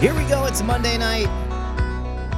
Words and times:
Here 0.00 0.14
we 0.14 0.24
go. 0.24 0.46
It's 0.46 0.62
Monday 0.62 0.96
night. 0.96 1.28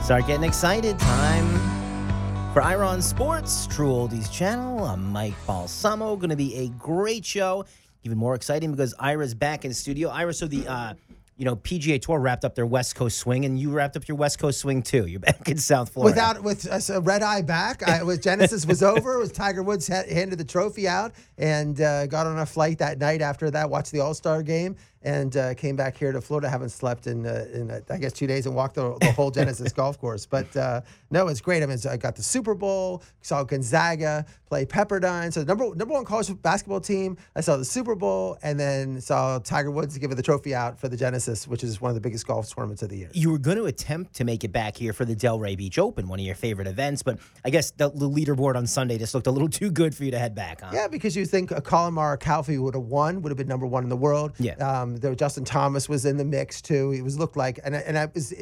Start 0.03 0.27
getting 0.27 0.43
excited. 0.43 0.98
Time 0.98 2.53
for 2.53 2.61
Ira 2.61 2.89
on 2.89 3.00
Sports, 3.00 3.68
True 3.68 3.93
Oldies 3.93 4.29
channel. 4.32 4.82
I'm 4.85 5.12
Mike 5.12 5.35
Balsamo. 5.46 6.17
Going 6.17 6.30
to 6.30 6.36
be 6.36 6.57
a 6.57 6.71
great 6.71 7.25
show. 7.25 7.64
Even 8.03 8.18
more 8.18 8.35
exciting 8.35 8.72
because 8.72 8.96
Ira's 8.98 9.32
back 9.32 9.64
in 9.64 9.72
studio. 9.72 10.09
Ira, 10.09 10.35
so 10.35 10.48
the 10.48 10.67
uh, 10.67 10.95
you 11.36 11.45
know 11.45 11.54
PGA 11.54 12.03
Tour 12.03 12.18
wrapped 12.18 12.45
up 12.45 12.57
their 12.57 12.67
West 12.67 12.96
Coast 12.96 13.17
swing, 13.18 13.45
and 13.45 13.57
you 13.61 13.71
wrapped 13.71 13.96
up 13.96 14.08
your 14.08 14.17
West 14.17 14.40
Coast 14.40 14.58
swing 14.58 14.82
too. 14.82 15.07
You're 15.07 15.21
back 15.21 15.49
in 15.49 15.57
South 15.57 15.90
Florida. 15.90 16.14
Without 16.17 16.43
with 16.43 16.90
a 16.90 17.00
red 17.00 17.22
eye 17.22 17.43
back, 17.43 17.89
I, 17.89 18.17
Genesis 18.17 18.67
was 18.67 18.82
over. 18.82 19.21
Was 19.21 19.31
Tiger 19.31 19.63
Woods 19.63 19.86
ha- 19.86 20.03
handed 20.11 20.36
the 20.40 20.44
trophy 20.44 20.89
out 20.89 21.13
and 21.39 21.81
uh, 21.81 22.08
got 22.08 22.26
on 22.26 22.40
a 22.40 22.46
flight 22.46 22.79
that 22.79 22.99
night 22.99 23.22
after 23.22 23.53
that. 23.53 23.71
Watched 23.71 23.93
the 23.93 24.00
All 24.00 24.14
Star 24.14 24.43
game 24.43 24.75
and 25.04 25.36
uh, 25.36 25.54
came 25.54 25.76
back 25.76 25.96
here 25.96 26.12
to 26.12 26.20
Florida. 26.20 26.48
Haven't 26.48 26.70
slept 26.70 27.06
in 27.06 27.26
uh, 27.26 27.46
in 27.52 27.70
uh, 27.70 27.80
I 27.90 27.98
guess 27.98 28.12
two 28.12 28.26
days 28.26 28.46
and 28.46 28.54
walked 28.54 28.76
the, 28.76 28.96
the 29.00 29.12
whole 29.12 29.30
Genesis 29.30 29.72
golf 29.82 29.98
course. 30.00 30.26
But 30.26 30.54
uh, 30.56 30.82
no, 31.11 31.28
it's 31.28 31.40
great. 31.40 31.62
I 31.62 31.66
mean, 31.66 31.78
I 31.88 31.96
got 31.96 32.16
the 32.16 32.22
Super 32.22 32.55
Bowl, 32.55 33.02
saw 33.20 33.44
Gonzaga 33.44 34.25
play 34.47 34.66
Pepperdine, 34.66 35.33
so 35.33 35.41
the 35.41 35.47
number 35.47 35.75
number 35.75 35.94
one 35.94 36.05
college 36.05 36.30
basketball 36.42 36.80
team. 36.80 37.16
I 37.34 37.41
saw 37.41 37.56
the 37.56 37.64
Super 37.64 37.94
Bowl, 37.94 38.38
and 38.42 38.58
then 38.58 39.00
saw 39.00 39.38
Tiger 39.38 39.70
Woods 39.70 39.97
give 39.98 40.14
the 40.14 40.22
trophy 40.22 40.55
out 40.55 40.78
for 40.78 40.88
the 40.88 40.97
Genesis, 40.97 41.48
which 41.48 41.64
is 41.64 41.80
one 41.80 41.91
of 41.91 41.94
the 41.94 42.00
biggest 42.00 42.27
golf 42.27 42.55
tournaments 42.55 42.83
of 42.83 42.89
the 42.89 42.98
year. 42.98 43.11
You 43.12 43.30
were 43.30 43.39
going 43.39 43.56
to 43.56 43.64
attempt 43.64 44.14
to 44.14 44.25
make 44.25 44.44
it 44.44 44.53
back 44.53 44.77
here 44.77 44.92
for 44.92 45.05
the 45.05 45.16
Delray 45.16 45.56
Beach 45.56 45.78
Open, 45.78 46.08
one 46.08 46.20
of 46.20 46.27
your 46.27 46.34
favorite 46.34 46.66
events, 46.66 47.03
but 47.03 47.19
I 47.44 47.50
guess 47.50 47.70
the, 47.70 47.91
the 47.91 48.08
leaderboard 48.08 48.56
on 48.56 48.66
Sunday 48.66 48.98
just 48.98 49.14
looked 49.14 49.27
a 49.27 49.31
little 49.31 49.48
too 49.61 49.70
good 49.70 49.94
for 49.94 50.05
you 50.05 50.11
to 50.11 50.19
head 50.19 50.34
back. 50.34 50.61
Huh? 50.61 50.70
Yeah, 50.72 50.89
because 50.89 51.16
you 51.16 51.25
think 51.25 51.50
a 51.50 51.61
Collin 51.61 51.94
Morikawa 51.94 52.59
would 52.59 52.75
have 52.75 52.84
won, 52.84 53.22
would 53.22 53.31
have 53.31 53.39
been 53.39 53.48
number 53.48 53.66
one 53.66 53.83
in 53.83 53.89
the 53.89 53.97
world. 53.97 54.33
Yeah. 54.39 54.55
Um, 54.55 54.92
there, 54.97 55.15
Justin 55.15 55.45
Thomas 55.45 55.89
was 55.89 56.05
in 56.05 56.17
the 56.17 56.25
mix 56.25 56.61
too. 56.62 56.91
He 56.91 57.03
was 57.03 57.19
looked 57.19 57.37
like, 57.37 57.59
and 57.65 57.75
I- 57.77 57.81
and 57.81 57.98
I 57.98 58.07
was. 58.07 58.33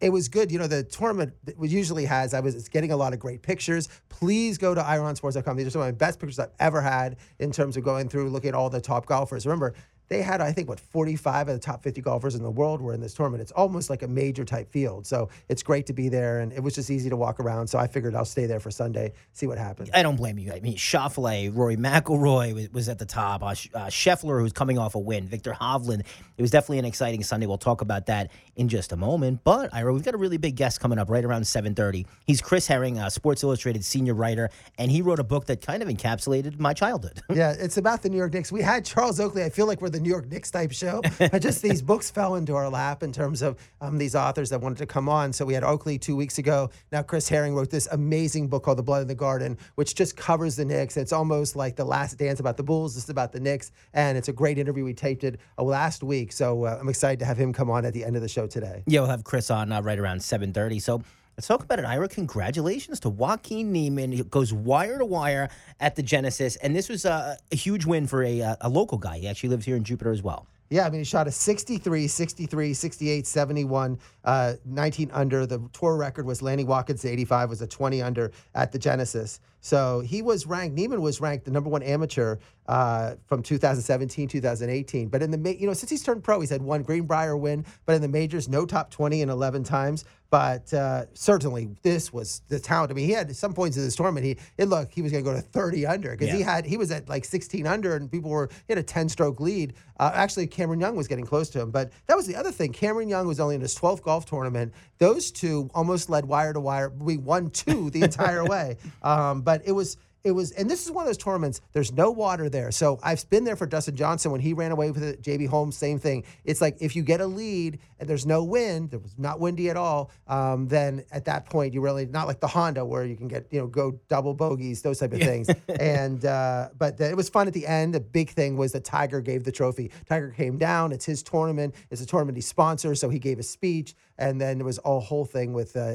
It 0.00 0.10
was 0.10 0.28
good. 0.28 0.50
You 0.50 0.58
know, 0.58 0.66
the 0.66 0.82
tournament 0.82 1.32
usually 1.60 2.06
has, 2.06 2.34
I 2.34 2.40
was 2.40 2.68
getting 2.68 2.90
a 2.90 2.96
lot 2.96 3.12
of 3.12 3.20
great 3.20 3.40
pictures. 3.40 3.88
Please 4.08 4.58
go 4.58 4.74
to 4.74 4.80
ironsports.com. 4.80 5.56
These 5.56 5.68
are 5.68 5.70
some 5.70 5.80
of 5.82 5.86
my 5.86 5.92
best 5.92 6.18
pictures 6.18 6.40
I've 6.40 6.50
ever 6.58 6.80
had 6.80 7.18
in 7.38 7.52
terms 7.52 7.76
of 7.76 7.84
going 7.84 8.08
through, 8.08 8.28
looking 8.30 8.48
at 8.48 8.54
all 8.56 8.68
the 8.68 8.80
top 8.80 9.06
golfers. 9.06 9.46
Remember, 9.46 9.74
they 10.12 10.22
had, 10.22 10.40
I 10.40 10.52
think, 10.52 10.68
what, 10.68 10.78
45 10.78 11.48
of 11.48 11.54
the 11.54 11.60
top 11.60 11.82
50 11.82 12.00
golfers 12.02 12.34
in 12.34 12.42
the 12.42 12.50
world 12.50 12.80
were 12.80 12.92
in 12.92 13.00
this 13.00 13.14
tournament. 13.14 13.40
It's 13.40 13.52
almost 13.52 13.88
like 13.88 14.02
a 14.02 14.08
major 14.08 14.44
type 14.44 14.70
field. 14.70 15.06
So 15.06 15.30
it's 15.48 15.62
great 15.62 15.86
to 15.86 15.92
be 15.92 16.08
there. 16.08 16.40
And 16.40 16.52
it 16.52 16.62
was 16.62 16.74
just 16.74 16.90
easy 16.90 17.08
to 17.08 17.16
walk 17.16 17.40
around. 17.40 17.66
So 17.66 17.78
I 17.78 17.86
figured 17.86 18.14
I'll 18.14 18.24
stay 18.24 18.46
there 18.46 18.60
for 18.60 18.70
Sunday, 18.70 19.12
see 19.32 19.46
what 19.46 19.58
happens. 19.58 19.90
I 19.94 20.02
don't 20.02 20.16
blame 20.16 20.38
you. 20.38 20.52
I 20.52 20.60
mean, 20.60 20.76
Schauffele, 20.76 21.56
Rory 21.56 21.76
McIlroy 21.76 22.54
was, 22.54 22.70
was 22.70 22.88
at 22.88 22.98
the 22.98 23.06
top. 23.06 23.42
Uh, 23.42 23.46
uh, 23.46 23.52
Scheffler, 23.86 24.40
who's 24.40 24.52
coming 24.52 24.78
off 24.78 24.94
a 24.94 24.98
win. 24.98 25.26
Viktor 25.26 25.52
Hovland. 25.52 26.00
It 26.36 26.42
was 26.42 26.50
definitely 26.50 26.80
an 26.80 26.84
exciting 26.84 27.22
Sunday. 27.22 27.46
We'll 27.46 27.58
talk 27.58 27.80
about 27.80 28.06
that 28.06 28.30
in 28.56 28.68
just 28.68 28.92
a 28.92 28.96
moment. 28.96 29.40
But 29.44 29.72
Ira, 29.72 29.92
we've 29.94 30.04
got 30.04 30.14
a 30.14 30.18
really 30.18 30.36
big 30.36 30.56
guest 30.56 30.80
coming 30.80 30.98
up 30.98 31.08
right 31.08 31.24
around 31.24 31.42
7:30. 31.42 32.06
He's 32.26 32.42
Chris 32.42 32.66
Herring, 32.66 32.98
a 32.98 33.10
Sports 33.10 33.42
Illustrated 33.42 33.84
senior 33.84 34.14
writer, 34.14 34.50
and 34.78 34.90
he 34.90 35.00
wrote 35.00 35.18
a 35.18 35.24
book 35.24 35.46
that 35.46 35.64
kind 35.64 35.82
of 35.82 35.88
encapsulated 35.88 36.58
my 36.58 36.74
childhood. 36.74 37.20
Yeah, 37.32 37.54
it's 37.58 37.78
about 37.78 38.02
the 38.02 38.10
New 38.10 38.18
York 38.18 38.34
Knicks. 38.34 38.52
We 38.52 38.60
had 38.60 38.84
Charles 38.84 39.18
Oakley. 39.18 39.42
I 39.42 39.48
feel 39.48 39.66
like 39.66 39.80
we're 39.80 39.88
the 39.88 40.00
New 40.02 40.10
York 40.10 40.28
Knicks 40.28 40.50
type 40.50 40.72
show. 40.72 41.00
But 41.18 41.40
just 41.40 41.62
these 41.62 41.82
books 41.92 42.10
fell 42.10 42.34
into 42.34 42.54
our 42.54 42.68
lap 42.68 43.02
in 43.02 43.12
terms 43.12 43.42
of 43.42 43.58
um, 43.80 43.98
these 43.98 44.14
authors 44.14 44.50
that 44.50 44.60
wanted 44.60 44.78
to 44.78 44.86
come 44.86 45.08
on. 45.08 45.32
So 45.32 45.44
we 45.44 45.54
had 45.54 45.64
Oakley 45.64 45.98
two 45.98 46.16
weeks 46.16 46.38
ago. 46.38 46.70
Now 46.90 47.02
Chris 47.02 47.28
Herring 47.28 47.54
wrote 47.54 47.70
this 47.70 47.88
amazing 47.92 48.48
book 48.48 48.64
called 48.64 48.78
The 48.78 48.82
Blood 48.82 49.02
in 49.02 49.08
the 49.08 49.14
Garden, 49.14 49.58
which 49.76 49.94
just 49.94 50.16
covers 50.16 50.56
the 50.56 50.64
Knicks. 50.64 50.96
It's 50.96 51.12
almost 51.12 51.56
like 51.56 51.76
the 51.76 51.84
last 51.84 52.18
dance 52.18 52.40
about 52.40 52.56
the 52.56 52.62
Bulls. 52.62 52.94
This 52.94 53.04
is 53.04 53.10
about 53.10 53.32
the 53.32 53.40
Knicks. 53.40 53.72
And 53.94 54.18
it's 54.18 54.28
a 54.28 54.32
great 54.32 54.58
interview. 54.58 54.84
We 54.84 54.94
taped 54.94 55.24
it 55.24 55.40
uh, 55.58 55.62
last 55.62 56.02
week. 56.02 56.32
So 56.32 56.64
uh, 56.64 56.78
I'm 56.80 56.88
excited 56.88 57.18
to 57.20 57.24
have 57.24 57.38
him 57.38 57.52
come 57.52 57.70
on 57.70 57.84
at 57.84 57.92
the 57.92 58.04
end 58.04 58.16
of 58.16 58.22
the 58.22 58.28
show 58.28 58.46
today. 58.46 58.82
yeah, 58.86 59.00
we'll 59.00 59.10
have 59.10 59.24
Chris 59.24 59.50
on 59.50 59.72
uh, 59.72 59.80
right 59.82 59.98
around 59.98 60.18
7:30. 60.18 60.80
So. 60.82 61.02
Let's 61.36 61.46
talk 61.46 61.62
about 61.64 61.78
it, 61.78 61.86
Ira. 61.86 62.08
Congratulations 62.08 63.00
to 63.00 63.08
Joaquin 63.08 63.72
Niemann. 63.72 64.12
He 64.12 64.22
goes 64.22 64.52
wire 64.52 64.98
to 64.98 65.06
wire 65.06 65.48
at 65.80 65.96
the 65.96 66.02
Genesis, 66.02 66.56
and 66.56 66.76
this 66.76 66.90
was 66.90 67.06
a, 67.06 67.38
a 67.50 67.56
huge 67.56 67.86
win 67.86 68.06
for 68.06 68.22
a, 68.22 68.42
uh, 68.42 68.56
a 68.60 68.68
local 68.68 68.98
guy. 68.98 69.18
He 69.18 69.26
actually 69.26 69.48
lives 69.48 69.64
here 69.64 69.76
in 69.76 69.82
Jupiter 69.82 70.12
as 70.12 70.22
well. 70.22 70.46
Yeah, 70.68 70.86
I 70.86 70.90
mean, 70.90 71.00
he 71.00 71.04
shot 71.04 71.28
a 71.28 71.30
63, 71.30 72.06
63, 72.06 72.72
68, 72.72 73.26
71, 73.26 73.98
uh, 74.24 74.54
19 74.64 75.10
under. 75.12 75.44
The 75.44 75.60
tour 75.74 75.96
record 75.96 76.24
was 76.24 76.40
Lanny 76.40 76.64
Wadkins, 76.64 77.04
85, 77.04 77.50
was 77.50 77.60
a 77.60 77.66
20 77.66 78.00
under 78.00 78.30
at 78.54 78.72
the 78.72 78.78
Genesis. 78.78 79.40
So 79.60 80.00
he 80.00 80.22
was 80.22 80.46
ranked, 80.46 80.74
Niemann 80.74 81.02
was 81.02 81.20
ranked 81.20 81.44
the 81.44 81.50
number 81.50 81.68
one 81.68 81.82
amateur 81.82 82.38
uh, 82.68 83.16
from 83.26 83.42
2017, 83.42 84.28
2018. 84.28 85.08
But 85.08 85.22
in 85.22 85.30
the, 85.30 85.56
you 85.58 85.66
know, 85.66 85.74
since 85.74 85.90
he's 85.90 86.02
turned 86.02 86.24
pro, 86.24 86.40
he's 86.40 86.48
had 86.48 86.62
one 86.62 86.82
Greenbrier 86.82 87.36
win, 87.36 87.66
but 87.84 87.94
in 87.94 88.00
the 88.00 88.08
majors, 88.08 88.48
no 88.48 88.64
top 88.64 88.90
20 88.90 89.20
in 89.20 89.28
11 89.28 89.64
times. 89.64 90.06
But 90.32 90.72
uh, 90.72 91.04
certainly, 91.12 91.68
this 91.82 92.10
was 92.10 92.40
the 92.48 92.58
talent. 92.58 92.90
I 92.90 92.94
mean, 92.94 93.04
he 93.04 93.12
had 93.12 93.36
some 93.36 93.52
points 93.52 93.76
in 93.76 93.84
this 93.84 93.94
tournament, 93.94 94.24
he 94.24 94.38
it 94.56 94.64
looked 94.64 94.94
he 94.94 95.02
was 95.02 95.12
going 95.12 95.22
to 95.22 95.30
go 95.30 95.36
to 95.36 95.42
30 95.42 95.84
under 95.84 96.12
because 96.12 96.30
he 96.34 96.40
had 96.40 96.64
he 96.64 96.78
was 96.78 96.90
at 96.90 97.06
like 97.06 97.26
16 97.26 97.66
under, 97.66 97.94
and 97.96 98.10
people 98.10 98.30
were 98.30 98.48
he 98.66 98.72
had 98.72 98.78
a 98.78 98.82
10 98.82 99.10
stroke 99.10 99.40
lead. 99.40 99.74
Uh, 100.00 100.10
actually, 100.14 100.46
Cameron 100.46 100.80
Young 100.80 100.96
was 100.96 101.06
getting 101.06 101.26
close 101.26 101.50
to 101.50 101.60
him, 101.60 101.70
but 101.70 101.92
that 102.06 102.16
was 102.16 102.26
the 102.26 102.34
other 102.34 102.50
thing. 102.50 102.72
Cameron 102.72 103.10
Young 103.10 103.26
was 103.26 103.40
only 103.40 103.56
in 103.56 103.60
his 103.60 103.74
12th 103.76 104.00
golf 104.00 104.24
tournament. 104.24 104.72
Those 104.96 105.30
two 105.30 105.68
almost 105.74 106.08
led 106.08 106.24
wire 106.24 106.54
to 106.54 106.60
wire. 106.60 106.88
We 106.88 107.18
won 107.18 107.50
two 107.50 107.90
the 107.90 108.00
entire 108.00 108.42
way, 108.46 108.78
um, 109.02 109.42
but 109.42 109.60
it 109.66 109.72
was. 109.72 109.98
It 110.24 110.32
was, 110.32 110.52
and 110.52 110.70
this 110.70 110.84
is 110.84 110.92
one 110.92 111.02
of 111.02 111.08
those 111.08 111.18
tournaments. 111.18 111.60
There's 111.72 111.92
no 111.92 112.10
water 112.10 112.48
there, 112.48 112.70
so 112.70 112.98
I've 113.02 113.28
been 113.28 113.44
there 113.44 113.56
for 113.56 113.66
Dustin 113.66 113.96
Johnson 113.96 114.30
when 114.30 114.40
he 114.40 114.52
ran 114.52 114.70
away 114.70 114.90
with 114.90 115.02
it. 115.02 115.22
JB 115.22 115.48
Holmes, 115.48 115.76
same 115.76 115.98
thing. 115.98 116.24
It's 116.44 116.60
like 116.60 116.76
if 116.80 116.94
you 116.94 117.02
get 117.02 117.20
a 117.20 117.26
lead 117.26 117.80
and 117.98 118.08
there's 118.08 118.24
no 118.24 118.44
wind, 118.44 118.90
there 118.90 119.00
was 119.00 119.18
not 119.18 119.40
windy 119.40 119.68
at 119.68 119.76
all. 119.76 120.10
Um, 120.28 120.68
then 120.68 121.04
at 121.10 121.24
that 121.24 121.46
point, 121.46 121.74
you 121.74 121.80
really 121.80 122.06
not 122.06 122.28
like 122.28 122.40
the 122.40 122.46
Honda 122.46 122.84
where 122.84 123.04
you 123.04 123.16
can 123.16 123.26
get 123.26 123.46
you 123.50 123.60
know 123.60 123.66
go 123.66 123.98
double 124.08 124.34
bogeys, 124.34 124.82
those 124.82 125.00
type 125.00 125.12
of 125.12 125.20
things. 125.20 125.48
and 125.80 126.24
uh, 126.24 126.68
but 126.78 126.98
the, 126.98 127.10
it 127.10 127.16
was 127.16 127.28
fun 127.28 127.48
at 127.48 127.54
the 127.54 127.66
end. 127.66 127.94
The 127.94 128.00
big 128.00 128.30
thing 128.30 128.56
was 128.56 128.72
that 128.72 128.84
Tiger 128.84 129.20
gave 129.20 129.42
the 129.42 129.52
trophy. 129.52 129.90
Tiger 130.08 130.30
came 130.30 130.56
down. 130.56 130.92
It's 130.92 131.04
his 131.04 131.22
tournament. 131.22 131.74
It's 131.90 132.00
a 132.00 132.06
tournament 132.06 132.36
he 132.36 132.42
sponsors, 132.42 133.00
so 133.00 133.08
he 133.08 133.18
gave 133.18 133.38
a 133.40 133.42
speech. 133.42 133.94
And 134.18 134.40
then 134.40 134.58
there 134.58 134.64
was 134.64 134.78
a 134.84 135.00
whole 135.00 135.24
thing 135.24 135.52
with 135.52 135.76
uh, 135.76 135.94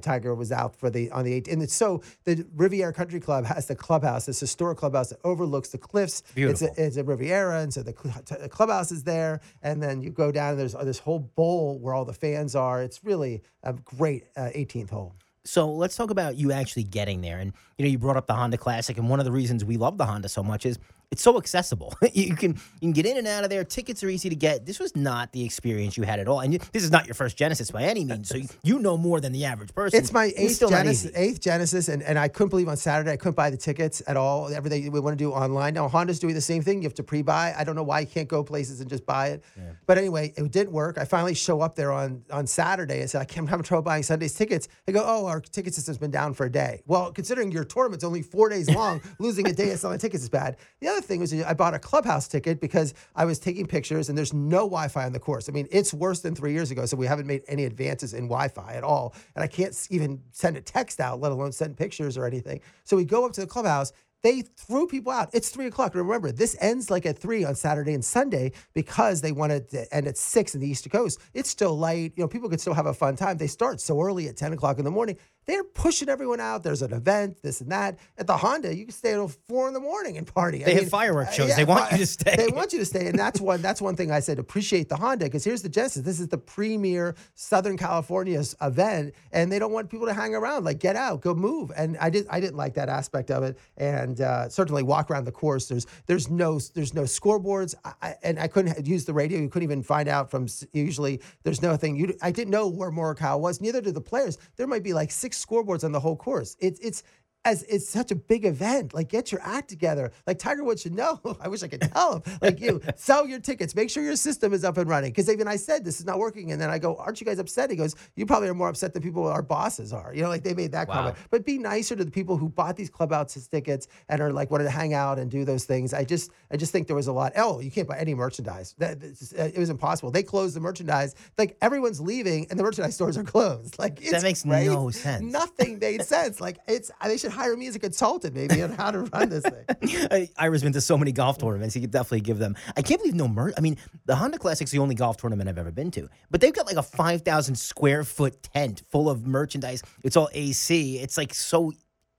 Tiger 0.00 0.34
was 0.34 0.52
out 0.52 0.76
for 0.76 0.90
the 0.90 1.10
on 1.10 1.24
the 1.24 1.32
eight. 1.32 1.48
And 1.48 1.62
it's 1.62 1.74
so 1.74 2.02
the 2.24 2.46
Riviera 2.54 2.92
Country 2.92 3.20
Club 3.20 3.44
has 3.46 3.66
the 3.66 3.76
clubhouse, 3.76 4.26
this 4.26 4.40
historic 4.40 4.78
clubhouse 4.78 5.10
that 5.10 5.18
overlooks 5.24 5.70
the 5.70 5.78
cliffs. 5.78 6.22
Beautiful. 6.34 6.68
It's 6.68 6.78
a, 6.78 6.86
it's 6.86 6.96
a 6.96 7.04
Riviera, 7.04 7.60
and 7.60 7.72
so 7.72 7.82
the, 7.82 7.94
cl- 7.94 8.22
t- 8.24 8.36
the 8.40 8.48
clubhouse 8.48 8.90
is 8.90 9.04
there. 9.04 9.40
And 9.62 9.82
then 9.82 10.00
you 10.00 10.10
go 10.10 10.32
down, 10.32 10.50
and 10.50 10.60
there's 10.60 10.74
uh, 10.74 10.84
this 10.84 10.98
whole 10.98 11.20
bowl 11.20 11.78
where 11.78 11.94
all 11.94 12.04
the 12.04 12.12
fans 12.12 12.54
are. 12.54 12.82
It's 12.82 13.04
really 13.04 13.42
a 13.62 13.72
great 13.72 14.24
uh, 14.36 14.50
18th 14.54 14.90
hole. 14.90 15.14
So 15.44 15.70
let's 15.70 15.94
talk 15.94 16.10
about 16.10 16.36
you 16.36 16.50
actually 16.50 16.82
getting 16.82 17.20
there. 17.20 17.38
And 17.38 17.52
you 17.78 17.84
know, 17.84 17.90
you 17.90 17.98
brought 17.98 18.16
up 18.16 18.26
the 18.26 18.34
Honda 18.34 18.58
Classic, 18.58 18.98
and 18.98 19.08
one 19.08 19.20
of 19.20 19.24
the 19.24 19.32
reasons 19.32 19.64
we 19.64 19.76
love 19.76 19.96
the 19.96 20.06
Honda 20.06 20.28
so 20.28 20.42
much 20.42 20.66
is 20.66 20.78
it's 21.10 21.22
so 21.22 21.38
accessible. 21.38 21.94
you 22.12 22.36
can 22.36 22.52
you 22.54 22.80
can 22.80 22.92
get 22.92 23.06
in 23.06 23.16
and 23.16 23.26
out 23.26 23.44
of 23.44 23.50
there. 23.50 23.64
Tickets 23.64 24.04
are 24.04 24.08
easy 24.08 24.28
to 24.28 24.36
get. 24.36 24.66
This 24.66 24.78
was 24.78 24.94
not 24.94 25.32
the 25.32 25.44
experience 25.44 25.96
you 25.96 26.02
had 26.02 26.20
at 26.20 26.28
all, 26.28 26.40
and 26.40 26.52
you, 26.52 26.58
this 26.72 26.84
is 26.84 26.90
not 26.90 27.06
your 27.06 27.14
first 27.14 27.36
Genesis 27.36 27.70
by 27.70 27.84
any 27.84 28.04
means. 28.04 28.28
So 28.28 28.36
you, 28.36 28.48
you 28.62 28.78
know 28.78 28.98
more 28.98 29.20
than 29.20 29.32
the 29.32 29.44
average 29.44 29.74
person. 29.74 29.98
It's 29.98 30.12
my 30.12 30.32
eighth 30.36 30.60
not 30.60 30.70
Genesis, 30.70 31.12
eighth 31.14 31.40
Genesis, 31.40 31.88
and, 31.88 32.02
and 32.02 32.18
I 32.18 32.28
couldn't 32.28 32.50
believe 32.50 32.68
on 32.68 32.76
Saturday 32.76 33.12
I 33.12 33.16
couldn't 33.16 33.36
buy 33.36 33.48
the 33.48 33.56
tickets 33.56 34.02
at 34.06 34.16
all. 34.16 34.52
Everything 34.52 34.92
we 34.92 35.00
want 35.00 35.16
to 35.18 35.24
do 35.24 35.32
online 35.32 35.74
now. 35.74 35.88
Honda's 35.88 36.18
doing 36.18 36.34
the 36.34 36.40
same 36.40 36.62
thing. 36.62 36.82
You 36.82 36.88
have 36.88 36.94
to 36.94 37.02
pre-buy. 37.02 37.54
I 37.56 37.64
don't 37.64 37.76
know 37.76 37.82
why 37.82 38.00
you 38.00 38.06
can't 38.06 38.28
go 38.28 38.44
places 38.44 38.80
and 38.80 38.90
just 38.90 39.06
buy 39.06 39.28
it. 39.28 39.44
But 39.86 39.98
anyway, 39.98 40.34
it 40.36 40.50
didn't 40.50 40.72
work. 40.72 40.98
I 40.98 41.04
finally 41.04 41.34
show 41.34 41.60
up 41.60 41.76
there 41.76 41.92
on 41.92 42.24
on 42.30 42.46
Saturday 42.46 43.00
and 43.00 43.08
said 43.08 43.22
I 43.22 43.24
can't 43.24 43.46
I'm 43.46 43.50
having 43.50 43.62
trouble 43.62 43.82
buying 43.82 44.02
Sunday's 44.02 44.34
tickets. 44.34 44.66
They 44.86 44.92
go, 44.92 45.04
oh, 45.06 45.26
our 45.26 45.40
ticket 45.40 45.72
system's 45.72 45.98
been 45.98 46.10
down 46.10 46.34
for 46.34 46.46
a 46.46 46.50
day. 46.50 46.82
Well, 46.86 47.12
considering 47.12 47.52
your 47.52 47.62
tournament's 47.62 48.02
only 48.02 48.22
four 48.22 48.48
days 48.48 48.68
long, 48.68 49.00
losing 49.20 49.46
a 49.46 49.52
day 49.52 49.70
of 49.70 49.78
selling 49.78 50.00
tickets 50.00 50.24
is 50.24 50.28
bad. 50.28 50.56
The 50.80 50.88
other 50.88 50.95
thing 51.00 51.20
was 51.20 51.32
I 51.32 51.54
bought 51.54 51.74
a 51.74 51.78
clubhouse 51.78 52.28
ticket 52.28 52.60
because 52.60 52.94
I 53.14 53.24
was 53.24 53.38
taking 53.38 53.66
pictures 53.66 54.08
and 54.08 54.16
there's 54.16 54.32
no 54.32 54.60
Wi-Fi 54.60 55.04
on 55.04 55.12
the 55.12 55.20
course. 55.20 55.48
I 55.48 55.52
mean, 55.52 55.68
it's 55.70 55.92
worse 55.94 56.20
than 56.20 56.34
three 56.34 56.52
years 56.52 56.70
ago, 56.70 56.86
so 56.86 56.96
we 56.96 57.06
haven't 57.06 57.26
made 57.26 57.42
any 57.48 57.64
advances 57.64 58.14
in 58.14 58.24
Wi-Fi 58.24 58.74
at 58.74 58.84
all, 58.84 59.14
and 59.34 59.42
I 59.42 59.46
can't 59.46 59.74
even 59.90 60.22
send 60.32 60.56
a 60.56 60.60
text 60.60 61.00
out, 61.00 61.20
let 61.20 61.32
alone 61.32 61.52
send 61.52 61.76
pictures 61.76 62.16
or 62.16 62.26
anything. 62.26 62.60
So 62.84 62.96
we 62.96 63.04
go 63.04 63.26
up 63.26 63.32
to 63.32 63.40
the 63.40 63.46
clubhouse. 63.46 63.92
They 64.22 64.42
threw 64.42 64.86
people 64.86 65.12
out. 65.12 65.30
It's 65.34 65.50
three 65.50 65.66
o'clock. 65.66 65.94
Remember, 65.94 66.32
this 66.32 66.56
ends 66.60 66.90
like 66.90 67.06
at 67.06 67.18
three 67.18 67.44
on 67.44 67.54
Saturday 67.54 67.94
and 67.94 68.04
Sunday 68.04 68.52
because 68.74 69.20
they 69.20 69.30
wanted 69.30 69.68
to 69.68 69.94
end 69.94 70.08
at 70.08 70.16
six 70.16 70.54
in 70.54 70.60
the 70.60 70.66
East 70.66 70.90
Coast. 70.90 71.20
It's 71.32 71.50
still 71.50 71.78
light. 71.78 72.12
You 72.16 72.24
know, 72.24 72.28
people 72.28 72.48
could 72.48 72.60
still 72.60 72.74
have 72.74 72.86
a 72.86 72.94
fun 72.94 73.14
time. 73.14 73.36
They 73.36 73.46
start 73.46 73.80
so 73.80 74.00
early 74.00 74.26
at 74.26 74.36
10 74.36 74.54
o'clock 74.54 74.78
in 74.78 74.84
the 74.84 74.90
morning. 74.90 75.16
They're 75.46 75.64
pushing 75.64 76.08
everyone 76.08 76.40
out. 76.40 76.62
There's 76.64 76.82
an 76.82 76.92
event, 76.92 77.40
this 77.42 77.60
and 77.60 77.70
that. 77.70 77.98
At 78.18 78.26
the 78.26 78.36
Honda, 78.36 78.74
you 78.74 78.84
can 78.84 78.92
stay 78.92 79.12
until 79.12 79.28
four 79.48 79.68
in 79.68 79.74
the 79.74 79.80
morning 79.80 80.18
and 80.18 80.26
party. 80.26 80.62
They 80.62 80.74
have 80.74 80.88
fireworks 80.88 81.34
shows. 81.34 81.54
They 81.54 81.64
want 81.64 81.92
you 81.92 81.98
to 81.98 82.06
stay. 82.06 82.34
They 82.36 82.48
want 82.48 82.72
you 82.72 82.80
to 82.80 82.84
stay, 82.84 83.06
and 83.06 83.18
that's 83.18 83.40
one. 83.40 83.62
That's 83.62 83.80
one 83.80 83.94
thing 83.94 84.10
I 84.10 84.20
said. 84.20 84.38
Appreciate 84.40 84.88
the 84.88 84.96
Honda 84.96 85.26
because 85.26 85.44
here's 85.44 85.62
the 85.62 85.68
Genesis. 85.68 86.02
This 86.02 86.18
is 86.18 86.28
the 86.28 86.38
premier 86.38 87.14
Southern 87.34 87.76
California's 87.76 88.56
event, 88.60 89.14
and 89.30 89.50
they 89.50 89.60
don't 89.60 89.72
want 89.72 89.88
people 89.88 90.06
to 90.06 90.14
hang 90.14 90.34
around. 90.34 90.64
Like, 90.64 90.80
get 90.80 90.96
out, 90.96 91.20
go 91.20 91.32
move. 91.32 91.70
And 91.76 91.96
I 91.98 92.10
did. 92.10 92.26
I 92.28 92.40
didn't 92.40 92.56
like 92.56 92.74
that 92.74 92.88
aspect 92.88 93.30
of 93.30 93.44
it. 93.44 93.56
And 93.76 94.20
uh, 94.20 94.48
certainly 94.48 94.82
walk 94.82 95.10
around 95.10 95.26
the 95.26 95.32
course. 95.32 95.68
There's 95.68 95.86
there's 96.06 96.28
no 96.28 96.58
there's 96.74 96.92
no 96.92 97.02
scoreboards, 97.02 97.76
I, 98.02 98.14
and 98.24 98.40
I 98.40 98.48
couldn't 98.48 98.84
use 98.84 99.04
the 99.04 99.14
radio. 99.14 99.38
You 99.38 99.48
couldn't 99.48 99.68
even 99.68 99.82
find 99.84 100.08
out 100.08 100.28
from. 100.28 100.48
Usually, 100.72 101.20
there's 101.44 101.62
nothing. 101.62 101.96
You 101.96 102.16
I 102.20 102.32
didn't 102.32 102.50
know 102.50 102.66
where 102.66 102.90
Morikawa 102.90 103.38
was. 103.38 103.60
Neither 103.60 103.80
did 103.80 103.94
the 103.94 104.00
players. 104.00 104.38
There 104.56 104.66
might 104.66 104.82
be 104.82 104.92
like 104.92 105.12
six 105.12 105.35
scoreboards 105.44 105.84
on 105.84 105.92
the 105.92 106.00
whole 106.00 106.16
course. 106.16 106.56
It's 106.60 106.80
it's 106.80 107.02
as 107.46 107.62
it's 107.62 107.88
such 107.88 108.10
a 108.10 108.16
big 108.16 108.44
event. 108.44 108.92
Like, 108.92 109.08
get 109.08 109.30
your 109.30 109.40
act 109.40 109.68
together. 109.70 110.10
Like 110.26 110.38
Tiger 110.38 110.64
Woods 110.64 110.82
should 110.82 110.94
know. 110.94 111.20
I 111.40 111.46
wish 111.46 111.62
I 111.62 111.68
could 111.68 111.80
tell 111.80 112.16
him. 112.16 112.38
Like, 112.42 112.60
you 112.60 112.82
sell 112.96 113.24
your 113.26 113.38
tickets. 113.38 113.74
Make 113.74 113.88
sure 113.88 114.02
your 114.02 114.16
system 114.16 114.52
is 114.52 114.64
up 114.64 114.76
and 114.76 114.90
running. 114.90 115.12
Because 115.12 115.30
even 115.30 115.46
I 115.46 115.54
said 115.54 115.84
this 115.84 116.00
is 116.00 116.06
not 116.06 116.18
working, 116.18 116.50
and 116.50 116.60
then 116.60 116.70
I 116.70 116.78
go, 116.78 116.96
"Aren't 116.96 117.20
you 117.20 117.26
guys 117.26 117.38
upset?" 117.38 117.70
He 117.70 117.76
goes, 117.76 117.94
"You 118.16 118.26
probably 118.26 118.48
are 118.48 118.54
more 118.54 118.68
upset 118.68 118.92
than 118.92 119.02
people 119.02 119.26
our 119.28 119.42
bosses 119.42 119.92
are." 119.92 120.12
You 120.12 120.22
know, 120.22 120.28
like 120.28 120.42
they 120.42 120.54
made 120.54 120.72
that 120.72 120.88
wow. 120.88 120.94
comment. 120.94 121.16
But 121.30 121.46
be 121.46 121.56
nicer 121.56 121.94
to 121.94 122.04
the 122.04 122.10
people 122.10 122.36
who 122.36 122.48
bought 122.48 122.74
these 122.76 122.90
clubhouse 122.90 123.34
tickets 123.46 123.86
and 124.08 124.20
are 124.20 124.32
like 124.32 124.50
wanted 124.50 124.64
to 124.64 124.70
hang 124.70 124.92
out 124.92 125.20
and 125.20 125.30
do 125.30 125.44
those 125.44 125.64
things. 125.64 125.94
I 125.94 126.02
just, 126.02 126.32
I 126.50 126.56
just 126.56 126.72
think 126.72 126.88
there 126.88 126.96
was 126.96 127.06
a 127.06 127.12
lot. 127.12 127.32
Oh, 127.36 127.60
you 127.60 127.70
can't 127.70 127.86
buy 127.86 127.98
any 127.98 128.14
merchandise. 128.14 128.74
That 128.78 128.98
it 129.02 129.56
was 129.56 129.70
impossible. 129.70 130.10
They 130.10 130.24
closed 130.24 130.56
the 130.56 130.60
merchandise. 130.60 131.14
Like 131.38 131.56
everyone's 131.62 132.00
leaving, 132.00 132.48
and 132.50 132.58
the 132.58 132.64
merchandise 132.64 132.96
stores 132.96 133.16
are 133.16 133.24
closed. 133.24 133.78
Like 133.78 134.00
that 134.10 134.24
makes 134.24 134.44
right? 134.44 134.66
no 134.66 134.90
sense. 134.90 135.22
Nothing 135.22 135.78
made 135.78 136.02
sense. 136.02 136.40
Like 136.40 136.58
it's 136.66 136.90
they 137.04 137.18
should 137.18 137.35
hire 137.36 137.56
me 137.56 137.66
as 137.66 137.76
a 137.76 137.78
consultant 137.78 138.34
maybe 138.34 138.62
on 138.62 138.70
how 138.70 138.90
to 138.90 139.00
run 139.00 139.28
this 139.28 139.44
thing. 139.44 140.28
Ira's 140.38 140.62
been 140.62 140.72
to 140.72 140.80
so 140.80 140.98
many 140.98 141.12
golf 141.12 141.38
tournaments. 141.38 141.74
He 141.74 141.80
could 141.80 141.90
definitely 141.90 142.20
give 142.20 142.38
them. 142.38 142.56
I 142.76 142.82
can't 142.82 143.00
believe 143.00 143.14
no 143.14 143.28
merch. 143.28 143.54
I 143.56 143.60
mean, 143.60 143.76
the 144.06 144.16
Honda 144.16 144.38
Classic's 144.38 144.70
the 144.70 144.78
only 144.78 144.94
golf 144.94 145.16
tournament 145.16 145.48
I've 145.48 145.58
ever 145.58 145.70
been 145.70 145.90
to, 145.92 146.08
but 146.30 146.40
they've 146.40 146.52
got 146.52 146.66
like 146.66 146.76
a 146.76 146.82
five 146.82 147.22
thousand 147.22 147.56
square 147.56 148.04
foot 148.04 148.42
tent 148.42 148.82
full 148.90 149.08
of 149.08 149.26
merchandise. 149.26 149.82
It's 150.02 150.16
all 150.16 150.28
AC. 150.32 150.98
It's 150.98 151.16
like 151.16 151.34
so 151.34 151.72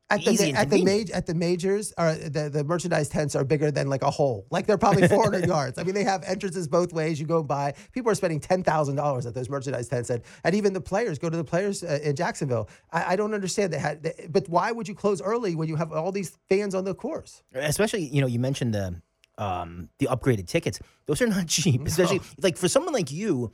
at 0.10 0.24
the 0.24 0.54
at 0.54 0.70
the 0.70 0.84
major 0.84 1.14
at 1.14 1.26
the 1.26 1.34
majors 1.34 1.94
or 1.98 2.14
the, 2.14 2.50
the 2.50 2.64
merchandise 2.64 3.10
tents 3.10 3.36
are 3.36 3.44
bigger 3.44 3.72
than 3.72 3.88
like 3.88 4.04
a 4.04 4.10
hole. 4.10 4.48
Like 4.50 4.66
they're 4.66 4.78
probably 4.78 5.08
400 5.08 5.46
yards. 5.46 5.78
I 5.78 5.84
mean, 5.84 5.96
they 5.96 6.04
have 6.04 6.24
entrances 6.24 6.68
both 6.68 6.94
ways. 6.94 7.20
You 7.20 7.26
go 7.26 7.44
by. 7.44 7.74
People 7.92 8.12
are 8.12 8.16
spending 8.16 8.40
ten 8.40 8.64
thousand 8.64 8.96
dollars 8.96 9.26
at 9.26 9.34
those 9.34 9.50
merchandise 9.50 9.88
tents, 9.88 10.10
and, 10.10 10.22
and 10.44 10.56
even 10.56 10.74
the 10.74 10.82
players 10.82 11.20
go 11.20 11.30
to 11.30 11.38
the 11.38 11.44
players 11.44 11.84
uh, 11.84 12.00
in 12.04 12.16
Jacksonville. 12.16 12.70
I, 12.92 13.14
I 13.14 13.16
don't 13.16 13.34
understand 13.34 13.74
that. 13.74 14.04
They, 14.04 14.28
but 14.30 14.48
why 14.48 14.72
would 14.72 14.88
you 14.88 14.96
close 14.96 15.22
early 15.22 15.56
when 15.56 15.68
you 15.68 15.76
have 15.76 15.92
all 15.92 16.12
these 16.12 16.38
fans 16.48 16.74
on 16.74 16.86
the 16.86 16.94
course? 16.94 17.44
Especially, 17.54 18.04
you 18.04 18.22
know, 18.22 18.28
you 18.28 18.40
mentioned 18.40 18.74
the 18.74 19.02
um, 19.38 19.90
the 20.00 20.08
upgraded 20.08 20.48
tickets. 20.48 20.80
Those 21.06 21.22
are 21.22 21.28
not 21.28 21.48
cheap. 21.50 21.86
Especially 21.86 22.20
no. 22.20 22.26
like 22.42 22.58
for 22.58 22.68
someone 22.68 22.94
like 22.94 23.12
you 23.12 23.52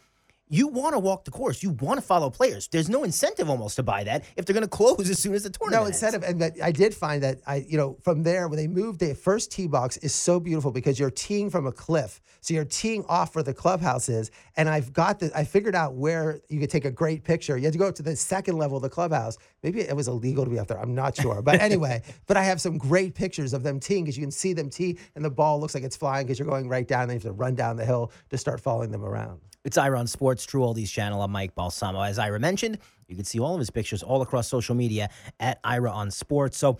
you 0.53 0.67
want 0.67 0.93
to 0.93 0.99
walk 0.99 1.25
the 1.25 1.31
course. 1.31 1.63
You 1.63 1.71
want 1.71 1.99
to 1.99 2.05
follow 2.05 2.29
players. 2.29 2.67
There's 2.67 2.87
no 2.87 3.03
incentive 3.03 3.49
almost 3.49 3.75
to 3.77 3.83
buy 3.83 4.03
that 4.03 4.23
if 4.35 4.45
they're 4.45 4.53
going 4.53 4.61
to 4.61 4.69
close 4.69 5.09
as 5.09 5.17
soon 5.17 5.33
as 5.33 5.41
the 5.41 5.49
tournament. 5.49 5.81
No 5.81 5.87
incentive, 5.87 6.21
and 6.21 6.53
I 6.61 6.71
did 6.71 6.93
find 6.93 7.23
that 7.23 7.39
I, 7.47 7.65
you 7.67 7.75
know, 7.75 7.97
from 8.03 8.21
there 8.21 8.47
when 8.47 8.57
they 8.57 8.67
moved, 8.67 8.99
the 8.99 9.15
first 9.15 9.51
tee 9.51 9.65
box 9.65 9.97
is 9.97 10.13
so 10.13 10.39
beautiful 10.39 10.71
because 10.71 10.99
you're 10.99 11.09
teeing 11.09 11.49
from 11.49 11.65
a 11.65 11.71
cliff, 11.71 12.21
so 12.41 12.53
you're 12.53 12.65
teeing 12.65 13.03
off 13.05 13.33
where 13.33 13.43
the 13.43 13.53
clubhouse 13.53 14.09
is. 14.09 14.29
And 14.55 14.69
I've 14.69 14.93
got 14.93 15.17
the, 15.17 15.31
I 15.35 15.43
figured 15.43 15.73
out 15.73 15.95
where 15.95 16.39
you 16.49 16.59
could 16.59 16.69
take 16.69 16.85
a 16.85 16.91
great 16.91 17.23
picture. 17.23 17.57
You 17.57 17.63
had 17.63 17.73
to 17.73 17.79
go 17.79 17.91
to 17.91 18.03
the 18.03 18.15
second 18.15 18.57
level 18.57 18.77
of 18.77 18.83
the 18.83 18.89
clubhouse. 18.91 19.39
Maybe 19.63 19.81
it 19.81 19.95
was 19.95 20.07
illegal 20.07 20.43
to 20.43 20.51
be 20.51 20.59
up 20.59 20.67
there. 20.67 20.79
I'm 20.79 20.93
not 20.93 21.15
sure, 21.15 21.41
but 21.41 21.61
anyway, 21.61 22.03
but 22.27 22.37
I 22.37 22.43
have 22.43 22.61
some 22.61 22.77
great 22.77 23.15
pictures 23.15 23.53
of 23.53 23.63
them 23.63 23.79
teeing 23.79 24.03
because 24.03 24.17
you 24.17 24.23
can 24.23 24.29
see 24.29 24.53
them 24.53 24.69
tee, 24.69 24.99
and 25.15 25.25
the 25.25 25.31
ball 25.31 25.59
looks 25.59 25.73
like 25.73 25.83
it's 25.83 25.97
flying 25.97 26.27
because 26.27 26.37
you're 26.37 26.47
going 26.47 26.69
right 26.69 26.87
down. 26.87 27.09
And 27.09 27.13
you 27.13 27.15
have 27.15 27.23
to 27.23 27.31
run 27.31 27.55
down 27.55 27.75
the 27.75 27.85
hill 27.85 28.11
to 28.29 28.37
start 28.37 28.61
following 28.61 28.91
them 28.91 29.03
around. 29.03 29.39
It's 29.63 29.77
Ira 29.77 29.97
on 29.97 30.07
Sports, 30.07 30.45
True 30.45 30.61
Oldies 30.63 30.91
channel. 30.91 31.21
I'm 31.21 31.31
Mike 31.31 31.55
Balsamo. 31.55 32.01
As 32.01 32.19
Ira 32.19 32.37
mentioned, 32.37 32.79
you 33.07 33.15
can 33.15 33.23
see 33.23 33.39
all 33.39 33.53
of 33.53 33.59
his 33.59 33.69
pictures 33.69 34.03
all 34.03 34.21
across 34.21 34.45
social 34.49 34.75
media 34.75 35.09
at 35.39 35.59
Ira 35.63 35.89
on 35.89 36.11
Sports. 36.11 36.57
So 36.57 36.79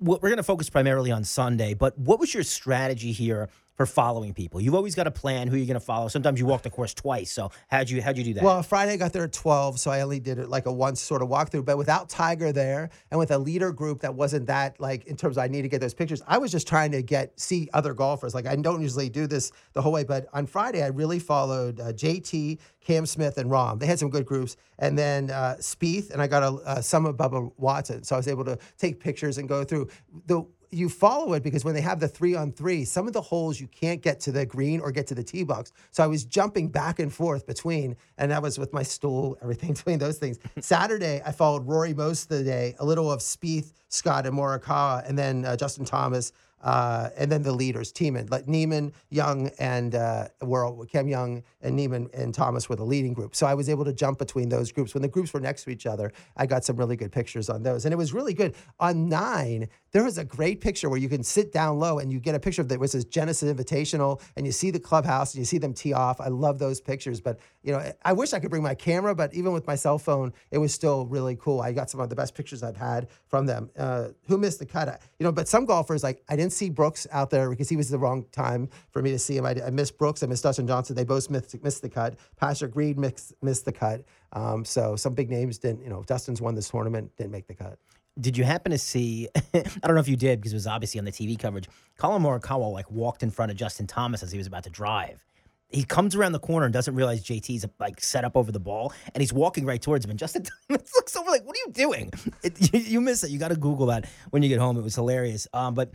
we're 0.00 0.16
going 0.16 0.38
to 0.38 0.42
focus 0.42 0.70
primarily 0.70 1.10
on 1.10 1.24
Sunday, 1.24 1.74
but 1.74 1.98
what 1.98 2.18
was 2.18 2.32
your 2.32 2.42
strategy 2.42 3.12
here 3.12 3.50
for 3.76 3.86
following 3.86 4.34
people? 4.34 4.60
You've 4.60 4.74
always 4.74 4.94
got 4.94 5.06
a 5.06 5.10
plan 5.10 5.48
who 5.48 5.56
you're 5.56 5.66
going 5.66 5.74
to 5.74 5.80
follow. 5.80 6.08
Sometimes 6.08 6.40
you 6.40 6.46
walk 6.46 6.62
the 6.62 6.70
course 6.70 6.94
twice. 6.94 7.30
So 7.30 7.50
how'd 7.68 7.88
you 7.88 8.02
how'd 8.02 8.18
you 8.18 8.24
do 8.24 8.34
that? 8.34 8.42
Well, 8.42 8.62
Friday 8.62 8.92
I 8.92 8.96
got 8.96 9.12
there 9.12 9.24
at 9.24 9.32
12, 9.32 9.78
so 9.78 9.90
I 9.90 10.00
only 10.00 10.20
did 10.20 10.38
it 10.38 10.48
like 10.48 10.66
a 10.66 10.72
once 10.72 11.00
sort 11.00 11.22
of 11.22 11.28
walkthrough. 11.28 11.64
But 11.64 11.78
without 11.78 12.08
Tiger 12.08 12.52
there 12.52 12.90
and 13.10 13.18
with 13.18 13.30
a 13.30 13.38
leader 13.38 13.72
group 13.72 14.00
that 14.00 14.14
wasn't 14.14 14.46
that 14.46 14.80
like 14.80 15.04
in 15.06 15.16
terms 15.16 15.36
of 15.36 15.44
I 15.44 15.48
need 15.48 15.62
to 15.62 15.68
get 15.68 15.80
those 15.80 15.94
pictures, 15.94 16.22
I 16.26 16.38
was 16.38 16.50
just 16.50 16.66
trying 16.66 16.92
to 16.92 17.02
get 17.02 17.38
see 17.38 17.68
other 17.72 17.94
golfers. 17.94 18.34
Like 18.34 18.46
I 18.46 18.56
don't 18.56 18.82
usually 18.82 19.08
do 19.08 19.26
this 19.26 19.52
the 19.74 19.82
whole 19.82 19.92
way, 19.92 20.04
but 20.04 20.26
on 20.32 20.46
Friday 20.46 20.82
I 20.82 20.88
really 20.88 21.18
followed 21.18 21.78
uh, 21.80 21.92
JT, 21.92 22.58
Cam 22.80 23.04
Smith, 23.06 23.38
and 23.38 23.50
Rahm. 23.50 23.78
They 23.78 23.86
had 23.86 23.98
some 23.98 24.10
good 24.10 24.26
groups, 24.26 24.56
and 24.78 24.98
then 24.98 25.30
uh, 25.30 25.56
Spieth, 25.58 26.10
and 26.10 26.22
I 26.22 26.26
got 26.26 26.60
a 26.64 26.82
some 26.82 27.06
of 27.06 27.16
Bubba 27.16 27.52
Watson. 27.56 28.04
So 28.04 28.16
I 28.16 28.18
was 28.18 28.28
able 28.28 28.44
to 28.44 28.58
take 28.78 29.00
pictures 29.00 29.38
and 29.38 29.48
go 29.48 29.64
through 29.64 29.88
the 30.26 30.44
you 30.70 30.88
follow 30.88 31.32
it 31.34 31.42
because 31.42 31.64
when 31.64 31.74
they 31.74 31.80
have 31.80 32.00
the 32.00 32.08
three 32.08 32.34
on 32.34 32.52
three, 32.52 32.84
some 32.84 33.06
of 33.06 33.12
the 33.12 33.20
holes 33.20 33.60
you 33.60 33.66
can't 33.68 34.02
get 34.02 34.20
to 34.20 34.32
the 34.32 34.44
green 34.44 34.80
or 34.80 34.90
get 34.90 35.06
to 35.08 35.14
the 35.14 35.22
tee 35.22 35.44
box. 35.44 35.72
So 35.90 36.02
I 36.02 36.06
was 36.06 36.24
jumping 36.24 36.68
back 36.68 36.98
and 36.98 37.12
forth 37.12 37.46
between, 37.46 37.96
and 38.18 38.30
that 38.30 38.42
was 38.42 38.58
with 38.58 38.72
my 38.72 38.82
stool, 38.82 39.36
everything 39.42 39.72
between 39.74 39.98
those 39.98 40.18
things. 40.18 40.38
Saturday, 40.60 41.22
I 41.24 41.32
followed 41.32 41.66
Rory 41.66 41.94
most 41.94 42.30
of 42.30 42.38
the 42.38 42.44
day, 42.44 42.74
a 42.78 42.84
little 42.84 43.10
of 43.10 43.20
Spieth, 43.20 43.72
Scott, 43.88 44.26
and 44.26 44.36
Morikawa, 44.36 45.08
and 45.08 45.18
then 45.18 45.44
uh, 45.44 45.56
Justin 45.56 45.84
Thomas. 45.84 46.32
Uh, 46.62 47.10
and 47.16 47.30
then 47.30 47.42
the 47.42 47.52
leaders, 47.52 47.92
Tiemann, 47.92 48.30
like 48.30 48.48
Niemann, 48.48 48.92
Young, 49.10 49.50
and 49.58 49.94
uh, 49.94 50.28
World, 50.42 50.88
Cam 50.90 51.06
Young 51.06 51.42
and 51.60 51.76
Niemann 51.76 52.08
and 52.14 52.34
Thomas 52.34 52.68
were 52.68 52.76
the 52.76 52.84
leading 52.84 53.12
group. 53.12 53.36
So 53.36 53.46
I 53.46 53.54
was 53.54 53.68
able 53.68 53.84
to 53.84 53.92
jump 53.92 54.18
between 54.18 54.48
those 54.48 54.72
groups. 54.72 54.94
When 54.94 55.02
the 55.02 55.08
groups 55.08 55.32
were 55.32 55.40
next 55.40 55.64
to 55.64 55.70
each 55.70 55.86
other, 55.86 56.12
I 56.36 56.46
got 56.46 56.64
some 56.64 56.76
really 56.76 56.96
good 56.96 57.12
pictures 57.12 57.48
on 57.48 57.62
those, 57.62 57.84
and 57.84 57.92
it 57.92 57.96
was 57.96 58.12
really 58.12 58.34
good. 58.34 58.54
On 58.80 59.08
nine, 59.08 59.68
there 59.92 60.04
was 60.04 60.18
a 60.18 60.24
great 60.24 60.60
picture 60.60 60.88
where 60.88 60.98
you 60.98 61.08
can 61.08 61.22
sit 61.22 61.52
down 61.52 61.78
low 61.78 61.98
and 61.98 62.12
you 62.12 62.20
get 62.20 62.34
a 62.34 62.40
picture 62.40 62.62
of 62.62 62.68
that 62.68 62.80
was 62.80 62.92
this 62.92 63.04
Genesis 63.04 63.52
Invitational, 63.52 64.20
and 64.36 64.46
you 64.46 64.52
see 64.52 64.70
the 64.70 64.80
clubhouse 64.80 65.34
and 65.34 65.40
you 65.40 65.44
see 65.44 65.58
them 65.58 65.72
tee 65.72 65.92
off. 65.92 66.20
I 66.20 66.28
love 66.28 66.58
those 66.58 66.80
pictures, 66.80 67.20
but 67.20 67.38
you 67.62 67.72
know, 67.72 67.92
I 68.04 68.12
wish 68.12 68.32
I 68.32 68.38
could 68.38 68.50
bring 68.50 68.62
my 68.62 68.74
camera, 68.74 69.14
but 69.14 69.34
even 69.34 69.52
with 69.52 69.66
my 69.66 69.74
cell 69.74 69.98
phone, 69.98 70.32
it 70.50 70.58
was 70.58 70.72
still 70.72 71.06
really 71.06 71.36
cool. 71.36 71.60
I 71.60 71.72
got 71.72 71.90
some 71.90 72.00
of 72.00 72.08
the 72.08 72.16
best 72.16 72.34
pictures 72.34 72.62
I've 72.62 72.76
had 72.76 73.08
from 73.26 73.46
them. 73.46 73.70
Uh, 73.76 74.08
who 74.28 74.38
missed 74.38 74.58
the 74.58 74.66
cut? 74.66 75.00
You 75.18 75.24
know, 75.24 75.32
but 75.32 75.48
some 75.48 75.64
golfers 75.64 76.02
like 76.02 76.22
I 76.28 76.36
didn't 76.36 76.45
see 76.50 76.70
Brooks 76.70 77.06
out 77.12 77.30
there 77.30 77.50
because 77.50 77.68
he 77.68 77.76
was 77.76 77.88
the 77.88 77.98
wrong 77.98 78.24
time 78.32 78.68
for 78.90 79.02
me 79.02 79.10
to 79.12 79.18
see 79.18 79.36
him. 79.36 79.46
I, 79.46 79.56
I 79.66 79.70
missed 79.70 79.98
Brooks. 79.98 80.22
I 80.22 80.26
missed 80.26 80.42
Dustin 80.42 80.66
Johnson. 80.66 80.96
They 80.96 81.04
both 81.04 81.28
missed, 81.30 81.62
missed 81.62 81.82
the 81.82 81.88
cut. 81.88 82.18
Patrick 82.36 82.74
Reed 82.76 82.98
missed, 82.98 83.34
missed 83.42 83.64
the 83.64 83.72
cut. 83.72 84.04
Um, 84.32 84.64
so 84.64 84.96
some 84.96 85.14
big 85.14 85.30
names 85.30 85.58
didn't. 85.58 85.82
You 85.82 85.90
know, 85.90 86.02
Dustin's 86.04 86.40
won 86.40 86.54
this 86.54 86.68
tournament, 86.68 87.10
didn't 87.16 87.32
make 87.32 87.46
the 87.46 87.54
cut. 87.54 87.78
Did 88.18 88.36
you 88.36 88.44
happen 88.44 88.72
to 88.72 88.78
see? 88.78 89.28
I 89.54 89.62
don't 89.82 89.94
know 89.94 90.00
if 90.00 90.08
you 90.08 90.16
did 90.16 90.40
because 90.40 90.52
it 90.52 90.56
was 90.56 90.66
obviously 90.66 90.98
on 90.98 91.04
the 91.04 91.12
TV 91.12 91.38
coverage. 91.38 91.68
Collin 91.98 92.22
Morikawa 92.22 92.72
like 92.72 92.90
walked 92.90 93.22
in 93.22 93.30
front 93.30 93.50
of 93.50 93.58
Justin 93.58 93.86
Thomas 93.86 94.22
as 94.22 94.32
he 94.32 94.38
was 94.38 94.46
about 94.46 94.64
to 94.64 94.70
drive. 94.70 95.22
He 95.68 95.82
comes 95.82 96.14
around 96.14 96.32
the 96.32 96.38
corner 96.38 96.64
and 96.64 96.72
doesn't 96.72 96.94
realize 96.94 97.24
JT's 97.24 97.66
like 97.80 98.00
set 98.00 98.24
up 98.24 98.36
over 98.36 98.52
the 98.52 98.60
ball, 98.60 98.92
and 99.12 99.20
he's 99.20 99.32
walking 99.32 99.66
right 99.66 99.82
towards 99.82 100.04
him. 100.04 100.10
And 100.10 100.18
Justin 100.18 100.44
Thomas 100.68 100.92
looks 100.94 101.16
over 101.16 101.28
like, 101.28 101.44
"What 101.44 101.56
are 101.56 101.60
you 101.66 101.72
doing?" 101.72 102.12
It, 102.42 102.72
you, 102.72 102.80
you 102.80 103.00
miss 103.00 103.24
it. 103.24 103.30
You 103.30 103.38
got 103.38 103.48
to 103.48 103.56
Google 103.56 103.86
that 103.86 104.08
when 104.30 104.42
you 104.42 104.48
get 104.48 104.60
home. 104.60 104.78
It 104.78 104.82
was 104.82 104.94
hilarious. 104.94 105.48
Um, 105.52 105.74
but 105.74 105.90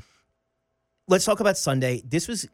let's 1.12 1.26
talk 1.26 1.42
about 1.42 1.58
Sunday. 1.58 2.02
This 2.06 2.28
was 2.28 2.48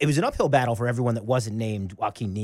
it 0.00 0.06
was 0.06 0.18
an 0.18 0.24
uphill 0.24 0.48
battle 0.48 0.74
for 0.74 0.88
everyone 0.88 1.14
that 1.14 1.24
wasn't 1.24 1.56
named 1.56 1.92
Joaquin. 1.92 2.34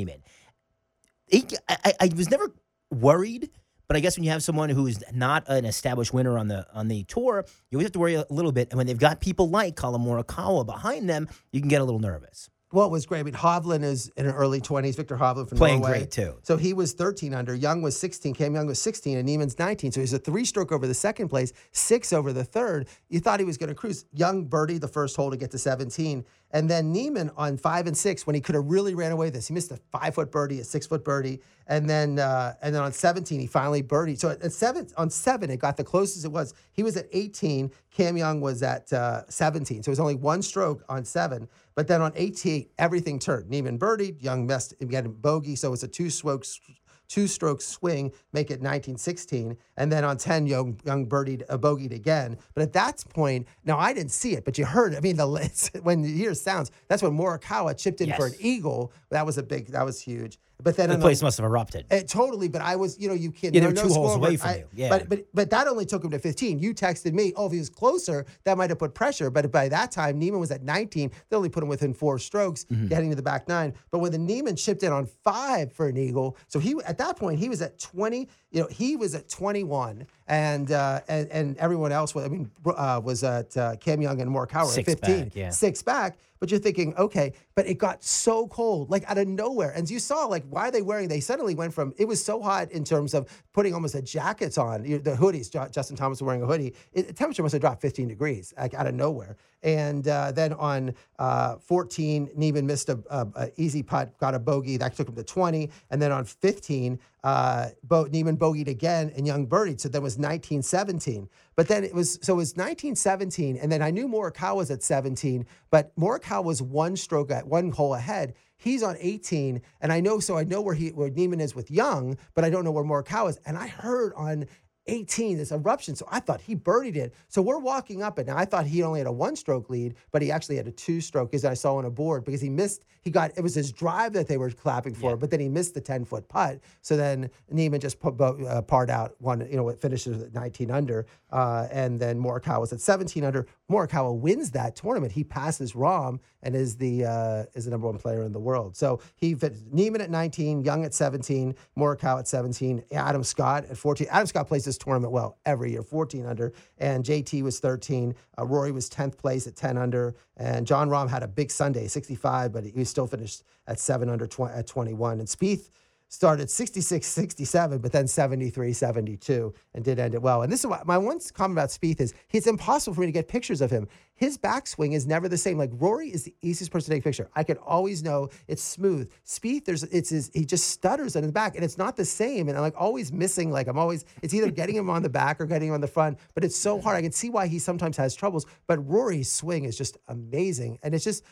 He, 1.27 1.45
I, 1.69 1.93
I 2.01 2.11
was 2.15 2.31
never 2.31 2.53
worried, 2.91 3.51
but 3.89 3.97
I 3.97 4.01
guess 4.01 4.17
when 4.17 4.25
you 4.25 4.31
have 4.31 4.43
someone 4.43 4.69
who 4.69 4.87
is 4.87 5.03
not 5.13 5.45
an 5.49 5.65
established 5.65 6.13
winner 6.13 6.39
on 6.39 6.49
the 6.49 6.67
on 6.73 6.89
the 6.89 7.05
tour, 7.05 7.45
you 7.71 7.77
always 7.77 7.87
have 7.87 7.93
to 7.93 7.99
worry 7.99 8.15
a 8.15 8.27
little 8.31 8.53
bit. 8.53 8.69
And 8.71 8.79
when 8.79 8.87
they've 8.87 8.99
got 8.99 9.21
people 9.21 9.49
like 9.49 9.75
Collin 9.77 10.03
Morikawa 10.03 10.65
behind 10.65 11.09
them, 11.09 11.29
you 11.53 11.61
can 11.61 11.69
get 11.69 11.81
a 11.81 11.85
little 11.85 12.01
nervous. 12.01 12.51
Well, 12.73 12.87
it 12.87 12.91
was 12.93 13.05
great. 13.05 13.19
I 13.19 13.23
mean, 13.25 13.35
Hovland 13.35 13.83
is 13.83 14.13
in 14.17 14.27
her 14.27 14.33
early 14.33 14.61
20s. 14.61 14.97
Viktor 14.97 15.17
Hovland 15.17 15.49
from 15.49 15.59
Playing 15.59 15.81
Norway. 15.81 15.99
great, 15.99 16.11
too. 16.13 16.37
So 16.43 16.57
he 16.57 16.73
was 16.73 16.93
13 16.93 17.35
under. 17.35 17.53
Young 17.53 17.83
was 17.83 17.99
16. 17.99 18.35
Cam 18.35 18.55
Young 18.55 18.69
was 18.69 18.81
16, 18.81 19.19
and 19.19 19.29
Niemann's 19.29 19.59
19. 19.59 19.91
So 19.91 20.01
he's 20.01 20.13
a 20.13 20.21
three 20.21 20.45
stroke 20.45 20.71
over 20.71 20.87
the 20.87 20.95
second 20.95 21.29
place, 21.29 21.53
six 21.73 22.13
over 22.13 22.33
the 22.33 22.45
third. 22.45 22.89
You 23.09 23.19
thought 23.19 23.41
he 23.41 23.47
was 23.47 23.59
going 23.59 23.71
to 23.71 23.75
cruise. 23.75 24.05
Young 24.13 24.45
birdie 24.45 24.79
the 24.79 24.89
first 24.89 25.17
hole 25.17 25.33
to 25.33 25.37
get 25.37 25.51
to 25.51 25.59
17. 25.59 26.25
And 26.53 26.69
then 26.69 26.93
Niemann 26.93 27.31
on 27.37 27.57
five 27.57 27.87
and 27.87 27.97
six, 27.97 28.27
when 28.27 28.35
he 28.35 28.41
could 28.41 28.55
have 28.55 28.67
really 28.67 28.95
ran 28.95 29.13
away 29.13 29.31
this, 29.31 29.49
he 29.49 29.55
missed 29.55 29.71
a 29.71 29.79
five 29.91 30.15
foot 30.15 30.33
birdie, 30.33 30.61
a 30.61 30.65
six 30.65 30.87
foot 30.87 31.05
birdie, 31.05 31.41
and 31.69 31.89
then 31.89 32.19
uh, 32.19 32.55
and 32.61 32.75
then 32.75 32.83
on 32.83 32.93
17 32.93 33.39
he 33.39 33.47
finally 33.47 33.83
birdied. 33.83 34.19
So 34.19 34.31
at 34.31 34.53
seven 34.53 34.89
on 34.97 35.11
seven 35.11 35.51
it 35.51 35.59
got 35.59 35.77
the 35.77 35.85
closest 35.85 36.25
it 36.25 36.29
was. 36.33 36.55
He 36.73 36.83
was 36.83 36.97
at 36.97 37.07
18. 37.13 37.71
Cam 37.93 38.17
Young 38.17 38.41
was 38.41 38.63
at 38.63 38.93
uh, 38.93 39.23
17. 39.29 39.85
So 39.85 39.89
it 39.89 39.93
was 39.93 40.01
only 40.01 40.17
one 40.17 40.43
stroke 40.43 40.85
on 40.89 41.05
seven. 41.05 41.49
But 41.81 41.89
then 41.89 42.03
on 42.03 42.13
18 42.15 42.67
everything 42.79 43.19
turned. 43.19 43.49
Niemann 43.49 43.79
birdied. 43.79 44.23
Young 44.23 44.47
messed. 44.47 44.75
He 44.87 44.95
had 44.95 45.07
a 45.07 45.09
bogey. 45.09 45.57
So 45.57 45.73
it's 45.73 45.83
a 45.83 45.89
two 45.89 46.11
strokes 46.11 46.61
two 47.09 47.27
stroke 47.27 47.63
swing, 47.63 48.13
make 48.35 48.51
it 48.51 48.61
19 48.61 48.99
16. 48.99 49.57
And 49.79 49.91
then 49.91 50.05
on 50.05 50.19
10, 50.19 50.47
Young, 50.47 50.79
young 50.85 51.07
birdied 51.07 51.41
a 51.49 51.53
uh, 51.55 51.59
bogeyed 51.59 51.93
again. 51.93 52.37
But 52.53 52.65
at 52.65 52.75
that 52.75 53.03
point, 53.15 53.49
now 53.65 53.79
I 53.79 53.95
didn't 53.95 54.13
see 54.13 54.35
it, 54.35 54.45
but 54.45 54.59
you 54.59 54.67
heard, 54.67 54.95
I 54.95 55.01
mean, 55.01 55.17
the 55.17 55.27
when 55.83 56.05
you 56.05 56.15
hear 56.15 56.35
sounds, 56.35 56.71
that's 56.87 57.03
when 57.03 57.13
Morikawa 57.13 57.77
chipped 57.79 58.03
in 58.03 58.09
Yes. 58.09 58.19
for 58.19 58.27
an 58.27 58.35
eagle. 58.39 58.93
That 59.09 59.25
was 59.25 59.39
a 59.39 59.43
big, 59.43 59.69
that 59.69 59.87
was 59.87 60.03
huge. 60.03 60.39
But 60.63 60.77
then 60.77 60.89
The 60.91 60.99
place 60.99 61.23
must 61.23 61.39
have 61.39 61.45
erupted. 61.47 61.87
it, 61.91 62.09
totally, 62.09 62.49
but 62.49 62.61
I 62.61 62.77
was, 62.77 62.99
you 62.99 63.09
know, 63.09 63.15
you 63.15 63.31
can't. 63.31 63.55
Yeah, 63.55 63.63
there 63.63 63.73
no 63.73 63.83
two 63.83 63.93
holes 63.93 64.17
away 64.17 64.37
from 64.37 64.51
I- 64.51 64.57
you. 64.59 64.65
Yeah. 64.75 64.89
but 64.91 65.09
but 65.09 65.27
but 65.35 65.51
that 65.51 65.67
only 65.69 65.85
took 65.87 66.05
him 66.05 66.11
to 66.11 66.19
15. 66.19 66.59
You 66.59 66.75
texted 66.75 67.13
me, 67.13 67.33
oh, 67.37 67.47
if 67.47 67.53
he 67.53 67.59
was 67.59 67.71
closer, 67.71 68.27
that 68.45 68.57
might 68.59 68.71
have 68.71 68.79
put 68.79 68.95
pressure. 68.95 69.31
But 69.31 69.51
by 69.51 69.69
that 69.69 69.91
time, 69.91 70.19
Niemann 70.19 70.41
was 70.41 70.51
at 70.51 70.63
19. 70.63 71.11
They 71.29 71.37
only 71.37 71.49
put 71.49 71.63
him 71.63 71.69
within 71.69 71.95
four 71.95 72.19
strokes, 72.19 72.65
Mm-hmm. 72.65 72.89
getting 72.89 73.11
to 73.11 73.17
the 73.17 73.23
back 73.23 73.49
nine. 73.49 73.75
But 73.91 73.99
when 74.01 74.13
the 74.13 74.19
Niemann 74.19 74.57
chipped 74.57 74.83
in 74.83 74.93
on 74.93 75.07
five 75.25 75.73
for 75.73 75.89
an 75.89 75.97
eagle, 75.97 76.37
so 76.49 76.59
he 76.59 76.75
at 76.87 76.99
that 76.99 77.17
point 77.17 77.39
he 77.39 77.49
was 77.49 77.63
at 77.63 77.79
20. 77.79 78.29
You 78.51 78.63
know, 78.63 78.67
he 78.69 78.97
was 78.97 79.15
at 79.15 79.29
21, 79.29 80.07
and 80.27 80.73
uh, 80.73 81.01
and 81.09 81.31
and 81.31 81.57
everyone 81.59 81.93
else 81.93 82.15
was. 82.15 82.25
I 82.25 82.29
mean, 82.29 82.51
uh, 82.67 83.01
was 83.03 83.23
at 83.23 83.57
uh, 83.57 83.77
Cam 83.77 84.03
Young 84.03 84.21
and 84.21 84.31
Morikawa 84.31 84.63
at 84.63 84.69
Six 84.69 84.87
15, 84.87 85.25
back, 85.25 85.37
yeah. 85.37 85.51
six 85.51 85.83
back. 85.83 86.19
But 86.41 86.51
you're 86.51 86.59
thinking, 86.59 86.97
okay, 86.97 87.35
but 87.55 87.67
it 87.67 87.75
got 87.75 88.03
so 88.03 88.49
cold, 88.49 88.89
like 88.91 89.09
out 89.11 89.19
of 89.19 89.29
nowhere. 89.29 89.73
And 89.77 89.89
you 89.89 89.99
saw, 89.99 90.25
like, 90.25 90.43
why 90.49 90.69
are 90.69 90.71
they 90.71 90.81
wearing? 90.81 91.07
They 91.07 91.21
suddenly 91.21 91.55
went 91.55 91.75
from 91.75 91.93
it 91.99 92.09
was 92.09 92.25
so 92.25 92.41
hot 92.41 92.73
in 92.73 92.83
terms 92.83 93.13
of 93.13 93.29
putting 93.53 93.75
almost 93.75 93.95
a 93.95 94.01
jackets 94.01 94.57
on, 94.57 94.85
you- 94.87 94.99
the 94.99 95.13
hoodies. 95.13 95.51
Justin 95.71 95.97
Thomas 95.97 96.21
was 96.21 96.27
wearing 96.27 96.43
a 96.43 96.47
hoodie. 96.47 96.75
It, 96.95 97.09
the 97.09 97.13
temperature 97.13 97.43
must 97.43 97.53
have 97.53 97.61
dropped 97.61 97.83
15 97.83 98.09
degrees, 98.09 98.55
like 98.57 98.73
out 98.73 98.87
of 98.87 98.95
nowhere. 98.95 99.37
And 99.63 100.09
uh, 100.09 100.33
then 100.33 100.55
on 100.55 100.95
uh, 101.19 101.57
14, 101.57 102.31
Niemann 102.35 102.67
missed 102.67 102.89
a, 102.89 102.99
a, 103.11 103.27
a 103.37 103.51
easy 103.57 103.83
putt, 103.83 104.17
got 104.17 104.35
a 104.35 104.39
bogey 104.39 104.79
that 104.79 104.97
took 104.97 105.09
him 105.11 105.17
to 105.17 105.23
20. 105.23 105.69
And 105.91 106.01
then 106.01 106.11
on 106.11 106.25
15, 106.25 106.99
uh, 107.23 107.69
Bo- 107.83 108.05
Niemann 108.05 108.37
bogeyed 108.37 108.69
again 108.69 109.13
and 109.15 109.27
Young 109.27 109.47
birdied. 109.47 109.81
So 109.81 109.89
then 109.89 110.03
was 110.03 110.17
1917. 110.17 111.29
But 111.57 111.69
then 111.69 111.85
it 111.85 111.95
was 111.95 112.19
so 112.23 112.35
it 112.35 112.37
was 112.37 112.53
1917, 112.57 113.57
And 113.57 113.71
then 113.71 113.83
I 113.83 113.91
knew 113.91 114.09
Morikawa 114.09 114.57
was 114.57 114.71
at 114.71 114.83
17, 114.83 115.47
but 115.71 115.95
Morikawa 115.97 116.45
was 116.45 116.63
one 116.63 116.97
stroke 116.97 117.31
at 117.31 117.47
one 117.47 117.71
hole 117.71 117.95
ahead. 117.95 118.35
He's 118.57 118.83
on 118.83 118.97
18, 118.99 119.63
and 119.81 119.93
I 119.93 120.01
know 120.01 120.21
so 120.21 120.37
I 120.37 120.45
know 120.45 120.61
where 120.61 120.75
he 120.75 120.89
where 120.91 121.11
Niemann 121.11 121.41
is 121.41 121.55
with 121.55 121.71
Young, 121.71 122.17
but 122.35 122.45
I 122.45 122.51
don't 122.51 122.65
know 122.65 122.73
where 122.73 122.85
Morikawa 122.85 123.31
is. 123.31 123.41
And 123.47 123.57
I 123.57 123.67
heard 123.67 124.13
on 124.17 124.47
18 124.91 125.39
this 125.39 125.53
eruption, 125.53 125.95
so 125.95 126.07
I 126.11 126.21
thought 126.21 126.41
he 126.41 126.57
birdied 126.57 126.97
it. 126.97 127.15
So 127.29 127.41
we're 127.41 127.59
walking 127.59 128.03
up 128.03 128.19
it. 128.19 128.27
Now 128.27 128.37
I 128.37 128.45
thought 128.45 128.67
he 128.67 128.83
only 128.83 129.01
had 129.01 129.07
a 129.07 129.13
one 129.13 129.37
stroke 129.37 129.71
lead, 129.71 129.95
but 130.11 130.21
he 130.21 130.31
actually 130.31 130.57
had 130.57 130.67
a 130.67 130.73
two 130.73 131.01
stroke, 131.01 131.33
as 131.33 131.45
I 131.45 131.55
saw 131.55 131.77
on 131.77 131.85
a 131.85 131.91
board, 131.91 132.25
because 132.25 132.41
he 132.41 132.51
missed. 132.51 132.85
He 133.03 133.11
got 133.11 133.31
it 133.37 133.41
was 133.41 133.55
his 133.55 133.73
drive 133.73 134.13
that 134.15 134.29
they 134.29 134.37
were 134.37 134.51
clapping 134.51 134.95
for, 134.95 135.17
but 135.17 135.31
then 135.31 135.41
he 135.41 135.49
missed 135.49 135.75
the 135.75 135.81
10 135.81 136.05
foot 136.05 136.29
putt. 136.29 136.61
So 136.83 136.97
then 136.97 137.31
Niemann 137.51 137.81
just 137.81 137.99
put, 137.99 138.21
uh, 138.21 138.63
parred 138.63 138.91
out 138.91 139.15
one. 139.21 139.47
You 139.49 139.57
know, 139.57 139.69
it 139.69 139.81
finishes 139.81 140.23
at 140.23 140.35
19 140.35 140.71
under, 140.71 141.07
uh, 141.31 141.69
and 141.71 141.99
then 141.99 142.21
Morikawa 142.21 142.61
was 142.61 142.73
at 142.73 142.81
17 142.81 143.25
under. 143.25 143.47
Morikawa 143.71 144.15
wins 144.19 144.51
that 144.51 144.77
tournament. 144.77 145.13
He 145.13 145.25
passes 145.25 145.73
Rahm 145.73 146.19
and 146.43 146.55
is 146.55 146.77
the 146.77 147.05
uh, 147.05 147.45
is 147.55 147.65
the 147.65 147.71
number 147.71 147.87
one 147.87 147.99
player 147.99 148.23
in 148.23 148.33
the 148.33 148.41
world. 148.41 148.77
So 148.77 149.01
he 149.17 149.37
Niemann 149.71 150.01
at 150.01 150.11
19, 150.11 150.63
Young 150.63 150.85
at 150.85 150.95
17, 150.95 151.55
Morikawa 151.77 152.21
at 152.21 152.29
17, 152.29 152.85
Adam 152.93 153.23
Scott 153.23 153.65
at 153.71 153.77
14. 153.77 154.07
Adam 154.11 154.27
Scott 154.27 154.49
plays 154.49 154.65
this 154.65 154.79
tournament 154.79 155.13
well 155.13 155.39
every 155.45 155.73
year, 155.73 155.83
14 155.83 156.27
under, 156.27 156.53
and 156.79 157.05
JT 157.05 157.43
was 157.43 157.61
13. 157.61 158.15
Uh, 158.39 158.47
Rory 158.47 158.73
was 158.73 158.89
10th 158.89 159.19
place 159.19 159.47
at 159.47 159.57
10 159.57 159.77
under, 159.79 160.15
and 160.37 160.67
Jon 160.67 160.89
Rahm 160.89 161.09
had 161.09 161.23
a 161.23 161.29
big 161.29 161.51
Sunday, 161.51 161.87
65, 161.87 162.53
but 162.53 162.65
he 162.65 162.85
still 162.85 163.07
finished 163.07 163.43
at 163.67 163.79
seven 163.79 164.09
under 164.09 164.27
tw- 164.27 164.41
at 164.41 164.67
21. 164.67 165.21
And 165.21 165.29
Spieth 165.29 165.71
started 166.11 166.51
66 166.51 167.07
67 167.07 167.79
but 167.79 167.93
then 167.93 168.07
73 168.09 168.73
72 168.73 169.55
and 169.75 169.85
did 169.85 169.99
end 169.99 170.15
it 170.15 170.21
well. 170.21 170.43
And 170.43 170.53
this 170.53 170.61
is 170.61 170.67
what 170.67 170.85
my 170.85 170.99
one 170.99 171.21
comment 171.33 171.57
about 171.57 171.69
Spieth 171.71 172.01
is 172.01 172.13
it's 172.33 172.49
impossible 172.49 172.95
for 172.95 173.01
me 173.03 173.07
to 173.07 173.13
get 173.13 173.29
pictures 173.29 173.61
of 173.61 173.71
him. 173.71 173.89
His 174.17 174.37
backswing 174.37 174.93
is 174.93 175.07
never 175.07 175.29
the 175.29 175.39
same. 175.39 175.57
Like 175.57 175.71
Rory 175.73 176.09
is 176.09 176.25
the 176.25 176.35
easiest 176.43 176.73
person 176.73 176.91
to 176.91 176.97
take 176.97 177.05
a 177.05 177.09
picture. 177.09 177.31
I 177.37 177.45
can 177.45 177.59
always 177.59 178.03
know 178.03 178.29
it's 178.49 178.63
smooth. 178.63 179.11
Spieth 179.25 179.65
there's 179.65 179.85
it's 179.85 180.11
his 180.11 180.33
he 180.35 180.45
just 180.45 180.69
stutters 180.69 181.15
in 181.15 181.25
the 181.25 181.33
back 181.33 181.55
and 181.55 181.65
it's 181.65 181.79
not 181.79 181.97
the 181.97 182.05
same 182.05 182.49
and 182.49 182.59
I'm 182.59 182.63
like 182.63 182.75
always 182.77 183.13
missing 183.13 183.53
like 183.53 183.69
I'm 183.69 183.79
always 183.79 184.05
it's 184.21 184.35
either 184.35 184.51
getting 184.51 184.75
him 184.75 184.91
on 184.91 185.03
the 185.03 185.09
back 185.09 185.41
or 185.41 185.47
getting 185.47 185.69
him 185.69 185.75
on 185.75 185.81
the 185.81 185.87
front 185.87 186.19
but 186.35 186.43
it's 186.43 186.57
so 186.57 186.81
hard. 186.81 186.97
I 186.97 187.03
can 187.03 187.13
see 187.13 187.31
why 187.31 187.47
he 187.47 187.61
sometimes 187.61 187.97
has 187.99 188.17
troubles 188.17 188.47
but 188.67 188.85
Rory's 188.85 189.31
swing 189.31 189.65
is 189.65 189.79
just 189.79 189.97
amazing 190.09 190.81
and 190.83 190.93
it's 190.93 191.05
just 191.05 191.23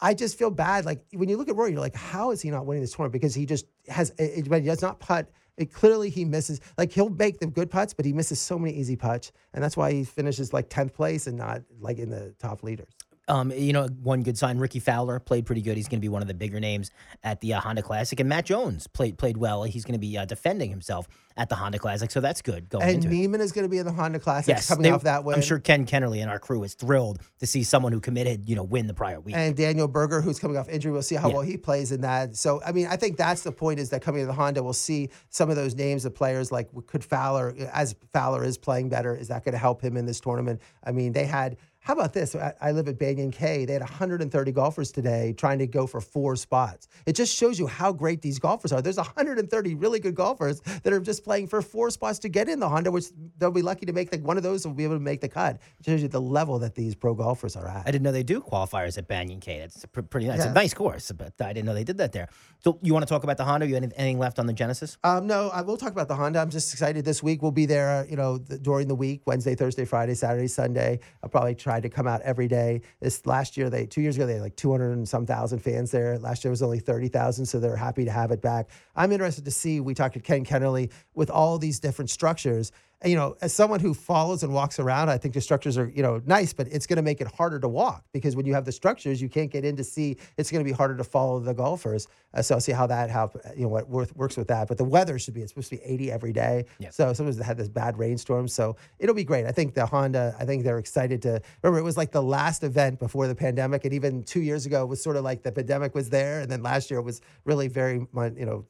I 0.00 0.14
just 0.14 0.38
feel 0.38 0.50
bad. 0.50 0.84
Like 0.84 1.04
when 1.12 1.28
you 1.28 1.36
look 1.36 1.48
at 1.48 1.56
Rory, 1.56 1.72
you're 1.72 1.80
like, 1.80 1.94
how 1.94 2.30
is 2.30 2.40
he 2.40 2.50
not 2.50 2.66
winning 2.66 2.82
this 2.82 2.92
tournament? 2.92 3.12
Because 3.12 3.34
he 3.34 3.46
just 3.46 3.66
has, 3.88 4.10
but 4.10 4.60
he 4.60 4.66
does 4.66 4.82
not 4.82 5.00
putt. 5.00 5.30
It, 5.56 5.72
clearly, 5.72 6.10
he 6.10 6.24
misses. 6.24 6.60
Like 6.76 6.92
he'll 6.92 7.10
make 7.10 7.38
the 7.38 7.46
good 7.46 7.70
putts, 7.70 7.94
but 7.94 8.04
he 8.04 8.12
misses 8.12 8.40
so 8.40 8.58
many 8.58 8.74
easy 8.74 8.96
putts, 8.96 9.30
and 9.52 9.62
that's 9.62 9.76
why 9.76 9.92
he 9.92 10.04
finishes 10.04 10.52
like 10.52 10.68
tenth 10.68 10.94
place 10.94 11.26
and 11.28 11.38
not 11.38 11.62
like 11.80 11.98
in 11.98 12.10
the 12.10 12.34
top 12.40 12.62
leaders. 12.64 12.92
Um, 13.26 13.50
you 13.52 13.72
know, 13.72 13.86
one 14.02 14.22
good 14.22 14.36
sign. 14.36 14.58
Rickie 14.58 14.80
Fowler 14.80 15.18
played 15.18 15.46
pretty 15.46 15.62
good. 15.62 15.76
He's 15.78 15.88
going 15.88 15.98
to 15.98 16.04
be 16.04 16.10
one 16.10 16.20
of 16.20 16.28
the 16.28 16.34
bigger 16.34 16.60
names 16.60 16.90
at 17.22 17.40
the 17.40 17.54
uh, 17.54 17.60
Honda 17.60 17.80
Classic, 17.82 18.20
and 18.20 18.28
Matt 18.28 18.44
Jones 18.44 18.86
played 18.86 19.16
played 19.16 19.38
well. 19.38 19.62
He's 19.64 19.84
going 19.84 19.94
to 19.94 19.98
be 19.98 20.18
uh, 20.18 20.26
defending 20.26 20.68
himself 20.68 21.08
at 21.36 21.48
the 21.48 21.54
Honda 21.54 21.78
Classic, 21.78 22.10
so 22.10 22.20
that's 22.20 22.42
good 22.42 22.68
going 22.68 22.84
And 22.84 22.94
into 22.96 23.08
it. 23.08 23.10
Niemann 23.12 23.40
is 23.40 23.50
going 23.50 23.64
to 23.64 23.68
be 23.68 23.78
in 23.78 23.86
the 23.86 23.92
Honda 23.92 24.18
Classic 24.20 24.48
Yes, 24.54 24.68
coming 24.68 24.82
they- 24.82 24.90
off 24.90 25.04
that 25.04 25.24
win. 25.24 25.34
I'm 25.36 25.42
sure 25.42 25.58
Ken 25.58 25.86
Kennerly 25.86 26.20
and 26.20 26.30
our 26.30 26.38
crew 26.38 26.62
is 26.64 26.74
thrilled 26.74 27.18
to 27.40 27.46
see 27.46 27.62
someone 27.64 27.92
who 27.92 28.00
committed, 28.00 28.48
you 28.48 28.54
know, 28.56 28.62
win 28.62 28.86
the 28.86 28.94
prior 28.94 29.18
week. 29.20 29.34
and 29.34 29.56
Daniel 29.56 29.88
Berger, 29.88 30.20
who's 30.20 30.38
coming 30.38 30.56
off 30.58 30.68
injury. 30.68 30.92
We'll 30.92 31.02
see 31.02 31.14
how 31.16 31.28
Yeah. 31.28 31.34
well 31.34 31.42
he 31.42 31.56
plays 31.56 31.92
in 31.92 32.02
that. 32.02 32.36
So, 32.36 32.62
I 32.64 32.72
mean, 32.72 32.86
I 32.88 32.96
think 32.96 33.16
that's 33.16 33.42
the 33.42 33.50
point 33.52 33.80
is 33.80 33.88
that 33.90 34.02
coming 34.02 34.20
to 34.22 34.26
the 34.26 34.32
Honda, 34.32 34.62
we'll 34.62 34.72
see 34.74 35.08
some 35.30 35.50
of 35.50 35.56
those 35.56 35.74
names 35.74 36.04
of 36.04 36.14
players 36.14 36.52
like 36.52 36.68
could 36.86 37.02
Fowler, 37.02 37.54
as 37.72 37.96
Fowler 38.12 38.44
is 38.44 38.56
playing 38.58 38.90
better, 38.90 39.16
is 39.16 39.28
that 39.28 39.44
going 39.44 39.52
to 39.54 39.58
help 39.58 39.80
him 39.82 39.96
in 39.96 40.04
this 40.06 40.20
tournament? 40.20 40.60
I 40.84 40.92
mean, 40.92 41.12
they 41.12 41.24
had. 41.24 41.56
How 41.84 41.92
about 41.92 42.14
this? 42.14 42.34
I, 42.34 42.54
I 42.62 42.72
live 42.72 42.88
at 42.88 42.98
Banyan 42.98 43.30
Cay. 43.30 43.66
They 43.66 43.74
had 43.74 43.82
130 43.82 44.52
golfers 44.52 44.90
today 44.90 45.34
trying 45.36 45.58
to 45.58 45.66
go 45.66 45.86
for 45.86 46.00
four 46.00 46.34
spots. 46.34 46.88
It 47.04 47.12
just 47.12 47.36
shows 47.36 47.58
you 47.58 47.66
how 47.66 47.92
great 47.92 48.22
these 48.22 48.38
golfers 48.38 48.72
are. 48.72 48.80
There's 48.80 48.96
130 48.96 49.74
really 49.74 50.00
good 50.00 50.14
golfers 50.14 50.60
that 50.82 50.94
are 50.94 50.98
just 51.00 51.24
playing 51.24 51.48
for 51.48 51.60
four 51.60 51.90
spots 51.90 52.18
to 52.20 52.30
get 52.30 52.48
in 52.48 52.58
the 52.58 52.70
Honda, 52.70 52.90
which 52.90 53.08
they'll 53.36 53.50
be 53.50 53.60
lucky 53.60 53.84
to 53.84 53.92
make. 53.92 54.10
Like 54.10 54.22
one 54.22 54.38
of 54.38 54.42
those 54.42 54.66
will 54.66 54.72
be 54.72 54.84
able 54.84 54.94
to 54.96 55.00
make 55.00 55.20
the 55.20 55.28
cut. 55.28 55.56
It 55.78 55.84
shows 55.84 56.00
you 56.00 56.08
the 56.08 56.22
level 56.22 56.58
that 56.60 56.74
these 56.74 56.94
pro 56.94 57.12
golfers 57.12 57.54
are 57.54 57.68
at. 57.68 57.82
I 57.86 57.90
didn't 57.90 58.02
know 58.04 58.12
they 58.12 58.22
do 58.22 58.40
qualifiers 58.40 58.96
at 58.96 59.06
Banyan 59.06 59.40
Cay. 59.40 59.58
That's 59.58 59.84
pr- 59.84 60.00
pretty 60.00 60.26
nice. 60.26 60.36
It's 60.36 60.46
Yeah. 60.46 60.52
a 60.52 60.54
nice 60.54 60.72
course, 60.72 61.12
but 61.12 61.34
I 61.38 61.52
didn't 61.52 61.66
know 61.66 61.74
they 61.74 61.84
did 61.84 61.98
that 61.98 62.12
there. 62.12 62.30
So 62.60 62.78
you 62.80 62.94
want 62.94 63.02
to 63.06 63.10
talk 63.12 63.24
about 63.24 63.36
the 63.36 63.44
Honda? 63.44 63.66
You 63.66 63.74
have 63.74 63.82
anything 63.82 64.18
left 64.18 64.38
on 64.38 64.46
the 64.46 64.54
Genesis? 64.54 64.96
Um, 65.04 65.26
no, 65.26 65.50
I 65.50 65.60
will 65.60 65.76
talk 65.76 65.92
about 65.92 66.08
the 66.08 66.14
Honda. 66.16 66.38
I'm 66.38 66.48
just 66.48 66.72
excited 66.72 67.04
this 67.04 67.22
week. 67.22 67.42
We'll 67.42 67.50
be 67.50 67.66
there, 67.66 68.06
you 68.08 68.16
know, 68.16 68.38
during 68.38 68.88
the 68.88 68.94
week, 68.94 69.20
Wednesday, 69.26 69.54
Thursday, 69.54 69.84
Friday, 69.84 70.14
Saturday, 70.14 70.46
Sunday. 70.46 71.00
I'll 71.22 71.28
probably 71.28 71.54
try 71.54 71.73
to 71.82 71.88
come 71.88 72.06
out 72.06 72.20
every 72.22 72.48
day. 72.48 72.82
This 73.00 73.26
last 73.26 73.56
year, 73.56 73.68
they 73.68 73.86
two 73.86 74.00
years 74.00 74.16
ago 74.16 74.26
they 74.26 74.34
had 74.34 74.42
like 74.42 74.56
200 74.56 74.92
and 74.92 75.08
some 75.08 75.26
thousand 75.26 75.58
fans 75.58 75.90
there. 75.90 76.18
Last 76.18 76.44
year 76.44 76.50
was 76.50 76.62
only 76.62 76.78
30,000, 76.78 77.44
so 77.44 77.58
they're 77.58 77.76
happy 77.76 78.04
to 78.04 78.10
have 78.10 78.30
it 78.30 78.40
back. 78.40 78.70
I'm 78.96 79.12
interested 79.12 79.44
to 79.44 79.50
see. 79.50 79.80
We 79.80 79.94
talked 79.94 80.14
to 80.14 80.20
Ken 80.20 80.44
Kennerly 80.44 80.90
with 81.14 81.30
all 81.30 81.58
these 81.58 81.80
different 81.80 82.10
structures. 82.10 82.72
You 83.04 83.16
know, 83.16 83.36
as 83.42 83.52
someone 83.52 83.80
who 83.80 83.92
follows 83.92 84.42
and 84.42 84.52
walks 84.54 84.78
around, 84.78 85.10
I 85.10 85.18
think 85.18 85.34
the 85.34 85.40
structures 85.40 85.76
are, 85.76 85.88
you 85.94 86.02
know, 86.02 86.22
nice, 86.24 86.52
but 86.52 86.68
it's 86.68 86.86
going 86.86 86.96
to 86.96 87.02
make 87.02 87.20
it 87.20 87.26
harder 87.26 87.60
to 87.60 87.68
walk 87.68 88.04
because 88.12 88.34
when 88.34 88.46
you 88.46 88.54
have 88.54 88.64
the 88.64 88.72
structures, 88.72 89.20
you 89.20 89.28
can't 89.28 89.50
get 89.50 89.64
in 89.64 89.76
to 89.76 89.84
see. 89.84 90.16
It's 90.38 90.50
going 90.50 90.64
to 90.64 90.68
be 90.68 90.74
harder 90.74 90.96
to 90.96 91.04
follow 91.04 91.38
the 91.38 91.52
golfers. 91.52 92.08
Uh, 92.32 92.42
so 92.42 92.54
I'll 92.54 92.60
see 92.60 92.72
how 92.72 92.86
that 92.86 93.10
how 93.10 93.30
you 93.54 93.62
know 93.62 93.68
what 93.68 93.88
worth, 93.88 94.16
works 94.16 94.36
with 94.36 94.48
that. 94.48 94.68
But 94.68 94.78
the 94.78 94.84
weather 94.84 95.18
should 95.18 95.34
be 95.34 95.42
it's 95.42 95.50
supposed 95.50 95.70
to 95.70 95.76
be 95.76 95.82
80 95.82 96.12
every 96.12 96.32
day. 96.32 96.64
Yeah. 96.78 96.90
So 96.90 97.12
sometimes 97.12 97.36
they 97.36 97.44
had 97.44 97.56
this 97.56 97.68
bad 97.68 97.98
rainstorm. 97.98 98.48
So 98.48 98.76
it'll 98.98 99.14
be 99.14 99.24
great. 99.24 99.46
I 99.46 99.52
think 99.52 99.74
the 99.74 99.86
Honda. 99.86 100.34
I 100.38 100.44
think 100.44 100.64
they're 100.64 100.78
excited 100.78 101.22
to 101.22 101.40
remember. 101.62 101.78
It 101.78 101.84
was 101.84 101.96
like 101.96 102.10
the 102.10 102.22
last 102.22 102.64
event 102.64 102.98
before 102.98 103.28
the 103.28 103.34
pandemic, 103.34 103.84
and 103.84 103.92
even 103.92 104.22
two 104.22 104.40
years 104.40 104.66
ago 104.66 104.82
it 104.82 104.86
was 104.86 105.02
sort 105.02 105.16
of 105.16 105.24
like 105.24 105.42
the 105.42 105.52
pandemic 105.52 105.94
was 105.94 106.10
there, 106.10 106.40
and 106.40 106.50
then 106.50 106.62
last 106.62 106.90
year 106.90 107.00
it 107.00 107.04
was 107.04 107.20
really 107.44 107.68
very 107.68 108.06
you 108.14 108.46
know 108.46 108.64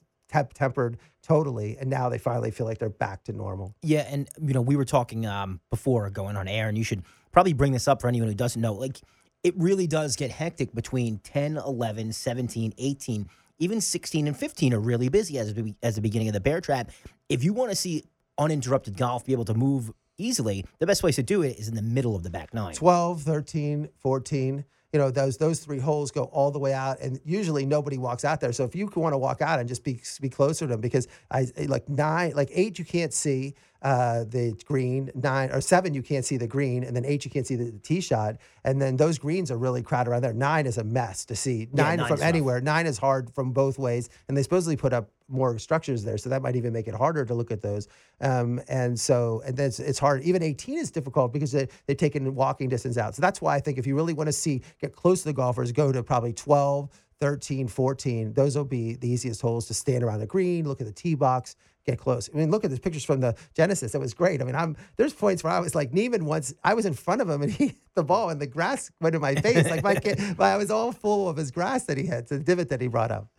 tempered 0.54 0.98
totally, 1.22 1.76
and 1.78 1.88
now 1.88 2.08
they 2.08 2.18
finally 2.18 2.50
feel 2.50 2.66
like 2.66 2.78
they're 2.78 2.88
back 2.88 3.24
to 3.24 3.32
normal. 3.32 3.74
Yeah, 3.82 4.06
and 4.08 4.28
you 4.40 4.54
know, 4.54 4.60
we 4.60 4.76
were 4.76 4.84
talking 4.84 5.26
um, 5.26 5.60
before 5.70 6.08
going 6.10 6.36
on 6.36 6.48
air, 6.48 6.68
and 6.68 6.76
you 6.76 6.84
should 6.84 7.02
probably 7.32 7.52
bring 7.52 7.72
this 7.72 7.88
up 7.88 8.00
for 8.00 8.08
anyone 8.08 8.28
who 8.28 8.34
doesn't 8.34 8.60
know. 8.60 8.74
Like, 8.74 9.00
it 9.42 9.54
really 9.56 9.86
does 9.86 10.16
get 10.16 10.30
hectic 10.30 10.74
between 10.74 11.18
10, 11.18 11.58
11, 11.58 12.12
17, 12.12 12.74
18, 12.76 13.28
even 13.58 13.80
16 13.80 14.26
and 14.26 14.36
15 14.36 14.74
are 14.74 14.80
really 14.80 15.08
busy 15.08 15.38
as 15.38 15.54
as 15.82 15.94
the 15.94 16.00
beginning 16.00 16.28
of 16.28 16.34
the 16.34 16.40
bear 16.40 16.60
trap. 16.60 16.90
If 17.28 17.44
you 17.44 17.52
want 17.52 17.70
to 17.70 17.76
see 17.76 18.04
uninterrupted 18.38 18.96
golf 18.96 19.24
be 19.24 19.32
able 19.32 19.44
to 19.44 19.54
move 19.54 19.92
easily, 20.18 20.64
the 20.78 20.86
best 20.86 21.00
place 21.00 21.16
to 21.16 21.22
do 21.22 21.42
it 21.42 21.58
is 21.58 21.68
in 21.68 21.74
the 21.74 21.82
middle 21.82 22.16
of 22.16 22.22
the 22.22 22.30
back 22.30 22.52
nine. 22.52 22.74
12, 22.74 23.22
13, 23.22 23.88
14. 23.98 24.64
You 24.94 25.00
know, 25.00 25.10
those 25.10 25.36
those 25.38 25.58
three 25.58 25.80
holes 25.80 26.12
go 26.12 26.26
all 26.26 26.52
the 26.52 26.60
way 26.60 26.72
out, 26.72 27.00
and 27.00 27.18
usually 27.24 27.66
nobody 27.66 27.98
walks 27.98 28.24
out 28.24 28.40
there. 28.40 28.52
So 28.52 28.62
if 28.62 28.76
you 28.76 28.88
want 28.94 29.12
to 29.12 29.18
walk 29.18 29.42
out 29.42 29.58
and 29.58 29.68
just 29.68 29.82
be 29.82 30.00
be 30.20 30.28
closer 30.28 30.66
to 30.66 30.70
them, 30.70 30.80
because 30.80 31.08
I 31.32 31.48
like 31.66 31.88
nine, 31.88 32.34
like 32.36 32.50
eight, 32.52 32.78
you 32.78 32.84
can't 32.84 33.12
see. 33.12 33.56
Uh, 33.84 34.24
the 34.24 34.58
green. 34.64 35.10
Nine 35.14 35.50
or 35.52 35.60
seven, 35.60 35.92
you 35.92 36.02
can't 36.02 36.24
see 36.24 36.38
the 36.38 36.46
green, 36.46 36.82
and 36.82 36.96
then 36.96 37.04
eight, 37.04 37.24
you 37.24 37.30
can't 37.30 37.46
see 37.46 37.54
the, 37.54 37.64
the 37.66 37.78
tee 37.78 38.00
shot. 38.00 38.36
And 38.64 38.80
then 38.80 38.96
those 38.96 39.18
greens 39.18 39.50
are 39.50 39.58
really 39.58 39.82
crowded 39.82 40.10
around 40.10 40.22
there. 40.22 40.32
Nine 40.32 40.66
is 40.66 40.78
a 40.78 40.84
mess 40.84 41.26
to 41.26 41.36
see. 41.36 41.68
Nine 41.70 41.98
nine's 41.98 42.08
from 42.08 42.20
rough. 42.20 42.26
anywhere. 42.26 42.60
Nine 42.62 42.86
is 42.86 42.96
hard 42.96 43.32
from 43.34 43.52
both 43.52 43.78
ways, 43.78 44.08
and 44.26 44.36
they 44.36 44.42
supposedly 44.42 44.76
put 44.76 44.94
up 44.94 45.10
more 45.28 45.58
structures 45.58 46.02
there, 46.02 46.18
so 46.18 46.30
that 46.30 46.42
might 46.42 46.56
even 46.56 46.72
make 46.72 46.88
it 46.88 46.94
harder 46.94 47.24
to 47.24 47.34
look 47.34 47.50
at 47.50 47.60
those. 47.60 47.88
Um, 48.20 48.60
and 48.68 48.98
so, 48.98 49.42
and 49.46 49.56
then 49.56 49.66
it's, 49.68 49.80
it's 49.80 49.98
hard. 49.98 50.22
Even 50.22 50.42
18 50.42 50.78
is 50.78 50.90
difficult 50.90 51.32
because 51.32 51.52
they, 51.52 51.68
they've 51.86 51.96
taken 51.96 52.34
walking 52.34 52.68
distance 52.68 52.96
out. 52.96 53.14
So 53.14 53.22
that's 53.22 53.40
why 53.42 53.54
I 53.54 53.60
think 53.60 53.78
if 53.78 53.86
you 53.86 53.94
really 53.94 54.14
want 54.14 54.28
to 54.28 54.32
see 54.32 54.62
get 54.80 54.94
close 54.94 55.20
to 55.22 55.28
the 55.28 55.32
golfers, 55.34 55.72
go 55.72 55.92
to 55.92 56.02
probably 56.02 56.32
12, 56.32 56.90
13, 57.20 57.68
14. 57.68 58.32
Those 58.32 58.56
will 58.56 58.64
be 58.64 58.94
the 58.94 59.08
easiest 59.08 59.40
holes 59.42 59.66
to 59.68 59.74
stand 59.74 60.02
around 60.02 60.20
the 60.20 60.26
green, 60.26 60.66
look 60.66 60.80
at 60.80 60.86
the 60.86 60.92
tee 60.92 61.14
box, 61.14 61.56
get 61.84 61.98
close. 61.98 62.28
I 62.32 62.36
mean, 62.36 62.50
look 62.50 62.64
at 62.64 62.70
the 62.70 62.78
pictures 62.78 63.04
from 63.04 63.20
the 63.20 63.36
Genesis. 63.54 63.92
That 63.92 64.00
was 64.00 64.14
great. 64.14 64.40
I 64.40 64.44
mean, 64.44 64.54
I'm 64.54 64.76
there's 64.96 65.12
points 65.12 65.44
where 65.44 65.52
I 65.52 65.60
was 65.60 65.74
like 65.74 65.92
Niemann 65.92 66.24
once. 66.24 66.54
I 66.62 66.74
was 66.74 66.86
in 66.86 66.94
front 66.94 67.20
of 67.20 67.28
him 67.28 67.42
and 67.42 67.52
he 67.52 67.68
hit 67.68 67.76
the 67.94 68.04
ball 68.04 68.30
and 68.30 68.40
the 68.40 68.46
grass 68.46 68.90
went 69.00 69.14
in 69.14 69.20
my 69.20 69.34
face. 69.34 69.68
Like 69.68 69.82
my 69.82 69.94
kid, 69.94 70.20
I 70.38 70.56
was 70.56 70.70
all 70.70 70.92
full 70.92 71.28
of 71.28 71.36
his 71.36 71.50
grass 71.50 71.84
that 71.84 71.98
he 71.98 72.06
had, 72.06 72.28
the 72.28 72.38
divot 72.38 72.68
that 72.70 72.80
he 72.80 72.88
brought 72.88 73.10
up. 73.10 73.28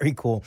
Very 0.00 0.12
cool. 0.16 0.44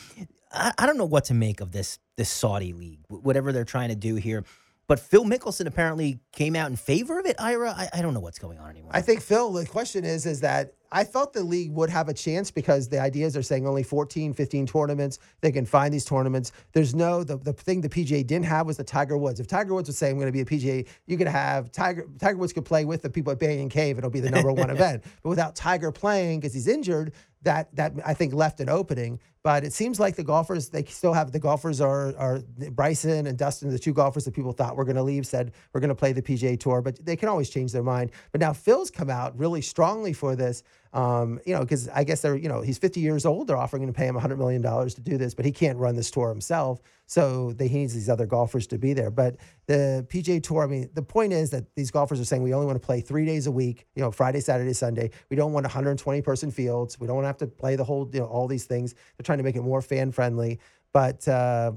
I, 0.52 0.72
I 0.78 0.86
don't 0.86 0.98
know 0.98 1.06
what 1.06 1.26
to 1.26 1.34
make 1.34 1.62
of 1.62 1.72
this 1.72 2.00
this 2.16 2.30
Saudi 2.30 2.74
league, 2.74 3.00
whatever 3.08 3.52
they're 3.52 3.66
trying 3.66 3.90
to 3.90 3.96
do 3.96 4.16
here. 4.16 4.44
But 4.86 5.00
Phil 5.00 5.24
Mickelson 5.24 5.66
apparently 5.66 6.20
came 6.34 6.56
out 6.56 6.70
in 6.70 6.76
favor 6.76 7.18
of 7.20 7.26
it. 7.26 7.38
Ira, 7.40 7.72
I, 7.72 7.90
I 7.94 8.02
don't 8.02 8.14
know 8.14 8.20
what's 8.20 8.40
going 8.40 8.60
on 8.60 8.70
anymore. 8.70 8.92
I 8.94 9.02
think 9.02 9.22
Phil, 9.22 9.52
the 9.54 9.66
question 9.66 10.04
is, 10.04 10.26
is 10.26 10.42
that 10.42 10.74
I 10.94 11.04
thought 11.04 11.34
the 11.34 11.44
league 11.44 11.72
would 11.72 11.90
have 11.90 12.08
a 12.08 12.14
chance 12.14 12.52
because 12.52 12.88
the 12.88 13.00
ideas 13.00 13.36
are 13.36 13.42
saying 13.42 13.68
only 13.68 13.82
14, 13.82 14.34
15 14.34 14.68
tournaments. 14.68 15.18
They 15.42 15.52
can 15.52 15.66
find 15.66 15.92
these 15.92 16.06
tournaments. 16.06 16.52
There's 16.72 16.94
no 16.94 17.24
the, 17.24 17.38
the 17.38 17.52
thing 17.52 17.82
the 17.82 17.90
PGA 17.90 18.26
didn't 18.26 18.46
have 18.46 18.68
was 18.68 18.78
the 18.78 18.84
Tiger 18.84 19.18
Woods. 19.18 19.40
If 19.40 19.48
Tiger 19.48 19.74
Woods 19.74 19.90
was 19.90 19.98
saying 19.98 20.14
I'm 20.14 20.20
going 20.20 20.32
to 20.32 20.32
be 20.32 20.42
a 20.42 20.46
PGA, 20.46 20.88
you 21.08 21.18
could 21.18 21.28
have 21.28 21.72
Tiger 21.72 22.08
Tiger 22.20 22.38
Woods 22.38 22.54
could 22.54 22.66
play 22.66 22.86
with 22.86 23.02
the 23.02 23.10
people 23.10 23.32
at 23.32 23.40
Banyan 23.40 23.70
Cay. 23.70 23.90
It'll 23.90 24.12
be 24.12 24.20
the 24.20 24.30
number 24.30 24.54
one 24.54 24.70
event. 24.70 25.04
But 25.24 25.30
without 25.30 25.56
Tiger 25.56 25.92
playing 25.92 26.40
because 26.40 26.54
he's 26.54 26.68
injured, 26.68 27.14
that 27.44 27.76
that 27.76 27.94
I 28.06 28.14
think 28.14 28.34
left 28.34 28.60
an 28.60 28.70
opening. 28.70 29.20
But 29.44 29.66
it 29.66 29.74
seems 29.74 30.00
like 30.00 30.16
the 30.16 30.24
golfers 30.24 30.70
they 30.70 30.84
still 30.86 31.14
have 31.14 31.32
the 31.32 31.40
golfers 31.40 31.82
are 31.82 32.16
are 32.18 32.40
Bryson 32.72 33.28
and 33.28 33.38
Dustin, 33.38 33.70
the 33.70 33.80
two 33.80 33.94
golfers 33.94 34.26
that 34.26 34.34
people 34.34 34.54
thought 34.54 34.78
were 34.78 34.86
going 34.86 34.96
to 34.96 35.04
leave, 35.04 35.28
said 35.28 35.52
we're 35.74 35.82
going 35.82 35.90
to 35.90 35.96
play 35.96 36.14
the 36.14 36.22
PGA 36.22 36.60
Tour, 36.60 36.82
but 36.82 37.04
they 37.06 37.16
can 37.16 37.30
always 37.30 37.50
change 37.50 37.72
their 37.72 37.84
mind. 37.84 38.12
But 38.32 38.42
now 38.42 38.54
Phil's 38.54 38.90
come 38.90 39.10
out 39.10 39.38
really 39.38 39.62
strongly 39.62 40.14
for 40.14 40.36
this. 40.36 40.64
Um, 40.94 41.40
you 41.44 41.56
know, 41.56 41.62
because 41.62 41.90
I 41.90 42.04
guess 42.04 42.22
they're, 42.22 42.36
you 42.36 42.48
know, 42.48 42.62
he's 42.62 42.78
50 42.78 43.00
years 43.00 43.26
old. 43.26 43.48
They're 43.48 43.58
offering 43.58 43.88
to 43.88 43.94
pay 43.94 44.06
him 44.06 44.16
$100 44.16 44.38
million 44.38 44.62
to 44.62 45.02
do 45.02 45.18
this, 45.18 45.34
but 45.34 45.44
he 45.44 45.52
can't 45.52 45.80
run 45.80 45.96
this 45.96 46.12
tour 46.12 46.30
himself. 46.30 46.82
So 47.08 47.52
they, 47.54 47.68
he 47.68 47.80
needs 47.80 47.96
these 47.96 48.10
other 48.10 48.28
golfers 48.28 48.68
to 48.68 48.78
be 48.78 48.94
there. 48.94 49.10
But 49.10 49.38
the 49.66 50.06
PGA 50.10 50.42
Tour, 50.42 50.64
I 50.64 50.68
mean, 50.68 50.90
the 50.94 51.02
point 51.02 51.34
is 51.34 51.50
that 51.50 51.76
these 51.76 51.90
golfers 51.90 52.20
are 52.20 52.26
saying 52.26 52.44
we 52.44 52.54
only 52.54 52.68
want 52.68 52.80
to 52.80 52.86
play 52.86 53.02
three 53.02 53.26
days 53.26 53.48
a 53.48 53.52
week, 53.52 53.88
you 53.96 54.04
know, 54.04 54.12
Friday, 54.12 54.40
Saturday, 54.40 54.74
Sunday. 54.74 55.10
We 55.32 55.36
don't 55.36 55.52
want 55.52 55.64
120 55.64 56.22
person 56.22 56.52
fields. 56.52 57.00
We 57.00 57.08
don't 57.08 57.16
want 57.16 57.24
to 57.24 57.28
have 57.28 57.38
to 57.38 57.48
play 57.48 57.76
the 57.76 57.84
whole, 57.84 58.10
you 58.14 58.20
know, 58.20 58.28
all 58.28 58.48
these 58.48 58.66
things. 58.66 58.94
They're 58.94 59.24
trying 59.24 59.40
to 59.40 59.44
make 59.44 59.56
it 59.56 59.62
more 59.62 59.82
fan 59.82 60.12
friendly. 60.12 60.60
But, 60.92 61.28
uh, 61.28 61.72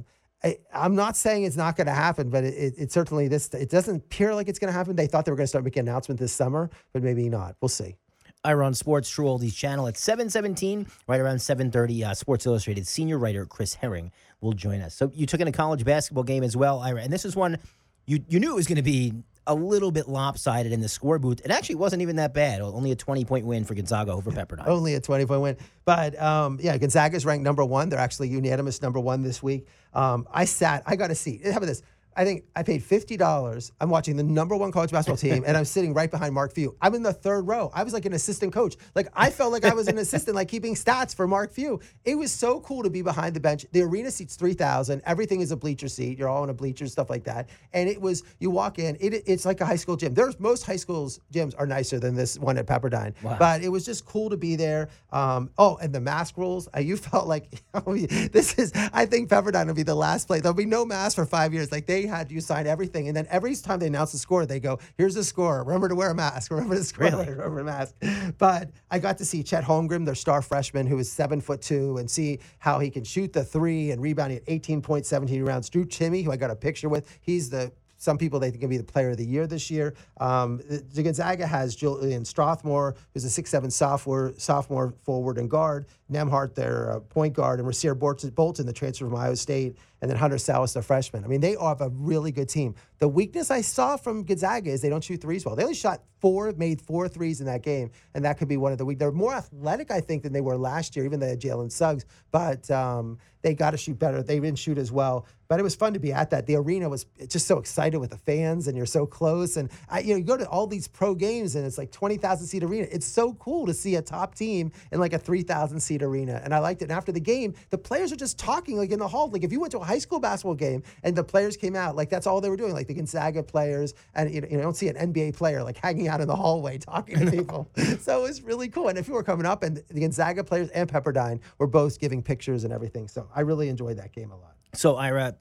I, 0.44 0.58
I'm 0.74 0.94
not 0.94 1.16
saying 1.16 1.44
it's 1.44 1.56
not 1.56 1.76
going 1.76 1.86
to 1.86 1.94
happen, 1.94 2.28
but 2.28 2.44
it, 2.44 2.54
it, 2.54 2.74
it 2.76 2.92
certainly 2.92 3.26
this 3.26 3.48
it 3.54 3.70
doesn't 3.70 3.96
appear 3.96 4.34
like 4.34 4.48
it's 4.48 4.58
going 4.58 4.70
to 4.70 4.76
happen. 4.78 4.94
They 4.94 5.06
thought 5.06 5.24
they 5.24 5.30
were 5.30 5.36
going 5.36 5.44
to 5.44 5.48
start 5.48 5.64
making 5.64 5.80
an 5.80 5.88
announcement 5.88 6.20
this 6.20 6.32
summer, 6.32 6.70
but 6.92 7.02
maybe 7.02 7.30
not. 7.30 7.56
We'll 7.62 7.70
see. 7.70 7.96
Ira 8.44 8.66
on 8.66 8.74
Sports 8.74 9.10
True 9.10 9.26
Oldies 9.26 9.54
channel 9.54 9.88
at 9.88 9.96
717, 9.96 10.86
right 11.06 11.20
around 11.20 11.40
730. 11.40 12.04
Uh, 12.04 12.14
Sports 12.14 12.46
Illustrated 12.46 12.86
senior 12.86 13.18
writer 13.18 13.44
Chris 13.44 13.74
Herring 13.74 14.12
will 14.40 14.52
join 14.52 14.80
us. 14.80 14.94
So 14.94 15.10
you 15.14 15.26
took 15.26 15.40
in 15.40 15.48
a 15.48 15.52
college 15.52 15.84
basketball 15.84 16.24
game 16.24 16.42
as 16.42 16.56
well, 16.56 16.80
Ira, 16.80 17.02
and 17.02 17.12
this 17.12 17.24
is 17.24 17.34
one 17.34 17.58
you 18.06 18.20
you 18.28 18.40
knew 18.40 18.52
it 18.52 18.56
was 18.56 18.66
going 18.66 18.76
to 18.76 18.82
be 18.82 19.12
a 19.48 19.54
little 19.54 19.92
bit 19.92 20.08
lopsided 20.08 20.72
in 20.72 20.80
the 20.80 20.88
score 20.88 21.18
booth. 21.18 21.40
It 21.44 21.50
actually 21.50 21.76
wasn't 21.76 22.02
even 22.02 22.16
that 22.16 22.34
bad. 22.34 22.60
Only 22.60 22.90
a 22.90 22.96
20 22.96 23.24
point 23.24 23.46
win 23.46 23.64
for 23.64 23.74
Gonzaga 23.74 24.12
over 24.12 24.30
Pepperdine. 24.30 24.66
Only 24.66 24.94
a 24.94 25.00
20 25.00 25.26
point 25.26 25.40
win. 25.40 25.56
But 25.84 26.20
um, 26.20 26.58
yeah, 26.60 26.76
Gonzaga's 26.78 27.24
ranked 27.24 27.44
number 27.44 27.64
one. 27.64 27.88
They're 27.88 27.98
actually 27.98 28.28
unanimous 28.28 28.82
number 28.82 28.98
one 28.98 29.22
this 29.22 29.42
week. 29.42 29.66
Um, 29.94 30.26
I 30.32 30.44
sat, 30.46 30.82
I 30.86 30.96
got 30.96 31.10
a 31.10 31.14
seat. 31.14 31.44
How 31.44 31.58
about 31.58 31.66
this? 31.66 31.82
I 32.16 32.24
think 32.24 32.44
I 32.56 32.62
paid 32.62 32.82
fifty 32.82 33.16
dollars. 33.16 33.72
I'm 33.80 33.90
watching 33.90 34.16
the 34.16 34.22
number 34.22 34.56
one 34.56 34.72
college 34.72 34.90
basketball 34.90 35.18
team, 35.18 35.44
and 35.46 35.56
I'm 35.56 35.66
sitting 35.66 35.92
right 35.92 36.10
behind 36.10 36.34
Mark 36.34 36.54
Few. 36.54 36.74
I'm 36.80 36.94
in 36.94 37.02
the 37.02 37.12
third 37.12 37.46
row. 37.46 37.70
I 37.74 37.82
was 37.82 37.92
like 37.92 38.06
an 38.06 38.14
assistant 38.14 38.52
coach. 38.52 38.76
Like 38.94 39.08
I 39.14 39.30
felt 39.30 39.52
like 39.52 39.64
I 39.64 39.74
was 39.74 39.86
an 39.86 39.98
assistant, 39.98 40.34
like 40.34 40.48
keeping 40.48 40.74
stats 40.74 41.14
for 41.14 41.26
Mark 41.28 41.52
Few. 41.52 41.78
It 42.04 42.14
was 42.16 42.32
so 42.32 42.60
cool 42.60 42.82
to 42.82 42.90
be 42.90 43.02
behind 43.02 43.36
the 43.36 43.40
bench. 43.40 43.66
The 43.72 43.82
arena 43.82 44.10
seats 44.10 44.36
three 44.36 44.54
thousand. 44.54 45.02
Everything 45.04 45.40
is 45.40 45.50
a 45.50 45.56
bleacher 45.56 45.88
seat. 45.88 46.18
You're 46.18 46.28
all 46.28 46.42
in 46.42 46.50
a 46.50 46.54
bleacher, 46.54 46.86
stuff 46.86 47.10
like 47.10 47.24
that. 47.24 47.50
And 47.74 47.88
it 47.88 48.00
was 48.00 48.22
you 48.40 48.50
walk 48.50 48.78
in. 48.78 48.96
It, 48.98 49.22
it's 49.26 49.44
like 49.44 49.60
a 49.60 49.66
high 49.66 49.76
school 49.76 49.96
gym. 49.96 50.14
There's 50.14 50.40
most 50.40 50.64
high 50.64 50.76
schools 50.76 51.20
gyms 51.32 51.54
are 51.58 51.66
nicer 51.66 51.98
than 51.98 52.14
this 52.14 52.38
one 52.38 52.56
at 52.56 52.66
Pepperdine. 52.66 53.14
Wow. 53.22 53.36
But 53.38 53.62
it 53.62 53.68
was 53.68 53.84
just 53.84 54.06
cool 54.06 54.30
to 54.30 54.38
be 54.38 54.56
there. 54.56 54.88
Um, 55.12 55.50
oh, 55.58 55.76
and 55.82 55.94
the 55.94 56.00
mask 56.00 56.38
rules. 56.38 56.68
Uh, 56.74 56.80
you 56.80 56.96
felt 57.06 57.28
like 57.28 57.50
this 58.32 58.58
is. 58.58 58.72
I 58.74 59.04
think 59.04 59.28
Pepperdine 59.28 59.66
will 59.66 59.74
be 59.74 59.82
the 59.82 59.94
last 59.94 60.26
place. 60.26 60.40
There'll 60.40 60.54
be 60.54 60.64
no 60.64 60.86
mask 60.86 61.16
for 61.16 61.26
five 61.26 61.52
years. 61.52 61.70
Like 61.70 61.86
they 61.86 62.05
had 62.06 62.30
you 62.30 62.40
sign 62.40 62.66
everything, 62.66 63.08
and 63.08 63.16
then 63.16 63.26
every 63.30 63.54
time 63.56 63.78
they 63.78 63.86
announce 63.86 64.12
the 64.12 64.18
score, 64.18 64.46
they 64.46 64.60
go, 64.60 64.78
"Here's 64.96 65.14
the 65.14 65.24
score. 65.24 65.62
Remember 65.64 65.88
to 65.88 65.94
wear 65.94 66.10
a 66.10 66.14
mask. 66.14 66.50
Remember 66.50 66.76
to 66.76 66.84
score. 66.84 67.06
Really? 67.06 67.28
Remember 67.30 67.60
a 67.60 67.64
mask." 67.64 67.94
But 68.38 68.70
I 68.90 68.98
got 68.98 69.18
to 69.18 69.24
see 69.24 69.42
Chet 69.42 69.64
Holmgren, 69.64 70.04
their 70.04 70.14
star 70.14 70.42
freshman, 70.42 70.86
who 70.86 70.98
is 70.98 71.10
seven 71.10 71.40
foot 71.40 71.60
two, 71.62 71.98
and 71.98 72.10
see 72.10 72.40
how 72.58 72.78
he 72.78 72.90
can 72.90 73.04
shoot 73.04 73.32
the 73.32 73.44
three 73.44 73.90
and 73.90 74.00
rebounding 74.02 74.38
at 74.38 74.44
18 74.46 74.82
points, 74.82 75.08
17 75.08 75.44
rounds. 75.44 75.68
Drew 75.68 75.84
Timme, 75.84 76.24
who 76.24 76.32
I 76.32 76.36
got 76.36 76.50
a 76.50 76.56
picture 76.56 76.88
with, 76.88 77.18
he's 77.20 77.50
the 77.50 77.72
some 77.96 78.18
people 78.18 78.38
they 78.38 78.50
think 78.50 78.60
can 78.60 78.70
be 78.70 78.76
the 78.76 78.84
player 78.84 79.10
of 79.10 79.16
the 79.16 79.24
year 79.24 79.46
this 79.46 79.70
year. 79.70 79.94
Um, 80.18 80.60
the, 80.68 81.02
Gonzaga 81.02 81.46
has 81.46 81.74
Julian 81.74 82.24
Strawther, 82.24 82.96
who's 83.12 83.24
a 83.24 83.30
six-seven 83.30 83.70
sophomore, 83.70 84.34
sophomore 84.36 84.94
forward 85.04 85.38
and 85.38 85.50
guard. 85.50 85.86
Nembhard, 86.10 86.54
their 86.54 86.92
uh, 86.92 87.00
point 87.00 87.34
guard, 87.34 87.58
and 87.58 87.68
Rasir 87.68 87.98
Bolton, 87.98 88.66
the 88.66 88.72
transfer 88.72 89.06
from 89.06 89.16
Iowa 89.16 89.34
State, 89.34 89.76
and 90.00 90.10
then 90.10 90.16
Hunter 90.16 90.36
Sallis, 90.36 90.74
the 90.74 90.82
freshman. 90.82 91.24
I 91.24 91.26
mean, 91.26 91.40
they 91.40 91.56
have 91.60 91.80
a 91.80 91.88
really 91.88 92.30
good 92.30 92.48
team. 92.48 92.76
The 92.98 93.08
weakness 93.08 93.50
I 93.50 93.60
saw 93.60 93.96
from 93.96 94.22
Gonzaga 94.22 94.70
is 94.70 94.82
they 94.82 94.88
don't 94.88 95.02
shoot 95.02 95.20
threes 95.20 95.44
well. 95.44 95.56
They 95.56 95.64
only 95.64 95.74
shot 95.74 96.02
four, 96.20 96.52
made 96.52 96.80
four 96.80 97.08
threes 97.08 97.40
in 97.40 97.46
that 97.46 97.62
game, 97.62 97.90
and 98.14 98.24
that 98.24 98.38
could 98.38 98.48
be 98.48 98.56
one 98.56 98.72
of 98.72 98.78
the 98.78 98.84
weak. 98.84 98.98
They're 98.98 99.10
more 99.10 99.34
athletic, 99.34 99.90
I 99.90 100.00
think, 100.00 100.22
than 100.22 100.32
they 100.32 100.40
were 100.40 100.56
last 100.56 100.94
year, 100.94 101.04
even 101.04 101.18
though 101.18 101.26
they 101.26 101.30
had 101.30 101.40
Jalen 101.40 101.72
Suggs. 101.72 102.04
But 102.30 102.70
um, 102.70 103.18
they 103.42 103.54
got 103.54 103.72
to 103.72 103.76
shoot 103.76 103.98
better. 103.98 104.22
They 104.22 104.38
didn't 104.38 104.58
shoot 104.58 104.78
as 104.78 104.92
well. 104.92 105.26
But 105.48 105.60
it 105.60 105.62
was 105.62 105.74
fun 105.74 105.92
to 105.94 105.98
be 105.98 106.12
at 106.12 106.30
that. 106.30 106.46
The 106.46 106.56
arena 106.56 106.88
was 106.88 107.06
just 107.28 107.46
so 107.46 107.58
excited 107.58 107.98
with 107.98 108.10
the 108.10 108.18
fans, 108.18 108.66
and 108.68 108.76
you're 108.76 108.86
so 108.86 109.06
close. 109.06 109.56
And 109.56 109.70
I, 109.88 110.00
you 110.00 110.10
know, 110.10 110.16
you 110.16 110.24
go 110.24 110.36
to 110.36 110.48
all 110.48 110.66
these 110.66 110.88
pro 110.88 111.14
games, 111.14 111.54
and 111.56 111.66
it's 111.66 111.78
like 111.78 111.92
20,000 111.92 112.46
seat 112.46 112.62
arena. 112.62 112.86
It's 112.90 113.06
so 113.06 113.34
cool 113.34 113.66
to 113.66 113.74
see 113.74 113.96
a 113.96 114.02
top 114.02 114.34
team 114.34 114.72
in 114.92 115.00
like 115.00 115.12
a 115.12 115.18
3,000 115.18 115.80
seat 115.80 116.02
arena. 116.02 116.40
And 116.42 116.54
I 116.54 116.58
liked 116.58 116.82
it. 116.82 116.86
And 116.86 116.92
after 116.92 117.12
the 117.12 117.20
game, 117.20 117.54
the 117.70 117.78
players 117.78 118.12
are 118.12 118.16
just 118.16 118.38
talking 118.38 118.76
like 118.76 118.90
in 118.90 118.98
the 118.98 119.08
hall. 119.08 119.28
Like 119.30 119.44
if 119.44 119.52
you 119.52 119.60
went 119.60 119.72
to 119.72 119.78
a 119.78 119.84
high 119.84 119.98
school 119.98 120.20
basketball 120.20 120.54
game 120.54 120.82
and 121.02 121.16
the 121.16 121.24
players 121.24 121.56
came 121.56 121.76
out, 121.76 121.96
like 121.96 122.10
that's 122.10 122.26
all 122.26 122.40
they 122.40 122.48
were 122.48 122.56
doing. 122.56 122.72
Like 122.72 122.86
the 122.86 122.94
Gonzaga 122.94 123.42
players, 123.42 123.94
and 124.14 124.32
you 124.32 124.40
know, 124.40 124.48
you 124.50 124.58
don't 124.58 124.76
see 124.76 124.88
an 124.88 125.12
NBA 125.12 125.36
player 125.36 125.62
like 125.62 125.76
hanging 125.76 126.08
out 126.08 126.20
in 126.20 126.28
the 126.28 126.36
hallway 126.36 126.78
talking 126.86 127.18
to 127.18 127.30
people. 127.30 127.68
so 128.00 128.20
it 128.20 128.22
was 128.22 128.42
really 128.42 128.68
cool. 128.68 128.88
And 128.88 128.98
if 128.98 129.08
you 129.08 129.14
were 129.14 129.22
coming 129.22 129.46
up, 129.46 129.62
and 129.62 129.82
the 129.88 130.00
Gonzaga 130.00 130.44
players 130.44 130.68
and 130.70 130.88
Pepperdine 130.88 131.40
were 131.58 131.66
both 131.66 131.98
giving 131.98 132.22
pictures 132.22 132.64
and 132.64 132.72
everything. 132.72 133.08
So 133.08 133.28
I 133.34 133.40
really 133.40 133.68
enjoyed 133.68 133.98
that 133.98 134.12
game 134.12 134.30
a 134.30 134.36
lot. 134.36 134.55
So, 134.76 134.96
Ira, 134.96 135.36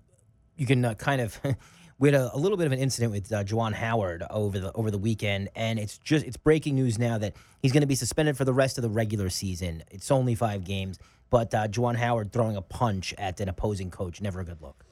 you 0.55 0.65
can 0.65 0.83
uh, 0.83 0.95
kind 0.95 1.21
of. 1.21 1.39
We 1.97 2.11
had 2.11 2.19
a, 2.19 2.35
a 2.35 2.37
little 2.37 2.57
bit 2.57 2.67
of 2.67 2.73
an 2.73 2.79
incident 2.79 3.13
with 3.13 3.31
uh, 3.31 3.45
Juwan 3.45 3.71
Howard 3.71 4.21
over 4.29 4.59
the 4.59 4.69
over 4.73 4.91
the 4.91 4.97
weekend, 4.97 5.47
and 5.55 5.79
it's 5.79 5.97
just 5.97 6.25
it's 6.25 6.35
breaking 6.35 6.75
news 6.75 6.99
now 6.99 7.17
that 7.19 7.37
he's 7.61 7.71
going 7.71 7.83
to 7.83 7.87
be 7.87 7.95
suspended 7.95 8.35
for 8.35 8.43
the 8.43 8.51
rest 8.51 8.77
of 8.77 8.81
the 8.81 8.89
regular 8.89 9.29
season. 9.29 9.81
It's 9.89 10.11
only 10.11 10.35
five 10.35 10.65
games, 10.65 10.99
but 11.29 11.53
uh, 11.53 11.69
Juwan 11.69 11.95
Howard 11.95 12.33
throwing 12.33 12.57
a 12.57 12.61
punch 12.61 13.13
at 13.17 13.39
an 13.39 13.47
opposing 13.47 13.91
coach, 13.91 14.19
never 14.19 14.41
a 14.41 14.43
good 14.43 14.61
look. 14.61 14.83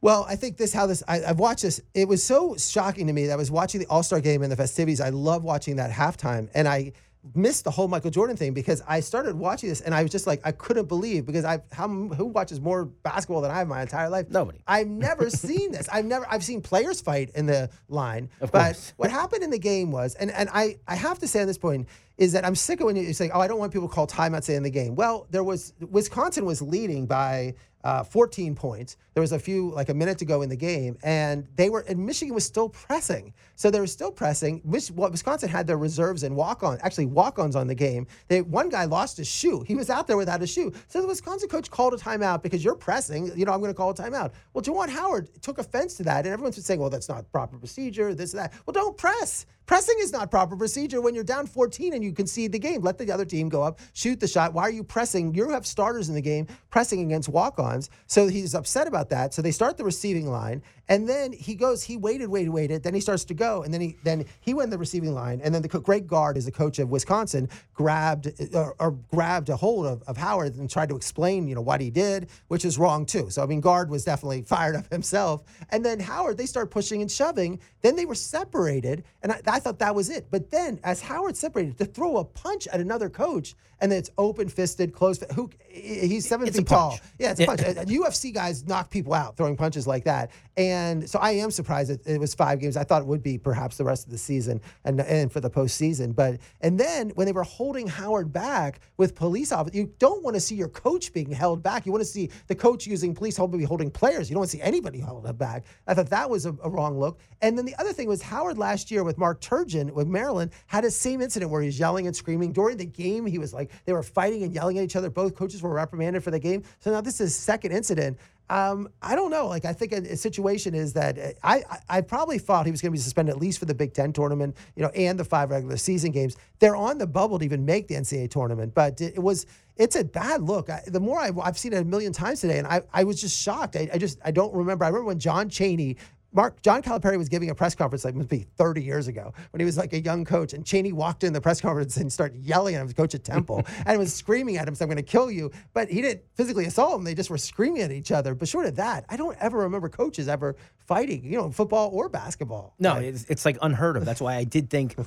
Well, 0.00 0.26
I 0.28 0.34
think 0.34 0.56
this 0.56 0.72
how 0.72 0.88
this 0.88 1.04
I, 1.06 1.22
I've 1.22 1.38
watched 1.38 1.62
this. 1.62 1.80
It 1.94 2.08
was 2.08 2.24
so 2.24 2.56
shocking 2.56 3.06
to 3.06 3.12
me 3.12 3.28
that 3.28 3.34
I 3.34 3.36
was 3.36 3.52
watching 3.52 3.80
the 3.80 3.86
All 3.86 4.02
Star 4.02 4.20
game 4.20 4.42
and 4.42 4.50
the 4.50 4.56
festivities. 4.56 5.00
I 5.00 5.10
love 5.10 5.44
watching 5.44 5.76
that 5.76 5.92
halftime, 5.92 6.48
and 6.52 6.66
I 6.66 6.94
missed 7.34 7.64
the 7.64 7.70
whole 7.70 7.86
Michael 7.86 8.10
Jordan 8.10 8.36
thing 8.36 8.54
because 8.54 8.82
I 8.88 9.00
started 9.00 9.34
watching 9.36 9.68
this 9.68 9.80
and 9.82 9.94
I 9.94 10.02
was 10.02 10.10
just 10.10 10.26
like 10.26 10.40
I 10.44 10.52
couldn't 10.52 10.86
believe 10.88 11.26
because 11.26 11.44
I 11.44 11.60
how 11.70 11.86
who 11.88 12.26
watches 12.26 12.60
more 12.60 12.86
basketball 12.86 13.42
than 13.42 13.50
I 13.50 13.58
have 13.58 13.68
my 13.68 13.82
entire 13.82 14.08
life? 14.08 14.30
Nobody. 14.30 14.60
I've 14.66 14.88
never 15.08 15.28
seen 15.30 15.72
this. 15.72 15.88
I've 15.90 16.06
never 16.06 16.26
I've 16.30 16.44
seen 16.44 16.62
players 16.62 17.00
fight 17.00 17.30
in 17.34 17.46
the 17.46 17.68
line, 17.88 18.30
Of 18.40 18.52
but 18.52 18.64
course. 18.64 18.92
what 18.96 19.10
happened 19.10 19.42
in 19.42 19.50
the 19.50 19.58
game 19.58 19.90
was, 19.90 20.14
and 20.14 20.30
and 20.30 20.48
I 20.52 20.78
I 20.88 20.94
have 20.94 21.18
to 21.18 21.28
say 21.28 21.40
at 21.40 21.46
this 21.46 21.58
point 21.58 21.88
is 22.16 22.32
that 22.32 22.44
I'm 22.44 22.54
sick 22.54 22.80
of 22.80 22.86
when 22.86 22.96
you 22.96 23.12
say, 23.14 23.30
oh, 23.32 23.40
I 23.40 23.48
don't 23.48 23.58
want 23.58 23.72
people 23.72 23.88
to 23.88 23.94
call 23.94 24.06
timeouts 24.06 24.48
in 24.54 24.62
the 24.62 24.70
game. 24.70 24.94
Well, 24.94 25.26
there 25.30 25.44
was 25.44 25.72
Wisconsin 25.80 26.44
was 26.44 26.60
leading 26.60 27.06
by 27.06 27.54
uh, 27.82 28.02
14 28.04 28.54
points. 28.54 28.98
There 29.14 29.22
was 29.22 29.32
a 29.32 29.38
few, 29.38 29.70
like 29.70 29.88
a 29.88 29.94
minute 29.94 30.18
to 30.18 30.26
go 30.26 30.42
in 30.42 30.50
the 30.50 30.56
game, 30.56 30.98
and 31.02 31.48
they 31.56 31.70
were, 31.70 31.80
and 31.88 32.04
Michigan 32.04 32.34
was 32.34 32.44
still 32.44 32.68
pressing. 32.68 33.32
So 33.60 33.70
they 33.70 33.78
were 33.78 33.86
still 33.86 34.10
pressing. 34.10 34.62
Wisconsin 34.64 35.50
had 35.50 35.66
their 35.66 35.76
reserves 35.76 36.22
and 36.22 36.34
walk 36.34 36.62
on, 36.62 36.78
actually 36.80 37.04
walk 37.04 37.38
ons 37.38 37.54
on 37.54 37.66
the 37.66 37.74
game. 37.74 38.06
They, 38.28 38.40
one 38.40 38.70
guy 38.70 38.86
lost 38.86 39.18
his 39.18 39.28
shoe. 39.28 39.62
He 39.68 39.74
was 39.74 39.90
out 39.90 40.06
there 40.06 40.16
without 40.16 40.40
a 40.40 40.46
shoe. 40.46 40.72
So 40.88 41.02
the 41.02 41.06
Wisconsin 41.06 41.50
coach 41.50 41.70
called 41.70 41.92
a 41.92 41.98
timeout 41.98 42.42
because 42.42 42.64
you're 42.64 42.74
pressing. 42.74 43.26
You 43.36 43.44
know, 43.44 43.52
I'm 43.52 43.60
going 43.60 43.70
to 43.70 43.76
call 43.76 43.90
a 43.90 43.94
timeout. 43.94 44.32
Well, 44.54 44.64
Juwan 44.64 44.88
Howard 44.88 45.42
took 45.42 45.58
offense 45.58 45.92
to 45.98 46.04
that, 46.04 46.24
and 46.24 46.28
everyone's 46.32 46.64
saying, 46.64 46.80
well, 46.80 46.88
that's 46.88 47.10
not 47.10 47.30
proper 47.32 47.58
procedure, 47.58 48.14
this, 48.14 48.32
that. 48.32 48.54
Well, 48.64 48.72
don't 48.72 48.96
press. 48.96 49.44
Pressing 49.70 49.94
is 50.00 50.10
not 50.10 50.32
proper 50.32 50.56
procedure 50.56 51.00
when 51.00 51.14
you're 51.14 51.22
down 51.22 51.46
14 51.46 51.94
and 51.94 52.02
you 52.02 52.12
concede 52.12 52.50
the 52.50 52.58
game. 52.58 52.82
Let 52.82 52.98
the 52.98 53.12
other 53.12 53.24
team 53.24 53.48
go 53.48 53.62
up, 53.62 53.78
shoot 53.92 54.18
the 54.18 54.26
shot. 54.26 54.52
Why 54.52 54.62
are 54.62 54.70
you 54.70 54.82
pressing? 54.82 55.32
You 55.32 55.50
have 55.50 55.64
starters 55.64 56.08
in 56.08 56.16
the 56.16 56.20
game 56.20 56.48
pressing 56.70 57.02
against 57.02 57.28
walk 57.28 57.60
ons. 57.60 57.88
So 58.08 58.26
he's 58.26 58.56
upset 58.56 58.88
about 58.88 59.10
that. 59.10 59.32
So 59.32 59.42
they 59.42 59.52
start 59.52 59.76
the 59.76 59.84
receiving 59.84 60.28
line. 60.28 60.64
And 60.88 61.08
then 61.08 61.32
he 61.32 61.54
goes, 61.54 61.84
he 61.84 61.96
waited, 61.96 62.30
waited, 62.30 62.50
waited. 62.50 62.82
Then 62.82 62.94
he 62.94 63.00
starts 63.00 63.24
to 63.26 63.34
go. 63.34 63.49
And 63.58 63.72
then 63.72 63.80
he 63.80 63.96
then 64.02 64.24
he 64.40 64.54
went 64.54 64.66
in 64.66 64.70
the 64.70 64.78
receiving 64.78 65.14
line. 65.14 65.40
And 65.42 65.54
then 65.54 65.62
the 65.62 65.68
Greg 65.68 66.06
Gard, 66.06 66.36
is 66.36 66.44
the 66.44 66.52
coach 66.52 66.78
of 66.78 66.88
Wisconsin, 66.90 67.48
grabbed 67.74 68.30
or, 68.54 68.74
or 68.78 68.92
grabbed 69.12 69.48
a 69.48 69.56
hold 69.56 69.86
of, 69.86 70.02
of 70.04 70.16
Howard 70.16 70.56
and 70.56 70.68
tried 70.70 70.88
to 70.90 70.96
explain, 70.96 71.48
you 71.48 71.54
know, 71.54 71.60
what 71.60 71.80
he 71.80 71.90
did, 71.90 72.30
which 72.48 72.64
is 72.64 72.78
wrong 72.78 73.04
too. 73.06 73.30
So 73.30 73.42
I 73.42 73.46
mean, 73.46 73.60
Gard 73.60 73.90
was 73.90 74.04
definitely 74.04 74.42
fired 74.54 74.76
up 74.76 74.90
himself. 74.90 75.42
And 75.70 75.84
then 75.84 76.00
Howard, 76.00 76.38
they 76.38 76.46
start 76.46 76.70
pushing 76.70 77.02
and 77.02 77.10
shoving. 77.10 77.60
Then 77.82 77.96
they 77.96 78.06
were 78.06 78.14
separated. 78.14 79.04
And 79.22 79.32
I, 79.32 79.40
I 79.46 79.60
thought 79.60 79.78
that 79.80 79.94
was 79.94 80.10
it. 80.10 80.28
But 80.30 80.50
then 80.50 80.78
as 80.84 81.00
Howard 81.02 81.36
separated 81.36 81.78
to 81.78 81.84
throw 81.84 82.18
a 82.18 82.24
punch 82.24 82.66
at 82.68 82.80
another 82.80 83.10
coach, 83.10 83.54
and 83.80 83.90
then 83.90 83.98
it's 83.98 84.10
open 84.18 84.48
fisted, 84.48 84.92
closed. 84.92 85.24
Who 85.34 85.50
he's 85.68 86.28
seven 86.28 86.46
it's 86.46 86.58
feet 86.58 86.66
tall. 86.66 86.98
Yeah, 87.18 87.30
it's 87.30 87.40
a 87.40 87.46
punch. 87.46 87.60
UFC 87.60 88.32
guys 88.32 88.66
knock 88.66 88.90
people 88.90 89.14
out 89.14 89.36
throwing 89.36 89.56
punches 89.56 89.86
like 89.86 90.04
that. 90.04 90.30
And 90.56 91.08
so 91.08 91.18
I 91.18 91.32
am 91.32 91.50
surprised 91.50 91.90
that 91.90 92.06
it 92.06 92.18
was 92.20 92.34
five 92.34 92.60
games. 92.60 92.76
I 92.76 92.84
thought 92.84 93.02
it 93.02 93.08
would 93.08 93.22
be 93.22 93.38
perhaps 93.42 93.76
the 93.76 93.84
rest 93.84 94.06
of 94.06 94.12
the 94.12 94.18
season 94.18 94.60
and 94.84 95.00
and 95.00 95.32
for 95.32 95.40
the 95.40 95.50
postseason. 95.50 96.14
But 96.14 96.38
and 96.60 96.78
then 96.78 97.10
when 97.10 97.26
they 97.26 97.32
were 97.32 97.42
holding 97.42 97.86
Howard 97.86 98.32
back 98.32 98.80
with 98.96 99.14
police 99.14 99.52
officers, 99.52 99.76
you 99.76 99.92
don't 99.98 100.22
want 100.22 100.34
to 100.34 100.40
see 100.40 100.54
your 100.54 100.68
coach 100.68 101.12
being 101.12 101.30
held 101.30 101.62
back. 101.62 101.86
You 101.86 101.92
want 101.92 102.02
to 102.02 102.10
see 102.10 102.30
the 102.46 102.54
coach 102.54 102.86
using 102.86 103.14
police 103.14 103.36
hold 103.36 103.52
maybe 103.52 103.64
holding 103.64 103.90
players. 103.90 104.28
You 104.28 104.34
don't 104.34 104.40
want 104.40 104.50
to 104.50 104.56
see 104.56 104.62
anybody 104.62 105.00
held 105.00 105.20
back. 105.38 105.64
I 105.86 105.94
thought 105.94 106.10
that 106.10 106.28
was 106.28 106.46
a, 106.46 106.56
a 106.62 106.70
wrong 106.70 106.98
look. 106.98 107.20
And 107.42 107.56
then 107.56 107.64
the 107.64 107.74
other 107.76 107.92
thing 107.92 108.08
was 108.08 108.22
Howard 108.22 108.58
last 108.58 108.90
year 108.90 109.04
with 109.04 109.18
Mark 109.18 109.40
Turgeon 109.40 109.92
with 109.92 110.06
Maryland 110.06 110.52
had 110.66 110.84
a 110.84 110.90
same 110.90 111.20
incident 111.20 111.50
where 111.50 111.62
he 111.62 111.66
was 111.66 111.78
yelling 111.78 112.06
and 112.06 112.14
screaming 112.14 112.52
during 112.52 112.76
the 112.76 112.86
game. 112.86 113.26
He 113.26 113.38
was 113.38 113.52
like 113.54 113.70
they 113.84 113.92
were 113.92 114.02
fighting 114.02 114.42
and 114.42 114.54
yelling 114.54 114.78
at 114.78 114.84
each 114.84 114.96
other. 114.96 115.10
Both 115.10 115.34
coaches 115.34 115.62
were 115.62 115.70
reprimanded 115.70 116.22
for 116.22 116.30
the 116.30 116.38
game. 116.38 116.62
So 116.80 116.90
now 116.90 117.00
this 117.00 117.20
is 117.20 117.34
second 117.34 117.72
incident. 117.72 118.18
Um, 118.50 118.88
I 119.00 119.14
don't 119.14 119.30
know. 119.30 119.46
Like 119.46 119.64
I 119.64 119.72
think 119.72 119.92
a, 119.92 119.98
a 119.98 120.16
situation 120.16 120.74
is 120.74 120.92
that 120.94 121.16
uh, 121.16 121.28
I, 121.44 121.62
I, 121.70 121.78
I 121.88 122.00
probably 122.00 122.38
thought 122.38 122.66
he 122.66 122.72
was 122.72 122.82
going 122.82 122.90
to 122.90 122.98
be 122.98 123.00
suspended 123.00 123.32
at 123.32 123.40
least 123.40 123.60
for 123.60 123.64
the 123.64 123.74
Big 123.74 123.94
Ten 123.94 124.12
tournament, 124.12 124.56
you 124.74 124.82
know, 124.82 124.88
and 124.88 125.16
the 125.16 125.24
five 125.24 125.50
regular 125.50 125.76
season 125.76 126.10
games. 126.10 126.36
They're 126.58 126.74
on 126.74 126.98
the 126.98 127.06
bubble 127.06 127.38
to 127.38 127.44
even 127.44 127.64
make 127.64 127.86
the 127.86 127.94
NCAA 127.94 128.28
tournament, 128.28 128.74
but 128.74 129.00
it, 129.00 129.20
was 129.20 129.46
it's 129.76 129.94
a 129.94 130.02
bad 130.02 130.42
look. 130.42 130.68
I, 130.68 130.82
the 130.88 130.98
more 130.98 131.20
I've, 131.20 131.38
I've, 131.38 131.56
seen 131.56 131.72
it 131.72 131.76
a 131.76 131.84
million 131.84 132.12
times 132.12 132.40
today, 132.40 132.58
and 132.58 132.66
I, 132.66 132.82
I 132.92 133.04
was 133.04 133.20
just 133.20 133.40
shocked. 133.40 133.76
I, 133.76 133.88
I 133.92 133.98
just 133.98 134.18
I 134.24 134.32
don't 134.32 134.52
remember. 134.52 134.84
I 134.84 134.88
remember 134.88 135.06
when 135.06 135.20
John 135.20 135.48
Chaney 135.48 135.96
Mark 136.32 136.62
John 136.62 136.80
Calipari 136.80 137.18
was 137.18 137.28
giving 137.28 137.50
a 137.50 137.54
press 137.54 137.74
conference 137.74 138.04
like 138.04 138.14
must 138.14 138.28
be 138.28 138.46
30 138.56 138.82
years 138.82 139.08
ago 139.08 139.32
when 139.50 139.60
he 139.60 139.64
was 139.64 139.76
like 139.76 139.92
a 139.92 140.00
young 140.00 140.24
coach, 140.24 140.52
and 140.52 140.64
Chaney 140.64 140.92
walked 140.92 141.24
in 141.24 141.32
the 141.32 141.40
press 141.40 141.60
conference 141.60 141.96
and 141.96 142.12
started 142.12 142.40
yelling 142.44 142.76
at 142.76 142.82
him, 142.82 142.92
coach 142.92 143.14
at 143.14 143.24
Temple, 143.24 143.64
and 143.86 143.98
was 143.98 144.14
screaming 144.14 144.56
at 144.56 144.68
him, 144.68 144.74
"So 144.74 144.84
I'm 144.84 144.88
going 144.88 144.96
to 144.96 145.02
kill 145.02 145.30
you." 145.30 145.50
But 145.72 145.90
he 145.90 146.00
didn't 146.00 146.22
physically 146.34 146.66
assault 146.66 146.98
him; 146.98 147.04
they 147.04 147.14
just 147.14 147.30
were 147.30 147.38
screaming 147.38 147.82
at 147.82 147.90
each 147.90 148.12
other. 148.12 148.34
But 148.34 148.48
short 148.48 148.66
of 148.66 148.76
that, 148.76 149.04
I 149.08 149.16
don't 149.16 149.36
ever 149.40 149.58
remember 149.58 149.88
coaches 149.88 150.28
ever 150.28 150.56
fighting, 150.86 151.24
you 151.24 151.36
know, 151.36 151.50
football 151.50 151.90
or 151.92 152.08
basketball. 152.08 152.74
No, 152.78 152.96
it's, 152.96 153.24
it's 153.28 153.44
like 153.44 153.58
unheard 153.60 153.96
of. 153.96 154.04
That's 154.04 154.20
why 154.20 154.36
I 154.36 154.44
did 154.44 154.70
think. 154.70 154.96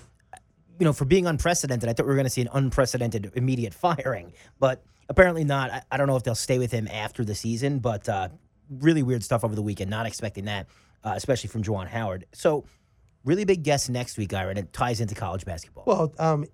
You 0.79 0.85
know, 0.85 0.93
for 0.93 1.05
being 1.05 1.27
unprecedented, 1.27 1.87
I 1.87 1.93
thought 1.93 2.07
we 2.07 2.09
were 2.09 2.15
going 2.15 2.25
to 2.25 2.31
see 2.31 2.41
an 2.41 2.49
unprecedented 2.51 3.31
immediate 3.35 3.75
firing, 3.75 4.33
but 4.59 4.83
apparently 5.07 5.43
not. 5.43 5.69
I, 5.69 5.83
I, 5.91 5.97
don't 5.97 6.07
know 6.07 6.15
if 6.15 6.23
they'll 6.23 6.33
stay 6.33 6.57
with 6.57 6.71
him 6.71 6.87
after 6.87 7.23
the 7.23 7.35
season, 7.35 7.77
but 7.77 8.09
uh, 8.09 8.29
really 8.69 9.03
weird 9.03 9.23
stuff 9.23 9.43
over 9.43 9.53
the 9.53 9.61
weekend. 9.61 9.91
Not 9.91 10.07
expecting 10.07 10.45
that 10.45 10.67
uh, 11.03 11.13
especially 11.15 11.49
from 11.49 11.63
Juwan 11.63 11.87
Howard. 11.87 12.25
So, 12.33 12.65
really 13.25 13.45
big 13.45 13.63
guest 13.63 13.89
next 13.89 14.17
week, 14.17 14.33
Ira, 14.33 14.49
and 14.49 14.59
it 14.59 14.73
ties 14.73 14.99
into 14.99 15.15
college 15.15 15.45
basketball. 15.45 15.83
Well, 15.85 16.13
um, 16.19 16.45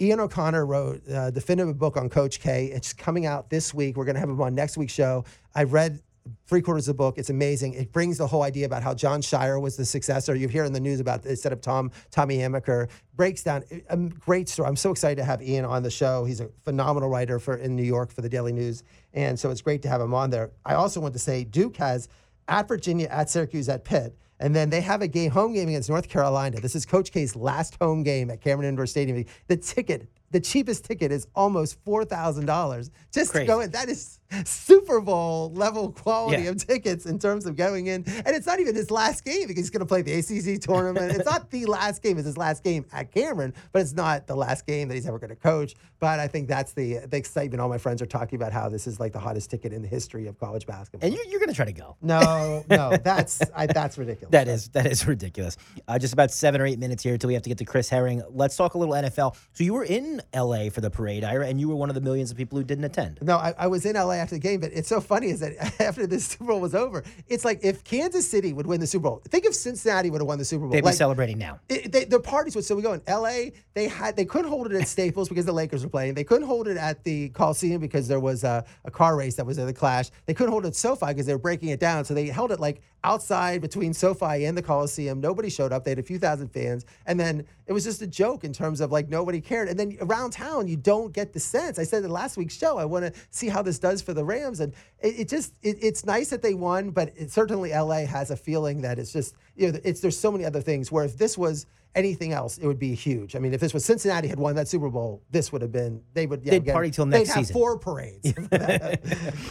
Ian 0.00 0.20
O'Connor 0.20 0.66
wrote 0.66 1.02
a 1.08 1.30
definitive 1.30 1.78
book 1.78 1.96
on 1.96 2.08
Coach 2.08 2.40
K. 2.40 2.66
It's 2.66 2.92
coming 2.92 3.26
out 3.26 3.50
this 3.50 3.72
week. 3.72 3.96
We're 3.96 4.04
going 4.04 4.14
to 4.14 4.20
have 4.20 4.28
him 4.28 4.40
on 4.40 4.54
next 4.54 4.76
week's 4.76 4.92
show. 4.92 5.24
I 5.54 5.64
read 5.64 6.00
three 6.46 6.60
quarters 6.60 6.88
of 6.88 6.96
the 6.96 6.98
book. 6.98 7.18
It's 7.18 7.30
amazing. 7.30 7.74
It 7.74 7.92
brings 7.92 8.18
the 8.18 8.26
whole 8.26 8.42
idea 8.42 8.66
about 8.66 8.82
how 8.82 8.94
Jon 8.94 9.20
Scheyer 9.20 9.60
was 9.60 9.76
the 9.76 9.84
successor. 9.84 10.34
You 10.34 10.48
hear 10.48 10.64
in 10.64 10.72
the 10.72 10.80
news 10.80 11.00
about 11.00 11.24
instead 11.26 11.52
of 11.52 11.60
Tom 11.60 11.90
Tommy 12.10 12.38
Amaker 12.38 12.88
breaks 13.14 13.42
down 13.42 13.64
a 13.88 13.96
great 13.96 14.48
story. 14.48 14.68
I'm 14.68 14.76
so 14.76 14.90
excited 14.90 15.16
to 15.16 15.24
have 15.24 15.42
Ian 15.42 15.64
on 15.64 15.82
the 15.82 15.90
show. 15.90 16.24
He's 16.24 16.40
a 16.40 16.48
phenomenal 16.64 17.08
writer 17.08 17.38
for 17.38 17.56
in 17.56 17.76
New 17.76 17.84
York 17.84 18.10
for 18.10 18.22
the 18.22 18.28
Daily 18.28 18.52
News, 18.52 18.82
and 19.12 19.38
so 19.38 19.50
it's 19.50 19.62
great 19.62 19.82
to 19.82 19.88
have 19.88 20.00
him 20.00 20.14
on 20.14 20.30
there. 20.30 20.50
I 20.64 20.74
also 20.74 21.00
want 21.00 21.14
to 21.14 21.20
say 21.20 21.44
Duke 21.44 21.76
has 21.76 22.08
at 22.48 22.68
Virginia, 22.68 23.08
at 23.08 23.30
Syracuse, 23.30 23.68
at 23.68 23.84
Pitt. 23.84 24.16
And 24.38 24.54
then 24.54 24.68
they 24.68 24.82
have 24.82 25.00
a 25.00 25.08
game, 25.08 25.30
home 25.30 25.54
game 25.54 25.68
against 25.68 25.88
North 25.88 26.08
Carolina. 26.08 26.60
This 26.60 26.74
is 26.74 26.84
Coach 26.84 27.10
K's 27.10 27.34
last 27.34 27.76
home 27.80 28.02
game 28.02 28.30
at 28.30 28.42
Cameron 28.42 28.68
Indoor 28.68 28.86
Stadium. 28.86 29.24
The 29.46 29.56
ticket 29.56 30.08
the 30.30 30.40
cheapest 30.40 30.84
ticket 30.84 31.12
is 31.12 31.26
almost 31.34 31.78
four 31.84 32.04
thousand 32.04 32.46
dollars 32.46 32.90
just 33.12 33.32
Crazy. 33.32 33.46
to 33.46 33.52
go 33.52 33.60
in. 33.60 33.70
That 33.70 33.88
is 33.88 34.20
Super 34.44 35.00
Bowl 35.00 35.52
level 35.52 35.92
quality 35.92 36.44
yeah. 36.44 36.50
of 36.50 36.66
tickets 36.66 37.06
in 37.06 37.18
terms 37.18 37.46
of 37.46 37.56
going 37.56 37.86
in, 37.86 38.04
and 38.06 38.28
it's 38.28 38.46
not 38.46 38.60
even 38.60 38.74
his 38.74 38.90
last 38.90 39.24
game 39.24 39.46
because 39.46 39.62
he's 39.62 39.70
going 39.70 39.80
to 39.80 39.86
play 39.86 40.02
the 40.02 40.12
ACC 40.14 40.60
tournament. 40.60 41.12
it's 41.12 41.24
not 41.24 41.50
the 41.50 41.66
last 41.66 42.02
game; 42.02 42.18
it's 42.18 42.26
his 42.26 42.36
last 42.36 42.64
game 42.64 42.84
at 42.92 43.12
Cameron, 43.12 43.54
but 43.72 43.82
it's 43.82 43.92
not 43.92 44.26
the 44.26 44.36
last 44.36 44.66
game 44.66 44.88
that 44.88 44.94
he's 44.94 45.06
ever 45.06 45.18
going 45.18 45.30
to 45.30 45.36
coach. 45.36 45.74
But 45.98 46.20
I 46.20 46.28
think 46.28 46.48
that's 46.48 46.72
the 46.72 47.06
the 47.08 47.16
excitement. 47.16 47.60
All 47.60 47.68
my 47.68 47.78
friends 47.78 48.02
are 48.02 48.06
talking 48.06 48.36
about 48.36 48.52
how 48.52 48.68
this 48.68 48.86
is 48.86 48.98
like 49.00 49.12
the 49.12 49.20
hottest 49.20 49.50
ticket 49.50 49.72
in 49.72 49.82
the 49.82 49.88
history 49.88 50.26
of 50.26 50.38
college 50.38 50.66
basketball. 50.66 51.06
And 51.06 51.14
you're, 51.14 51.24
you're 51.26 51.40
going 51.40 51.50
to 51.50 51.54
try 51.54 51.64
to 51.64 51.72
go? 51.72 51.96
No, 52.02 52.64
no, 52.68 52.96
that's 52.96 53.40
I, 53.54 53.66
that's 53.66 53.96
ridiculous. 53.96 54.32
That 54.32 54.48
is 54.48 54.68
that 54.70 54.86
is 54.86 55.06
ridiculous. 55.06 55.56
Uh, 55.86 55.98
just 55.98 56.12
about 56.12 56.30
seven 56.30 56.60
or 56.60 56.66
eight 56.66 56.78
minutes 56.78 57.02
here 57.02 57.14
until 57.14 57.28
we 57.28 57.34
have 57.34 57.42
to 57.44 57.48
get 57.48 57.58
to 57.58 57.64
Chris 57.64 57.88
Herring. 57.88 58.22
Let's 58.30 58.56
talk 58.56 58.74
a 58.74 58.78
little 58.78 58.94
NFL. 58.94 59.36
So 59.52 59.64
you 59.64 59.74
were 59.74 59.84
in 59.84 60.20
LA 60.34 60.70
for 60.70 60.80
the 60.80 60.90
parade, 60.90 61.24
Ira, 61.24 61.46
and 61.46 61.60
you 61.60 61.68
were 61.68 61.76
one 61.76 61.88
of 61.88 61.94
the 61.94 62.00
millions 62.00 62.30
of 62.30 62.36
people 62.36 62.58
who 62.58 62.64
didn't 62.64 62.84
attend. 62.84 63.18
No, 63.22 63.36
I, 63.36 63.54
I, 63.58 63.66
was 63.66 63.84
in 63.86 63.94
LA 63.96 64.12
after 64.12 64.34
the 64.34 64.40
game, 64.40 64.60
but 64.60 64.72
it's 64.72 64.88
so 64.88 65.00
funny 65.00 65.28
is 65.28 65.40
that 65.40 65.80
after 65.80 66.06
the 66.06 66.20
Super 66.20 66.46
Bowl 66.46 66.60
was 66.60 66.74
over, 66.74 67.04
it's 67.28 67.44
like 67.44 67.60
if 67.62 67.84
Kansas 67.84 68.28
City 68.28 68.52
would 68.52 68.66
win 68.66 68.80
the 68.80 68.86
Super 68.86 69.04
Bowl, 69.04 69.22
think 69.28 69.44
if 69.44 69.54
Cincinnati 69.54 70.10
would 70.10 70.20
have 70.20 70.28
won 70.28 70.38
the 70.38 70.44
Super 70.44 70.62
Bowl. 70.62 70.70
They'd 70.70 70.84
like, 70.84 70.94
be 70.94 70.98
celebrating 70.98 71.38
now. 71.38 71.60
It, 71.68 71.92
they, 71.92 72.04
the 72.04 72.20
parties 72.20 72.54
would 72.54 72.64
still 72.64 72.76
be 72.76 72.82
going. 72.82 73.00
LA, 73.08 73.50
they 73.74 73.88
had 73.88 74.16
they 74.16 74.24
couldn't 74.24 74.50
hold 74.50 74.70
it 74.70 74.80
at 74.80 74.88
Staples 74.88 75.28
because 75.28 75.44
the 75.44 75.52
Lakers 75.52 75.82
were 75.84 75.90
playing. 75.90 76.14
They 76.14 76.24
couldn't 76.24 76.46
hold 76.46 76.68
it 76.68 76.76
at 76.76 77.04
the 77.04 77.28
Coliseum 77.30 77.80
because 77.80 78.08
there 78.08 78.20
was 78.20 78.44
a, 78.44 78.64
a 78.84 78.90
car 78.90 79.16
race 79.16 79.36
that 79.36 79.46
was 79.46 79.58
at 79.58 79.66
the 79.66 79.72
Clash. 79.72 80.10
They 80.26 80.34
couldn't 80.34 80.52
hold 80.52 80.64
it 80.64 80.68
at 80.68 80.76
SoFi 80.76 81.06
because 81.08 81.26
they 81.26 81.34
were 81.34 81.38
breaking 81.38 81.70
it 81.70 81.80
down. 81.80 82.04
So 82.04 82.14
they 82.14 82.26
held 82.26 82.52
it 82.52 82.60
like 82.60 82.82
outside 83.06 83.60
between 83.60 83.94
SoFi 83.94 84.44
and 84.44 84.58
the 84.58 84.62
Coliseum. 84.62 85.20
Nobody 85.20 85.48
showed 85.48 85.72
up. 85.72 85.84
They 85.84 85.92
had 85.92 86.00
a 86.00 86.02
few 86.02 86.18
thousand 86.18 86.48
fans. 86.48 86.84
And 87.06 87.18
then 87.18 87.46
it 87.66 87.72
was 87.72 87.84
just 87.84 88.02
a 88.02 88.06
joke 88.06 88.42
in 88.42 88.52
terms 88.52 88.80
of 88.80 88.90
like 88.90 89.08
nobody 89.08 89.40
cared. 89.40 89.68
And 89.68 89.78
then 89.78 89.96
around 90.00 90.32
town, 90.32 90.66
you 90.66 90.76
don't 90.76 91.12
get 91.12 91.32
the 91.32 91.40
sense. 91.40 91.78
I 91.78 91.84
said 91.84 92.02
in 92.02 92.10
last 92.10 92.36
week's 92.36 92.56
show, 92.56 92.78
I 92.78 92.84
want 92.84 93.06
to 93.06 93.20
see 93.30 93.48
how 93.48 93.62
this 93.62 93.78
does 93.78 94.02
for 94.02 94.12
the 94.12 94.24
Rams. 94.24 94.58
And 94.58 94.74
it, 94.98 95.20
it 95.20 95.28
just, 95.28 95.54
it, 95.62 95.78
it's 95.80 96.04
nice 96.04 96.30
that 96.30 96.42
they 96.42 96.54
won, 96.54 96.90
but 96.90 97.12
it, 97.16 97.30
certainly 97.30 97.70
LA 97.70 98.06
has 98.06 98.32
a 98.32 98.36
feeling 98.36 98.82
that 98.82 98.98
it's 98.98 99.12
just, 99.12 99.36
you 99.54 99.70
know, 99.70 99.78
it's, 99.84 100.00
there's 100.00 100.18
so 100.18 100.32
many 100.32 100.44
other 100.44 100.60
things 100.60 100.90
where 100.90 101.04
if 101.04 101.16
this 101.16 101.38
was, 101.38 101.66
anything 101.96 102.32
else, 102.32 102.58
it 102.58 102.66
would 102.66 102.78
be 102.78 102.94
huge. 102.94 103.34
I 103.34 103.38
mean, 103.38 103.54
if 103.54 103.60
this 103.60 103.72
was 103.72 103.84
Cincinnati 103.84 104.28
had 104.28 104.38
won 104.38 104.54
that 104.56 104.68
Super 104.68 104.90
Bowl, 104.90 105.22
this 105.30 105.50
would 105.50 105.62
have 105.62 105.72
been 105.72 106.02
they 106.12 106.26
would. 106.26 106.42
Yeah, 106.44 106.50
they'd 106.52 106.66
party 106.66 106.90
till 106.90 107.06
next 107.06 107.30
season. 107.30 107.44
Have 107.44 107.50
four 107.50 107.78
parades. 107.78 108.34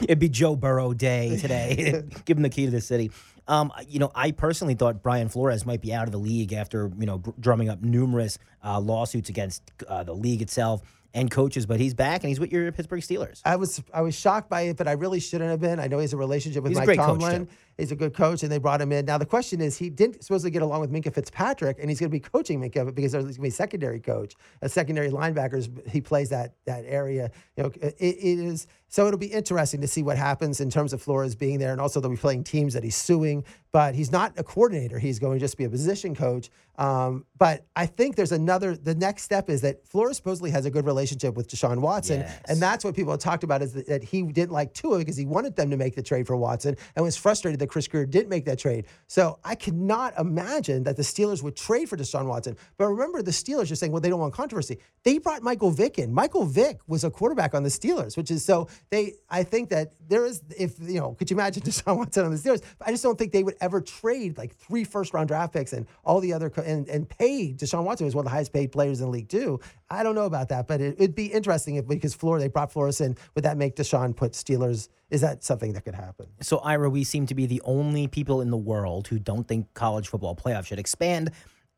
It'd 0.01 0.19
be 0.19 0.29
Joe 0.29 0.55
Burrow 0.55 0.93
Day 0.93 1.37
today. 1.37 2.03
Give 2.25 2.37
him 2.37 2.43
the 2.43 2.49
key 2.49 2.65
to 2.65 2.71
the 2.71 2.81
city. 2.81 3.11
Um, 3.47 3.71
you 3.87 3.99
know, 3.99 4.11
I 4.15 4.31
personally 4.31 4.75
thought 4.75 5.03
Brian 5.03 5.29
Flores 5.29 5.65
might 5.65 5.81
be 5.81 5.93
out 5.93 6.07
of 6.07 6.11
the 6.11 6.19
league 6.19 6.53
after 6.53 6.91
you 6.97 7.05
know 7.05 7.21
drumming 7.39 7.69
up 7.69 7.81
numerous 7.81 8.37
uh, 8.63 8.79
lawsuits 8.79 9.29
against 9.29 9.63
uh, 9.87 10.03
the 10.03 10.13
league 10.13 10.41
itself 10.41 10.81
and 11.15 11.31
coaches, 11.31 11.65
but 11.65 11.79
he's 11.79 11.93
back 11.93 12.23
and 12.23 12.29
he's 12.29 12.41
with 12.41 12.51
your 12.51 12.69
Pittsburgh 12.73 13.01
Steelers. 13.01 13.41
I 13.45 13.55
was 13.55 13.81
I 13.93 14.01
was 14.01 14.13
shocked 14.13 14.49
by 14.49 14.63
it, 14.63 14.77
but 14.77 14.87
I 14.87 14.91
really 14.91 15.21
shouldn't 15.21 15.49
have 15.49 15.61
been. 15.61 15.79
I 15.79 15.87
know 15.87 15.97
he 15.97 16.03
has 16.03 16.11
a 16.11 16.17
relationship 16.17 16.61
with 16.61 16.71
he's 16.71 16.85
Mike 16.85 16.97
Tomlin. 16.97 17.47
He's 17.77 17.91
a 17.91 17.95
good 17.95 18.13
coach, 18.13 18.43
and 18.43 18.51
they 18.51 18.57
brought 18.57 18.81
him 18.81 18.91
in. 18.91 19.05
Now 19.05 19.17
the 19.17 19.25
question 19.25 19.61
is, 19.61 19.77
he 19.77 19.89
didn't 19.89 20.23
supposedly 20.23 20.51
get 20.51 20.61
along 20.61 20.81
with 20.81 20.91
Minkah 20.91 21.13
Fitzpatrick, 21.13 21.77
and 21.79 21.89
he's 21.89 21.99
going 21.99 22.09
to 22.09 22.15
be 22.15 22.19
coaching 22.19 22.59
Minkah 22.61 22.93
because 22.93 23.13
there's 23.13 23.23
going 23.23 23.33
to 23.33 23.41
be 23.41 23.47
a 23.47 23.51
secondary 23.51 24.01
coach, 24.01 24.35
a 24.61 24.67
secondary 24.67 25.09
linebackers. 25.09 25.69
He 25.89 26.01
plays 26.01 26.29
that 26.29 26.55
that 26.65 26.83
area. 26.85 27.31
You 27.55 27.63
know, 27.63 27.71
it, 27.81 27.95
it 27.97 28.39
is 28.39 28.67
So 28.87 29.07
it'll 29.07 29.19
be 29.19 29.27
interesting 29.27 29.81
to 29.81 29.87
see 29.87 30.03
what 30.03 30.17
happens 30.17 30.61
in 30.61 30.69
terms 30.69 30.93
of 30.93 31.01
Flores 31.01 31.35
being 31.35 31.59
there, 31.59 31.71
and 31.71 31.81
also 31.81 31.99
they'll 31.99 32.11
be 32.11 32.17
playing 32.17 32.43
teams 32.43 32.73
that 32.73 32.83
he's 32.83 32.95
suing. 32.95 33.43
But 33.71 33.93
he's 33.93 34.11
not 34.11 34.33
a 34.37 34.43
coordinator; 34.43 34.99
he's 34.99 35.19
going 35.19 35.33
to 35.33 35.39
just 35.39 35.57
be 35.57 35.65
a 35.65 35.69
position 35.69 36.15
coach. 36.15 36.49
Um, 36.77 37.25
but 37.37 37.65
I 37.75 37.85
think 37.87 38.15
there's 38.15 38.31
another. 38.31 38.75
The 38.77 38.95
next 38.95 39.23
step 39.23 39.49
is 39.49 39.61
that 39.61 39.85
Flores 39.85 40.15
supposedly 40.17 40.51
has 40.51 40.65
a 40.65 40.71
good 40.71 40.85
relationship 40.85 41.35
with 41.35 41.49
Deshaun 41.49 41.79
Watson, 41.79 42.21
Yes. 42.21 42.41
and 42.47 42.61
that's 42.61 42.85
what 42.85 42.95
people 42.95 43.11
have 43.11 43.19
talked 43.19 43.43
about 43.43 43.61
is 43.61 43.73
that, 43.73 43.87
that 43.87 44.03
he 44.03 44.21
didn't 44.23 44.51
like 44.51 44.73
Tua 44.73 44.99
because 44.99 45.17
he 45.17 45.25
wanted 45.25 45.55
them 45.57 45.69
to 45.71 45.77
make 45.77 45.95
the 45.95 46.03
trade 46.03 46.25
for 46.27 46.37
Watson 46.37 46.77
and 46.95 47.03
was 47.03 47.17
frustrated 47.17 47.59
that 47.59 47.67
Chris 47.67 47.87
Grier 47.87 48.05
didn't 48.05 48.29
make 48.29 48.45
that 48.45 48.59
trade. 48.59 48.85
So 49.07 49.39
I 49.43 49.55
cannot 49.55 50.17
imagine 50.17 50.83
that 50.83 50.95
the 50.95 51.03
Steelers 51.03 51.43
would 51.43 51.55
trade 51.57 51.89
for 51.89 51.97
Deshaun 51.97 52.27
Watson. 52.27 52.55
But 52.77 52.87
remember, 52.87 53.21
the 53.21 53.31
Steelers 53.31 53.71
are 53.71 53.75
saying, 53.75 53.91
well, 53.91 54.01
they 54.01 54.09
don't 54.09 54.19
want 54.19 54.33
controversy. 54.33 54.79
They 55.03 55.17
brought 55.17 55.43
Michael 55.43 55.71
Vick 55.71 55.97
in. 55.99 56.13
Michael 56.13 56.45
Vick 56.45 56.79
was 56.87 57.03
a 57.03 57.09
quarterback 57.11 57.53
on 57.53 57.63
the 57.63 57.69
Steelers, 57.69 58.15
which 58.15 58.31
is 58.31 58.43
so 58.45 58.67
they. 58.89 59.13
I 59.29 59.43
think 59.43 59.69
that 59.69 59.93
there 60.07 60.25
is, 60.25 60.41
if 60.57 60.79
you 60.79 60.99
know, 60.99 61.13
could 61.13 61.29
you 61.29 61.35
imagine 61.35 61.63
Deshaun 61.63 61.97
Watson 61.97 62.25
on 62.25 62.31
the 62.31 62.37
Steelers? 62.37 62.63
I 62.81 62.91
just 62.91 63.03
don't 63.03 63.17
think 63.17 63.31
they 63.31 63.43
would 63.43 63.55
ever 63.61 63.81
trade 63.81 64.37
like 64.37 64.55
three 64.55 64.83
first 64.83 65.13
round 65.13 65.27
draft 65.27 65.53
picks 65.53 65.73
and 65.73 65.87
all 66.03 66.19
the 66.19 66.33
other 66.33 66.51
and 66.63 66.87
and 66.87 67.07
pay 67.07 67.53
Deshaun 67.53 67.83
Watson 67.83 68.07
who's 68.07 68.15
one 68.15 68.25
of 68.25 68.31
the 68.31 68.35
highest 68.35 68.53
paid 68.53 68.71
players 68.71 68.99
in 68.99 69.07
the 69.07 69.11
league 69.11 69.29
too. 69.29 69.59
I 69.89 70.03
don't 70.03 70.15
know 70.15 70.25
about 70.25 70.49
that, 70.49 70.67
but 70.67 70.81
it, 70.81 70.95
it'd 70.97 71.15
be 71.15 71.27
interesting 71.27 71.75
if 71.75 71.87
because 71.87 72.13
Flores 72.13 72.41
they 72.41 72.47
brought 72.47 72.71
Flores 72.71 73.01
in. 73.01 73.17
Would 73.35 73.43
that 73.43 73.57
make 73.57 73.75
Deshaun 73.75 74.15
put 74.15 74.33
Steelers? 74.33 74.89
Is 75.09 75.21
that 75.21 75.43
something 75.43 75.73
that 75.73 75.85
could 75.85 75.95
happen? 75.95 76.27
So, 76.41 76.57
Ira, 76.57 76.89
we 76.89 77.03
seem 77.03 77.27
to 77.27 77.35
be 77.35 77.45
the 77.45 77.61
only 77.63 78.07
people 78.07 78.41
in 78.41 78.49
the 78.49 78.57
world 78.57 79.07
who 79.07 79.19
don't 79.19 79.47
think 79.47 79.73
college 79.73 80.07
football 80.07 80.35
playoff 80.35 80.65
should 80.65 80.79
expand. 80.79 81.31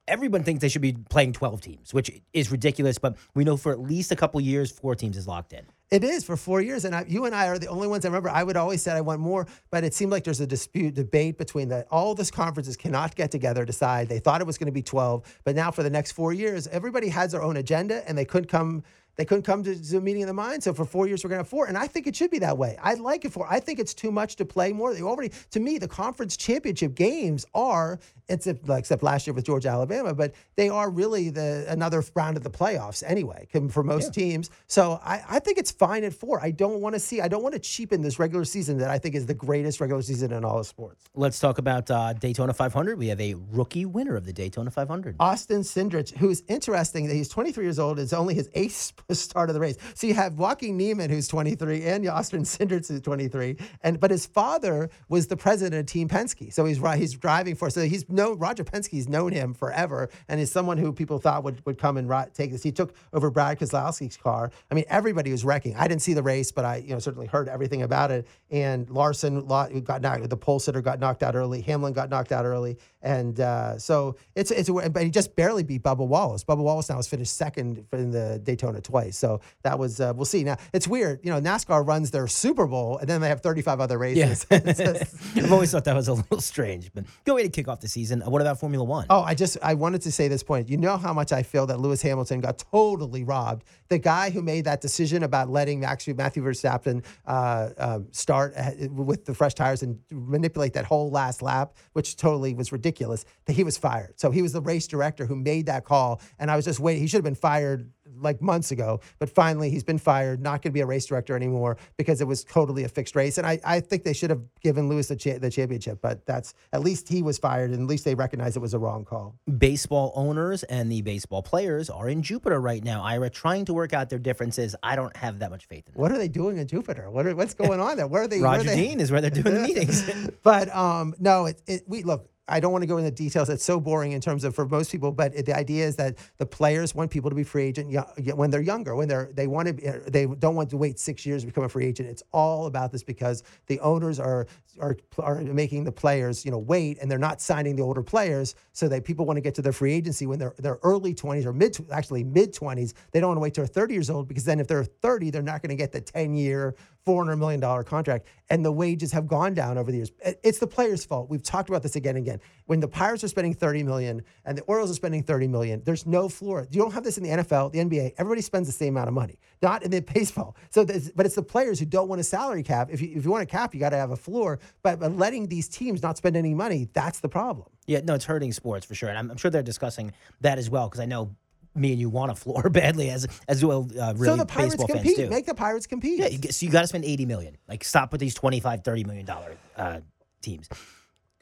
Everyone 0.07 0.43
thinks 0.43 0.61
they 0.61 0.69
should 0.69 0.81
be 0.81 0.93
playing 0.93 1.33
12 1.33 1.61
teams, 1.61 1.93
which 1.93 2.09
is 2.31 2.49
ridiculous, 2.49 2.97
but 2.97 3.17
we 3.35 3.43
know 3.43 3.57
for 3.57 3.73
at 3.73 3.79
least 3.79 4.11
a 4.11 4.15
couple 4.15 4.39
years, 4.39 4.71
four 4.71 4.95
teams 4.95 5.17
is 5.17 5.27
locked 5.27 5.51
in. 5.51 5.65
It 5.89 6.03
is 6.03 6.25
for 6.25 6.35
four 6.35 6.59
years, 6.59 6.83
and 6.83 6.93
I, 6.93 7.05
you 7.07 7.23
and 7.23 7.33
I 7.33 7.47
are 7.47 7.57
the 7.57 7.67
only 7.67 7.87
ones. 7.87 8.03
I 8.03 8.09
remember 8.09 8.29
I 8.29 8.43
would 8.43 8.57
always 8.57 8.81
said 8.81 8.97
I 8.97 9.01
want 9.01 9.21
more, 9.21 9.47
but 9.71 9.85
it 9.85 9.93
seemed 9.93 10.11
like 10.11 10.25
there's 10.25 10.41
a 10.41 10.47
dispute, 10.47 10.95
debate 10.95 11.37
between 11.37 11.69
that. 11.69 11.87
all 11.89 12.13
these 12.13 12.29
conferences 12.29 12.75
cannot 12.75 13.15
get 13.15 13.31
together 13.31 13.63
decide. 13.63 14.09
They 14.09 14.19
thought 14.19 14.41
it 14.41 14.47
was 14.47 14.57
going 14.57 14.65
to 14.65 14.73
be 14.73 14.81
12, 14.81 15.39
but 15.45 15.55
now 15.55 15.71
for 15.71 15.83
the 15.83 15.89
next 15.89 16.11
four 16.11 16.33
years, 16.33 16.67
everybody 16.67 17.07
has 17.07 17.31
their 17.31 17.41
own 17.41 17.55
agenda, 17.55 18.07
and 18.07 18.17
they 18.17 18.25
couldn't 18.25 18.49
come. 18.49 18.83
They 19.15 19.25
couldn't 19.25 19.43
come 19.43 19.63
to, 19.63 19.97
a 19.97 20.01
meeting 20.01 20.21
of 20.23 20.27
the 20.27 20.33
mind. 20.33 20.61
So 20.61 20.73
for 20.73 20.85
four 20.85 21.07
years, 21.07 21.23
we're 21.23 21.29
going 21.29 21.39
to 21.39 21.43
have 21.43 21.49
four, 21.49 21.65
and 21.67 21.77
I 21.77 21.87
think 21.87 22.05
it 22.05 22.15
should 22.15 22.29
be 22.29 22.39
that 22.39 22.57
way. 22.57 22.77
I 22.83 22.93
like 22.95 23.25
it 23.25 23.31
for. 23.31 23.47
I 23.49 23.59
think 23.59 23.79
it's 23.79 23.95
too 23.95 24.11
much 24.11 24.35
to 24.35 24.45
play 24.45 24.73
more. 24.73 24.93
They 24.93 25.01
already, 25.01 25.31
to 25.51 25.59
me, 25.59 25.79
the 25.79 25.87
conference 25.87 26.37
championship 26.37 26.93
games 26.93 27.45
are 27.55 27.97
except 28.29 28.69
except 28.69 29.03
last 29.03 29.27
year 29.27 29.33
with 29.33 29.45
Georgia, 29.45 29.69
Alabama, 29.69 30.13
but 30.13 30.33
they 30.55 30.69
are 30.69 30.89
really 30.89 31.29
the 31.29 31.65
another 31.67 32.03
round 32.15 32.37
of 32.37 32.43
the 32.43 32.49
playoffs 32.49 33.03
anyway 33.05 33.47
for 33.69 33.83
most 33.83 34.13
teams. 34.13 34.49
So 34.67 34.99
I, 35.03 35.21
I 35.29 35.39
think 35.39 35.57
it's 35.57 35.71
fine 35.71 36.03
at 36.03 36.13
four. 36.13 36.41
I 36.41 36.51
don't 36.51 36.81
want 36.81 36.93
to 36.95 36.99
see. 36.99 37.21
I 37.21 37.27
don't 37.27 37.43
want 37.43 37.53
to 37.53 37.59
cheapen 37.59 38.01
this 38.01 38.19
regular 38.19 38.45
season 38.45 38.77
that 38.79 38.89
I 38.89 38.97
think 38.97 39.15
is 39.15 39.25
the 39.25 39.33
greatest 39.33 39.79
regular 39.79 40.01
season 40.01 40.33
in 40.33 40.43
all 40.43 40.59
of 40.59 40.67
sports. 40.67 41.05
Let's 41.15 41.39
talk 41.39 41.57
about 41.57 41.89
uh, 41.89 42.13
Daytona 42.13 42.53
500. 42.53 42.97
We 42.97 43.07
have 43.07 43.21
a 43.21 43.35
rookie 43.51 43.85
winner 43.85 44.15
of 44.15 44.25
the 44.25 44.33
Daytona 44.33 44.71
500. 44.71 45.15
Austin 45.19 45.61
Cindric, 45.61 46.15
who's 46.17 46.43
interesting 46.47 47.07
that 47.07 47.15
he's 47.15 47.29
23 47.29 47.63
years 47.63 47.79
old. 47.79 47.99
It's 47.99 48.13
only 48.13 48.33
his 48.33 48.49
eighth 48.53 48.93
start 49.11 49.49
of 49.49 49.53
the 49.53 49.59
race. 49.59 49.77
So 49.93 50.07
you 50.07 50.13
have 50.13 50.33
Joaquin 50.33 50.77
Niemann, 50.77 51.09
who's 51.09 51.27
23, 51.27 51.83
and 51.83 52.07
Austin 52.07 52.43
Cindric, 52.43 52.87
who's 52.87 53.01
23. 53.01 53.57
And 53.81 53.99
but 53.99 54.11
his 54.11 54.25
father 54.25 54.89
was 55.09 55.27
the 55.27 55.37
president 55.37 55.79
of 55.79 55.85
Team 55.85 56.07
Penske, 56.07 56.53
so 56.53 56.65
he's 56.65 56.79
he's 56.95 57.13
driving 57.13 57.55
for. 57.55 57.69
So 57.69 57.81
he's 57.83 58.07
known 58.17 58.37
Roger 58.37 58.65
Penske's 58.65 59.07
known 59.07 59.31
him 59.31 59.53
forever, 59.53 60.09
and 60.27 60.41
is 60.41 60.51
someone 60.51 60.77
who 60.77 60.91
people 60.91 61.19
thought 61.19 61.45
would 61.45 61.65
would 61.65 61.77
come 61.77 61.95
and 61.95 62.11
take 62.33 62.51
this. 62.51 62.63
He 62.63 62.73
took 62.73 62.93
over 63.13 63.29
Brad 63.29 63.59
Keselowski's 63.59 64.17
car. 64.17 64.51
I 64.69 64.75
mean, 64.75 64.83
everybody 64.89 65.31
was 65.31 65.45
wrecking. 65.45 65.75
I 65.77 65.87
didn't 65.87 66.01
see 66.01 66.13
the 66.13 66.23
race, 66.23 66.51
but 66.51 66.65
I 66.65 66.77
you 66.77 66.89
know 66.89 66.99
certainly 66.99 67.27
heard 67.27 67.47
everything 67.47 67.83
about 67.83 68.11
it. 68.11 68.27
And 68.51 68.89
Larson 68.89 69.45
got 69.45 70.01
knocked. 70.01 70.29
The 70.29 70.35
pole 70.37 70.59
sitter 70.59 70.81
got 70.81 70.99
knocked 70.99 71.23
out 71.23 71.35
early. 71.35 71.61
Hamlin 71.61 71.93
got 71.93 72.09
knocked 72.09 72.31
out 72.31 72.43
early, 72.45 72.77
and 73.01 73.39
uh, 73.39 73.77
so 73.77 74.15
it's 74.35 74.51
it's. 74.51 74.69
But 74.69 75.03
he 75.03 75.09
just 75.09 75.35
barely 75.35 75.63
beat 75.63 75.83
Bubba 75.83 76.05
Wallace. 76.05 76.43
Bubba 76.43 76.63
Wallace 76.63 76.89
now 76.89 76.95
has 76.95 77.07
finished 77.07 77.33
second 77.35 77.85
in 77.93 78.11
the 78.11 78.39
Daytona 78.43 78.81
twice. 78.81 79.17
So 79.17 79.39
that 79.63 79.77
was 79.77 80.01
uh, 80.01 80.13
we'll 80.15 80.25
see. 80.25 80.43
Now 80.43 80.57
it's 80.73 80.87
weird. 80.87 81.19
You 81.23 81.31
know, 81.31 81.39
NASCAR 81.39 81.85
runs 81.87 82.11
their 82.11 82.27
Super 82.27 82.65
Bowl, 82.65 82.97
and 82.97 83.07
then 83.07 83.21
they 83.21 83.29
have 83.29 83.41
35 83.41 83.79
other 83.79 83.97
races. 83.97 84.45
Just- 84.51 85.15
I've 85.37 85.51
always 85.51 85.71
thought 85.71 85.83
that 85.85 85.95
was 85.95 86.07
a 86.07 86.13
little 86.13 86.41
strange, 86.41 86.91
but 86.93 87.03
good 87.25 87.33
way 87.35 87.43
to 87.43 87.49
kick 87.49 87.67
off 87.67 87.79
the 87.81 87.87
season. 87.87 88.06
Uh, 88.11 88.29
What 88.29 88.41
about 88.41 88.59
Formula 88.59 88.83
One? 88.83 89.05
Oh, 89.09 89.21
I 89.21 89.33
just 89.33 89.57
I 89.61 89.73
wanted 89.73 90.01
to 90.03 90.11
say 90.11 90.27
this 90.27 90.43
point. 90.43 90.69
You 90.69 90.77
know 90.77 90.97
how 90.97 91.13
much 91.13 91.31
I 91.31 91.43
feel 91.43 91.65
that 91.67 91.79
Lewis 91.79 92.01
Hamilton 92.01 92.41
got 92.41 92.57
totally 92.71 93.23
robbed. 93.23 93.63
The 93.89 93.97
guy 93.97 94.29
who 94.29 94.41
made 94.41 94.65
that 94.65 94.81
decision 94.81 95.23
about 95.23 95.49
letting 95.49 95.79
Max, 95.79 96.07
Matthew 96.07 96.43
Verstappen 96.43 97.03
uh, 97.25 97.69
um, 97.77 98.07
start 98.11 98.53
uh, 98.57 98.71
with 98.89 99.25
the 99.25 99.33
fresh 99.33 99.53
tires 99.53 99.83
and 99.83 99.99
manipulate 100.11 100.73
that 100.73 100.85
whole 100.85 101.09
last 101.09 101.41
lap, 101.41 101.75
which 101.93 102.15
totally 102.17 102.53
was 102.53 102.71
ridiculous. 102.71 103.25
That 103.45 103.53
he 103.53 103.63
was 103.63 103.77
fired. 103.77 104.19
So 104.19 104.31
he 104.31 104.41
was 104.41 104.53
the 104.53 104.61
race 104.61 104.87
director 104.87 105.25
who 105.25 105.35
made 105.35 105.67
that 105.67 105.85
call, 105.85 106.21
and 106.39 106.51
I 106.51 106.55
was 106.55 106.65
just 106.65 106.79
waiting. 106.79 107.01
He 107.01 107.07
should 107.07 107.17
have 107.17 107.23
been 107.23 107.35
fired 107.35 107.91
like 108.19 108.41
months 108.41 108.71
ago, 108.71 108.99
but 109.19 109.29
finally 109.29 109.69
he's 109.69 109.83
been 109.83 109.97
fired, 109.97 110.41
not 110.41 110.61
going 110.61 110.71
to 110.71 110.73
be 110.73 110.81
a 110.81 110.85
race 110.85 111.05
director 111.05 111.35
anymore 111.35 111.77
because 111.97 112.21
it 112.21 112.27
was 112.27 112.43
totally 112.43 112.83
a 112.83 112.89
fixed 112.89 113.15
race. 113.15 113.37
And 113.37 113.45
I, 113.45 113.59
I 113.65 113.79
think 113.79 114.03
they 114.03 114.13
should 114.13 114.29
have 114.29 114.41
given 114.61 114.89
Lewis 114.89 115.07
the, 115.07 115.15
cha- 115.15 115.37
the 115.39 115.49
championship, 115.49 115.99
but 116.01 116.25
that's 116.25 116.53
at 116.73 116.81
least 116.81 117.07
he 117.09 117.21
was 117.21 117.37
fired 117.37 117.71
and 117.71 117.81
at 117.83 117.87
least 117.87 118.05
they 118.05 118.15
recognize 118.15 118.55
it 118.55 118.59
was 118.61 118.73
a 118.73 118.79
wrong 118.79 119.05
call. 119.05 119.35
Baseball 119.57 120.11
owners 120.15 120.63
and 120.63 120.91
the 120.91 121.01
baseball 121.01 121.41
players 121.43 121.89
are 121.89 122.09
in 122.09 122.21
Jupiter 122.23 122.59
right 122.59 122.83
now, 122.83 123.03
Ira, 123.03 123.29
trying 123.29 123.65
to 123.65 123.73
work 123.73 123.93
out 123.93 124.09
their 124.09 124.19
differences. 124.19 124.75
I 124.83 124.95
don't 124.95 125.15
have 125.17 125.39
that 125.39 125.51
much 125.51 125.65
faith 125.67 125.85
in 125.87 125.93
them. 125.93 126.01
What 126.01 126.11
are 126.11 126.17
they 126.17 126.27
doing 126.27 126.57
in 126.57 126.67
Jupiter? 126.67 127.09
What 127.09 127.25
are, 127.27 127.35
what's 127.35 127.53
going 127.53 127.79
on 127.79 127.97
there? 127.97 128.07
Where 128.07 128.23
are 128.23 128.27
they? 128.27 128.39
where 128.39 128.49
are 128.49 128.57
Roger 128.57 128.69
they- 128.69 128.75
Dean 128.87 128.99
is 128.99 129.11
where 129.11 129.21
they're 129.21 129.29
doing 129.29 129.53
the 129.55 129.61
meetings. 129.67 130.09
but 130.43 130.73
um, 130.75 131.13
no, 131.19 131.45
it, 131.45 131.61
it, 131.67 131.83
we 131.87 132.03
look. 132.03 132.29
I 132.47 132.59
don't 132.59 132.71
want 132.71 132.83
to 132.83 132.87
go 132.87 132.97
into 132.97 133.11
details. 133.11 133.49
It's 133.49 133.63
so 133.63 133.79
boring 133.79 134.13
in 134.13 134.21
terms 134.21 134.43
of 134.43 134.55
for 134.55 134.67
most 134.67 134.91
people. 134.91 135.11
But 135.11 135.45
the 135.45 135.55
idea 135.55 135.85
is 135.85 135.95
that 135.97 136.17
the 136.37 136.45
players 136.45 136.95
want 136.95 137.11
people 137.11 137.29
to 137.29 137.35
be 137.35 137.43
free 137.43 137.65
agent 137.65 137.93
when 138.35 138.49
they're 138.49 138.61
younger, 138.61 138.95
when 138.95 139.07
they're 139.07 139.29
they 139.33 139.47
want 139.47 139.67
to 139.67 139.73
be, 139.73 139.87
er, 139.87 140.03
they 140.07 140.25
don't 140.25 140.55
want 140.55 140.69
to 140.69 140.77
wait 140.77 140.99
six 140.99 141.25
years 141.25 141.43
to 141.43 141.47
become 141.47 141.63
a 141.63 141.69
free 141.69 141.85
agent. 141.85 142.09
It's 142.09 142.23
all 142.31 142.65
about 142.67 142.91
this 142.91 143.03
because 143.03 143.43
the 143.67 143.79
owners 143.81 144.19
are 144.19 144.47
are 144.79 144.95
are 145.19 145.41
making 145.41 145.83
the 145.83 145.91
players 145.91 146.45
you 146.45 146.51
know 146.51 146.59
wait, 146.59 146.99
and 147.01 147.11
they're 147.11 147.17
not 147.17 147.41
signing 147.41 147.75
the 147.75 147.83
older 147.83 148.03
players 148.03 148.55
so 148.71 148.87
that 148.87 149.03
people 149.03 149.25
want 149.25 149.37
to 149.37 149.41
get 149.41 149.55
to 149.55 149.61
their 149.61 149.73
free 149.73 149.93
agency 149.93 150.25
when 150.25 150.39
they're 150.39 150.55
they're 150.57 150.79
early 150.83 151.13
twenties 151.13 151.45
or 151.45 151.53
mid 151.53 151.77
actually 151.91 152.23
mid 152.23 152.53
twenties. 152.53 152.93
They 153.11 153.19
don't 153.19 153.29
want 153.29 153.37
to 153.37 153.41
wait 153.41 153.53
till 153.55 153.63
they're 153.65 153.73
thirty 153.73 153.93
years 153.93 154.09
old 154.09 154.27
because 154.27 154.45
then 154.45 154.59
if 154.59 154.67
they're 154.67 154.85
thirty, 154.85 155.29
they're 155.29 155.41
not 155.41 155.61
going 155.61 155.69
to 155.69 155.75
get 155.75 155.91
the 155.91 156.01
ten 156.01 156.33
year 156.33 156.75
$400 157.07 157.39
million 157.39 157.61
contract, 157.85 158.27
and 158.49 158.65
the 158.65 158.71
wages 158.71 159.13
have 159.13 159.27
gone 159.27 159.53
down 159.53 159.77
over 159.77 159.91
the 159.91 159.97
years. 159.97 160.11
It's 160.43 160.59
the 160.59 160.67
players' 160.67 161.05
fault. 161.05 161.29
We've 161.29 161.41
talked 161.41 161.69
about 161.69 161.81
this 161.81 161.95
again 161.95 162.17
and 162.17 162.27
again. 162.27 162.41
When 162.65 162.81
the 162.81 162.87
Pirates 162.87 163.23
are 163.23 163.29
spending 163.29 163.53
30 163.53 163.83
million 163.83 164.21
and 164.43 164.57
the 164.57 164.63
Orioles 164.63 164.91
are 164.91 164.95
spending 164.95 165.23
30 165.23 165.47
million, 165.47 165.81
there's 165.85 166.05
no 166.05 166.27
floor. 166.27 166.67
You 166.69 166.81
don't 166.81 166.93
have 166.93 167.05
this 167.05 167.17
in 167.17 167.23
the 167.23 167.29
NFL, 167.29 167.71
the 167.71 167.79
NBA. 167.79 168.13
Everybody 168.17 168.41
spends 168.41 168.67
the 168.67 168.73
same 168.73 168.95
amount 168.95 169.07
of 169.07 169.13
money, 169.13 169.39
not 169.61 169.83
in 169.83 169.91
the 169.91 170.01
baseball. 170.13 170.57
So, 170.69 170.85
but 171.15 171.25
it's 171.25 171.35
the 171.35 171.43
players 171.43 171.79
who 171.79 171.85
don't 171.85 172.09
want 172.09 172.19
a 172.19 172.25
salary 172.25 172.63
cap. 172.63 172.89
If 172.91 173.01
you, 173.01 173.13
if 173.15 173.23
you 173.23 173.31
want 173.31 173.43
a 173.43 173.47
cap, 173.47 173.73
you 173.73 173.79
got 173.79 173.91
to 173.91 173.97
have 173.97 174.11
a 174.11 174.17
floor. 174.17 174.59
But, 174.83 174.99
but 174.99 175.15
letting 175.15 175.47
these 175.47 175.69
teams 175.69 176.03
not 176.03 176.17
spend 176.17 176.35
any 176.35 176.53
money, 176.53 176.89
that's 176.91 177.21
the 177.21 177.29
problem. 177.29 177.69
Yeah, 177.85 178.01
no, 178.03 178.15
it's 178.15 178.25
hurting 178.25 178.51
sports 178.51 178.85
for 178.85 178.95
sure, 178.95 179.07
and 179.07 179.17
I'm, 179.17 179.31
I'm 179.31 179.37
sure 179.37 179.49
they're 179.49 179.63
discussing 179.63 180.11
that 180.41 180.57
as 180.57 180.69
well 180.69 180.89
because 180.89 180.99
I 180.99 181.05
know 181.05 181.35
me 181.77 181.91
and 181.91 181.99
you 181.99 182.09
want 182.09 182.31
a 182.31 182.35
floor 182.35 182.69
badly 182.69 183.09
as 183.09 183.27
as 183.47 183.63
well. 183.63 183.87
Uh, 183.99 184.13
really, 184.15 184.25
so 184.25 184.35
the 184.35 184.45
Pirates 184.45 184.75
baseball 184.75 184.87
fans 184.87 185.01
compete. 185.01 185.17
do. 185.17 185.29
Make 185.29 185.45
the 185.45 185.55
Pirates 185.55 185.87
compete. 185.87 186.19
Yeah, 186.19 186.27
you 186.27 186.51
so 186.51 186.65
you 186.65 186.71
got 186.71 186.81
to 186.81 186.87
spend 186.87 187.05
80 187.05 187.25
million. 187.25 187.57
Like 187.67 187.83
stop 187.83 188.11
with 188.11 188.21
these 188.21 188.33
25, 188.33 188.83
30 188.83 189.03
million 189.03 189.25
dollar 189.25 189.57
uh, 189.75 189.99
teams. 190.41 190.69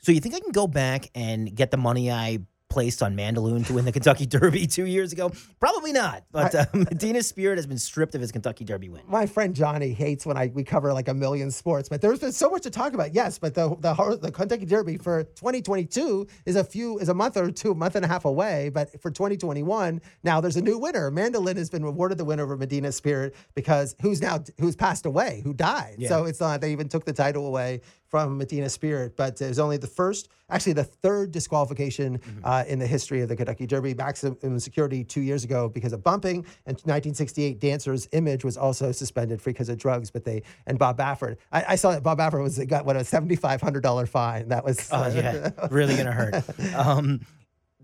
So 0.01 0.11
you 0.11 0.19
think 0.19 0.35
I 0.35 0.39
can 0.39 0.51
go 0.51 0.67
back 0.67 1.09
and 1.15 1.53
get 1.55 1.71
the 1.71 1.77
money 1.77 2.11
I 2.11 2.39
placed 2.75 3.01
on 3.01 3.15
Mandaloun 3.15 3.65
to 3.67 3.73
win 3.73 3.85
the 3.85 3.91
Kentucky 3.93 4.25
Derby 4.35 4.67
two 4.67 4.85
years 4.85 5.13
ago? 5.13 5.31
Probably 5.61 5.93
not. 5.93 6.25
But 6.33 6.53
uh, 6.53 6.65
Medina's 6.73 7.25
spirit 7.25 7.57
has 7.57 7.65
been 7.65 7.77
stripped 7.77 8.15
of 8.15 8.19
his 8.19 8.33
Kentucky 8.33 8.65
Derby 8.65 8.89
win. 8.89 9.01
my 9.07 9.25
friend 9.25 9.55
Johnny 9.55 9.93
hates 9.93 10.25
when 10.25 10.35
I 10.35 10.51
we 10.53 10.65
cover 10.65 10.91
like 10.91 11.07
a 11.07 11.13
million 11.13 11.51
sports, 11.51 11.87
but 11.87 12.01
there's 12.01 12.19
been 12.19 12.33
so 12.33 12.49
much 12.49 12.63
to 12.63 12.69
talk 12.69 12.93
about. 12.93 13.15
Yes, 13.15 13.39
but 13.39 13.53
the 13.53 13.69
the 13.79 14.19
the 14.21 14.29
Kentucky 14.29 14.65
Derby 14.65 14.97
for 14.97 15.23
2022 15.23 16.27
is 16.45 16.57
a 16.57 16.65
few 16.65 16.99
is 16.99 17.07
a 17.07 17.13
month 17.13 17.37
or 17.37 17.49
two, 17.49 17.73
month 17.73 17.95
and 17.95 18.03
a 18.03 18.09
half 18.09 18.25
away. 18.25 18.67
But 18.67 19.01
for 19.01 19.09
2021, 19.09 20.01
now 20.25 20.41
there's 20.41 20.57
a 20.57 20.61
new 20.61 20.77
winner. 20.77 21.09
Mandaloun 21.09 21.55
has 21.55 21.69
been 21.69 21.83
awarded 21.83 22.17
the 22.17 22.25
winner 22.25 22.43
over 22.43 22.57
Medina 22.57 22.91
Spirit 22.91 23.35
because 23.53 23.95
who's 24.01 24.21
now 24.21 24.43
who's 24.59 24.75
passed 24.75 25.05
away, 25.05 25.39
who 25.45 25.53
died. 25.53 25.95
Yeah. 25.97 26.09
So 26.09 26.25
it's 26.25 26.41
not 26.41 26.59
they 26.59 26.73
even 26.73 26.89
took 26.89 27.05
the 27.05 27.13
title 27.13 27.47
away 27.47 27.79
from 28.23 28.37
Medina 28.37 28.69
Spirit, 28.69 29.15
but 29.17 29.39
it 29.41 29.47
was 29.47 29.59
only 29.59 29.77
the 29.77 29.87
first, 29.87 30.29
actually 30.49 30.73
the 30.73 30.83
third 30.83 31.31
disqualification 31.31 32.19
uh, 32.43 32.63
in 32.67 32.79
the 32.79 32.87
history 32.87 33.21
of 33.21 33.29
the 33.29 33.35
Kentucky 33.35 33.65
Derby. 33.65 33.93
Maximum 33.93 34.59
security 34.59 35.03
two 35.03 35.21
years 35.21 35.43
ago 35.43 35.67
because 35.69 35.93
of 35.93 36.03
bumping, 36.03 36.37
and 36.65 36.75
1968 36.75 37.59
Dancer's 37.59 38.07
image 38.11 38.43
was 38.43 38.57
also 38.57 38.91
suspended 38.91 39.41
for 39.41 39.49
because 39.49 39.69
of 39.69 39.77
drugs. 39.77 40.11
But 40.11 40.23
they 40.23 40.43
and 40.67 40.77
Bob 40.77 40.97
Baffert, 40.97 41.37
I, 41.51 41.65
I 41.69 41.75
saw 41.75 41.91
that 41.91 42.03
Bob 42.03 42.19
Baffert 42.19 42.43
was 42.43 42.57
got 42.65 42.85
what 42.85 42.95
a 42.95 43.03
seventy 43.03 43.35
five 43.35 43.61
hundred 43.61 43.81
dollar 43.81 44.05
fine. 44.05 44.49
That 44.49 44.63
was 44.63 44.89
Oh 44.91 45.07
yeah, 45.07 45.51
really 45.71 45.95
gonna 45.95 46.11
hurt. 46.11 46.43
Um, 46.75 47.21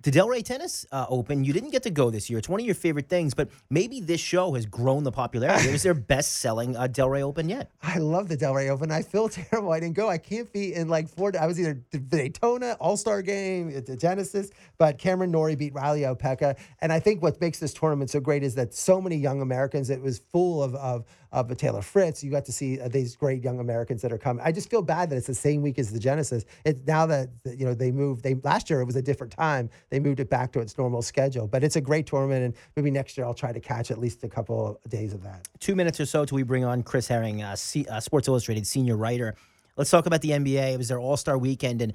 the 0.03 0.11
Delray 0.11 0.43
Tennis 0.43 0.85
uh, 0.91 1.05
Open, 1.09 1.43
you 1.43 1.53
didn't 1.53 1.69
get 1.69 1.83
to 1.83 1.89
go 1.91 2.09
this 2.09 2.29
year. 2.29 2.39
It's 2.39 2.49
one 2.49 2.59
of 2.59 2.65
your 2.65 2.75
favorite 2.75 3.07
things, 3.07 3.33
but 3.33 3.49
maybe 3.69 3.99
this 3.99 4.19
show 4.19 4.53
has 4.53 4.65
grown 4.65 5.03
the 5.03 5.11
popularity. 5.11 5.69
it 5.69 5.71
was 5.71 5.83
their 5.83 5.93
best 6.11 6.37
selling 6.37 6.75
uh, 6.75 6.87
Delray 6.87 7.21
Open 7.21 7.49
yet. 7.49 7.71
I 7.83 7.97
love 7.99 8.27
the 8.27 8.37
Delray 8.37 8.69
Open. 8.69 8.91
I 8.91 9.01
feel 9.03 9.29
terrible. 9.29 9.71
I 9.71 9.79
didn't 9.79 9.95
go. 9.95 10.09
I 10.09 10.17
can't 10.17 10.51
be 10.51 10.73
in 10.73 10.87
like 10.87 11.07
four. 11.09 11.31
I 11.39 11.45
was 11.45 11.59
either 11.59 11.73
Daytona, 11.73 12.77
All 12.79 12.97
Star 12.97 13.21
Game, 13.21 13.71
the 13.85 13.95
Genesis, 13.95 14.49
but 14.77 14.97
Cameron 14.97 15.31
Norrie 15.31 15.55
beat 15.55 15.73
Reilly 15.73 16.01
Opelka. 16.01 16.57
And 16.79 16.91
I 16.91 16.99
think 16.99 17.21
what 17.21 17.39
makes 17.39 17.59
this 17.59 17.73
tournament 17.73 18.09
so 18.09 18.19
great 18.19 18.43
is 18.43 18.55
that 18.55 18.73
so 18.73 19.01
many 19.01 19.17
young 19.17 19.41
Americans, 19.41 19.89
it 19.89 20.01
was 20.01 20.19
full 20.31 20.63
of, 20.63 20.73
of, 20.75 21.05
of 21.31 21.55
Taylor 21.57 21.81
Fritz. 21.81 22.23
You 22.23 22.31
got 22.31 22.45
to 22.45 22.51
see 22.51 22.79
uh, 22.79 22.87
these 22.87 23.15
great 23.15 23.43
young 23.43 23.59
Americans 23.59 24.01
that 24.01 24.11
are 24.11 24.17
coming. 24.17 24.43
I 24.45 24.51
just 24.51 24.69
feel 24.69 24.81
bad 24.81 25.09
that 25.09 25.15
it's 25.15 25.27
the 25.27 25.33
same 25.33 25.61
week 25.61 25.79
as 25.79 25.91
the 25.91 25.99
Genesis. 25.99 26.45
It's 26.65 26.81
now 26.85 27.05
that, 27.05 27.29
you 27.45 27.65
know, 27.65 27.73
they 27.73 27.91
moved, 27.91 28.23
they 28.23 28.35
last 28.43 28.69
year 28.69 28.81
it 28.81 28.85
was 28.85 28.95
a 28.95 29.01
different 29.01 29.31
time. 29.31 29.69
They 29.89 29.99
moved 29.99 30.19
it 30.19 30.29
back 30.29 30.51
to 30.53 30.59
its 30.59 30.77
normal 30.77 31.01
schedule. 31.01 31.47
But 31.47 31.63
it's 31.63 31.75
a 31.75 31.81
great 31.81 32.05
tournament, 32.05 32.43
and 32.43 32.53
maybe 32.75 32.91
next 32.91 33.17
year 33.17 33.25
I'll 33.25 33.33
try 33.33 33.51
to 33.51 33.59
catch 33.59 33.91
at 33.91 33.97
least 33.97 34.23
a 34.23 34.29
couple 34.29 34.79
of 34.83 34.91
days 34.91 35.13
of 35.13 35.23
that. 35.23 35.47
Two 35.59 35.75
minutes 35.75 35.99
or 35.99 36.05
so 36.05 36.25
till 36.25 36.35
we 36.35 36.43
bring 36.43 36.65
on 36.65 36.83
Chris 36.83 37.07
Herring, 37.07 37.41
uh, 37.41 37.55
C- 37.55 37.85
uh, 37.89 37.99
Sports 37.99 38.27
Illustrated 38.27 38.67
senior 38.67 38.97
writer. 38.97 39.35
Let's 39.77 39.89
talk 39.89 40.05
about 40.05 40.21
the 40.21 40.31
NBA. 40.31 40.73
It 40.73 40.77
was 40.77 40.89
their 40.89 40.99
All 40.99 41.17
Star 41.17 41.37
weekend, 41.37 41.81
and 41.81 41.93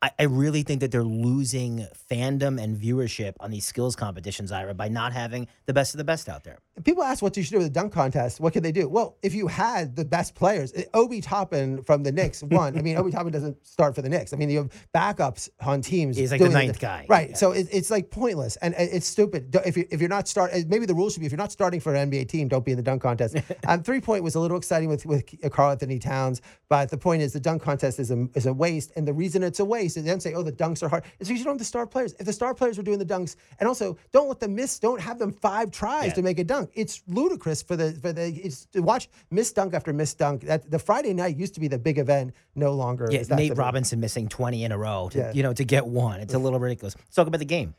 I, 0.00 0.10
I 0.18 0.22
really 0.24 0.62
think 0.62 0.80
that 0.80 0.90
they're 0.90 1.02
losing 1.02 1.86
fandom 2.10 2.62
and 2.62 2.76
viewership 2.76 3.34
on 3.40 3.50
these 3.50 3.64
skills 3.64 3.96
competitions, 3.96 4.52
Ira, 4.52 4.74
by 4.74 4.88
not 4.88 5.12
having 5.12 5.48
the 5.66 5.72
best 5.72 5.94
of 5.94 5.98
the 5.98 6.04
best 6.04 6.28
out 6.28 6.44
there. 6.44 6.58
People 6.84 7.02
ask 7.02 7.22
what 7.22 7.36
you 7.36 7.42
should 7.42 7.52
do 7.52 7.58
with 7.58 7.66
the 7.66 7.72
dunk 7.72 7.92
contest. 7.92 8.38
What 8.38 8.52
can 8.52 8.62
they 8.62 8.72
do? 8.72 8.86
Well, 8.86 9.16
if 9.22 9.34
you 9.34 9.46
had 9.46 9.96
the 9.96 10.04
best 10.04 10.34
players, 10.34 10.74
eh, 10.74 10.84
Obi 10.92 11.22
Toppin 11.22 11.82
from 11.82 12.02
the 12.02 12.12
Knicks 12.12 12.42
won. 12.50 12.76
I 12.78 12.82
mean, 12.82 12.96
Obi 12.96 13.10
Toppin 13.10 13.32
doesn't 13.32 13.66
start 13.66 13.94
for 13.94 14.02
the 14.02 14.10
Knicks. 14.10 14.34
I 14.34 14.36
mean, 14.36 14.50
you 14.50 14.58
have 14.58 14.88
backups 14.94 15.48
on 15.60 15.80
teams. 15.80 16.16
He's 16.16 16.30
like 16.30 16.40
the 16.40 16.50
ninth 16.50 16.78
guy, 16.78 17.06
right? 17.08 17.30
Yeah. 17.30 17.36
So 17.36 17.52
it, 17.52 17.68
it's 17.72 17.90
like 17.90 18.10
pointless 18.10 18.56
and 18.56 18.74
it's 18.76 19.06
stupid. 19.06 19.54
If 19.64 19.76
you 19.76 19.86
if 19.90 20.00
you're 20.00 20.10
not 20.10 20.28
start, 20.28 20.50
eh, 20.52 20.64
maybe 20.68 20.84
the 20.84 20.94
rule 20.94 21.08
should 21.08 21.20
be 21.20 21.26
if 21.26 21.32
you're 21.32 21.38
not 21.38 21.52
starting 21.52 21.80
for 21.80 21.94
an 21.94 22.10
NBA 22.10 22.28
team, 22.28 22.48
don't 22.48 22.64
be 22.64 22.72
in 22.72 22.76
the 22.76 22.82
dunk 22.82 23.02
contest. 23.02 23.36
um, 23.66 23.82
three 23.82 24.00
point 24.00 24.22
was 24.22 24.34
a 24.34 24.40
little 24.40 24.58
exciting 24.58 24.88
with 24.88 25.06
with 25.06 25.24
Karl-Anthony 25.50 25.98
Towns, 25.98 26.42
but 26.68 26.90
the 26.90 26.98
point 26.98 27.22
is 27.22 27.32
the 27.32 27.40
dunk 27.40 27.62
contest 27.62 27.98
is 27.98 28.10
a 28.10 28.28
is 28.34 28.44
a 28.44 28.52
waste, 28.52 28.92
and 28.96 29.08
the 29.08 29.14
reason 29.14 29.42
it's 29.42 29.60
a 29.60 29.64
waste 29.64 29.96
is 29.96 30.04
they 30.04 30.10
don't 30.10 30.22
say, 30.22 30.34
oh, 30.34 30.42
the 30.42 30.52
dunks 30.52 30.82
are 30.82 30.88
hard. 30.88 31.04
It's 31.18 31.28
because 31.28 31.38
you 31.38 31.44
don't 31.44 31.54
have 31.54 31.58
the 31.58 31.64
star 31.64 31.86
players. 31.86 32.14
If 32.18 32.26
the 32.26 32.32
star 32.34 32.54
players 32.54 32.76
were 32.76 32.82
doing 32.82 32.98
the 32.98 33.06
dunks, 33.06 33.36
and 33.60 33.66
also 33.66 33.96
don't 34.12 34.28
let 34.28 34.40
them 34.40 34.54
miss, 34.54 34.78
don't 34.78 35.00
have 35.00 35.18
them 35.18 35.32
five 35.32 35.70
tries 35.70 36.08
yeah. 36.08 36.14
to 36.14 36.22
make 36.22 36.38
a 36.38 36.44
dunk. 36.44 36.65
It's 36.74 37.02
ludicrous 37.06 37.62
for 37.62 37.76
the 37.76 37.92
for 37.92 38.12
the 38.12 38.26
it's 38.28 38.66
to 38.66 38.80
watch 38.80 39.08
miss 39.30 39.52
dunk 39.52 39.74
after 39.74 39.92
miss 39.92 40.14
dunk. 40.14 40.42
That 40.42 40.70
the 40.70 40.78
Friday 40.78 41.14
night 41.14 41.36
used 41.36 41.54
to 41.54 41.60
be 41.60 41.68
the 41.68 41.78
big 41.78 41.98
event, 41.98 42.34
no 42.54 42.72
longer. 42.72 43.08
Yeah, 43.10 43.22
Nate 43.30 43.56
Robinson 43.56 44.00
missing 44.00 44.28
twenty 44.28 44.64
in 44.64 44.72
a 44.72 44.78
row 44.78 45.08
to 45.12 45.18
yeah. 45.18 45.32
you 45.32 45.42
know 45.42 45.52
to 45.52 45.64
get 45.64 45.86
one. 45.86 46.20
It's 46.20 46.34
a 46.34 46.38
little 46.38 46.58
ridiculous. 46.58 46.96
Let's 46.96 47.14
talk 47.14 47.26
about 47.26 47.38
the 47.38 47.44
game. 47.44 47.74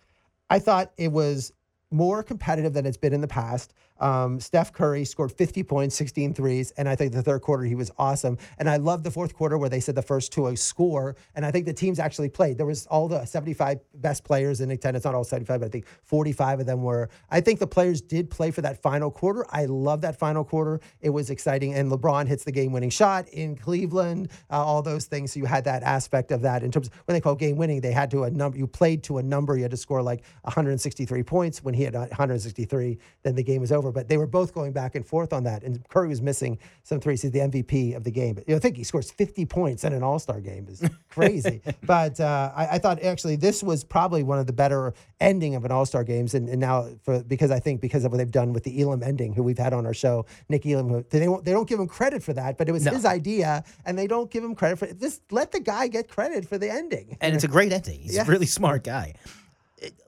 I 0.50 0.60
thought 0.60 0.92
it 0.98 1.12
was 1.12 1.52
more 1.92 2.24
competitive 2.24 2.74
than 2.74 2.86
it's 2.86 2.98
been 2.98 3.14
in 3.14 3.22
the 3.22 3.28
past. 3.28 3.74
Um, 4.00 4.40
Steph 4.40 4.74
Curry 4.74 5.06
scored 5.06 5.32
50 5.32 5.64
points, 5.64 5.96
16 5.96 6.34
threes, 6.34 6.72
and 6.78 6.88
I 6.88 6.96
think 6.96 7.14
the 7.14 7.22
third 7.22 7.42
quarter 7.42 7.64
he 7.64 7.76
was 7.76 7.92
awesome. 7.98 8.38
And 8.58 8.70
I 8.70 8.78
love 8.78 9.04
the 9.04 9.12
fourth 9.12 9.36
quarter 9.36 9.58
where 9.58 9.70
they 9.70 9.80
said 9.80 9.96
the 9.96 10.02
first 10.02 10.32
two 10.32 10.48
a 10.48 10.56
score, 10.56 11.16
and 11.36 11.46
I 11.46 11.52
think 11.52 11.66
the 11.66 11.74
teams 11.74 12.00
actually 12.00 12.30
played. 12.30 12.58
There 12.58 12.66
was 12.66 12.86
all 12.88 13.08
the 13.08 13.26
75 13.26 13.80
best 13.96 14.24
players 14.24 14.62
in 14.62 14.72
attendance, 14.72 15.06
not 15.06 15.16
all 15.16 15.24
75, 15.24 15.60
but 15.60 15.66
I 15.66 15.70
think 15.70 15.88
45 16.04 16.62
of 16.62 16.66
them 16.66 16.84
were. 16.84 17.10
I 17.30 17.42
think 17.42 17.60
the 17.60 17.68
players 17.68 18.02
did 18.02 18.30
play 18.30 18.52
for 18.52 18.62
that 18.62 18.82
final 18.82 19.12
quarter. 19.12 19.46
I 19.50 19.66
love 19.66 20.02
that 20.02 20.20
final 20.20 20.44
quarter. 20.44 20.80
It 21.02 21.10
was 21.10 21.30
exciting, 21.30 21.74
and 21.74 21.92
LeBron 21.92 22.28
hits 22.28 22.44
the 22.44 22.52
game-winning 22.52 22.90
shot 22.90 23.28
in 23.30 23.56
Cleveland. 23.56 24.30
Uh, 24.50 24.64
all 24.64 24.82
those 24.82 25.06
things. 25.06 25.34
So 25.34 25.40
you 25.40 25.46
had 25.46 25.64
that 25.66 25.84
aspect 25.84 26.32
of 26.32 26.42
that 26.42 26.64
in 26.64 26.72
terms 26.72 26.88
of 26.88 26.94
when 27.06 27.14
they 27.14 27.22
call 27.22 27.36
game-winning, 27.36 27.82
they 27.82 27.92
had 27.92 28.12
to 28.12 28.24
a 28.24 28.32
number. 28.32 28.58
You 28.58 28.68
played 28.68 29.04
to 29.04 29.18
a 29.18 29.24
number. 29.24 29.56
You 29.56 29.64
had 29.64 29.72
to 29.72 29.78
score 29.78 30.02
like 30.02 30.24
163 30.44 31.24
points. 31.24 31.64
When 31.64 31.74
he 31.74 31.84
had 31.84 31.94
163, 31.94 33.00
then 33.24 33.36
the 33.36 33.44
game 33.44 33.62
was 33.62 33.72
over 33.72 33.87
over, 33.88 33.94
but 33.94 34.08
they 34.08 34.18
were 34.18 34.28
both 34.28 34.54
going 34.54 34.72
back 34.72 34.96
and 34.96 35.06
forth 35.06 35.34
on 35.34 35.44
that. 35.44 35.64
And 35.64 35.88
Curry 35.90 36.10
was 36.10 36.22
missing 36.22 36.60
some 36.84 37.00
threes. 37.00 37.22
He's 37.22 37.32
the 37.32 37.40
MVP 37.40 37.96
of 37.96 38.04
the 38.04 38.12
game. 38.12 38.36
But 38.36 38.48
you 38.48 38.54
know, 38.54 38.58
I 38.58 38.60
think 38.60 38.78
he 38.78 38.84
scores 38.84 39.10
50 39.10 39.46
points 39.46 39.84
in 39.84 39.94
an 39.94 40.04
All 40.04 40.20
Star 40.20 40.40
game 40.40 40.68
is 40.70 40.84
crazy. 41.10 41.62
but 41.84 42.20
uh, 42.20 42.52
I, 42.56 42.68
I, 42.68 42.78
thought 42.80 43.02
actually 43.02 43.36
this 43.36 43.64
was 43.64 43.84
probably 43.84 44.24
one 44.24 44.40
of 44.40 44.48
the 44.48 44.54
better 44.54 44.94
ending 45.20 45.56
of 45.56 45.66
an 45.66 45.72
All 45.72 45.86
Star 45.86 46.04
games. 46.04 46.34
And, 46.34 46.50
and, 46.50 46.60
now 46.60 46.88
for 47.04 47.24
because 47.24 47.52
I 47.52 47.60
think 47.60 47.82
because 47.82 48.04
of 48.04 48.12
what 48.12 48.18
they've 48.18 48.30
done 48.30 48.54
with 48.54 48.64
the 48.64 48.82
Elam 48.82 49.04
ending, 49.04 49.34
who 49.34 49.44
we've 49.44 49.58
had 49.58 49.74
on 49.74 49.86
our 49.86 49.94
show, 49.94 50.26
Nick 50.50 50.66
Elam, 50.66 51.06
they 51.10 51.20
don't, 51.20 51.46
they 51.46 51.52
don't 51.52 51.68
give 51.68 51.80
him 51.80 51.88
credit 51.88 52.24
for 52.24 52.34
that, 52.34 52.58
but 52.58 52.68
it 52.68 52.72
was 52.72 52.86
no. 52.86 52.92
his 52.92 53.06
idea, 53.06 53.64
and 53.86 53.98
they 53.98 54.08
don't 54.08 54.30
give 54.32 54.44
him 54.44 54.56
credit 54.56 54.80
for 54.80 54.86
it. 54.86 55.00
Just 55.00 55.22
let 55.32 55.52
the 55.52 55.60
guy 55.60 55.88
get 55.88 56.10
credit 56.10 56.48
for 56.48 56.58
the 56.58 56.70
ending. 56.70 57.18
And 57.22 57.36
it's 57.36 57.44
a 57.44 57.48
great 57.48 57.72
ending. 57.72 58.00
He's 58.02 58.16
yeah. 58.16 58.24
a 58.24 58.26
really 58.26 58.46
smart 58.46 58.84
guy. 58.84 59.14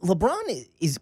LeBron 0.03 0.67
is 0.79 0.99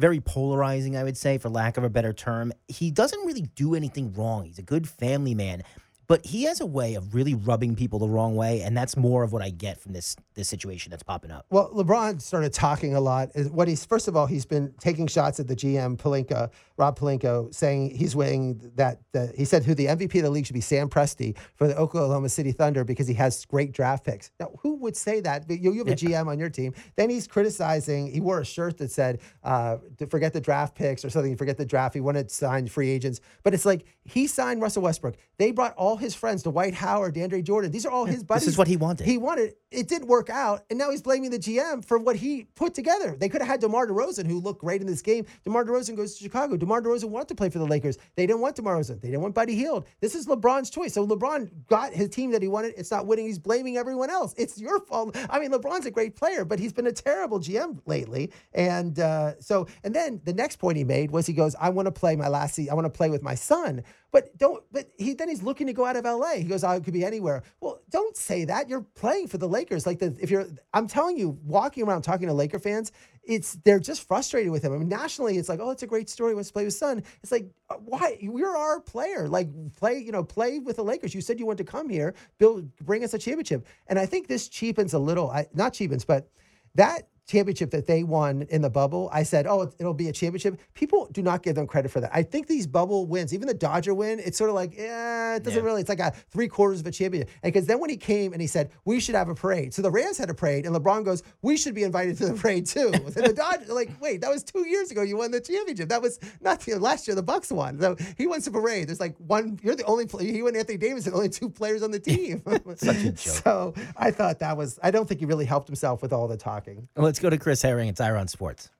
very 0.00 0.20
polarizing, 0.20 0.96
I 0.96 1.04
would 1.04 1.16
say, 1.16 1.38
for 1.38 1.48
lack 1.48 1.76
of 1.76 1.84
a 1.84 1.90
better 1.90 2.12
term. 2.12 2.52
He 2.68 2.90
doesn't 2.90 3.24
really 3.26 3.42
do 3.54 3.74
anything 3.74 4.12
wrong. 4.14 4.44
He's 4.44 4.58
a 4.58 4.62
good 4.62 4.88
family 4.88 5.34
man. 5.34 5.62
But 6.10 6.26
he 6.26 6.42
has 6.42 6.60
a 6.60 6.66
way 6.66 6.94
of 6.94 7.14
really 7.14 7.36
rubbing 7.36 7.76
people 7.76 8.00
the 8.00 8.08
wrong 8.08 8.34
way, 8.34 8.62
and 8.62 8.76
that's 8.76 8.96
more 8.96 9.22
of 9.22 9.32
what 9.32 9.42
I 9.42 9.50
get 9.50 9.78
from 9.80 9.92
this 9.92 10.16
this 10.34 10.48
situation 10.48 10.90
that's 10.90 11.04
popping 11.04 11.30
up. 11.30 11.46
Well, 11.50 11.70
LeBron 11.70 12.20
started 12.20 12.52
talking 12.52 12.96
a 12.96 13.00
lot. 13.00 13.30
What 13.52 13.68
he's 13.68 13.84
first 13.84 14.08
of 14.08 14.16
all, 14.16 14.26
he's 14.26 14.44
been 14.44 14.74
taking 14.80 15.06
shots 15.06 15.38
at 15.38 15.46
the 15.46 15.54
GM 15.54 15.96
Pelinka, 15.98 16.50
Rob 16.78 16.98
Pelinka, 16.98 17.54
saying 17.54 17.94
he's 17.94 18.16
weighing 18.16 18.72
that, 18.74 18.98
that 19.12 19.36
he 19.36 19.44
said 19.44 19.62
who 19.62 19.74
the 19.74 19.86
MVP 19.86 20.16
of 20.16 20.22
the 20.22 20.30
league 20.30 20.46
should 20.46 20.54
be 20.54 20.60
Sam 20.60 20.88
Presti 20.88 21.36
for 21.54 21.68
the 21.68 21.76
Oklahoma 21.76 22.28
City 22.28 22.50
Thunder 22.50 22.82
because 22.82 23.06
he 23.06 23.14
has 23.14 23.44
great 23.44 23.70
draft 23.70 24.04
picks. 24.04 24.32
Now, 24.40 24.50
who 24.62 24.76
would 24.76 24.96
say 24.96 25.20
that? 25.20 25.48
You, 25.48 25.72
you 25.72 25.78
have 25.78 25.88
a 25.88 25.94
GM 25.94 26.26
on 26.26 26.40
your 26.40 26.50
team. 26.50 26.74
Then 26.96 27.10
he's 27.10 27.28
criticizing. 27.28 28.10
He 28.10 28.20
wore 28.20 28.40
a 28.40 28.44
shirt 28.44 28.78
that 28.78 28.90
said 28.90 29.20
uh, 29.44 29.76
forget 30.08 30.32
the 30.32 30.40
draft 30.40 30.74
picks 30.74 31.04
or 31.04 31.10
something. 31.10 31.36
Forget 31.36 31.56
the 31.56 31.66
draft. 31.66 31.94
He 31.94 32.00
wanted 32.00 32.30
to 32.30 32.34
sign 32.34 32.66
free 32.66 32.90
agents, 32.90 33.20
but 33.44 33.54
it's 33.54 33.64
like 33.66 33.84
he 34.04 34.26
signed 34.26 34.60
Russell 34.60 34.82
Westbrook. 34.82 35.16
They 35.38 35.52
brought 35.52 35.74
all 35.76 35.99
his 36.00 36.14
friends, 36.14 36.42
Dwight 36.42 36.74
Howard, 36.74 37.14
DeAndre 37.14 37.44
Jordan. 37.44 37.70
These 37.70 37.86
are 37.86 37.90
all 37.90 38.04
his 38.04 38.24
buddies. 38.24 38.44
This 38.44 38.54
is 38.54 38.58
what 38.58 38.68
he 38.68 38.76
wanted. 38.76 39.06
He 39.06 39.18
wanted. 39.18 39.54
It 39.70 39.88
didn't 39.88 40.08
work 40.08 40.30
out, 40.30 40.64
and 40.68 40.78
now 40.78 40.90
he's 40.90 41.02
blaming 41.02 41.30
the 41.30 41.38
GM 41.38 41.84
for 41.84 41.98
what 41.98 42.16
he 42.16 42.44
put 42.56 42.74
together. 42.74 43.16
They 43.16 43.28
could 43.28 43.40
have 43.40 43.48
had 43.48 43.60
DeMar 43.60 43.86
DeRozan, 43.86 44.26
who 44.26 44.40
looked 44.40 44.60
great 44.60 44.80
in 44.80 44.86
this 44.86 45.02
game. 45.02 45.26
DeMar 45.44 45.64
DeRozan 45.64 45.96
goes 45.96 46.16
to 46.16 46.24
Chicago. 46.24 46.56
DeMar 46.56 46.82
DeRozan 46.82 47.10
wanted 47.10 47.28
to 47.28 47.34
play 47.34 47.50
for 47.50 47.58
the 47.58 47.66
Lakers. 47.66 47.98
They 48.16 48.26
didn't 48.26 48.40
want 48.40 48.56
DeMar 48.56 48.78
DeRozan. 48.78 49.00
They 49.00 49.08
didn't 49.08 49.22
want 49.22 49.34
Buddy 49.34 49.54
Hield. 49.54 49.86
This 50.00 50.14
is 50.14 50.26
LeBron's 50.26 50.70
choice. 50.70 50.94
So 50.94 51.06
LeBron 51.06 51.66
got 51.66 51.92
his 51.92 52.08
team 52.08 52.32
that 52.32 52.42
he 52.42 52.48
wanted. 52.48 52.74
It's 52.76 52.90
not 52.90 53.06
winning. 53.06 53.26
He's 53.26 53.38
blaming 53.38 53.76
everyone 53.76 54.10
else. 54.10 54.34
It's 54.36 54.58
your 54.58 54.80
fault. 54.80 55.16
I 55.28 55.38
mean, 55.38 55.50
LeBron's 55.50 55.86
a 55.86 55.90
great 55.90 56.16
player, 56.16 56.44
but 56.44 56.58
he's 56.58 56.72
been 56.72 56.86
a 56.86 56.92
terrible 56.92 57.40
GM 57.40 57.80
lately. 57.86 58.32
And 58.52 58.98
uh, 58.98 59.40
so, 59.40 59.66
and 59.84 59.94
then 59.94 60.20
the 60.24 60.32
next 60.32 60.56
point 60.56 60.76
he 60.76 60.84
made 60.84 61.10
was 61.10 61.26
he 61.26 61.32
goes, 61.32 61.54
"I 61.60 61.70
want 61.70 61.86
to 61.86 61.92
play 61.92 62.16
my 62.16 62.28
last 62.28 62.54
season. 62.54 62.70
I 62.72 62.74
want 62.74 62.86
to 62.86 62.96
play 62.96 63.10
with 63.10 63.22
my 63.22 63.34
son." 63.34 63.84
But 64.12 64.36
don't. 64.36 64.62
But 64.72 64.90
he 64.98 65.14
then 65.14 65.28
he's 65.28 65.42
looking 65.42 65.66
to 65.68 65.72
go 65.72 65.84
out 65.84 65.96
of 65.96 66.04
LA. 66.04 66.34
He 66.34 66.44
goes, 66.44 66.64
"I 66.64 66.76
oh, 66.76 66.80
could 66.80 66.94
be 66.94 67.04
anywhere." 67.04 67.42
Well, 67.60 67.80
don't 67.90 68.16
say 68.16 68.44
that. 68.46 68.68
You're 68.68 68.86
playing 68.94 69.28
for 69.28 69.38
the 69.38 69.48
Lakers. 69.48 69.86
Like 69.86 69.98
the 69.98 70.16
if 70.20 70.30
you're, 70.30 70.46
I'm 70.72 70.86
telling 70.86 71.16
you, 71.16 71.38
walking 71.44 71.84
around 71.84 72.02
talking 72.02 72.26
to 72.26 72.34
Laker 72.34 72.58
fans, 72.58 72.92
it's 73.22 73.54
they're 73.64 73.78
just 73.78 74.06
frustrated 74.06 74.50
with 74.50 74.64
him. 74.64 74.72
I 74.72 74.78
mean, 74.78 74.88
nationally, 74.88 75.36
it's 75.36 75.48
like, 75.48 75.60
oh, 75.60 75.70
it's 75.70 75.82
a 75.82 75.86
great 75.86 76.08
story. 76.08 76.34
Wants 76.34 76.48
to 76.48 76.52
play 76.52 76.64
with 76.64 76.74
son. 76.74 77.02
It's 77.22 77.30
like, 77.30 77.50
uh, 77.68 77.74
why? 77.76 78.18
You're 78.20 78.56
our 78.56 78.80
player. 78.80 79.28
Like, 79.28 79.48
play, 79.76 79.98
you 79.98 80.12
know, 80.12 80.24
play 80.24 80.58
with 80.58 80.76
the 80.76 80.84
Lakers. 80.84 81.14
You 81.14 81.20
said 81.20 81.38
you 81.38 81.46
want 81.46 81.58
to 81.58 81.64
come 81.64 81.88
here, 81.88 82.14
build, 82.38 82.74
bring 82.78 83.04
us 83.04 83.14
a 83.14 83.18
championship. 83.18 83.66
And 83.86 83.98
I 83.98 84.06
think 84.06 84.26
this 84.26 84.48
cheapens 84.48 84.94
a 84.94 84.98
little. 84.98 85.30
I, 85.30 85.46
not 85.54 85.72
cheapens, 85.72 86.04
but 86.04 86.28
that 86.74 87.08
championship 87.30 87.70
that 87.70 87.86
they 87.86 88.02
won 88.02 88.42
in 88.50 88.62
the 88.62 88.70
bubble, 88.70 89.08
I 89.12 89.22
said, 89.22 89.46
oh, 89.46 89.70
it'll 89.78 89.94
be 89.94 90.08
a 90.08 90.12
championship. 90.12 90.60
People 90.74 91.08
do 91.12 91.22
not 91.22 91.42
give 91.42 91.54
them 91.54 91.66
credit 91.66 91.90
for 91.90 92.00
that. 92.00 92.10
I 92.12 92.22
think 92.22 92.48
these 92.48 92.66
bubble 92.66 93.06
wins, 93.06 93.32
even 93.32 93.46
the 93.46 93.54
Dodger 93.54 93.94
win, 93.94 94.18
it's 94.18 94.36
sort 94.36 94.50
of 94.50 94.56
like, 94.56 94.76
yeah, 94.76 95.36
it 95.36 95.42
doesn't 95.42 95.58
yeah. 95.58 95.64
really, 95.64 95.80
it's 95.80 95.88
like 95.88 96.00
a 96.00 96.12
three 96.30 96.48
quarters 96.48 96.80
of 96.80 96.86
a 96.86 96.90
championship. 96.90 97.30
And 97.42 97.52
because 97.52 97.66
then 97.66 97.80
when 97.80 97.90
he 97.90 97.96
came 97.96 98.32
and 98.32 98.40
he 98.40 98.48
said, 98.48 98.70
we 98.84 99.00
should 99.00 99.14
have 99.14 99.28
a 99.28 99.34
parade. 99.34 99.72
So 99.72 99.82
the 99.82 99.90
Rams 99.90 100.18
had 100.18 100.30
a 100.30 100.34
parade, 100.34 100.66
and 100.66 100.74
LeBron 100.74 101.04
goes, 101.04 101.22
we 101.42 101.56
should 101.56 101.74
be 101.74 101.84
invited 101.84 102.18
to 102.18 102.26
the 102.26 102.34
parade 102.34 102.66
too. 102.66 102.90
and 102.94 103.04
the 103.04 103.32
Dodgers, 103.32 103.68
like, 103.68 103.90
wait, 104.00 104.20
that 104.22 104.30
was 104.30 104.42
two 104.42 104.66
years 104.66 104.90
ago. 104.90 105.02
You 105.02 105.16
won 105.16 105.30
the 105.30 105.40
championship. 105.40 105.88
That 105.88 106.02
was 106.02 106.18
not 106.40 106.60
the, 106.60 106.74
last 106.76 107.06
year, 107.06 107.14
the 107.14 107.22
Bucks 107.22 107.52
won. 107.52 107.80
So 107.80 107.96
he 108.18 108.26
wins 108.26 108.44
the 108.44 108.50
parade. 108.50 108.88
There's 108.88 109.00
like 109.00 109.16
one, 109.18 109.58
you're 109.62 109.76
the 109.76 109.84
only 109.84 110.06
player, 110.06 110.32
he 110.32 110.40
and 110.40 110.56
Anthony 110.56 110.78
Davis 110.78 111.06
are 111.06 111.10
the 111.10 111.16
only 111.16 111.28
two 111.28 111.48
players 111.48 111.82
on 111.82 111.90
the 111.90 112.00
team. 112.00 112.42
Such 112.76 112.96
a 112.96 113.02
joke. 113.04 113.18
So 113.18 113.74
I 113.96 114.10
thought 114.10 114.40
that 114.40 114.56
was, 114.56 114.78
I 114.82 114.90
don't 114.90 115.08
think 115.08 115.20
he 115.20 115.26
really 115.26 115.44
helped 115.44 115.68
himself 115.68 116.02
with 116.02 116.12
all 116.12 116.26
the 116.26 116.36
talking. 116.36 116.88
Let's 116.96 117.19
go 117.20 117.30
to 117.30 117.38
Chris 117.38 117.62
Herring. 117.62 117.88
It's 117.88 118.00
Ira 118.00 118.18
on 118.18 118.28
Sports. 118.28 118.70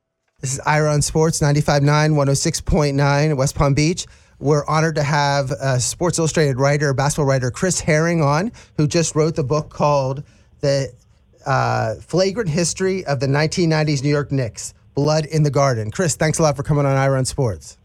This 0.40 0.55
is 0.55 0.61
Ira 0.61 0.92
on 0.92 1.03
Sports, 1.03 1.40
95.9, 1.40 1.85
106.9, 1.85 3.37
West 3.37 3.55
Palm 3.55 3.74
Beach. 3.74 4.07
We're 4.38 4.64
honored 4.66 4.94
to 4.94 5.03
have 5.03 5.50
a 5.50 5.79
Sports 5.79 6.18
Illustrated 6.18 6.59
writer, 6.59 6.94
basketball 6.94 7.26
writer, 7.26 7.50
Chris 7.50 7.79
Herring 7.79 8.22
on, 8.22 8.50
who 8.79 8.88
just 8.88 9.14
wrote 9.14 9.37
the 9.37 9.44
book 9.44 9.68
called 9.68 10.24
The 10.61 10.90
uh, 11.44 11.96
Flagrant 11.96 12.48
History 12.48 13.05
of 13.05 13.20
the 13.20 13.26
1990s 13.26 14.03
New 14.03 14.09
York 14.09 14.33
Knicks, 14.33 14.72
Blood 14.94 15.26
in 15.26 15.42
the 15.42 15.50
Garden. 15.50 15.90
Chris, 15.90 16.16
thanks 16.16 16.38
a 16.38 16.42
lot 16.42 16.57
for 16.57 16.62
coming 16.62 16.87
on 16.87 16.96
Ira 16.96 17.18
on 17.18 17.26
Sports. 17.26 17.76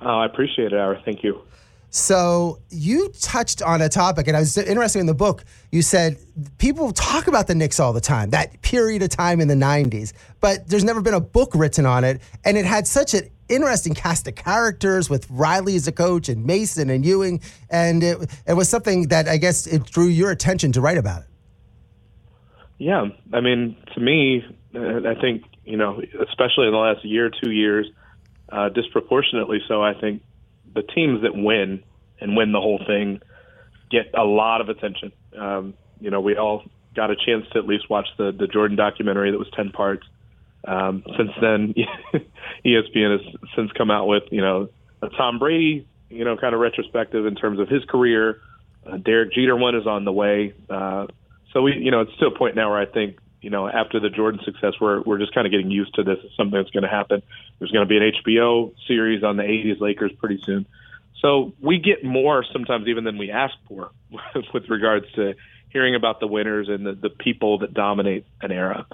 Oh, 0.00 0.20
I 0.20 0.24
appreciate 0.24 0.72
it, 0.72 0.78
Ira. 0.78 1.02
Thank 1.04 1.22
you. 1.22 1.42
So 1.90 2.60
you 2.70 3.08
touched 3.20 3.62
on 3.62 3.82
a 3.82 3.88
topic, 3.88 4.28
and 4.28 4.36
I 4.36 4.40
was 4.40 4.56
interested 4.56 5.00
in 5.00 5.06
the 5.06 5.14
book. 5.14 5.44
You 5.72 5.82
said 5.82 6.18
people 6.58 6.92
talk 6.92 7.26
about 7.26 7.48
the 7.48 7.54
Knicks 7.54 7.80
all 7.80 7.92
the 7.92 8.00
time, 8.00 8.30
that 8.30 8.62
period 8.62 9.02
of 9.02 9.08
time 9.08 9.40
in 9.40 9.48
the 9.48 9.54
'90s, 9.54 10.12
but 10.40 10.68
there's 10.68 10.84
never 10.84 11.00
been 11.00 11.14
a 11.14 11.20
book 11.20 11.50
written 11.52 11.86
on 11.86 12.04
it, 12.04 12.22
and 12.44 12.56
it 12.56 12.64
had 12.64 12.86
such 12.86 13.12
an 13.14 13.28
interesting 13.48 13.94
cast 13.94 14.28
of 14.28 14.36
characters 14.36 15.10
with 15.10 15.28
Riley 15.30 15.74
as 15.74 15.88
a 15.88 15.92
coach 15.92 16.28
and 16.28 16.46
Mason 16.46 16.90
and 16.90 17.04
Ewing, 17.04 17.40
and 17.68 18.04
it, 18.04 18.18
it 18.46 18.54
was 18.54 18.68
something 18.68 19.08
that 19.08 19.28
I 19.28 19.36
guess 19.36 19.66
it 19.66 19.84
drew 19.84 20.06
your 20.06 20.30
attention 20.30 20.70
to 20.72 20.80
write 20.80 20.98
about 20.98 21.22
it. 21.22 21.28
Yeah, 22.78 23.08
I 23.32 23.40
mean, 23.40 23.76
to 23.94 24.00
me, 24.00 24.44
uh, 24.76 25.08
I 25.08 25.20
think 25.20 25.42
you 25.64 25.76
know, 25.76 26.00
especially 26.28 26.66
in 26.66 26.72
the 26.72 26.78
last 26.78 27.04
year, 27.04 27.30
two 27.42 27.50
years, 27.50 27.86
uh, 28.48 28.68
disproportionately 28.68 29.58
so. 29.66 29.82
I 29.82 29.94
think 29.94 30.22
the 30.74 30.82
teams 30.82 31.22
that 31.22 31.32
win 31.34 31.82
and 32.20 32.36
win 32.36 32.52
the 32.52 32.60
whole 32.60 32.80
thing 32.86 33.20
get 33.90 34.12
a 34.16 34.24
lot 34.24 34.60
of 34.60 34.68
attention. 34.68 35.12
Um, 35.36 35.74
you 36.00 36.10
know, 36.10 36.20
we 36.20 36.36
all 36.36 36.62
got 36.94 37.10
a 37.10 37.16
chance 37.16 37.46
to 37.52 37.58
at 37.58 37.66
least 37.66 37.88
watch 37.90 38.06
the 38.18 38.32
the 38.32 38.46
Jordan 38.46 38.76
documentary 38.76 39.30
that 39.30 39.38
was 39.38 39.50
ten 39.54 39.70
parts. 39.70 40.06
Um, 40.66 41.02
since 41.16 41.30
then, 41.40 41.74
ESPN 42.64 43.18
has 43.18 43.34
since 43.56 43.70
come 43.72 43.90
out 43.90 44.06
with 44.06 44.24
you 44.30 44.40
know 44.40 44.68
a 45.02 45.08
Tom 45.08 45.38
Brady 45.38 45.86
you 46.08 46.24
know 46.24 46.36
kind 46.36 46.54
of 46.54 46.60
retrospective 46.60 47.26
in 47.26 47.34
terms 47.34 47.58
of 47.58 47.68
his 47.68 47.84
career. 47.84 48.40
Uh, 48.86 48.96
Derek 48.96 49.32
Jeter 49.32 49.56
one 49.56 49.74
is 49.74 49.86
on 49.86 50.04
the 50.04 50.12
way. 50.12 50.54
Uh, 50.68 51.06
so 51.52 51.62
we 51.62 51.76
you 51.76 51.90
know 51.90 52.00
it's 52.00 52.16
to 52.18 52.26
a 52.26 52.36
point 52.36 52.56
now 52.56 52.70
where 52.70 52.80
I 52.80 52.86
think 52.86 53.18
you 53.40 53.50
know, 53.50 53.68
after 53.68 54.00
the 54.00 54.10
Jordan 54.10 54.40
success, 54.44 54.74
we're 54.80 55.00
we're 55.02 55.18
just 55.18 55.34
kind 55.34 55.46
of 55.46 55.50
getting 55.50 55.70
used 55.70 55.94
to 55.94 56.02
this. 56.02 56.18
It's 56.22 56.36
something 56.36 56.58
that's 56.58 56.70
going 56.70 56.82
to 56.82 56.90
happen. 56.90 57.22
There's 57.58 57.70
going 57.70 57.86
to 57.86 57.88
be 57.88 57.96
an 57.96 58.12
HBO 58.24 58.74
series 58.86 59.22
on 59.22 59.36
the 59.36 59.42
'80s 59.42 59.80
Lakers 59.80 60.12
pretty 60.18 60.40
soon, 60.44 60.66
so 61.20 61.52
we 61.60 61.78
get 61.78 62.04
more 62.04 62.44
sometimes 62.52 62.88
even 62.88 63.04
than 63.04 63.18
we 63.18 63.30
ask 63.30 63.54
for 63.68 63.90
with 64.54 64.68
regards 64.68 65.06
to 65.14 65.34
hearing 65.70 65.94
about 65.94 66.20
the 66.20 66.26
winners 66.26 66.68
and 66.68 66.84
the, 66.84 66.92
the 66.92 67.10
people 67.10 67.58
that 67.58 67.72
dominate 67.72 68.26
an 68.42 68.50
era. 68.50 68.86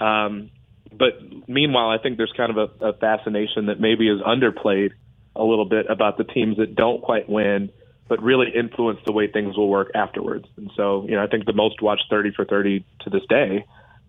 Um, 0.00 0.50
but 0.92 1.48
meanwhile, 1.48 1.90
I 1.90 1.98
think 1.98 2.16
there's 2.16 2.32
kind 2.36 2.56
of 2.56 2.70
a, 2.80 2.86
a 2.86 2.92
fascination 2.94 3.66
that 3.66 3.80
maybe 3.80 4.08
is 4.08 4.20
underplayed 4.20 4.90
a 5.34 5.44
little 5.44 5.66
bit 5.66 5.86
about 5.88 6.18
the 6.18 6.24
teams 6.24 6.56
that 6.56 6.74
don't 6.74 7.02
quite 7.02 7.28
win, 7.28 7.70
but 8.08 8.22
really 8.22 8.48
influence 8.54 9.00
the 9.04 9.12
way 9.12 9.30
things 9.30 9.56
will 9.56 9.68
work 9.68 9.90
afterwards. 9.94 10.46
And 10.56 10.70
so, 10.76 11.04
you 11.06 11.14
know, 11.14 11.22
I 11.22 11.26
think 11.26 11.44
the 11.44 11.52
most 11.52 11.82
watched 11.82 12.04
30 12.08 12.32
for 12.34 12.44
30 12.44 12.84
to 13.00 13.10
this 13.10 13.22
day 13.28 13.64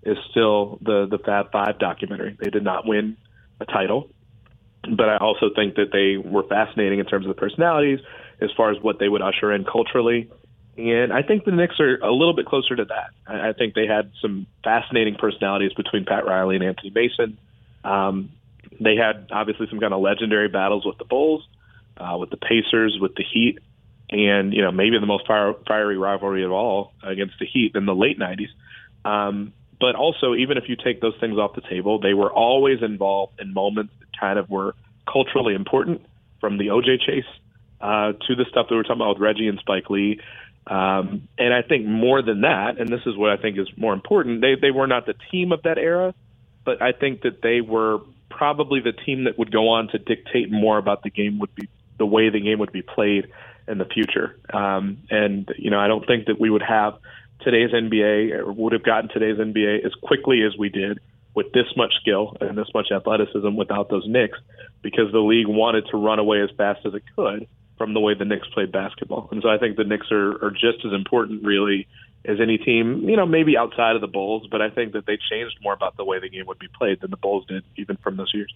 is 0.07 0.17
still 0.31 0.79
the 0.81 1.05
the 1.09 1.19
Fab 1.19 1.51
Five 1.51 1.79
documentary. 1.79 2.37
They 2.39 2.49
did 2.49 2.63
not 2.63 2.87
win 2.87 3.17
a 3.59 3.65
title, 3.65 4.09
but 4.83 5.09
I 5.09 5.17
also 5.17 5.49
think 5.53 5.75
that 5.75 5.91
they 5.91 6.17
were 6.17 6.43
fascinating 6.43 6.99
in 6.99 7.05
terms 7.05 7.25
of 7.25 7.35
the 7.35 7.39
personalities, 7.39 7.99
as 8.41 8.49
far 8.55 8.71
as 8.71 8.81
what 8.81 8.99
they 8.99 9.09
would 9.09 9.21
usher 9.21 9.51
in 9.51 9.65
culturally. 9.65 10.31
And 10.77 11.11
I 11.11 11.23
think 11.23 11.43
the 11.43 11.51
Knicks 11.51 11.79
are 11.79 11.97
a 11.97 12.11
little 12.11 12.35
bit 12.35 12.45
closer 12.45 12.75
to 12.75 12.85
that. 12.85 13.09
I 13.27 13.53
think 13.53 13.73
they 13.73 13.87
had 13.87 14.11
some 14.21 14.45
fascinating 14.63 15.15
personalities 15.15 15.73
between 15.73 16.05
Pat 16.05 16.25
Riley 16.25 16.55
and 16.55 16.63
Anthony 16.63 16.91
Mason. 16.91 17.39
Um, 17.83 18.29
they 18.79 18.95
had 18.95 19.29
obviously 19.31 19.67
some 19.69 19.79
kind 19.79 19.93
of 19.93 20.01
legendary 20.01 20.49
battles 20.49 20.85
with 20.85 20.99
the 20.99 21.05
Bulls, 21.05 21.43
uh, 21.97 22.17
with 22.19 22.29
the 22.29 22.37
Pacers, 22.37 22.97
with 23.01 23.15
the 23.15 23.23
Heat, 23.23 23.57
and 24.09 24.53
you 24.53 24.61
know 24.61 24.71
maybe 24.71 24.99
the 24.99 25.05
most 25.05 25.25
fire, 25.27 25.53
fiery 25.67 25.97
rivalry 25.97 26.43
of 26.43 26.51
all 26.51 26.93
against 27.03 27.33
the 27.39 27.45
Heat 27.45 27.71
in 27.75 27.85
the 27.85 27.95
late 27.95 28.19
'90s. 28.19 28.49
Um, 29.03 29.53
but 29.79 29.95
also, 29.95 30.33
even 30.33 30.57
if 30.57 30.67
you 30.67 30.75
take 30.75 31.01
those 31.01 31.15
things 31.19 31.37
off 31.37 31.53
the 31.53 31.61
table, 31.61 31.99
they 31.99 32.13
were 32.13 32.31
always 32.31 32.81
involved 32.81 33.39
in 33.39 33.53
moments 33.53 33.93
that 33.99 34.07
kind 34.19 34.39
of 34.39 34.49
were 34.49 34.75
culturally 35.11 35.53
important, 35.53 36.01
from 36.39 36.57
the 36.57 36.67
OJ 36.67 37.01
chase 37.05 37.25
uh, 37.81 38.13
to 38.27 38.35
the 38.35 38.45
stuff 38.49 38.67
that 38.69 38.75
we 38.75 38.79
are 38.79 38.83
talking 38.83 39.01
about 39.01 39.15
with 39.15 39.19
Reggie 39.19 39.47
and 39.47 39.59
Spike 39.59 39.89
Lee. 39.89 40.19
Um, 40.65 41.27
and 41.37 41.53
I 41.53 41.61
think 41.61 41.85
more 41.85 42.21
than 42.21 42.41
that, 42.41 42.79
and 42.79 42.89
this 42.89 43.01
is 43.05 43.15
what 43.15 43.29
I 43.29 43.37
think 43.37 43.57
is 43.57 43.67
more 43.77 43.93
important, 43.93 44.41
they, 44.41 44.55
they 44.55 44.71
were 44.71 44.87
not 44.87 45.05
the 45.05 45.15
team 45.31 45.51
of 45.51 45.63
that 45.63 45.77
era, 45.77 46.13
but 46.65 46.81
I 46.81 46.91
think 46.91 47.21
that 47.21 47.41
they 47.41 47.61
were 47.61 47.99
probably 48.29 48.81
the 48.81 48.91
team 48.91 49.23
that 49.23 49.39
would 49.39 49.51
go 49.51 49.69
on 49.69 49.87
to 49.89 49.97
dictate 49.97 50.51
more 50.51 50.77
about 50.77 51.03
the 51.03 51.09
game 51.09 51.39
would 51.39 51.55
be 51.55 51.69
the 51.97 52.05
way 52.05 52.29
the 52.29 52.41
game 52.41 52.59
would 52.59 52.71
be 52.71 52.81
played 52.81 53.27
in 53.67 53.77
the 53.77 53.85
future. 53.85 54.37
Um, 54.53 54.97
and 55.09 55.49
you 55.57 55.71
know, 55.71 55.79
I 55.79 55.87
don't 55.87 56.05
think 56.05 56.27
that 56.27 56.39
we 56.39 56.49
would 56.49 56.61
have 56.61 56.95
today's 57.47 57.71
NBA 57.71 58.33
or 58.39 58.51
would 58.51 58.73
have 58.73 58.83
gotten 58.83 59.09
today's 59.09 59.37
NBA 59.37 59.85
as 59.85 59.93
quickly 60.03 60.43
as 60.43 60.57
we 60.57 60.67
did 60.67 60.99
with 61.33 61.53
this 61.53 61.67
much 61.77 61.93
skill 62.01 62.35
and 62.41 62.57
this 62.57 62.67
much 62.73 62.87
athleticism 62.93 63.55
without 63.55 63.89
those 63.89 64.03
Knicks 64.05 64.37
because 64.81 65.13
the 65.13 65.19
league 65.19 65.47
wanted 65.47 65.85
to 65.91 65.97
run 65.97 66.19
away 66.19 66.41
as 66.41 66.49
fast 66.57 66.85
as 66.85 66.93
it 66.93 67.03
could 67.15 67.47
from 67.77 67.93
the 67.93 68.01
way 68.01 68.15
the 68.15 68.25
Knicks 68.25 68.47
played 68.53 68.73
basketball. 68.73 69.29
And 69.31 69.41
so 69.41 69.47
I 69.47 69.57
think 69.57 69.77
the 69.77 69.85
Knicks 69.85 70.07
are, 70.11 70.43
are 70.43 70.51
just 70.51 70.83
as 70.85 70.91
important 70.91 71.45
really 71.45 71.87
as 72.25 72.41
any 72.41 72.57
team, 72.57 73.07
you 73.07 73.15
know, 73.15 73.25
maybe 73.25 73.55
outside 73.55 73.95
of 73.95 74.01
the 74.01 74.07
Bulls, 74.07 74.45
but 74.51 74.61
I 74.61 74.69
think 74.69 74.91
that 74.91 75.05
they 75.05 75.17
changed 75.31 75.59
more 75.61 75.73
about 75.73 75.95
the 75.95 76.03
way 76.03 76.19
the 76.19 76.27
game 76.27 76.47
would 76.47 76.59
be 76.59 76.67
played 76.77 76.99
than 76.99 77.11
the 77.11 77.17
Bulls 77.17 77.45
did 77.45 77.63
even 77.77 77.95
from 77.95 78.17
those 78.17 78.33
years. 78.33 78.53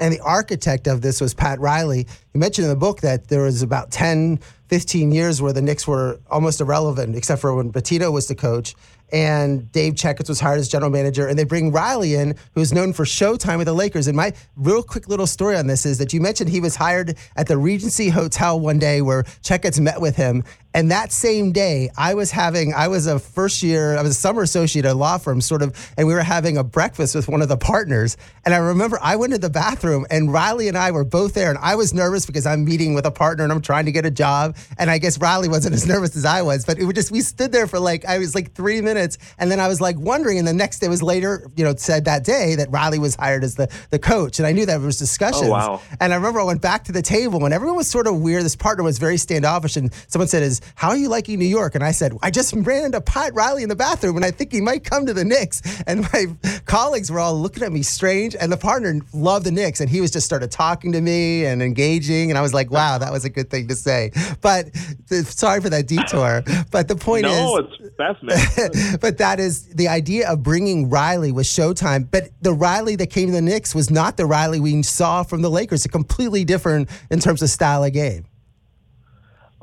And 0.00 0.12
the 0.12 0.20
architect 0.20 0.86
of 0.86 1.02
this 1.02 1.20
was 1.20 1.34
Pat 1.34 1.60
Riley. 1.60 2.06
You 2.32 2.40
mentioned 2.40 2.64
in 2.64 2.70
the 2.70 2.76
book 2.76 3.00
that 3.00 3.28
there 3.28 3.42
was 3.42 3.62
about 3.62 3.90
10, 3.90 4.38
15 4.68 5.12
years 5.12 5.40
where 5.40 5.52
the 5.52 5.62
Knicks 5.62 5.86
were 5.86 6.18
almost 6.30 6.60
irrelevant, 6.60 7.16
except 7.16 7.40
for 7.40 7.54
when 7.54 7.72
Pitino 7.72 8.12
was 8.12 8.26
the 8.26 8.34
coach 8.34 8.74
and 9.12 9.70
Dave 9.70 9.94
Checketts 9.94 10.28
was 10.28 10.40
hired 10.40 10.58
as 10.58 10.68
general 10.68 10.90
manager, 10.90 11.28
and 11.28 11.38
they 11.38 11.44
bring 11.44 11.70
Riley 11.70 12.14
in, 12.14 12.34
who's 12.54 12.72
known 12.72 12.92
for 12.92 13.04
Showtime 13.04 13.58
with 13.58 13.66
the 13.66 13.72
Lakers. 13.72 14.08
And 14.08 14.16
my 14.16 14.32
real 14.56 14.82
quick 14.82 15.08
little 15.08 15.28
story 15.28 15.56
on 15.56 15.68
this 15.68 15.86
is 15.86 15.98
that 15.98 16.12
you 16.12 16.20
mentioned 16.20 16.50
he 16.50 16.58
was 16.58 16.74
hired 16.74 17.16
at 17.36 17.46
the 17.46 17.56
Regency 17.56 18.08
Hotel 18.08 18.58
one 18.58 18.80
day 18.80 19.02
where 19.02 19.22
Checketts 19.22 19.78
met 19.78 20.00
with 20.00 20.16
him, 20.16 20.42
and 20.74 20.90
that 20.90 21.12
same 21.12 21.52
day, 21.52 21.88
I 21.96 22.14
was 22.14 22.32
having, 22.32 22.74
I 22.74 22.88
was 22.88 23.06
a 23.06 23.20
first 23.20 23.62
year, 23.62 23.96
I 23.96 24.02
was 24.02 24.10
a 24.10 24.20
summer 24.20 24.42
associate 24.42 24.84
at 24.84 24.90
a 24.90 24.94
law 24.94 25.18
firm, 25.18 25.40
sort 25.40 25.62
of, 25.62 25.94
and 25.96 26.08
we 26.08 26.14
were 26.14 26.22
having 26.22 26.56
a 26.56 26.64
breakfast 26.64 27.14
with 27.14 27.28
one 27.28 27.42
of 27.42 27.48
the 27.48 27.56
partners. 27.56 28.16
And 28.44 28.52
I 28.52 28.58
remember 28.58 28.98
I 29.00 29.14
went 29.14 29.32
to 29.34 29.38
the 29.38 29.48
bathroom 29.48 30.04
and 30.10 30.32
Riley 30.32 30.66
and 30.66 30.76
I 30.76 30.90
were 30.90 31.04
both 31.04 31.34
there. 31.34 31.48
And 31.48 31.58
I 31.62 31.76
was 31.76 31.94
nervous 31.94 32.26
because 32.26 32.44
I'm 32.44 32.64
meeting 32.64 32.92
with 32.92 33.06
a 33.06 33.12
partner 33.12 33.44
and 33.44 33.52
I'm 33.52 33.62
trying 33.62 33.84
to 33.84 33.92
get 33.92 34.04
a 34.04 34.10
job. 34.10 34.56
And 34.76 34.90
I 34.90 34.98
guess 34.98 35.16
Riley 35.18 35.48
wasn't 35.48 35.74
as 35.76 35.86
nervous 35.86 36.16
as 36.16 36.24
I 36.24 36.42
was, 36.42 36.64
but 36.64 36.80
it 36.80 36.84
was 36.84 36.94
just, 36.94 37.12
we 37.12 37.20
stood 37.20 37.52
there 37.52 37.68
for 37.68 37.78
like, 37.78 38.04
I 38.04 38.18
was 38.18 38.34
like 38.34 38.52
three 38.52 38.80
minutes. 38.80 39.16
And 39.38 39.52
then 39.52 39.60
I 39.60 39.68
was 39.68 39.80
like 39.80 39.96
wondering. 39.96 40.38
And 40.38 40.48
the 40.48 40.52
next 40.52 40.80
day 40.80 40.88
was 40.88 41.04
later, 41.04 41.48
you 41.54 41.62
know, 41.62 41.76
said 41.76 42.06
that 42.06 42.24
day 42.24 42.56
that 42.56 42.72
Riley 42.72 42.98
was 42.98 43.14
hired 43.14 43.44
as 43.44 43.54
the, 43.54 43.72
the 43.90 44.00
coach. 44.00 44.40
And 44.40 44.46
I 44.46 44.50
knew 44.50 44.66
that 44.66 44.78
there 44.78 44.86
was 44.86 44.98
discussions. 44.98 45.46
Oh, 45.46 45.50
wow. 45.50 45.80
And 46.00 46.12
I 46.12 46.16
remember 46.16 46.40
I 46.40 46.44
went 46.44 46.62
back 46.62 46.82
to 46.84 46.92
the 46.92 47.02
table 47.02 47.44
and 47.44 47.54
everyone 47.54 47.76
was 47.76 47.88
sort 47.88 48.08
of 48.08 48.20
weird. 48.20 48.44
This 48.44 48.56
partner 48.56 48.82
was 48.82 48.98
very 48.98 49.18
standoffish. 49.18 49.76
And 49.76 49.94
someone 50.08 50.26
said, 50.26 50.42
is, 50.42 50.60
how 50.74 50.88
are 50.88 50.96
you 50.96 51.08
liking 51.08 51.38
New 51.38 51.46
York? 51.46 51.74
And 51.74 51.84
I 51.84 51.92
said, 51.92 52.16
I 52.22 52.30
just 52.30 52.52
ran 52.54 52.84
into 52.84 53.00
Pat 53.00 53.34
Riley 53.34 53.62
in 53.62 53.68
the 53.68 53.76
bathroom 53.76 54.16
and 54.16 54.24
I 54.24 54.30
think 54.30 54.52
he 54.52 54.60
might 54.60 54.84
come 54.84 55.06
to 55.06 55.14
the 55.14 55.24
Knicks. 55.24 55.62
And 55.86 56.02
my 56.12 56.26
colleagues 56.66 57.10
were 57.10 57.20
all 57.20 57.38
looking 57.38 57.62
at 57.62 57.72
me 57.72 57.82
strange. 57.82 58.34
And 58.34 58.50
the 58.50 58.56
partner 58.56 59.00
loved 59.12 59.46
the 59.46 59.50
Knicks 59.50 59.80
and 59.80 59.88
he 59.88 60.00
was 60.00 60.10
just 60.10 60.26
started 60.26 60.50
talking 60.50 60.92
to 60.92 61.00
me 61.00 61.44
and 61.44 61.62
engaging. 61.62 62.30
And 62.30 62.38
I 62.38 62.42
was 62.42 62.54
like, 62.54 62.70
wow, 62.70 62.98
that 62.98 63.12
was 63.12 63.24
a 63.24 63.30
good 63.30 63.50
thing 63.50 63.68
to 63.68 63.74
say. 63.74 64.12
But 64.40 64.74
sorry 65.24 65.60
for 65.60 65.70
that 65.70 65.86
detour. 65.86 66.42
But 66.70 66.88
the 66.88 66.96
point 66.96 67.22
no, 67.22 67.58
is. 67.58 67.66
it's 67.80 67.96
fascinating. 67.96 68.98
but 69.00 69.18
that 69.18 69.40
is 69.40 69.66
the 69.68 69.88
idea 69.88 70.30
of 70.30 70.42
bringing 70.42 70.90
Riley 70.90 71.32
with 71.32 71.46
Showtime. 71.46 72.10
But 72.10 72.30
the 72.40 72.52
Riley 72.52 72.96
that 72.96 73.08
came 73.08 73.28
to 73.28 73.32
the 73.32 73.42
Knicks 73.42 73.74
was 73.74 73.90
not 73.90 74.16
the 74.16 74.26
Riley 74.26 74.60
we 74.60 74.82
saw 74.82 75.22
from 75.22 75.42
the 75.42 75.50
Lakers. 75.50 75.84
A 75.84 75.88
completely 75.88 76.44
different 76.44 76.88
in 77.10 77.20
terms 77.20 77.42
of 77.42 77.50
style 77.50 77.84
of 77.84 77.92
game. 77.92 78.26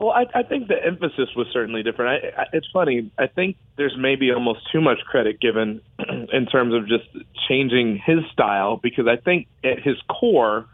Well, 0.01 0.09
I, 0.09 0.25
I 0.33 0.41
think 0.41 0.67
the 0.67 0.83
emphasis 0.83 1.29
was 1.35 1.45
certainly 1.53 1.83
different. 1.83 2.25
I, 2.25 2.41
I, 2.41 2.45
it's 2.53 2.65
funny. 2.73 3.11
I 3.19 3.27
think 3.27 3.57
there's 3.77 3.95
maybe 3.95 4.31
almost 4.31 4.61
too 4.71 4.81
much 4.81 4.97
credit 5.05 5.39
given 5.39 5.81
in 6.33 6.47
terms 6.47 6.73
of 6.73 6.87
just 6.87 7.05
changing 7.47 8.01
his 8.03 8.17
style 8.33 8.77
because 8.81 9.05
I 9.07 9.17
think 9.17 9.45
at 9.63 9.79
his 9.79 9.97
core, 10.09 10.65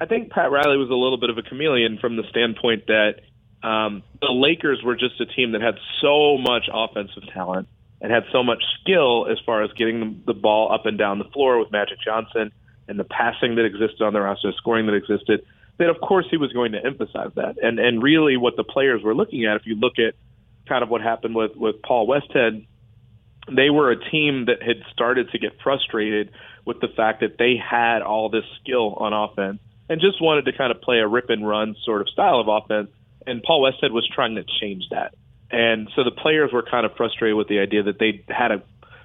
I 0.00 0.06
think 0.06 0.30
Pat 0.30 0.50
Riley 0.50 0.78
was 0.78 0.88
a 0.88 0.94
little 0.94 1.18
bit 1.20 1.28
of 1.28 1.36
a 1.36 1.42
chameleon 1.42 1.98
from 2.00 2.16
the 2.16 2.22
standpoint 2.30 2.86
that 2.86 3.16
um, 3.62 4.02
the 4.22 4.32
Lakers 4.32 4.80
were 4.82 4.96
just 4.96 5.20
a 5.20 5.26
team 5.26 5.52
that 5.52 5.60
had 5.60 5.74
so 6.00 6.38
much 6.38 6.64
offensive 6.72 7.24
talent 7.34 7.68
and 8.00 8.10
had 8.10 8.22
so 8.32 8.42
much 8.42 8.62
skill 8.80 9.26
as 9.30 9.36
far 9.44 9.62
as 9.62 9.70
getting 9.74 10.22
the, 10.26 10.32
ball 10.32 10.72
up 10.72 10.86
and 10.86 10.96
down 10.96 11.18
the 11.18 11.28
floor 11.34 11.58
with 11.58 11.70
Magic 11.70 11.98
Johnson 12.02 12.50
and 12.88 12.98
the 12.98 13.04
passing 13.04 13.56
that 13.56 13.66
existed 13.66 14.00
on 14.00 14.14
the 14.14 14.22
roster, 14.22 14.52
scoring 14.56 14.86
that 14.86 14.94
existed 14.94 15.44
that 15.80 15.88
of 15.88 16.00
course 16.00 16.26
he 16.30 16.36
was 16.36 16.52
going 16.52 16.72
to 16.72 16.84
emphasize 16.84 17.32
that. 17.34 17.56
And 17.60 17.80
and 17.80 18.02
really 18.02 18.36
what 18.36 18.56
the 18.56 18.64
players 18.64 19.02
were 19.02 19.14
looking 19.14 19.46
at, 19.46 19.56
if 19.56 19.62
you 19.66 19.74
look 19.74 19.98
at 19.98 20.14
kind 20.68 20.84
of 20.84 20.88
what 20.90 21.00
happened 21.00 21.34
with 21.34 21.56
with 21.56 21.82
Paul 21.82 22.06
Westhead, 22.06 22.66
they 23.50 23.70
were 23.70 23.90
a 23.90 24.10
team 24.10 24.44
that 24.46 24.62
had 24.62 24.76
started 24.92 25.30
to 25.30 25.38
get 25.38 25.52
frustrated 25.62 26.30
with 26.66 26.80
the 26.80 26.88
fact 26.88 27.20
that 27.20 27.38
they 27.38 27.56
had 27.56 28.02
all 28.02 28.28
this 28.28 28.44
skill 28.60 28.94
on 28.94 29.12
offense 29.12 29.58
and 29.88 30.00
just 30.00 30.22
wanted 30.22 30.44
to 30.44 30.52
kind 30.52 30.70
of 30.70 30.80
play 30.82 30.98
a 30.98 31.08
rip 31.08 31.30
and 31.30 31.48
run 31.48 31.74
sort 31.84 32.02
of 32.02 32.08
style 32.10 32.38
of 32.38 32.46
offense. 32.48 32.90
And 33.26 33.42
Paul 33.42 33.62
Westhead 33.62 33.90
was 33.90 34.08
trying 34.14 34.36
to 34.36 34.44
change 34.60 34.84
that. 34.90 35.14
And 35.50 35.88
so 35.96 36.04
the 36.04 36.12
players 36.12 36.52
were 36.52 36.62
kind 36.62 36.86
of 36.86 36.92
frustrated 36.94 37.36
with 37.36 37.48
the 37.48 37.58
idea 37.58 37.82
that 37.84 37.98
they 37.98 38.22
had 38.28 38.52
a 38.52 38.62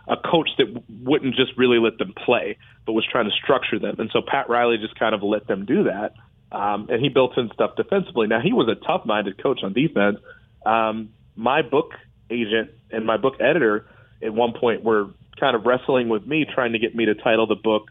a 0.08 0.18
coach 0.18 0.50
that 0.60 0.68
wouldn't 1.02 1.34
just 1.36 1.58
really 1.58 1.80
let 1.80 1.98
them 1.98 2.14
play, 2.14 2.60
but 2.86 2.94
was 2.94 3.04
trying 3.12 3.26
to 3.26 3.32
structure 3.32 3.80
them. 3.80 3.96
And 3.98 4.12
so 4.14 4.22
Pat 4.22 4.48
Riley 4.48 4.78
just 4.78 4.94
kind 5.00 5.16
of 5.16 5.24
let 5.24 5.48
them 5.48 5.66
do 5.66 5.86
that 5.86 6.14
um, 6.52 6.88
and 6.90 7.02
he 7.02 7.10
built 7.10 7.38
in 7.38 7.50
stuff 7.54 7.76
defensively. 7.76 8.28
Now 8.28 8.42
he 8.42 8.54
was 8.54 8.68
a 8.70 8.76
tough-minded 8.76 9.42
coach 9.42 9.62
on 9.64 9.74
defense. 9.74 10.20
Um, 10.66 11.10
my 11.36 11.62
book 11.62 11.94
agent 12.30 12.72
and 12.92 13.06
my 13.06 13.18
book 13.18 13.36
editor 13.40 13.86
at 14.22 14.34
one 14.34 14.54
point 14.54 14.84
were 14.84 15.10
kind 15.40 15.56
of 15.56 15.66
wrestling 15.66 16.10
with 16.10 16.26
me, 16.26 16.46
trying 16.54 16.74
to 16.74 16.80
get 16.80 16.96
me 16.96 17.06
to 17.06 17.16
title 17.16 17.48
the 17.48 17.56
book 17.56 17.90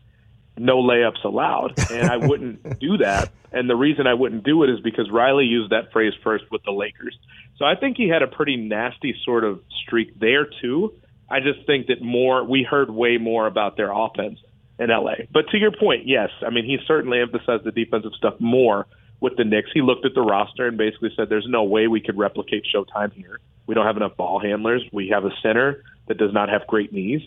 "No 0.56 0.82
Layups 0.82 1.24
Allowed," 1.24 1.74
and 1.90 2.08
I 2.10 2.16
wouldn't 2.16 2.78
do 2.80 2.98
that. 2.98 3.30
And 3.52 3.70
the 3.70 3.76
reason 3.76 4.06
I 4.06 4.14
wouldn't 4.14 4.44
do 4.44 4.64
it 4.64 4.70
is 4.70 4.80
because 4.80 5.10
Riley 5.10 5.44
used 5.44 5.70
that 5.70 5.92
phrase 5.92 6.12
first 6.24 6.44
with 6.50 6.62
the 6.64 6.72
Lakers. 6.72 7.16
So 7.56 7.64
I 7.64 7.76
think 7.76 7.96
he 7.96 8.08
had 8.08 8.22
a 8.22 8.26
pretty 8.26 8.56
nasty 8.56 9.14
sort 9.24 9.44
of 9.44 9.60
streak 9.84 10.18
there 10.18 10.46
too. 10.60 10.94
I 11.30 11.40
just 11.40 11.64
think 11.66 11.86
that 11.86 12.02
more 12.02 12.44
we 12.44 12.66
heard 12.68 12.90
way 12.90 13.16
more 13.18 13.46
about 13.46 13.76
their 13.76 13.92
offense 13.92 14.38
in 14.78 14.88
LA. 14.88 15.26
But 15.32 15.48
to 15.50 15.58
your 15.58 15.72
point, 15.72 16.06
yes, 16.06 16.30
I 16.46 16.50
mean 16.50 16.64
he 16.64 16.78
certainly 16.86 17.20
emphasized 17.20 17.64
the 17.64 17.72
defensive 17.72 18.12
stuff 18.16 18.34
more 18.40 18.86
with 19.20 19.36
the 19.36 19.44
Knicks. 19.44 19.70
He 19.72 19.82
looked 19.82 20.04
at 20.04 20.14
the 20.14 20.22
roster 20.22 20.66
and 20.66 20.76
basically 20.76 21.10
said, 21.16 21.28
"There's 21.28 21.46
no 21.48 21.64
way 21.64 21.86
we 21.86 22.00
could 22.00 22.18
replicate 22.18 22.64
Showtime 22.74 23.12
here. 23.12 23.40
We 23.66 23.74
don't 23.74 23.86
have 23.86 23.96
enough 23.96 24.16
ball 24.16 24.40
handlers. 24.40 24.82
We 24.92 25.08
have 25.08 25.24
a 25.24 25.30
center 25.42 25.82
that 26.08 26.18
does 26.18 26.32
not 26.32 26.48
have 26.48 26.66
great 26.66 26.92
knees. 26.92 27.22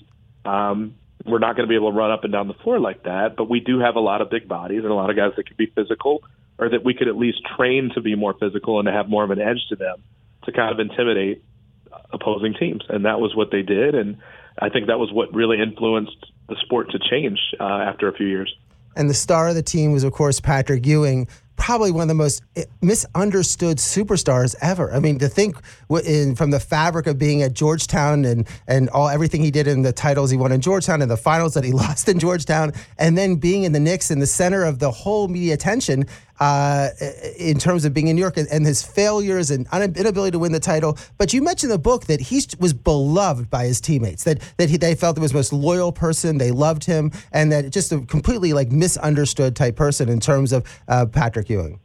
Um, 0.45 0.95
we're 1.25 1.39
not 1.39 1.55
going 1.55 1.67
to 1.67 1.69
be 1.69 1.75
able 1.75 1.91
to 1.91 1.97
run 1.97 2.11
up 2.11 2.23
and 2.23 2.31
down 2.31 2.47
the 2.47 2.53
floor 2.53 2.79
like 2.79 3.03
that. 3.03 3.35
But 3.35 3.49
we 3.49 3.59
do 3.59 3.79
have 3.79 3.95
a 3.95 3.99
lot 3.99 4.21
of 4.21 4.29
big 4.29 4.47
bodies 4.47 4.83
and 4.83 4.91
a 4.91 4.93
lot 4.93 5.09
of 5.09 5.15
guys 5.15 5.31
that 5.35 5.47
could 5.47 5.57
be 5.57 5.65
physical, 5.65 6.23
or 6.57 6.69
that 6.69 6.83
we 6.83 6.93
could 6.93 7.07
at 7.07 7.17
least 7.17 7.39
train 7.57 7.91
to 7.95 8.01
be 8.01 8.15
more 8.15 8.33
physical 8.33 8.79
and 8.79 8.85
to 8.85 8.91
have 8.91 9.09
more 9.09 9.23
of 9.23 9.31
an 9.31 9.39
edge 9.39 9.65
to 9.69 9.75
them 9.75 10.03
to 10.43 10.51
kind 10.51 10.71
of 10.71 10.79
intimidate 10.79 11.43
opposing 12.11 12.53
teams. 12.53 12.83
And 12.89 13.05
that 13.05 13.19
was 13.19 13.35
what 13.35 13.51
they 13.51 13.61
did. 13.61 13.95
And 13.95 14.17
I 14.59 14.69
think 14.69 14.87
that 14.87 14.99
was 14.99 15.11
what 15.11 15.33
really 15.33 15.61
influenced 15.61 16.25
the 16.49 16.55
sport 16.61 16.91
to 16.91 16.99
change 16.99 17.39
uh, 17.59 17.63
after 17.63 18.07
a 18.07 18.13
few 18.13 18.27
years. 18.27 18.53
And 18.95 19.09
the 19.09 19.13
star 19.13 19.49
of 19.49 19.55
the 19.55 19.61
team 19.61 19.91
was, 19.91 20.03
of 20.03 20.11
course, 20.11 20.39
Patrick 20.39 20.85
Ewing, 20.85 21.27
probably 21.55 21.91
one 21.91 22.03
of 22.03 22.07
the 22.07 22.13
most 22.13 22.41
eh, 22.55 22.63
misunderstood 22.81 23.77
superstars 23.77 24.55
ever. 24.61 24.91
I 24.93 24.99
mean, 24.99 25.19
to 25.19 25.27
think 25.27 25.57
in, 26.05 26.35
from 26.35 26.51
the 26.51 26.59
fabric 26.59 27.07
of 27.07 27.17
being 27.17 27.41
at 27.41 27.53
Georgetown 27.53 28.25
and 28.25 28.47
and 28.67 28.89
all 28.91 29.09
everything 29.09 29.43
he 29.43 29.51
did 29.51 29.67
in 29.67 29.81
the 29.81 29.91
titles 29.91 30.31
he 30.31 30.37
won 30.37 30.51
in 30.51 30.61
Georgetown 30.61 31.01
and 31.01 31.11
the 31.11 31.17
finals 31.17 31.53
that 31.55 31.63
he 31.63 31.71
lost 31.83 32.07
in 32.07 32.19
Georgetown, 32.19 32.71
and 32.97 33.17
then 33.17 33.35
being 33.35 33.63
in 33.63 33.73
the 33.73 33.79
Knicks 33.79 34.09
in 34.09 34.19
the 34.19 34.27
center 34.27 34.63
of 34.63 34.79
the 34.79 34.89
whole 34.89 35.27
media 35.27 35.53
attention 35.53 36.05
uh, 36.39 36.89
in 37.37 37.57
terms 37.57 37.85
of 37.85 37.93
being 37.93 38.07
in 38.07 38.15
New 38.15 38.21
York 38.21 38.37
and, 38.37 38.47
and 38.49 38.65
his 38.65 38.83
failures 38.83 39.51
and 39.51 39.67
inability 39.73 40.31
to 40.31 40.39
win 40.39 40.51
the 40.51 40.59
title. 40.59 40.97
But 41.17 41.33
you 41.33 41.41
mentioned 41.41 41.71
the 41.71 41.79
book 41.79 42.05
that 42.05 42.19
he 42.19 42.41
was 42.59 42.73
beloved 42.73 43.49
by 43.49 43.65
his 43.65 43.81
teammates, 43.81 44.23
that 44.23 44.41
that 44.57 44.69
he, 44.69 44.77
they 44.77 44.95
felt 44.95 45.17
he 45.17 45.21
was 45.21 45.31
the 45.31 45.37
most 45.37 45.53
loyal 45.53 45.91
person, 45.91 46.37
they 46.37 46.51
loved 46.51 46.83
him, 46.83 47.11
and 47.31 47.51
that 47.51 47.71
just 47.71 47.91
a 47.91 48.01
completely 48.01 48.53
like 48.53 48.71
misunderstood 48.71 49.55
type 49.55 49.75
person 49.75 50.09
in 50.09 50.19
terms 50.19 50.53
of 50.53 50.65
uh, 50.87 51.05
Patrick 51.05 51.49
Ewing. 51.49 51.79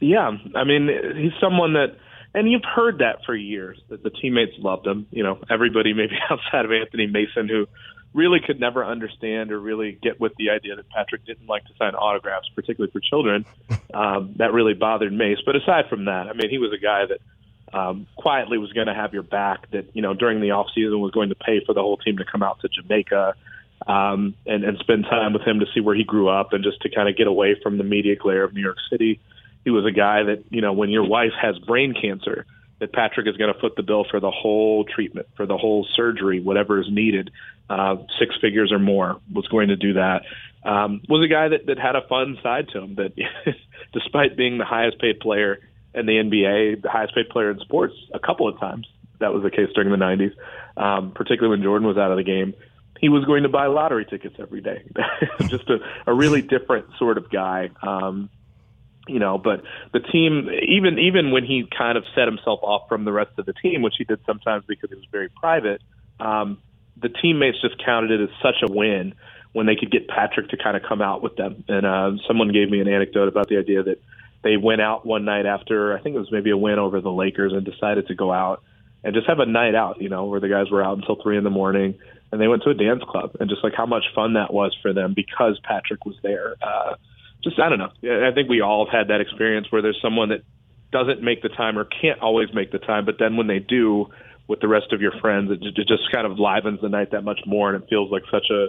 Yeah, 0.00 0.30
I 0.54 0.64
mean, 0.64 0.88
he's 1.16 1.32
someone 1.40 1.72
that, 1.72 1.96
and 2.34 2.50
you've 2.50 2.64
heard 2.64 2.98
that 2.98 3.24
for 3.26 3.34
years 3.34 3.80
that 3.88 4.02
the 4.02 4.10
teammates 4.10 4.52
loved 4.58 4.86
him. 4.86 5.06
You 5.10 5.24
know, 5.24 5.40
everybody 5.50 5.92
maybe 5.92 6.16
outside 6.30 6.64
of 6.64 6.72
Anthony 6.72 7.06
Mason 7.06 7.48
who 7.48 7.66
really 8.18 8.40
could 8.44 8.58
never 8.58 8.84
understand 8.84 9.52
or 9.52 9.60
really 9.60 9.92
get 10.02 10.20
with 10.20 10.32
the 10.36 10.50
idea 10.50 10.74
that 10.74 10.90
Patrick 10.90 11.24
didn't 11.24 11.46
like 11.46 11.64
to 11.66 11.70
sign 11.78 11.94
autographs, 11.94 12.48
particularly 12.54 12.90
for 12.92 13.00
children. 13.00 13.46
Um, 13.94 14.34
that 14.36 14.52
really 14.52 14.74
bothered 14.74 15.14
Mace. 15.14 15.38
But 15.46 15.56
aside 15.56 15.86
from 15.88 16.04
that, 16.04 16.26
I 16.28 16.34
mean, 16.34 16.50
he 16.50 16.58
was 16.58 16.72
a 16.74 16.78
guy 16.78 17.06
that 17.06 17.76
um, 17.76 18.06
quietly 18.16 18.58
was 18.58 18.70
going 18.72 18.86
to 18.86 18.94
have 18.94 19.14
your 19.14 19.22
back. 19.22 19.70
That 19.70 19.86
you 19.94 20.02
know 20.02 20.12
during 20.12 20.42
the 20.42 20.50
off 20.50 20.66
season 20.74 21.00
was 21.00 21.10
going 21.10 21.30
to 21.30 21.34
pay 21.34 21.64
for 21.64 21.72
the 21.72 21.80
whole 21.80 21.96
team 21.96 22.18
to 22.18 22.24
come 22.30 22.42
out 22.42 22.60
to 22.60 22.68
Jamaica 22.68 23.34
um, 23.86 24.34
and, 24.44 24.62
and 24.62 24.76
spend 24.78 25.04
time 25.04 25.32
with 25.32 25.42
him 25.42 25.60
to 25.60 25.66
see 25.74 25.80
where 25.80 25.94
he 25.94 26.04
grew 26.04 26.28
up 26.28 26.52
and 26.52 26.62
just 26.62 26.82
to 26.82 26.90
kind 26.90 27.08
of 27.08 27.16
get 27.16 27.26
away 27.26 27.56
from 27.62 27.78
the 27.78 27.82
media 27.82 28.14
glare 28.14 28.44
of 28.44 28.52
New 28.52 28.60
York 28.60 28.76
City. 28.90 29.20
He 29.64 29.70
was 29.70 29.86
a 29.86 29.90
guy 29.90 30.22
that 30.24 30.44
you 30.50 30.60
know 30.60 30.74
when 30.74 30.90
your 30.90 31.06
wife 31.08 31.32
has 31.40 31.58
brain 31.58 31.94
cancer 31.94 32.44
that 32.80 32.92
Patrick 32.92 33.26
is 33.26 33.36
going 33.36 33.52
to 33.52 33.60
foot 33.60 33.74
the 33.76 33.82
bill 33.82 34.04
for 34.08 34.20
the 34.20 34.30
whole 34.30 34.84
treatment, 34.84 35.26
for 35.36 35.46
the 35.46 35.56
whole 35.56 35.86
surgery, 35.96 36.40
whatever 36.40 36.80
is 36.80 36.86
needed. 36.90 37.30
Uh, 37.68 37.96
six 38.18 38.34
figures 38.40 38.72
or 38.72 38.78
more 38.78 39.20
was 39.32 39.46
going 39.48 39.68
to 39.68 39.76
do 39.76 39.94
that. 39.94 40.22
Um, 40.64 41.02
was 41.08 41.24
a 41.24 41.28
guy 41.28 41.48
that, 41.48 41.66
that 41.66 41.78
had 41.78 41.96
a 41.96 42.06
fun 42.08 42.38
side 42.42 42.68
to 42.72 42.80
him. 42.80 42.94
That, 42.94 43.12
despite 43.92 44.36
being 44.36 44.58
the 44.58 44.64
highest 44.64 44.98
paid 45.00 45.20
player 45.20 45.58
in 45.94 46.06
the 46.06 46.12
NBA, 46.12 46.82
the 46.82 46.90
highest 46.90 47.14
paid 47.14 47.28
player 47.28 47.50
in 47.50 47.58
sports, 47.60 47.94
a 48.14 48.18
couple 48.18 48.48
of 48.48 48.58
times 48.58 48.86
that 49.20 49.32
was 49.32 49.42
the 49.42 49.50
case 49.50 49.68
during 49.74 49.90
the 49.90 49.96
'90s, 49.96 50.32
um, 50.80 51.12
particularly 51.12 51.56
when 51.56 51.62
Jordan 51.62 51.86
was 51.86 51.96
out 51.96 52.10
of 52.10 52.16
the 52.16 52.24
game. 52.24 52.54
He 53.00 53.08
was 53.08 53.24
going 53.24 53.44
to 53.44 53.48
buy 53.48 53.66
lottery 53.66 54.04
tickets 54.04 54.36
every 54.38 54.60
day. 54.60 54.82
Just 55.46 55.68
a, 55.70 55.78
a 56.06 56.12
really 56.12 56.42
different 56.42 56.86
sort 56.98 57.16
of 57.16 57.30
guy. 57.30 57.70
Um, 57.82 58.28
you 59.08 59.18
know, 59.18 59.38
but 59.38 59.62
the 59.92 60.00
team, 60.00 60.48
even 60.50 60.98
even 60.98 61.30
when 61.30 61.44
he 61.44 61.66
kind 61.76 61.98
of 61.98 62.04
set 62.14 62.26
himself 62.26 62.60
off 62.62 62.88
from 62.88 63.04
the 63.04 63.12
rest 63.12 63.32
of 63.38 63.46
the 63.46 63.52
team, 63.52 63.82
which 63.82 63.94
he 63.98 64.04
did 64.04 64.20
sometimes 64.26 64.64
because 64.66 64.90
he 64.90 64.96
was 64.96 65.06
very 65.10 65.28
private, 65.28 65.80
um, 66.20 66.58
the 67.00 67.08
teammates 67.08 67.60
just 67.60 67.82
counted 67.84 68.10
it 68.10 68.22
as 68.22 68.30
such 68.42 68.56
a 68.62 68.70
win 68.70 69.14
when 69.52 69.66
they 69.66 69.76
could 69.76 69.90
get 69.90 70.08
Patrick 70.08 70.50
to 70.50 70.56
kind 70.56 70.76
of 70.76 70.82
come 70.82 71.00
out 71.00 71.22
with 71.22 71.36
them. 71.36 71.64
And 71.68 71.86
uh, 71.86 72.12
someone 72.26 72.52
gave 72.52 72.70
me 72.70 72.80
an 72.80 72.88
anecdote 72.88 73.28
about 73.28 73.48
the 73.48 73.56
idea 73.56 73.82
that 73.82 74.00
they 74.42 74.56
went 74.56 74.80
out 74.80 75.04
one 75.04 75.24
night 75.24 75.46
after 75.46 75.96
I 75.96 76.00
think 76.00 76.14
it 76.14 76.18
was 76.18 76.30
maybe 76.30 76.50
a 76.50 76.56
win 76.56 76.78
over 76.78 77.00
the 77.00 77.10
Lakers 77.10 77.52
and 77.52 77.64
decided 77.64 78.06
to 78.08 78.14
go 78.14 78.32
out 78.32 78.62
and 79.02 79.14
just 79.14 79.26
have 79.26 79.38
a 79.38 79.46
night 79.46 79.74
out, 79.74 80.00
you 80.00 80.08
know, 80.08 80.26
where 80.26 80.40
the 80.40 80.48
guys 80.48 80.70
were 80.70 80.82
out 80.82 80.98
until 80.98 81.16
three 81.22 81.38
in 81.38 81.44
the 81.44 81.50
morning 81.50 81.98
and 82.30 82.40
they 82.40 82.48
went 82.48 82.62
to 82.62 82.70
a 82.70 82.74
dance 82.74 83.02
club 83.08 83.36
and 83.40 83.48
just 83.48 83.64
like 83.64 83.74
how 83.74 83.86
much 83.86 84.04
fun 84.14 84.34
that 84.34 84.52
was 84.52 84.76
for 84.82 84.92
them 84.92 85.14
because 85.14 85.58
Patrick 85.62 86.04
was 86.04 86.16
there. 86.22 86.56
Uh, 86.62 86.94
just 87.48 87.60
I 87.60 87.68
don't 87.68 87.78
know. 87.78 88.28
I 88.28 88.32
think 88.32 88.48
we 88.48 88.60
all 88.60 88.86
have 88.86 88.92
had 88.92 89.08
that 89.08 89.20
experience 89.20 89.66
where 89.70 89.82
there's 89.82 89.98
someone 90.02 90.30
that 90.30 90.42
doesn't 90.92 91.22
make 91.22 91.42
the 91.42 91.48
time 91.48 91.78
or 91.78 91.84
can't 91.84 92.20
always 92.20 92.48
make 92.54 92.72
the 92.72 92.78
time, 92.78 93.04
but 93.04 93.16
then 93.18 93.36
when 93.36 93.46
they 93.46 93.58
do 93.58 94.06
with 94.46 94.60
the 94.60 94.68
rest 94.68 94.92
of 94.92 95.00
your 95.00 95.12
friends, 95.20 95.50
it, 95.50 95.62
it 95.62 95.86
just 95.86 96.10
kind 96.10 96.26
of 96.26 96.38
livens 96.38 96.80
the 96.80 96.88
night 96.88 97.10
that 97.12 97.22
much 97.22 97.40
more, 97.46 97.72
and 97.72 97.82
it 97.82 97.88
feels 97.88 98.10
like 98.10 98.22
such 98.30 98.46
a 98.50 98.68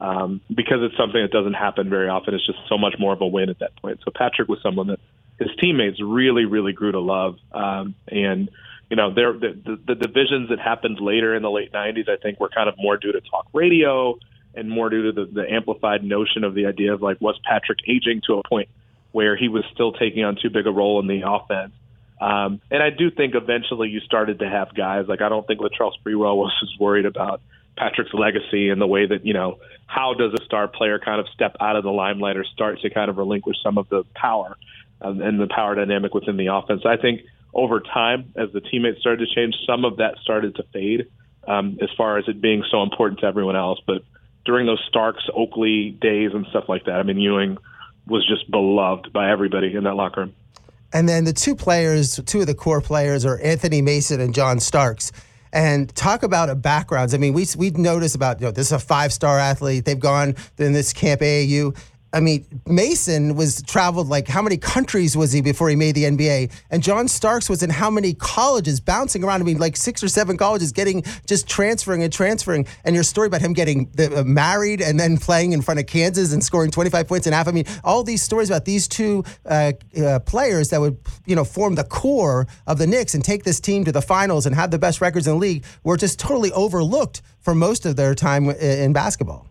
um, 0.00 0.40
because 0.48 0.78
it's 0.80 0.96
something 0.96 1.20
that 1.20 1.32
doesn't 1.32 1.54
happen 1.54 1.90
very 1.90 2.08
often. 2.08 2.32
It's 2.34 2.46
just 2.46 2.60
so 2.68 2.78
much 2.78 2.94
more 2.98 3.12
of 3.12 3.20
a 3.20 3.26
win 3.26 3.50
at 3.50 3.58
that 3.58 3.74
point. 3.82 3.98
So 4.04 4.12
Patrick 4.14 4.48
was 4.48 4.60
someone 4.62 4.86
that 4.88 5.00
his 5.38 5.48
teammates 5.60 6.00
really, 6.00 6.44
really 6.44 6.72
grew 6.72 6.92
to 6.92 7.00
love, 7.00 7.36
um, 7.52 7.94
and 8.06 8.48
you 8.90 8.96
know, 8.96 9.12
there 9.12 9.32
the, 9.32 9.60
the, 9.64 9.94
the 9.94 9.94
divisions 9.94 10.48
that 10.48 10.58
happened 10.58 10.98
later 11.00 11.34
in 11.34 11.42
the 11.42 11.50
late 11.50 11.72
'90s, 11.72 12.08
I 12.08 12.16
think, 12.16 12.40
were 12.40 12.48
kind 12.48 12.68
of 12.68 12.76
more 12.78 12.96
due 12.96 13.12
to 13.12 13.20
talk 13.20 13.46
radio 13.52 14.18
and 14.58 14.68
more 14.68 14.90
due 14.90 15.10
to 15.10 15.12
the, 15.12 15.30
the 15.30 15.50
amplified 15.50 16.02
notion 16.02 16.44
of 16.44 16.54
the 16.54 16.66
idea 16.66 16.92
of 16.92 17.02
like 17.02 17.20
was 17.20 17.38
Patrick 17.44 17.78
aging 17.86 18.22
to 18.26 18.34
a 18.34 18.48
point 18.48 18.68
where 19.12 19.36
he 19.36 19.48
was 19.48 19.64
still 19.72 19.92
taking 19.92 20.24
on 20.24 20.36
too 20.40 20.50
big 20.50 20.66
a 20.66 20.70
role 20.70 21.00
in 21.00 21.06
the 21.06 21.22
offense. 21.26 21.72
Um, 22.20 22.60
and 22.70 22.82
I 22.82 22.90
do 22.90 23.10
think 23.10 23.34
eventually 23.34 23.88
you 23.88 24.00
started 24.00 24.40
to 24.40 24.48
have 24.48 24.74
guys 24.74 25.06
like 25.08 25.22
I 25.22 25.28
don't 25.28 25.46
think 25.46 25.60
Latrell 25.60 25.92
Sprewell 25.98 26.36
was 26.36 26.52
as 26.62 26.78
worried 26.80 27.06
about 27.06 27.40
Patrick's 27.76 28.12
legacy 28.12 28.70
and 28.70 28.80
the 28.80 28.86
way 28.86 29.06
that 29.06 29.24
you 29.24 29.34
know 29.34 29.58
how 29.86 30.14
does 30.14 30.32
a 30.34 30.44
star 30.44 30.66
player 30.66 30.98
kind 30.98 31.20
of 31.20 31.28
step 31.28 31.56
out 31.60 31.76
of 31.76 31.84
the 31.84 31.92
limelight 31.92 32.36
or 32.36 32.44
start 32.44 32.80
to 32.80 32.90
kind 32.90 33.08
of 33.08 33.16
relinquish 33.16 33.56
some 33.62 33.78
of 33.78 33.88
the 33.88 34.04
power 34.14 34.56
um, 35.00 35.20
and 35.20 35.40
the 35.40 35.46
power 35.46 35.76
dynamic 35.76 36.12
within 36.12 36.36
the 36.36 36.52
offense. 36.52 36.82
I 36.84 36.96
think 36.96 37.20
over 37.54 37.80
time, 37.80 38.32
as 38.36 38.52
the 38.52 38.60
teammates 38.60 39.00
started 39.00 39.26
to 39.26 39.34
change, 39.34 39.54
some 39.64 39.84
of 39.84 39.98
that 39.98 40.16
started 40.22 40.56
to 40.56 40.64
fade 40.72 41.06
um, 41.46 41.78
as 41.80 41.88
far 41.96 42.18
as 42.18 42.24
it 42.28 42.40
being 42.40 42.64
so 42.70 42.82
important 42.82 43.20
to 43.20 43.26
everyone 43.26 43.56
else. 43.56 43.80
But 43.86 44.02
during 44.48 44.66
those 44.66 44.82
Starks, 44.88 45.24
Oakley 45.36 45.90
days 46.00 46.30
and 46.32 46.46
stuff 46.46 46.64
like 46.70 46.86
that. 46.86 46.94
I 46.94 47.02
mean, 47.02 47.18
Ewing 47.18 47.58
was 48.06 48.26
just 48.26 48.50
beloved 48.50 49.12
by 49.12 49.30
everybody 49.30 49.74
in 49.74 49.84
that 49.84 49.94
locker 49.94 50.22
room. 50.22 50.34
And 50.90 51.06
then 51.06 51.24
the 51.24 51.34
two 51.34 51.54
players, 51.54 52.18
two 52.24 52.40
of 52.40 52.46
the 52.46 52.54
core 52.54 52.80
players, 52.80 53.26
are 53.26 53.38
Anthony 53.40 53.82
Mason 53.82 54.22
and 54.22 54.34
John 54.34 54.58
Starks. 54.58 55.12
And 55.52 55.94
talk 55.94 56.22
about 56.22 56.48
a 56.48 56.54
backgrounds. 56.54 57.12
I 57.12 57.18
mean, 57.18 57.34
we 57.34 57.46
we 57.58 57.70
noticed 57.70 58.14
about 58.14 58.40
you 58.40 58.46
know 58.46 58.50
this 58.50 58.68
is 58.68 58.72
a 58.72 58.78
five 58.78 59.12
star 59.12 59.38
athlete. 59.38 59.84
They've 59.84 60.00
gone 60.00 60.34
in 60.56 60.72
this 60.72 60.94
camp 60.94 61.20
AAU. 61.20 61.76
I 62.12 62.20
mean, 62.20 62.46
Mason 62.66 63.34
was 63.34 63.62
traveled 63.62 64.08
like 64.08 64.28
how 64.28 64.40
many 64.40 64.56
countries 64.56 65.14
was 65.16 65.30
he 65.30 65.42
before 65.42 65.68
he 65.68 65.76
made 65.76 65.94
the 65.94 66.04
NBA? 66.04 66.50
And 66.70 66.82
John 66.82 67.06
Starks 67.06 67.50
was 67.50 67.62
in 67.62 67.68
how 67.68 67.90
many 67.90 68.14
colleges, 68.14 68.80
bouncing 68.80 69.22
around? 69.22 69.42
I 69.42 69.44
mean, 69.44 69.58
like 69.58 69.76
six 69.76 70.02
or 70.02 70.08
seven 70.08 70.38
colleges, 70.38 70.72
getting 70.72 71.02
just 71.26 71.46
transferring 71.46 72.02
and 72.02 72.12
transferring. 72.12 72.66
And 72.84 72.94
your 72.94 73.04
story 73.04 73.26
about 73.26 73.42
him 73.42 73.52
getting 73.52 73.90
uh, 73.98 74.22
married 74.24 74.80
and 74.80 74.98
then 74.98 75.18
playing 75.18 75.52
in 75.52 75.60
front 75.60 75.80
of 75.80 75.86
Kansas 75.86 76.32
and 76.32 76.42
scoring 76.42 76.70
25 76.70 77.06
points 77.06 77.26
in 77.26 77.34
half. 77.34 77.46
I 77.46 77.52
mean, 77.52 77.66
all 77.84 78.02
these 78.02 78.22
stories 78.22 78.48
about 78.48 78.64
these 78.64 78.88
two 78.88 79.22
uh, 79.44 79.72
uh, 80.02 80.20
players 80.20 80.70
that 80.70 80.80
would, 80.80 80.98
you 81.26 81.36
know, 81.36 81.44
form 81.44 81.74
the 81.74 81.84
core 81.84 82.46
of 82.66 82.78
the 82.78 82.86
Knicks 82.86 83.14
and 83.14 83.22
take 83.22 83.44
this 83.44 83.60
team 83.60 83.84
to 83.84 83.92
the 83.92 84.02
finals 84.02 84.46
and 84.46 84.54
have 84.54 84.70
the 84.70 84.78
best 84.78 85.02
records 85.02 85.26
in 85.26 85.34
the 85.34 85.38
league 85.38 85.64
were 85.84 85.98
just 85.98 86.18
totally 86.18 86.52
overlooked 86.52 87.20
for 87.40 87.54
most 87.54 87.84
of 87.84 87.96
their 87.96 88.14
time 88.14 88.48
in 88.48 88.94
basketball. 88.94 89.46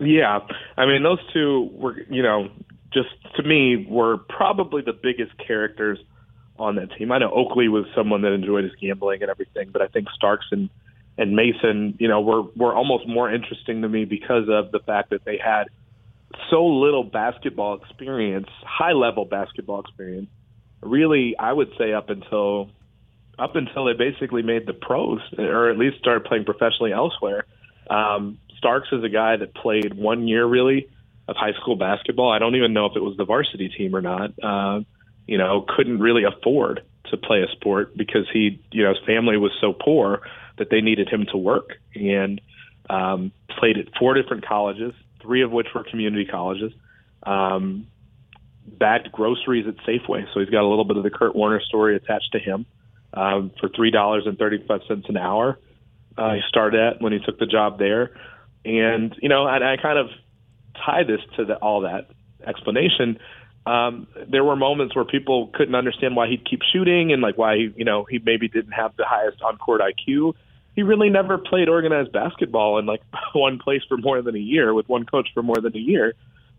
Yeah, 0.00 0.40
I 0.76 0.86
mean 0.86 1.02
those 1.02 1.18
two 1.32 1.70
were, 1.72 2.00
you 2.10 2.22
know, 2.22 2.48
just 2.92 3.10
to 3.36 3.42
me 3.42 3.86
were 3.88 4.18
probably 4.18 4.82
the 4.82 4.92
biggest 4.92 5.32
characters 5.44 5.98
on 6.58 6.76
that 6.76 6.96
team. 6.98 7.12
I 7.12 7.18
know 7.18 7.30
Oakley 7.30 7.68
was 7.68 7.86
someone 7.94 8.22
that 8.22 8.32
enjoyed 8.32 8.64
his 8.64 8.72
gambling 8.80 9.22
and 9.22 9.30
everything, 9.30 9.70
but 9.72 9.82
I 9.82 9.86
think 9.86 10.08
Starks 10.14 10.46
and 10.50 10.68
and 11.18 11.36
Mason, 11.36 11.96
you 11.98 12.08
know, 12.08 12.20
were 12.20 12.42
were 12.56 12.74
almost 12.74 13.06
more 13.06 13.32
interesting 13.32 13.82
to 13.82 13.88
me 13.88 14.04
because 14.04 14.48
of 14.48 14.72
the 14.72 14.80
fact 14.80 15.10
that 15.10 15.24
they 15.24 15.38
had 15.38 15.64
so 16.50 16.64
little 16.64 17.04
basketball 17.04 17.74
experience, 17.82 18.48
high 18.62 18.92
level 18.92 19.24
basketball 19.24 19.80
experience. 19.80 20.28
Really, 20.80 21.36
I 21.38 21.52
would 21.52 21.70
say 21.78 21.92
up 21.92 22.10
until 22.10 22.70
up 23.38 23.56
until 23.56 23.84
they 23.86 23.92
basically 23.92 24.42
made 24.42 24.66
the 24.66 24.72
pros, 24.72 25.20
or 25.38 25.70
at 25.70 25.78
least 25.78 25.98
started 25.98 26.24
playing 26.24 26.44
professionally 26.44 26.92
elsewhere. 26.92 27.44
Um, 27.88 28.38
Starks 28.62 28.86
is 28.92 29.02
a 29.02 29.08
guy 29.08 29.36
that 29.36 29.56
played 29.56 29.92
one 29.92 30.28
year 30.28 30.46
really 30.46 30.88
of 31.26 31.34
high 31.34 31.52
school 31.60 31.74
basketball. 31.74 32.30
I 32.30 32.38
don't 32.38 32.54
even 32.54 32.72
know 32.72 32.86
if 32.86 32.92
it 32.94 33.00
was 33.00 33.16
the 33.16 33.24
varsity 33.24 33.68
team 33.68 33.96
or 33.96 34.00
not. 34.00 34.30
Uh, 34.40 34.82
you 35.26 35.36
know, 35.36 35.66
couldn't 35.76 35.98
really 35.98 36.22
afford 36.22 36.82
to 37.10 37.16
play 37.16 37.42
a 37.42 37.50
sport 37.56 37.96
because 37.96 38.28
he, 38.32 38.62
you 38.70 38.84
know, 38.84 38.90
his 38.90 39.04
family 39.04 39.36
was 39.36 39.50
so 39.60 39.72
poor 39.72 40.20
that 40.58 40.70
they 40.70 40.80
needed 40.80 41.08
him 41.08 41.26
to 41.32 41.36
work 41.36 41.70
and 41.96 42.40
um, 42.88 43.32
played 43.58 43.78
at 43.78 43.86
four 43.98 44.14
different 44.14 44.46
colleges, 44.46 44.94
three 45.20 45.42
of 45.42 45.50
which 45.50 45.66
were 45.74 45.82
community 45.82 46.24
colleges. 46.24 46.72
Um, 47.24 47.88
bagged 48.64 49.10
groceries 49.10 49.66
at 49.66 49.74
Safeway, 49.84 50.24
so 50.32 50.38
he's 50.38 50.50
got 50.50 50.62
a 50.62 50.68
little 50.68 50.84
bit 50.84 50.96
of 50.96 51.02
the 51.02 51.10
Kurt 51.10 51.34
Warner 51.34 51.60
story 51.60 51.96
attached 51.96 52.30
to 52.32 52.38
him. 52.38 52.64
Um, 53.12 53.50
for 53.58 53.68
three 53.68 53.90
dollars 53.90 54.22
and 54.24 54.38
thirty-five 54.38 54.80
cents 54.88 55.06
an 55.08 55.16
hour, 55.16 55.58
uh, 56.16 56.34
he 56.34 56.40
started 56.48 56.80
at 56.80 57.02
when 57.02 57.12
he 57.12 57.18
took 57.18 57.38
the 57.38 57.46
job 57.46 57.78
there, 57.78 58.16
and 58.64 59.14
you 59.20 59.28
know, 59.28 59.44
I, 59.44 59.74
I 59.74 59.76
kind 59.76 59.98
of 59.98 60.08
tie 60.84 61.04
this 61.04 61.20
to 61.36 61.44
the, 61.44 61.56
all 61.56 61.82
that 61.82 62.10
explanation. 62.46 63.18
Um, 63.64 64.08
there 64.28 64.42
were 64.42 64.56
moments 64.56 64.96
where 64.96 65.04
people 65.04 65.48
couldn't 65.54 65.74
understand 65.74 66.16
why 66.16 66.26
he'd 66.28 66.44
keep 66.48 66.60
shooting 66.72 67.12
and 67.12 67.22
like 67.22 67.38
why 67.38 67.54
you 67.54 67.84
know 67.84 68.04
he 68.04 68.18
maybe 68.18 68.48
didn't 68.48 68.72
have 68.72 68.96
the 68.96 69.04
highest 69.06 69.40
on-court 69.42 69.80
IQ. 69.80 70.34
He 70.74 70.82
really 70.82 71.10
never 71.10 71.38
played 71.38 71.68
organized 71.68 72.12
basketball 72.12 72.78
in 72.78 72.86
like 72.86 73.02
one 73.34 73.58
place 73.58 73.82
for 73.88 73.96
more 73.96 74.22
than 74.22 74.34
a 74.34 74.40
year 74.40 74.74
with 74.74 74.88
one 74.88 75.04
coach 75.04 75.28
for 75.32 75.42
more 75.42 75.60
than 75.60 75.76
a 75.76 75.80
year 75.80 76.14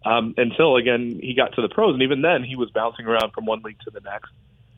um, 0.06 0.34
until 0.38 0.76
again 0.76 1.20
he 1.22 1.34
got 1.34 1.54
to 1.56 1.62
the 1.62 1.70
pros, 1.70 1.93
and 1.93 2.04
even 2.04 2.22
then 2.22 2.43
he 2.43 2.56
was 2.56 2.70
bouncing 2.72 3.06
around 3.06 3.32
from 3.34 3.45
one 3.45 3.62
league 3.64 3.80
to 3.86 3.91
the 3.91 4.01
next. 4.01 4.32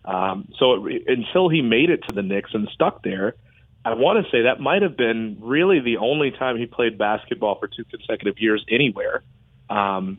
Um, 0.04 0.50
so 0.60 0.86
it, 0.86 1.04
until 1.08 1.50
he 1.50 1.62
made 1.62 1.90
it 1.90 2.04
to 2.08 2.14
the 2.14 2.22
Knicks 2.22 2.52
and 2.54 2.68
stuck 2.74 3.04
there, 3.04 3.36
I 3.86 3.94
want 3.94 4.26
to 4.26 4.32
say 4.32 4.42
that 4.42 4.60
might 4.60 4.82
have 4.82 4.98
been 4.98 5.38
really 5.40 5.80
the 5.80 5.98
only 5.98 6.32
time 6.32 6.58
he 6.58 6.66
played 6.66 6.98
basketball 6.98 7.60
for 7.60 7.68
two 7.68 7.86
consecutive 7.86 8.40
years 8.40 8.66
anywhere. 8.68 9.22
Um, 9.70 10.18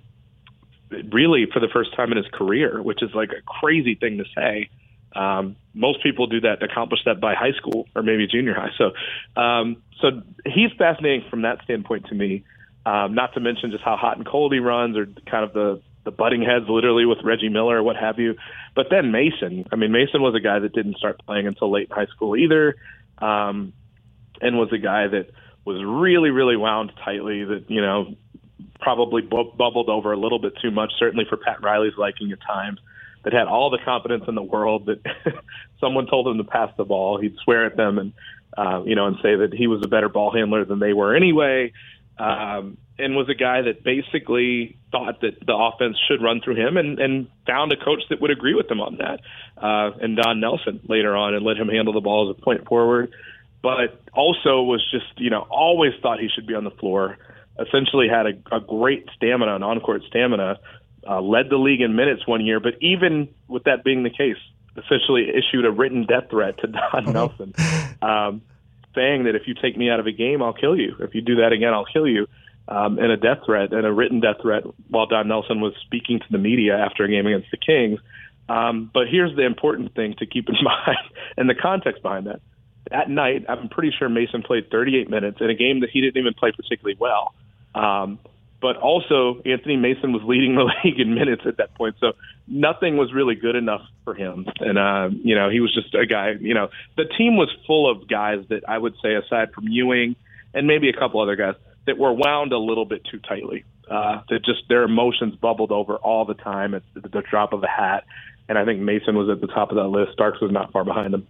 really, 0.90 1.46
for 1.52 1.58
the 1.58 1.68
first 1.72 1.94
time 1.96 2.12
in 2.12 2.16
his 2.16 2.28
career, 2.32 2.80
which 2.80 3.02
is 3.02 3.10
like 3.12 3.30
a 3.30 3.42
crazy 3.42 3.96
thing 3.96 4.18
to 4.18 4.24
say. 4.36 4.70
Um, 5.16 5.56
most 5.74 6.02
people 6.02 6.28
do 6.28 6.40
that, 6.42 6.62
accomplish 6.62 7.00
that 7.06 7.20
by 7.20 7.34
high 7.34 7.52
school 7.52 7.88
or 7.96 8.02
maybe 8.02 8.28
junior 8.28 8.54
high. 8.54 8.70
So, 8.78 8.92
um, 9.40 9.82
so 10.00 10.22
he's 10.44 10.70
fascinating 10.78 11.28
from 11.28 11.42
that 11.42 11.62
standpoint 11.64 12.06
to 12.06 12.14
me. 12.14 12.44
Um, 12.84 13.14
not 13.14 13.34
to 13.34 13.40
mention 13.40 13.72
just 13.72 13.82
how 13.82 13.96
hot 13.96 14.16
and 14.16 14.24
cold 14.24 14.52
he 14.52 14.60
runs, 14.60 14.96
or 14.96 15.06
kind 15.28 15.42
of 15.42 15.52
the 15.52 15.82
the 16.04 16.12
butting 16.12 16.40
heads, 16.40 16.66
literally 16.68 17.04
with 17.04 17.18
Reggie 17.24 17.48
Miller 17.48 17.78
or 17.78 17.82
what 17.82 17.96
have 17.96 18.20
you. 18.20 18.36
But 18.76 18.86
then 18.90 19.10
Mason, 19.10 19.66
I 19.72 19.76
mean, 19.76 19.90
Mason 19.90 20.22
was 20.22 20.36
a 20.36 20.40
guy 20.40 20.60
that 20.60 20.72
didn't 20.72 20.96
start 20.98 21.20
playing 21.26 21.48
until 21.48 21.70
late 21.70 21.88
in 21.90 21.96
high 21.96 22.06
school 22.06 22.36
either, 22.36 22.76
um, 23.18 23.72
and 24.40 24.58
was 24.58 24.72
a 24.72 24.78
guy 24.78 25.08
that 25.08 25.30
was 25.64 25.82
really, 25.84 26.30
really 26.30 26.56
wound 26.56 26.92
tightly. 27.04 27.44
That 27.44 27.64
you 27.68 27.80
know 27.80 28.14
probably 28.80 29.22
bu- 29.22 29.52
bubbled 29.56 29.88
over 29.88 30.12
a 30.12 30.16
little 30.16 30.38
bit 30.38 30.54
too 30.62 30.70
much, 30.70 30.92
certainly 30.98 31.24
for 31.28 31.36
Pat 31.36 31.62
Riley's 31.62 31.96
liking 31.96 32.32
at 32.32 32.38
times. 32.42 32.78
That 33.24 33.32
had 33.32 33.48
all 33.48 33.70
the 33.70 33.78
confidence 33.84 34.24
in 34.28 34.36
the 34.36 34.42
world 34.42 34.86
that 34.86 35.00
someone 35.80 36.06
told 36.06 36.28
him 36.28 36.38
to 36.38 36.44
pass 36.44 36.70
the 36.76 36.84
ball, 36.84 37.20
he'd 37.20 37.36
swear 37.42 37.66
at 37.66 37.76
them 37.76 37.98
and 37.98 38.12
uh, 38.56 38.82
you 38.84 38.94
know 38.94 39.06
and 39.06 39.16
say 39.22 39.34
that 39.36 39.52
he 39.52 39.66
was 39.66 39.82
a 39.84 39.88
better 39.88 40.08
ball 40.08 40.32
handler 40.32 40.64
than 40.64 40.78
they 40.78 40.92
were 40.92 41.14
anyway. 41.14 41.72
Um, 42.18 42.78
and 42.99 43.14
was 43.14 43.28
a 43.28 43.34
guy 43.34 43.62
that 43.62 43.84
basically 43.84 44.76
thought 44.90 45.20
that 45.20 45.44
the 45.44 45.55
offense 45.55 45.97
should 46.09 46.22
run 46.22 46.40
through 46.40 46.57
him 46.57 46.76
and, 46.76 46.99
and 46.99 47.28
found 47.47 47.72
a 47.72 47.76
coach 47.76 48.03
that 48.09 48.20
would 48.20 48.30
agree 48.30 48.55
with 48.55 48.70
him 48.70 48.80
on 48.80 48.97
that. 48.97 49.20
Uh, 49.57 49.97
and 50.01 50.16
Don 50.16 50.40
Nelson 50.40 50.80
later 50.88 51.14
on 51.14 51.34
and 51.34 51.44
let 51.44 51.57
him 51.57 51.68
handle 51.68 51.92
the 51.92 52.01
ball 52.01 52.30
as 52.30 52.36
a 52.36 52.42
point 52.42 52.66
forward, 52.66 53.12
but 53.62 54.01
also 54.14 54.62
was 54.62 54.82
just, 54.90 55.18
you 55.18 55.28
know, 55.28 55.47
always 55.51 55.92
thought 56.01 56.20
he 56.20 56.28
should 56.34 56.47
be 56.47 56.55
on 56.55 56.64
the 56.64 56.70
floor. 56.70 57.18
Essentially 57.59 58.09
had 58.09 58.26
a, 58.26 58.57
a 58.57 58.61
great 58.61 59.07
stamina 59.14 59.57
an 59.57 59.62
on 59.62 59.80
court 59.80 60.03
stamina, 60.09 60.59
uh, 61.09 61.20
led 61.20 61.51
the 61.51 61.57
league 61.57 61.82
in 61.82 61.97
minutes 61.97 62.26
one 62.26 62.44
year, 62.44 62.61
but 62.61 62.74
even 62.80 63.28
with 63.47 63.64
that 63.64 63.84
being 63.84 64.03
the 64.05 64.11
case, 64.11 64.36
essentially 64.76 65.28
issued 65.28 65.64
a 65.64 65.70
written 65.70 66.07
death 66.07 66.30
threat 66.30 66.59
to 66.59 66.66
Don 66.92 67.12
Nelson, 67.12 67.55
um, 68.01 68.42
saying 68.94 69.24
that 69.24 69.34
if 69.34 69.42
you 69.47 69.55
take 69.55 69.76
me 69.76 69.90
out 69.90 70.01
of 70.01 70.07
a 70.07 70.12
game, 70.12 70.42
I'll 70.42 70.55
kill 70.55 70.76
you. 70.76 70.97
If 71.01 71.14
you 71.14 71.20
do 71.20 71.36
that 71.36 71.53
again, 71.53 71.74
I'll 71.74 71.86
kill 71.86 72.07
you 72.07 72.26
um, 72.68 72.98
and 72.98 73.12
a 73.12 73.16
death 73.16 73.38
threat 73.46 73.72
and 73.72 73.86
a 73.86 73.92
written 73.92 74.20
death 74.20 74.36
threat 74.42 74.64
while 74.88 75.06
Don 75.06 75.28
Nelson 75.28 75.60
was 75.60 75.74
speaking 75.84 76.18
to 76.18 76.26
the 76.30 76.38
media 76.38 76.76
after 76.76 77.04
a 77.04 77.08
game 77.08 77.26
against 77.26 77.50
the 77.50 77.56
Kings. 77.56 78.00
Um, 78.48 78.90
but 78.92 79.08
here's 79.10 79.34
the 79.36 79.44
important 79.44 79.94
thing 79.94 80.14
to 80.18 80.26
keep 80.26 80.48
in 80.48 80.54
mind 80.62 80.98
and 81.36 81.48
the 81.48 81.54
context 81.54 82.02
behind 82.02 82.26
that. 82.26 82.40
That 82.90 83.10
night, 83.10 83.44
I'm 83.48 83.68
pretty 83.68 83.92
sure 83.98 84.08
Mason 84.08 84.42
played 84.42 84.70
38 84.70 85.10
minutes 85.10 85.38
in 85.40 85.50
a 85.50 85.54
game 85.54 85.80
that 85.80 85.90
he 85.90 86.00
didn't 86.00 86.18
even 86.18 86.34
play 86.34 86.52
particularly 86.52 86.96
well. 86.98 87.34
Um, 87.74 88.20
but 88.60 88.76
also, 88.76 89.42
Anthony 89.44 89.76
Mason 89.76 90.12
was 90.12 90.22
leading 90.24 90.54
the 90.54 90.72
league 90.84 90.98
in 90.98 91.14
minutes 91.14 91.42
at 91.46 91.58
that 91.58 91.74
point. 91.74 91.96
So 92.00 92.12
nothing 92.46 92.96
was 92.96 93.12
really 93.12 93.34
good 93.34 93.56
enough 93.56 93.82
for 94.04 94.14
him. 94.14 94.46
And, 94.60 94.78
uh, 94.78 95.10
you 95.22 95.34
know, 95.34 95.50
he 95.50 95.60
was 95.60 95.74
just 95.74 95.94
a 95.94 96.06
guy, 96.06 96.34
you 96.40 96.54
know, 96.54 96.68
the 96.96 97.04
team 97.04 97.36
was 97.36 97.50
full 97.66 97.90
of 97.90 98.08
guys 98.08 98.44
that 98.48 98.62
I 98.68 98.78
would 98.78 98.94
say, 99.02 99.14
aside 99.14 99.52
from 99.52 99.68
Ewing 99.68 100.16
and 100.54 100.66
maybe 100.66 100.88
a 100.88 100.92
couple 100.92 101.20
other 101.20 101.36
guys, 101.36 101.54
that 101.87 101.99
were 101.99 102.12
wound 102.12 102.53
a 102.53 102.59
little 102.59 102.84
bit 102.84 103.05
too 103.05 103.18
tightly. 103.18 103.64
Uh, 103.89 104.20
that 104.28 104.45
just 104.45 104.68
their 104.68 104.82
emotions 104.82 105.37
bubbled 105.37 105.70
over 105.70 105.97
all 105.97 106.24
the 106.24 106.34
time 106.34 106.74
at 106.74 106.82
the, 106.95 107.22
drop 107.30 107.53
of 107.53 107.62
a 107.62 107.68
hat. 107.68 108.05
And 108.49 108.59
I 108.59 108.64
think 108.64 108.80
Mason 108.80 109.16
was 109.16 109.28
at 109.28 109.41
the 109.41 109.47
top 109.47 109.70
of 109.70 109.76
that 109.76 109.87
list. 109.87 110.12
Starks 110.12 110.41
was 110.41 110.51
not 110.51 110.72
far 110.72 110.84
behind 110.84 111.14
him. 111.14 111.26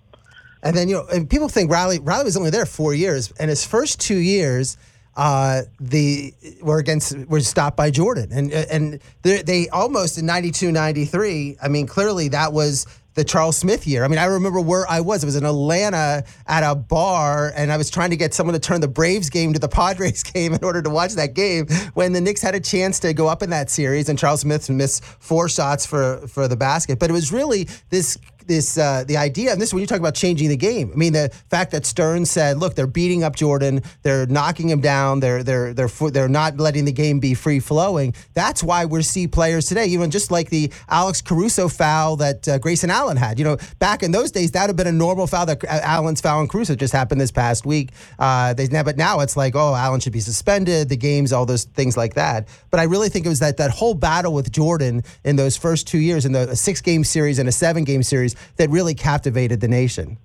And 0.63 0.75
then 0.75 0.89
you 0.89 0.97
know, 0.97 1.07
and 1.13 1.29
people 1.29 1.49
think 1.49 1.71
Riley 1.71 1.99
Riley 1.99 2.25
was 2.25 2.37
only 2.37 2.51
there 2.51 2.65
four 2.65 2.95
years, 2.95 3.31
and 3.39 3.51
his 3.51 3.65
first 3.65 4.01
two 4.01 4.17
years, 4.17 4.79
uh, 5.17 5.63
the 5.79 6.33
were 6.63 6.79
against 6.79 7.17
were 7.29 7.41
stopped 7.41 7.77
by 7.77 7.91
Jordan, 7.91 8.31
and 8.33 8.51
and 8.53 9.01
they 9.23 9.69
almost 9.69 10.19
in 10.19 10.27
92, 10.27 10.73
93, 10.73 11.59
I 11.63 11.69
mean, 11.69 11.87
clearly 11.87 12.29
that 12.29 12.53
was 12.53 12.87
the 13.17 13.25
Charles 13.25 13.57
Smith 13.57 13.87
year. 13.87 14.05
I 14.05 14.09
mean, 14.09 14.19
I 14.19 14.27
remember 14.27 14.61
where 14.61 14.89
I 14.89 15.01
was. 15.01 15.23
It 15.23 15.27
was 15.27 15.37
in 15.37 15.45
Atlanta 15.45 16.23
at 16.47 16.62
a 16.62 16.75
bar, 16.75 17.51
and 17.57 17.73
I 17.73 17.77
was 17.79 17.91
trying 17.91 18.11
to 18.11 18.17
get 18.17 18.35
someone 18.35 18.53
to 18.55 18.61
turn 18.61 18.83
the 18.83 18.89
Braves 18.89 19.31
game 19.31 19.55
to 19.55 19.59
the 19.59 19.69
Padres 19.69 20.23
game 20.35 20.53
in 20.53 20.62
order 20.62 20.83
to 20.83 20.91
watch 20.91 21.14
that 21.14 21.35
game 21.35 21.67
when 21.95 22.12
the 22.12 22.21
Knicks 22.21 22.43
had 22.43 22.55
a 22.55 22.61
chance 22.61 23.01
to 23.01 23.14
go 23.14 23.27
up 23.27 23.43
in 23.43 23.51
that 23.51 23.71
series, 23.71 24.09
and 24.09 24.19
Charles 24.19 24.43
Smith 24.43 24.71
missed 24.71 25.03
four 25.03 25.49
shots 25.49 25.85
for 25.85 26.19
for 26.29 26.47
the 26.47 26.57
basket. 26.57 26.99
But 26.99 27.11
it 27.11 27.14
was 27.14 27.33
really 27.33 27.69
this 27.89 28.19
this 28.47 28.79
uh, 28.79 29.05
the 29.07 29.17
idea, 29.17 29.53
and 29.53 29.61
this 29.61 29.71
is 29.71 29.75
when 29.75 29.81
you 29.81 29.87
talk 29.87 29.99
about 29.99 30.15
changing 30.15 30.49
the 30.49 30.57
game. 30.57 30.91
I 30.93 30.97
mean, 30.97 31.13
the 31.13 31.31
fact 31.51 31.73
that 31.73 31.87
Stern 31.87 32.25
said, 32.25 32.59
"Look, 32.59 32.75
they're 32.75 32.87
beating 32.87 33.25
up 33.25 33.37
Jordan, 33.37 33.83
they're 34.03 34.27
knocking 34.27 34.69
him 34.69 34.81
down, 34.81 35.21
they're 35.21 35.43
they're 35.43 35.75
they're 35.75 35.89
they're 36.11 36.29
not 36.29 36.59
letting 36.59 36.85
the 36.85 36.93
game 36.93 37.21
be 37.21 37.35
free 37.35 37.61
flowing." 37.61 38.15
That's 38.35 38.63
why 38.63 38.85
we 38.85 39.03
see 39.03 39.27
players 39.27 39.67
today, 39.67 39.87
even 39.87 40.11
just 40.11 40.31
like 40.31 40.51
the 40.51 40.73
Alex 40.89 41.23
Caruso 41.23 41.69
foul 41.69 42.17
that 42.17 42.47
uh, 42.49 42.59
Grayson 42.59 42.91
Allen 42.91 43.17
had. 43.17 43.39
You 43.39 43.45
know, 43.45 43.57
back 43.79 44.03
in 44.03 44.13
those 44.13 44.31
days, 44.31 44.53
that 44.53 44.63
would 44.63 44.71
have 44.71 44.77
been 44.77 44.87
a 44.87 44.93
normal 44.93 45.27
foul. 45.27 45.47
That 45.47 45.65
uh, 45.65 45.81
Allen's 45.83 46.21
foul 46.21 46.41
and 46.41 46.49
Caruso 46.49 46.75
just 46.75 46.93
happened 46.93 47.21
this 47.21 47.33
past 47.33 47.67
week. 47.67 47.91
Uh, 48.19 48.55
they 48.55 48.69
but 48.83 48.97
now 48.97 49.21
it's 49.21 49.37
like, 49.37 49.57
oh, 49.57 49.75
Allen 49.75 50.01
should 50.01 50.13
be 50.13 50.21
suspended. 50.21 50.89
The 50.89 50.97
games, 50.97 51.33
all 51.33 51.47
those 51.47 51.65
things 51.65 51.97
like 51.97 52.15
that. 52.15 52.49
But 52.71 52.81
I 52.81 52.85
really 52.85 53.09
think 53.09 53.27
it 53.27 53.29
was 53.29 53.41
that 53.41 53.57
that 53.57 53.71
whole 53.71 53.95
battle 53.95 54.33
with 54.33 54.53
Jordan 54.53 55.03
in 55.25 55.37
those 55.37 55.57
first 55.57 55.89
two 55.89 55.99
years, 55.99 56.25
in 56.25 56.33
the 56.33 56.55
six 56.55 56.81
game 56.81 57.05
series 57.05 57.39
and 57.39 57.49
a 57.49 57.53
seven 57.53 57.85
game 57.85 58.03
series 58.03 58.36
that 58.57 58.70
really 58.70 58.95
captivated 58.95 59.61
the 59.61 59.68
nation. 59.68 60.18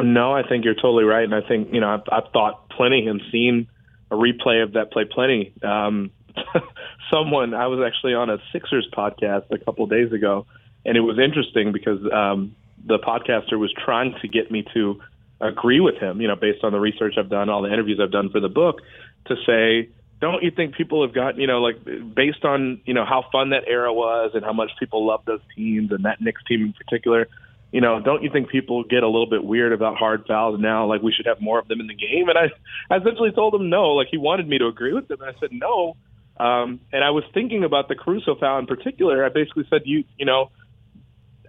No, 0.00 0.32
I 0.32 0.46
think 0.46 0.64
you're 0.64 0.74
totally 0.74 1.04
right, 1.04 1.24
and 1.24 1.34
I 1.34 1.46
think 1.46 1.72
you 1.72 1.80
know 1.80 1.88
I've, 1.90 2.02
I've 2.10 2.32
thought 2.32 2.70
plenty 2.70 3.06
and 3.06 3.20
seen 3.30 3.68
a 4.10 4.14
replay 4.14 4.62
of 4.62 4.72
that 4.72 4.92
play 4.92 5.04
plenty. 5.04 5.52
Um, 5.62 6.10
someone 7.10 7.54
I 7.54 7.66
was 7.66 7.80
actually 7.86 8.14
on 8.14 8.30
a 8.30 8.38
Sixers 8.52 8.88
podcast 8.92 9.50
a 9.50 9.58
couple 9.58 9.84
of 9.84 9.90
days 9.90 10.12
ago, 10.12 10.46
and 10.84 10.96
it 10.96 11.00
was 11.00 11.18
interesting 11.18 11.72
because 11.72 12.00
um, 12.12 12.54
the 12.86 12.98
podcaster 12.98 13.58
was 13.58 13.72
trying 13.72 14.14
to 14.22 14.28
get 14.28 14.50
me 14.50 14.64
to 14.74 15.00
agree 15.40 15.80
with 15.80 15.96
him, 15.96 16.20
you 16.20 16.28
know, 16.28 16.36
based 16.36 16.64
on 16.64 16.72
the 16.72 16.80
research 16.80 17.14
I've 17.18 17.30
done, 17.30 17.48
all 17.48 17.62
the 17.62 17.72
interviews 17.72 17.98
I've 18.02 18.12
done 18.12 18.30
for 18.30 18.40
the 18.40 18.48
book, 18.48 18.80
to 19.26 19.36
say, 19.46 19.88
don't 20.20 20.42
you 20.42 20.50
think 20.50 20.74
people 20.74 21.04
have 21.04 21.14
gotten, 21.14 21.40
you 21.40 21.46
know, 21.46 21.60
like 21.62 21.82
based 22.14 22.44
on, 22.44 22.80
you 22.84 22.92
know, 22.92 23.04
how 23.04 23.24
fun 23.32 23.50
that 23.50 23.64
era 23.66 23.92
was 23.92 24.32
and 24.34 24.44
how 24.44 24.52
much 24.52 24.70
people 24.78 25.06
love 25.06 25.22
those 25.24 25.40
teams 25.56 25.90
and 25.92 26.04
that 26.04 26.20
Knicks 26.20 26.42
team 26.46 26.62
in 26.62 26.72
particular, 26.74 27.26
you 27.72 27.80
know, 27.80 28.00
don't 28.00 28.22
you 28.22 28.30
think 28.30 28.50
people 28.50 28.84
get 28.84 29.02
a 29.02 29.06
little 29.06 29.28
bit 29.28 29.42
weird 29.42 29.72
about 29.72 29.96
hard 29.96 30.24
fouls 30.26 30.60
now? 30.60 30.86
Like 30.86 31.00
we 31.00 31.12
should 31.12 31.26
have 31.26 31.40
more 31.40 31.58
of 31.58 31.68
them 31.68 31.80
in 31.80 31.86
the 31.86 31.94
game. 31.94 32.28
And 32.28 32.36
I, 32.36 32.50
I 32.94 32.98
essentially 32.98 33.30
told 33.32 33.54
him 33.54 33.70
no. 33.70 33.90
Like 33.90 34.08
he 34.10 34.18
wanted 34.18 34.46
me 34.46 34.58
to 34.58 34.66
agree 34.66 34.92
with 34.92 35.10
him, 35.10 35.20
and 35.20 35.34
I 35.34 35.38
said 35.40 35.50
no. 35.52 35.96
Um, 36.36 36.80
and 36.92 37.04
I 37.04 37.10
was 37.10 37.24
thinking 37.32 37.64
about 37.64 37.88
the 37.88 37.94
Caruso 37.94 38.34
foul 38.34 38.58
in 38.58 38.66
particular. 38.66 39.24
I 39.24 39.28
basically 39.28 39.64
said, 39.70 39.82
you, 39.84 40.04
you 40.18 40.26
know, 40.26 40.50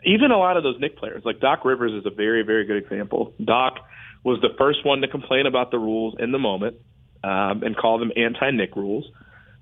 even 0.06 0.32
a 0.32 0.38
lot 0.38 0.58
of 0.58 0.64
those 0.64 0.80
Knick 0.80 0.98
players, 0.98 1.24
like 1.26 1.40
Doc 1.40 1.66
Rivers, 1.66 1.94
is 1.94 2.06
a 2.06 2.14
very, 2.14 2.44
very 2.44 2.66
good 2.66 2.78
example. 2.78 3.34
Doc 3.44 3.76
was 4.24 4.40
the 4.42 4.50
first 4.58 4.86
one 4.86 5.02
to 5.02 5.08
complain 5.08 5.46
about 5.46 5.72
the 5.72 5.80
rules 5.80 6.16
in 6.20 6.32
the 6.32 6.40
moment 6.40 6.78
um, 7.24 7.64
and 7.64 7.76
call 7.76 8.00
them 8.00 8.12
anti-Knick 8.16 8.76
rules. 8.76 9.06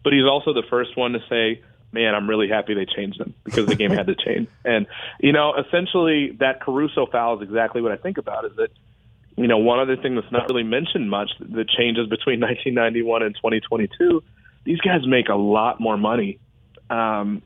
but 0.03 0.13
he's 0.13 0.25
also 0.25 0.53
the 0.53 0.63
first 0.69 0.95
one 0.95 1.13
to 1.13 1.19
say, 1.29 1.61
man, 1.91 2.13
I'm 2.15 2.29
really 2.29 2.47
happy 2.47 2.73
they 2.73 2.85
changed 2.85 3.19
them 3.19 3.33
because 3.43 3.65
the 3.65 3.75
game 3.75 3.91
had 3.91 4.07
to 4.07 4.15
change. 4.15 4.47
And, 4.65 4.87
you 5.19 5.31
know, 5.31 5.53
essentially 5.55 6.31
that 6.39 6.61
Caruso 6.61 7.07
foul 7.11 7.37
is 7.37 7.47
exactly 7.47 7.81
what 7.81 7.91
I 7.91 7.97
think 7.97 8.17
about 8.17 8.45
is 8.45 8.55
that, 8.57 8.69
you 9.35 9.47
know, 9.47 9.57
one 9.57 9.79
other 9.79 9.97
thing 9.97 10.15
that's 10.15 10.31
not 10.31 10.47
really 10.49 10.63
mentioned 10.63 11.09
much, 11.09 11.31
the 11.39 11.65
changes 11.65 12.07
between 12.07 12.39
1991 12.41 13.23
and 13.23 13.35
2022, 13.35 14.23
these 14.65 14.79
guys 14.81 15.01
make 15.07 15.29
a 15.29 15.35
lot 15.35 15.79
more 15.79 15.97
money. 15.97 16.39
Um, 16.89 17.41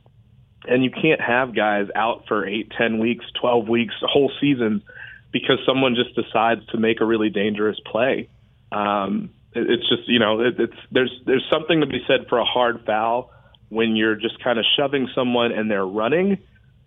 and 0.66 0.84
you 0.84 0.91
can't 0.91 1.22
have 1.22 1.55
guys 1.55 1.88
out 1.95 2.26
for 2.28 2.45
eight, 2.47 2.72
ten 2.78 2.99
weeks, 2.99 3.26
12 3.39 3.68
weeks, 3.68 3.93
a 4.01 4.07
whole 4.07 4.32
season 4.39 4.82
because 5.32 5.57
someone 5.66 5.95
just 5.95 6.16
decides 6.16 6.66
to 6.68 6.78
make 6.78 7.01
a 7.01 7.05
really 7.05 7.30
dangerous 7.30 7.80
play. 7.91 8.30
Um, 8.72 9.32
it's 9.56 9.88
just, 9.89 10.08
you 10.08 10.20
know, 10.20 10.41
it, 10.41 10.60
it's, 10.60 10.78
there's, 10.91 11.12
there's 11.26 11.45
something 11.51 11.82
to 11.82 11.88
be 11.88 12.04
said 12.08 12.28
for 12.30 12.39
a 12.39 12.45
hard 12.45 12.84
foul 12.86 13.32
when 13.70 13.95
you're 13.95 14.16
just 14.16 14.41
kind 14.43 14.60
of 14.60 14.66
shoving 14.78 15.10
someone 15.16 15.51
and 15.51 15.70
they're 15.70 15.86
running 15.86 16.38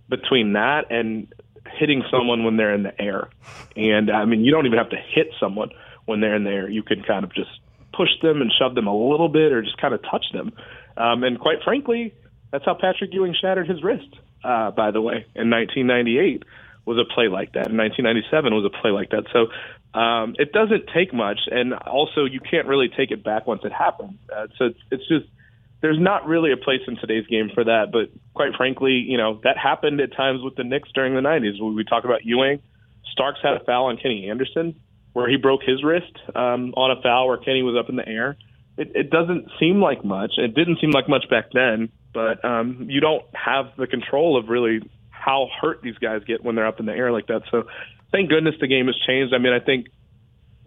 between 0.09 0.53
that 0.53 0.91
and 0.91 1.33
hitting 1.79 2.03
someone 2.11 2.45
when 2.45 2.57
they're 2.57 2.75
in 2.75 2.83
the 2.83 3.01
air. 3.01 3.29
And 3.75 4.11
I 4.11 4.25
mean, 4.25 4.45
you 4.45 4.53
don't 4.53 4.67
even 4.67 4.79
have 4.79 4.91
to 4.91 4.97
hit 4.97 5.29
someone 5.41 5.71
when 6.05 6.21
they're 6.21 6.37
in 6.37 6.45
the 6.45 6.51
air. 6.51 6.69
You 6.69 6.83
can 6.83 7.03
kind 7.03 7.25
of 7.25 7.35
just 7.35 7.51
push 7.93 8.11
them 8.23 8.41
and 8.41 8.53
shove 8.57 8.75
them 8.75 8.87
a 8.87 8.97
little 8.97 9.29
bit 9.29 9.53
or 9.53 9.62
just 9.62 9.79
kind 9.79 9.95
of 9.95 10.03
touch 10.03 10.27
them. 10.33 10.53
Um, 10.97 11.25
and 11.25 11.39
quite 11.41 11.59
frankly, 11.64 12.14
that's 12.53 12.64
how 12.64 12.75
Patrick 12.75 13.12
Ewing 13.12 13.35
shattered 13.39 13.69
his 13.69 13.83
wrist, 13.83 14.09
uh, 14.45 14.71
by 14.71 14.91
the 14.91 15.01
way, 15.01 15.27
in 15.35 15.51
1998 15.51 16.45
was 16.85 16.99
a 16.99 17.14
play 17.14 17.27
like 17.27 17.53
that. 17.53 17.67
In 17.69 17.77
1997 17.77 18.55
was 18.55 18.64
a 18.64 18.71
play 18.81 18.93
like 18.93 19.11
that. 19.11 19.25
So 19.33 19.49
um, 19.97 20.36
it 20.38 20.53
doesn't 20.53 20.90
take 20.94 21.14
much, 21.14 21.40
and 21.51 21.72
also 21.72 22.24
you 22.24 22.40
can't 22.40 22.66
really 22.66 22.88
take 22.94 23.11
it 23.11 23.24
back 23.24 23.47
once 23.47 23.62
it 23.64 23.72
happens. 23.72 24.18
Uh, 24.30 24.47
so 24.59 24.66
it's, 24.66 24.78
it's 24.90 25.09
just 25.09 25.24
there's 25.80 25.99
not 25.99 26.26
really 26.26 26.53
a 26.53 26.57
place 26.57 26.80
in 26.86 26.97
today's 26.97 27.26
game 27.26 27.51
for 27.55 27.64
that. 27.64 27.86
But 27.92 28.11
quite 28.34 28.55
frankly, 28.57 28.92
you 28.92 29.16
know 29.16 29.40
that 29.44 29.57
happened 29.57 30.01
at 30.01 30.14
times 30.14 30.42
with 30.42 30.55
the 30.57 30.64
Knicks 30.64 30.90
during 30.94 31.14
the 31.14 31.22
90s. 31.22 31.61
When 31.61 31.74
we 31.74 31.84
talk 31.84 32.05
about 32.05 32.24
Ewing, 32.24 32.61
Starks 33.11 33.40
had 33.42 33.55
a 33.55 33.64
foul 33.64 33.86
on 33.86 33.97
Kenny 33.97 34.28
Anderson 34.28 34.78
where 35.14 35.30
he 35.30 35.36
broke 35.38 35.62
his 35.62 35.82
wrist 35.82 36.12
um, 36.34 36.74
on 36.76 36.90
a 36.90 37.01
foul 37.01 37.28
where 37.28 37.38
Kenny 37.38 37.62
was 37.62 37.74
up 37.74 37.88
in 37.88 37.97
the 37.97 38.07
air. 38.07 38.36
It, 38.76 38.92
it 38.94 39.11
doesn't 39.11 39.49
seem 39.59 39.80
like 39.80 40.05
much. 40.05 40.32
It 40.36 40.55
didn't 40.55 40.78
seem 40.78 40.90
like 40.90 41.09
much 41.09 41.24
back 41.30 41.47
then, 41.55 41.88
but 42.12 42.44
um, 42.44 42.88
you 42.90 43.01
don't 43.01 43.24
have 43.32 43.66
the 43.78 43.86
control 43.86 44.38
of 44.38 44.51
really 44.51 44.80
how 45.09 45.49
hurt 45.59 45.80
these 45.80 45.97
guys 45.97 46.20
get 46.26 46.44
when 46.44 46.55
they're 46.55 46.66
up 46.66 46.80
in 46.80 46.84
the 46.84 46.92
air 46.92 47.12
like 47.12 47.28
that. 47.28 47.44
So 47.51 47.64
thank 48.12 48.30
goodness 48.30 48.54
the 48.61 48.66
game 48.66 48.86
has 48.86 48.96
changed. 49.07 49.34
I 49.34 49.38
mean, 49.38 49.52
I 49.52 49.61
think 49.61 49.86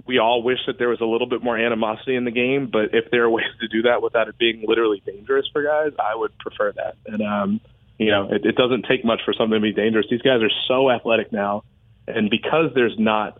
we 0.05 0.17
all 0.17 0.41
wish 0.41 0.59
that 0.67 0.77
there 0.79 0.89
was 0.89 1.01
a 1.01 1.05
little 1.05 1.27
bit 1.27 1.43
more 1.43 1.57
animosity 1.57 2.15
in 2.15 2.25
the 2.25 2.31
game, 2.31 2.69
but 2.71 2.93
if 2.93 3.11
there 3.11 3.23
are 3.23 3.29
ways 3.29 3.45
to 3.61 3.67
do 3.67 3.83
that 3.83 4.01
without 4.01 4.27
it 4.27 4.37
being 4.37 4.63
literally 4.67 5.01
dangerous 5.05 5.45
for 5.51 5.63
guys, 5.63 5.91
I 5.99 6.15
would 6.15 6.37
prefer 6.39 6.71
that. 6.73 6.95
And 7.05 7.21
um, 7.21 7.61
you 7.97 8.11
know, 8.11 8.29
it, 8.31 8.45
it 8.45 8.55
doesn't 8.55 8.85
take 8.89 9.03
much 9.03 9.21
for 9.25 9.33
something 9.33 9.55
to 9.55 9.61
be 9.61 9.73
dangerous. 9.73 10.05
These 10.09 10.21
guys 10.21 10.41
are 10.41 10.51
so 10.67 10.89
athletic 10.89 11.31
now, 11.31 11.63
and 12.07 12.29
because 12.29 12.71
there's 12.73 12.95
not 12.97 13.39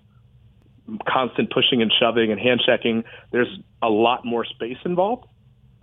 constant 1.08 1.52
pushing 1.52 1.82
and 1.82 1.92
shoving 2.00 2.32
and 2.32 2.40
hand 2.40 2.62
checking, 2.66 3.04
there's 3.32 3.50
a 3.82 3.90
lot 3.90 4.26
more 4.26 4.46
space 4.46 4.78
involved, 4.86 5.28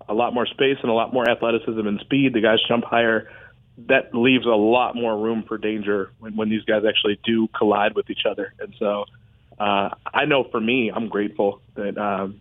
a 0.08 0.14
lot 0.14 0.34
more 0.34 0.46
space 0.46 0.76
and 0.82 0.90
a 0.90 0.94
lot 0.94 1.12
more 1.12 1.28
athleticism 1.28 1.86
and 1.86 2.00
speed. 2.00 2.32
The 2.34 2.40
guys 2.40 2.58
jump 2.68 2.84
higher 2.84 3.30
that 3.88 4.14
leaves 4.14 4.46
a 4.46 4.50
lot 4.50 4.94
more 4.96 5.16
room 5.16 5.44
for 5.46 5.58
danger 5.58 6.10
when, 6.18 6.36
when 6.36 6.48
these 6.48 6.64
guys 6.64 6.82
actually 6.88 7.18
do 7.24 7.48
collide 7.48 7.94
with 7.94 8.08
each 8.10 8.24
other. 8.28 8.54
And 8.58 8.74
so 8.78 9.04
uh, 9.58 9.90
I 10.12 10.24
know 10.24 10.44
for 10.44 10.60
me, 10.60 10.90
I'm 10.94 11.08
grateful 11.08 11.60
that 11.74 11.98
um, 11.98 12.40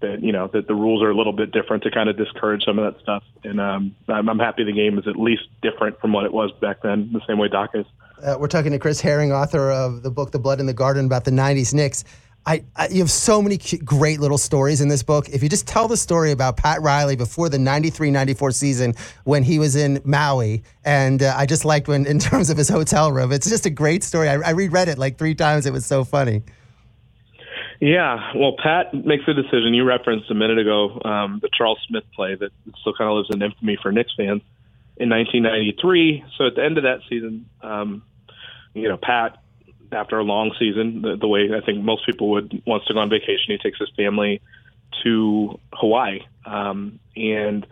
that 0.00 0.22
you 0.22 0.32
know 0.32 0.48
that 0.52 0.66
the 0.66 0.74
rules 0.74 1.02
are 1.02 1.10
a 1.10 1.16
little 1.16 1.32
bit 1.32 1.52
different 1.52 1.82
to 1.84 1.90
kind 1.90 2.08
of 2.08 2.16
discourage 2.16 2.64
some 2.64 2.78
of 2.78 2.92
that 2.92 3.02
stuff. 3.02 3.24
And 3.44 3.60
um, 3.60 3.94
I'm, 4.08 4.28
I'm 4.28 4.38
happy 4.38 4.64
the 4.64 4.72
game 4.72 4.98
is 4.98 5.06
at 5.06 5.16
least 5.16 5.44
different 5.62 6.00
from 6.00 6.12
what 6.12 6.24
it 6.24 6.32
was 6.32 6.52
back 6.60 6.82
then, 6.82 7.10
the 7.12 7.20
same 7.26 7.38
way 7.38 7.48
Doc 7.48 7.70
is. 7.74 7.86
Uh, 8.22 8.36
we're 8.38 8.48
talking 8.48 8.72
to 8.72 8.78
Chris 8.78 9.00
Herring, 9.00 9.32
author 9.32 9.70
of 9.70 10.02
the 10.02 10.10
book 10.10 10.32
The 10.32 10.38
Blood 10.38 10.58
in 10.60 10.66
the 10.66 10.74
Garden 10.74 11.06
about 11.06 11.24
the 11.24 11.30
'90s 11.30 11.72
Knicks. 11.74 12.04
I, 12.46 12.62
I, 12.76 12.88
you 12.88 13.00
have 13.00 13.10
so 13.10 13.42
many 13.42 13.58
great 13.84 14.20
little 14.20 14.38
stories 14.38 14.80
in 14.80 14.88
this 14.88 15.02
book. 15.02 15.28
If 15.28 15.42
you 15.42 15.48
just 15.48 15.66
tell 15.66 15.88
the 15.88 15.96
story 15.96 16.30
about 16.30 16.56
Pat 16.56 16.80
Riley 16.80 17.16
before 17.16 17.48
the 17.48 17.58
93 17.58 18.12
94 18.12 18.52
season 18.52 18.94
when 19.24 19.42
he 19.42 19.58
was 19.58 19.74
in 19.74 20.00
Maui, 20.04 20.62
and 20.84 21.24
uh, 21.24 21.34
I 21.36 21.46
just 21.46 21.64
liked 21.64 21.88
when, 21.88 22.06
in 22.06 22.18
terms 22.20 22.48
of 22.48 22.56
his 22.56 22.68
hotel 22.68 23.10
room, 23.10 23.32
it's 23.32 23.48
just 23.48 23.66
a 23.66 23.70
great 23.70 24.04
story. 24.04 24.28
I, 24.28 24.34
I 24.34 24.50
reread 24.50 24.88
it 24.88 24.96
like 24.96 25.18
three 25.18 25.34
times. 25.34 25.66
It 25.66 25.72
was 25.72 25.84
so 25.84 26.04
funny. 26.04 26.42
Yeah, 27.80 28.32
well, 28.34 28.54
Pat 28.62 28.94
makes 28.94 29.24
a 29.26 29.34
decision. 29.34 29.74
You 29.74 29.84
referenced 29.84 30.30
a 30.30 30.34
minute 30.34 30.58
ago 30.58 31.00
um, 31.04 31.40
the 31.42 31.50
Charles 31.52 31.78
Smith 31.88 32.04
play 32.14 32.36
that 32.36 32.50
still 32.80 32.94
kind 32.94 33.10
of 33.10 33.16
lives 33.16 33.28
in 33.32 33.42
infamy 33.42 33.76
for 33.82 33.92
Knicks 33.92 34.12
fans 34.16 34.42
in 34.96 35.10
1993. 35.10 36.24
So 36.38 36.46
at 36.46 36.54
the 36.54 36.64
end 36.64 36.78
of 36.78 36.84
that 36.84 37.00
season, 37.08 37.46
um, 37.60 38.02
you 38.72 38.88
know, 38.88 38.96
Pat 38.96 39.42
after 39.92 40.18
a 40.18 40.22
long 40.22 40.54
season, 40.58 41.02
the, 41.02 41.16
the 41.16 41.28
way 41.28 41.50
I 41.54 41.64
think 41.64 41.82
most 41.84 42.06
people 42.06 42.30
would 42.30 42.62
wants 42.66 42.86
to 42.86 42.94
go 42.94 43.00
on 43.00 43.10
vacation. 43.10 43.46
He 43.48 43.58
takes 43.58 43.78
his 43.78 43.90
family 43.96 44.40
to 45.04 45.58
Hawaii 45.72 46.20
um, 46.44 46.98
and 47.16 47.66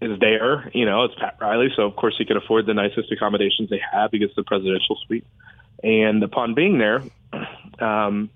is 0.00 0.18
there. 0.18 0.70
You 0.74 0.86
know, 0.86 1.04
it's 1.04 1.14
Pat 1.14 1.36
Riley, 1.40 1.68
so 1.76 1.82
of 1.82 1.96
course 1.96 2.14
he 2.18 2.24
can 2.24 2.36
afford 2.36 2.66
the 2.66 2.74
nicest 2.74 3.12
accommodations 3.12 3.70
they 3.70 3.80
have. 3.92 4.10
He 4.10 4.18
gets 4.18 4.34
the 4.34 4.42
presidential 4.42 4.98
suite, 5.06 5.26
and 5.82 6.22
upon 6.22 6.54
being 6.54 6.78
there, 6.78 7.02
um, 7.80 8.30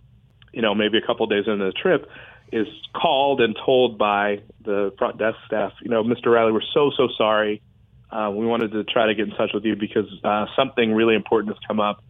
you 0.52 0.62
know, 0.62 0.74
maybe 0.74 0.98
a 0.98 1.06
couple 1.06 1.26
days 1.26 1.44
into 1.46 1.64
the 1.64 1.72
trip, 1.72 2.08
is 2.52 2.68
called 2.94 3.40
and 3.40 3.56
told 3.64 3.98
by 3.98 4.40
the 4.64 4.92
front 4.98 5.18
desk 5.18 5.38
staff, 5.46 5.72
you 5.82 5.90
know, 5.90 6.04
Mr. 6.04 6.26
Riley, 6.26 6.52
we're 6.52 6.60
so 6.72 6.90
so 6.96 7.08
sorry. 7.16 7.62
Uh, 8.10 8.30
we 8.30 8.46
wanted 8.46 8.70
to 8.72 8.84
try 8.84 9.06
to 9.06 9.14
get 9.14 9.28
in 9.28 9.34
touch 9.34 9.50
with 9.52 9.64
you 9.64 9.74
because 9.74 10.06
uh, 10.22 10.46
something 10.54 10.92
really 10.92 11.16
important 11.16 11.52
has 11.52 11.58
come 11.66 11.80
up 11.80 12.04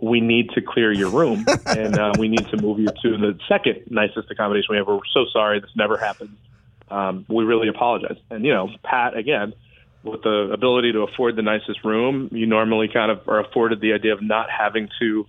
we 0.00 0.20
need 0.20 0.50
to 0.50 0.60
clear 0.60 0.92
your 0.92 1.10
room 1.10 1.44
and 1.66 1.98
uh, 1.98 2.12
we 2.18 2.28
need 2.28 2.46
to 2.48 2.56
move 2.60 2.78
you 2.78 2.88
to 3.02 3.16
the 3.16 3.38
second 3.48 3.82
nicest 3.90 4.30
accommodation 4.30 4.68
we 4.70 4.76
have. 4.76 4.86
We're 4.86 5.00
so 5.12 5.26
sorry 5.32 5.60
this 5.60 5.70
never 5.76 5.96
happened. 5.96 6.36
Um, 6.90 7.26
we 7.28 7.44
really 7.44 7.68
apologize. 7.68 8.16
And 8.30 8.44
you 8.44 8.52
know, 8.52 8.70
Pat 8.82 9.16
again, 9.16 9.52
with 10.02 10.22
the 10.22 10.50
ability 10.52 10.92
to 10.92 11.00
afford 11.00 11.36
the 11.36 11.42
nicest 11.42 11.84
room, 11.84 12.28
you 12.32 12.46
normally 12.46 12.88
kind 12.88 13.10
of 13.10 13.28
are 13.28 13.40
afforded 13.40 13.80
the 13.80 13.92
idea 13.92 14.12
of 14.12 14.22
not 14.22 14.48
having 14.50 14.88
to 15.00 15.26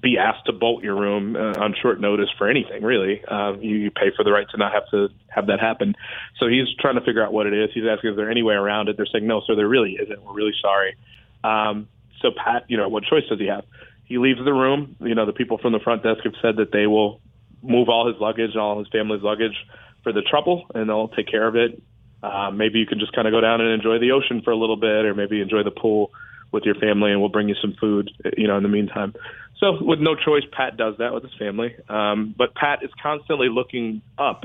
be 0.00 0.18
asked 0.18 0.44
to 0.46 0.52
bolt 0.52 0.84
your 0.84 0.94
room 0.94 1.34
uh, 1.34 1.54
on 1.58 1.74
short 1.80 2.00
notice 2.00 2.28
for 2.36 2.48
anything. 2.48 2.82
Really, 2.82 3.22
uh, 3.24 3.54
you, 3.58 3.76
you 3.76 3.90
pay 3.90 4.12
for 4.14 4.22
the 4.22 4.30
right 4.30 4.46
to 4.50 4.56
not 4.56 4.72
have 4.72 4.88
to 4.90 5.08
have 5.28 5.46
that 5.46 5.60
happen. 5.60 5.94
So 6.38 6.46
he's 6.46 6.66
trying 6.78 6.96
to 6.96 7.00
figure 7.00 7.24
out 7.24 7.32
what 7.32 7.46
it 7.46 7.54
is. 7.54 7.70
He's 7.72 7.84
asking, 7.90 8.10
is 8.10 8.16
there 8.16 8.30
any 8.30 8.42
way 8.42 8.54
around 8.54 8.88
it? 8.88 8.96
They're 8.96 9.06
saying, 9.10 9.26
no, 9.26 9.40
sir, 9.46 9.56
there 9.56 9.68
really 9.68 9.98
isn't. 10.00 10.22
We're 10.22 10.34
really 10.34 10.54
sorry. 10.60 10.96
Um, 11.42 11.88
so 12.20 12.30
Pat, 12.30 12.64
you 12.68 12.76
know, 12.76 12.88
what 12.88 13.04
choice 13.04 13.24
does 13.28 13.38
he 13.38 13.46
have? 13.46 13.64
He 14.04 14.18
leaves 14.18 14.40
the 14.42 14.52
room. 14.52 14.96
You 15.00 15.14
know, 15.14 15.26
the 15.26 15.32
people 15.32 15.58
from 15.58 15.72
the 15.72 15.80
front 15.80 16.02
desk 16.02 16.24
have 16.24 16.34
said 16.40 16.56
that 16.56 16.72
they 16.72 16.86
will 16.86 17.20
move 17.62 17.88
all 17.88 18.10
his 18.10 18.20
luggage, 18.20 18.56
all 18.56 18.78
his 18.78 18.88
family's 18.88 19.22
luggage 19.22 19.54
for 20.02 20.12
the 20.12 20.22
trouble, 20.22 20.66
and 20.74 20.88
they'll 20.88 21.08
take 21.08 21.28
care 21.28 21.46
of 21.46 21.56
it. 21.56 21.82
Uh, 22.22 22.50
maybe 22.50 22.78
you 22.78 22.86
can 22.86 22.98
just 22.98 23.12
kind 23.12 23.28
of 23.28 23.32
go 23.32 23.40
down 23.40 23.60
and 23.60 23.70
enjoy 23.70 23.98
the 23.98 24.12
ocean 24.12 24.42
for 24.42 24.50
a 24.50 24.56
little 24.56 24.76
bit, 24.76 25.04
or 25.04 25.14
maybe 25.14 25.40
enjoy 25.40 25.62
the 25.62 25.70
pool 25.70 26.10
with 26.50 26.64
your 26.64 26.74
family, 26.76 27.12
and 27.12 27.20
we'll 27.20 27.28
bring 27.28 27.48
you 27.48 27.54
some 27.60 27.74
food, 27.78 28.10
you 28.36 28.48
know, 28.48 28.56
in 28.56 28.62
the 28.62 28.68
meantime. 28.68 29.14
So, 29.58 29.76
with 29.82 29.98
no 29.98 30.14
choice, 30.14 30.44
Pat 30.50 30.76
does 30.76 30.96
that 30.98 31.12
with 31.12 31.24
his 31.24 31.34
family. 31.34 31.74
Um, 31.88 32.34
but 32.36 32.54
Pat 32.54 32.82
is 32.82 32.90
constantly 33.02 33.48
looking 33.48 34.02
up 34.16 34.44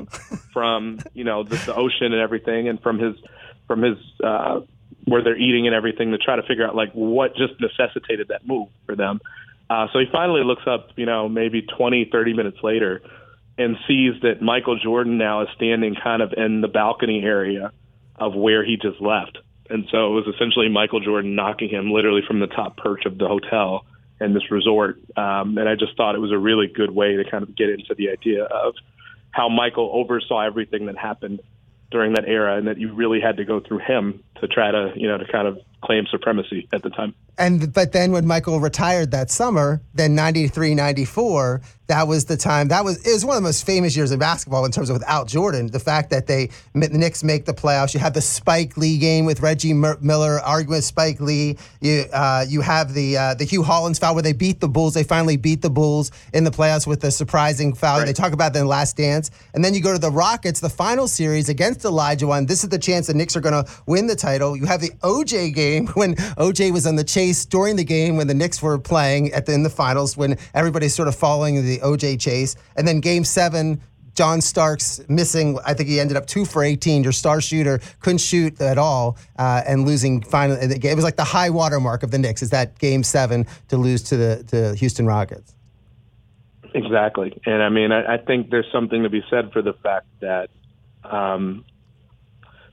from, 0.53 0.99
you 1.13 1.23
know, 1.23 1.43
the, 1.43 1.55
the 1.55 1.75
ocean 1.75 2.11
and 2.13 2.21
everything, 2.21 2.67
and 2.67 2.81
from 2.81 2.99
his 2.99 3.15
from 3.67 3.81
his 3.81 3.97
uh, 4.23 4.61
where 5.05 5.23
they're 5.23 5.37
eating 5.37 5.67
and 5.67 5.75
everything 5.75 6.11
to 6.11 6.17
try 6.17 6.35
to 6.35 6.43
figure 6.43 6.65
out 6.65 6.75
like 6.75 6.91
what 6.93 7.35
just 7.35 7.53
necessitated 7.59 8.29
that 8.29 8.47
move 8.47 8.69
for 8.85 8.95
them. 8.95 9.19
Uh, 9.69 9.87
so 9.91 9.99
he 9.99 10.05
finally 10.11 10.43
looks 10.43 10.63
up, 10.67 10.89
you 10.95 11.05
know, 11.05 11.27
maybe 11.27 11.61
20, 11.61 12.09
30 12.11 12.33
minutes 12.33 12.57
later 12.63 13.01
and 13.57 13.77
sees 13.87 14.13
that 14.21 14.41
Michael 14.41 14.79
Jordan 14.79 15.17
now 15.17 15.41
is 15.43 15.47
standing 15.55 15.95
kind 16.01 16.21
of 16.21 16.33
in 16.35 16.61
the 16.61 16.67
balcony 16.67 17.21
area 17.23 17.71
of 18.15 18.33
where 18.33 18.65
he 18.65 18.77
just 18.77 18.99
left. 19.01 19.37
And 19.69 19.85
so 19.91 20.07
it 20.07 20.25
was 20.25 20.35
essentially 20.35 20.69
Michael 20.69 20.99
Jordan 20.99 21.35
knocking 21.35 21.69
him 21.69 21.91
literally 21.91 22.21
from 22.27 22.39
the 22.39 22.47
top 22.47 22.77
perch 22.77 23.05
of 23.05 23.17
the 23.17 23.27
hotel 23.27 23.85
and 24.19 24.35
this 24.35 24.49
resort. 24.51 24.97
Um, 25.17 25.57
and 25.57 25.69
I 25.69 25.75
just 25.75 25.95
thought 25.97 26.15
it 26.15 26.19
was 26.19 26.31
a 26.31 26.37
really 26.37 26.67
good 26.67 26.91
way 26.91 27.15
to 27.15 27.29
kind 27.29 27.43
of 27.43 27.55
get 27.55 27.69
into 27.69 27.95
the 27.95 28.09
idea 28.09 28.43
of 28.43 28.75
how 29.31 29.49
Michael 29.49 29.89
oversaw 29.93 30.41
everything 30.41 30.87
that 30.87 30.97
happened 30.97 31.41
during 31.91 32.13
that 32.13 32.25
era, 32.27 32.57
and 32.57 32.67
that 32.67 32.79
you 32.79 32.91
really 32.91 33.21
had 33.21 33.37
to 33.37 33.45
go 33.45 33.59
through 33.59 33.79
him 33.79 34.23
to 34.41 34.47
try 34.47 34.71
to, 34.71 34.91
you 34.95 35.07
know, 35.07 35.17
to 35.17 35.25
kind 35.31 35.47
of 35.47 35.59
claim 35.83 36.05
supremacy 36.09 36.67
at 36.73 36.81
the 36.81 36.89
time. 36.89 37.13
And 37.37 37.73
but 37.73 37.91
then 37.91 38.11
when 38.11 38.27
Michael 38.27 38.59
retired 38.59 39.11
that 39.11 39.31
summer, 39.31 39.81
then 39.95 40.13
93, 40.13 40.75
94, 40.75 41.61
that 41.87 42.07
was 42.07 42.25
the 42.25 42.37
time. 42.37 42.67
That 42.67 42.85
was 42.85 43.05
it 43.05 43.11
was 43.11 43.25
one 43.25 43.35
of 43.35 43.43
the 43.43 43.47
most 43.47 43.65
famous 43.65 43.95
years 43.95 44.11
in 44.11 44.19
basketball 44.19 44.65
in 44.65 44.71
terms 44.71 44.89
of 44.89 44.95
without 44.95 45.27
Jordan. 45.27 45.67
The 45.67 45.79
fact 45.79 46.11
that 46.11 46.27
they 46.27 46.49
the 46.73 46.89
Knicks 46.89 47.23
make 47.23 47.45
the 47.45 47.53
playoffs. 47.53 47.93
You 47.93 47.99
have 47.99 48.13
the 48.13 48.21
Spike 48.21 48.77
Lee 48.77 48.97
game 48.99 49.25
with 49.25 49.41
Reggie 49.41 49.73
Miller 49.73 50.39
arguing 50.39 50.77
with 50.77 50.85
Spike 50.85 51.19
Lee. 51.19 51.57
You 51.81 52.05
uh, 52.13 52.45
you 52.47 52.61
have 52.61 52.93
the 52.93 53.17
uh, 53.17 53.33
the 53.33 53.45
Hue 53.45 53.63
Hollins 53.63 53.97
foul 53.97 54.13
where 54.13 54.23
they 54.23 54.33
beat 54.33 54.59
the 54.59 54.69
Bulls. 54.69 54.93
They 54.93 55.03
finally 55.03 55.37
beat 55.37 55.61
the 55.63 55.71
Bulls 55.71 56.11
in 56.33 56.43
the 56.43 56.51
playoffs 56.51 56.85
with 56.85 57.03
a 57.03 57.11
surprising 57.11 57.73
foul. 57.73 57.99
Right. 57.99 58.05
They 58.05 58.13
talk 58.13 58.33
about 58.33 58.53
the 58.53 58.63
Last 58.63 58.95
Dance. 58.95 59.31
And 59.55 59.65
then 59.65 59.73
you 59.73 59.81
go 59.81 59.91
to 59.91 59.99
the 59.99 60.11
Rockets, 60.11 60.59
the 60.59 60.69
final 60.69 61.07
series 61.07 61.49
against 61.49 61.81
Olajuwon. 61.81 62.47
This 62.47 62.63
is 62.63 62.69
the 62.69 62.79
chance 62.79 63.07
the 63.07 63.15
Knicks 63.15 63.35
are 63.35 63.41
going 63.41 63.63
to 63.63 63.71
win 63.87 64.05
the 64.05 64.15
title. 64.23 64.55
You 64.55 64.65
have 64.65 64.81
the 64.81 64.91
OJ 65.01 65.53
game 65.53 65.87
when 65.93 66.15
OJ 66.15 66.71
was 66.71 66.87
on 66.87 66.95
the 66.95 67.03
chase 67.03 67.45
during 67.45 67.75
the 67.75 67.83
game 67.83 68.15
when 68.15 68.27
the 68.27 68.33
Knicks 68.33 68.61
were 68.61 68.79
playing 68.79 69.33
at 69.33 69.45
the, 69.45 69.53
in 69.53 69.63
the 69.63 69.69
finals 69.69 70.15
when 70.15 70.37
everybody's 70.53 70.95
sort 70.95 71.07
of 71.07 71.15
following 71.15 71.63
the 71.65 71.79
OJ 71.79 72.19
chase. 72.19 72.55
And 72.77 72.87
then 72.87 73.01
game 73.01 73.25
seven, 73.25 73.81
John 74.15 74.41
Starks 74.41 75.01
missing. 75.09 75.59
I 75.65 75.73
think 75.73 75.89
he 75.89 75.99
ended 75.99 76.17
up 76.17 76.25
two 76.25 76.45
for 76.45 76.63
18. 76.63 77.03
Your 77.03 77.11
star 77.11 77.41
shooter 77.41 77.81
couldn't 77.99 78.19
shoot 78.19 78.61
at 78.61 78.77
all, 78.77 79.17
uh, 79.37 79.63
and 79.67 79.85
losing 79.85 80.21
finally. 80.21 80.59
It 80.61 80.95
was 80.95 81.03
like 81.03 81.15
the 81.15 81.23
high 81.23 81.49
water 81.49 81.79
mark 81.79 82.03
of 82.03 82.11
the 82.11 82.19
Knicks. 82.19 82.41
Is 82.41 82.51
that 82.51 82.77
game 82.79 83.03
seven 83.03 83.45
to 83.69 83.77
lose 83.77 84.03
to 84.03 84.17
the 84.17 84.43
to 84.47 84.75
Houston 84.75 85.05
Rockets? 85.05 85.55
Exactly, 86.75 87.39
and 87.45 87.61
I 87.61 87.69
mean, 87.69 87.91
I, 87.91 88.15
I 88.15 88.17
think 88.17 88.49
there's 88.49 88.71
something 88.71 89.03
to 89.03 89.09
be 89.09 89.23
said 89.29 89.51
for 89.51 89.61
the 89.61 89.73
fact 89.73 90.07
that 90.21 90.49
um, 91.03 91.65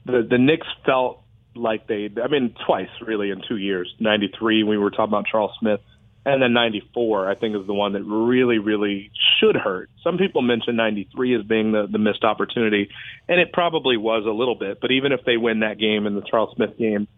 the 0.05 0.26
the 0.28 0.38
Knicks 0.38 0.66
felt 0.84 1.22
like 1.55 1.86
they. 1.86 2.11
I 2.22 2.28
mean, 2.28 2.55
twice 2.66 2.88
really 3.01 3.30
in 3.30 3.42
two 3.46 3.57
years. 3.57 3.92
'93, 3.98 4.62
we 4.62 4.78
were 4.78 4.90
talking 4.90 5.05
about 5.05 5.26
Charles 5.26 5.53
Smith, 5.59 5.80
and 6.24 6.42
then 6.42 6.53
'94, 6.53 7.30
I 7.30 7.34
think, 7.34 7.57
is 7.57 7.66
the 7.66 7.74
one 7.74 7.92
that 7.94 8.05
really, 8.05 8.59
really 8.59 9.11
should 9.38 9.57
hurt. 9.57 9.90
Some 10.03 10.18
people 10.18 10.42
mention 10.42 10.76
'93 10.76 11.36
as 11.36 11.42
being 11.42 11.72
the 11.72 11.86
the 11.86 11.98
missed 11.98 12.24
opportunity, 12.24 12.90
and 13.28 13.40
it 13.40 13.53
probably 13.53 13.96
was 13.96 14.24
a 14.26 14.30
little 14.30 14.55
bit. 14.55 14.80
But 14.80 14.92
even 14.92 15.12
if 15.12 15.24
they 15.24 15.36
win 15.36 15.61
that 15.61 15.78
game 15.78 16.07
in 16.07 16.14
the 16.14 16.22
Charles 16.22 16.55
Smith 16.57 16.76
game, 16.78 17.09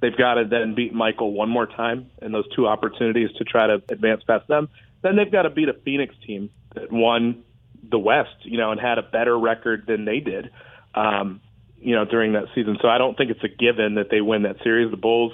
they've 0.00 0.16
got 0.16 0.34
to 0.34 0.44
then 0.44 0.74
beat 0.74 0.92
Michael 0.92 1.32
one 1.32 1.48
more 1.48 1.66
time 1.66 2.10
in 2.20 2.32
those 2.32 2.48
two 2.54 2.66
opportunities 2.66 3.30
to 3.38 3.44
try 3.44 3.66
to 3.66 3.82
advance 3.88 4.22
past 4.24 4.48
them. 4.48 4.68
Then 5.02 5.16
they've 5.16 5.30
got 5.30 5.42
to 5.42 5.50
beat 5.50 5.68
a 5.68 5.74
Phoenix 5.74 6.14
team 6.26 6.50
that 6.74 6.92
won 6.92 7.42
the 7.82 7.98
West, 7.98 8.36
you 8.42 8.58
know, 8.58 8.70
and 8.70 8.80
had 8.80 8.98
a 8.98 9.02
better 9.02 9.36
record 9.38 9.84
than 9.86 10.04
they 10.04 10.20
did. 10.20 10.50
Um, 10.94 11.40
you 11.82 11.94
know, 11.94 12.04
during 12.04 12.32
that 12.34 12.44
season. 12.54 12.78
So 12.80 12.88
I 12.88 12.98
don't 12.98 13.16
think 13.16 13.30
it's 13.30 13.42
a 13.44 13.48
given 13.48 13.96
that 13.96 14.08
they 14.10 14.20
win 14.20 14.42
that 14.42 14.56
series. 14.62 14.90
The 14.90 14.96
Bulls 14.96 15.32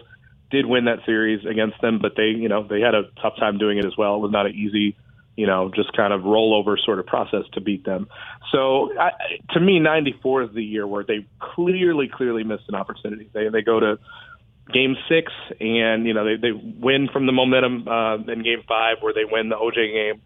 did 0.51 0.67
win 0.67 0.87
that 0.87 0.99
series 1.05 1.45
against 1.45 1.81
them, 1.81 1.99
but 2.01 2.13
they, 2.17 2.29
you 2.29 2.49
know, 2.49 2.67
they 2.67 2.81
had 2.81 2.95
a 2.95 3.03
tough 3.21 3.37
time 3.39 3.59
doing 3.59 3.79
it 3.79 3.85
as 3.85 3.97
well. 3.97 4.17
It 4.17 4.21
was 4.21 4.33
not 4.33 4.47
an 4.47 4.55
easy, 4.55 4.97
you 5.37 5.47
know, 5.47 5.71
just 5.75 5.95
kind 5.95 6.13
of 6.13 6.23
rollover 6.23 6.77
sort 6.83 6.99
of 6.99 7.07
process 7.07 7.45
to 7.53 7.61
beat 7.61 7.85
them. 7.85 8.09
So 8.51 8.91
I, 8.99 9.11
to 9.53 9.61
me, 9.61 9.79
94 9.79 10.45
is 10.45 10.55
the 10.55 10.65
year 10.65 10.87
where 10.87 11.05
they 11.05 11.27
clearly, 11.39 12.09
clearly 12.09 12.45
missed 12.45 12.65
an 12.69 12.75
opportunity. 12.75 13.29
They, 13.33 13.49
they 13.49 13.63
go 13.63 13.79
to 13.79 13.99
game 14.73 14.97
six 15.09 15.33
and, 15.61 16.07
you 16.07 16.15
know, 16.15 16.25
they, 16.25 16.37
they 16.37 16.53
win 16.53 17.09
from 17.13 17.27
the 17.27 17.33
momentum 17.33 17.87
uh, 17.87 18.17
in 18.17 18.43
game 18.43 18.63
five 18.67 18.99
where 19.01 19.13
they 19.13 19.25
win 19.31 19.51
the 19.51 19.57
OJ 19.57 19.93
game. 19.93 20.23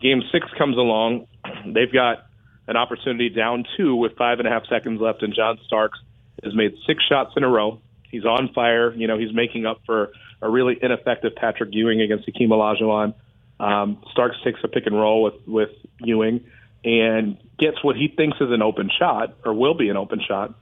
Game 0.00 0.22
six 0.30 0.46
comes 0.56 0.76
along. 0.76 1.26
They've 1.66 1.92
got 1.92 2.26
an 2.66 2.76
opportunity 2.76 3.28
down 3.28 3.64
two 3.76 3.94
with 3.94 4.16
five 4.16 4.38
and 4.38 4.48
a 4.48 4.50
half 4.50 4.66
seconds 4.66 5.00
left, 5.00 5.22
and 5.22 5.34
John 5.34 5.58
Starks 5.66 5.98
has 6.42 6.54
made 6.54 6.74
six 6.86 7.02
shots 7.04 7.32
in 7.36 7.44
a 7.44 7.48
row. 7.48 7.80
He's 8.10 8.24
on 8.24 8.52
fire. 8.54 8.92
You 8.94 9.06
know, 9.06 9.18
he's 9.18 9.32
making 9.34 9.66
up 9.66 9.80
for 9.86 10.12
a 10.40 10.48
really 10.48 10.78
ineffective 10.80 11.34
Patrick 11.36 11.70
Ewing 11.72 12.00
against 12.00 12.26
Hakeem 12.26 12.50
Olajuwon. 12.50 13.14
Um, 13.60 14.02
Starks 14.12 14.36
takes 14.44 14.60
a 14.62 14.68
pick 14.68 14.86
and 14.86 14.94
roll 14.96 15.22
with 15.22 15.34
with 15.46 15.70
Ewing 16.00 16.44
and 16.84 17.38
gets 17.58 17.82
what 17.82 17.96
he 17.96 18.08
thinks 18.08 18.36
is 18.40 18.50
an 18.50 18.62
open 18.62 18.90
shot 18.98 19.34
or 19.44 19.54
will 19.54 19.74
be 19.74 19.88
an 19.88 19.96
open 19.96 20.20
shot 20.26 20.54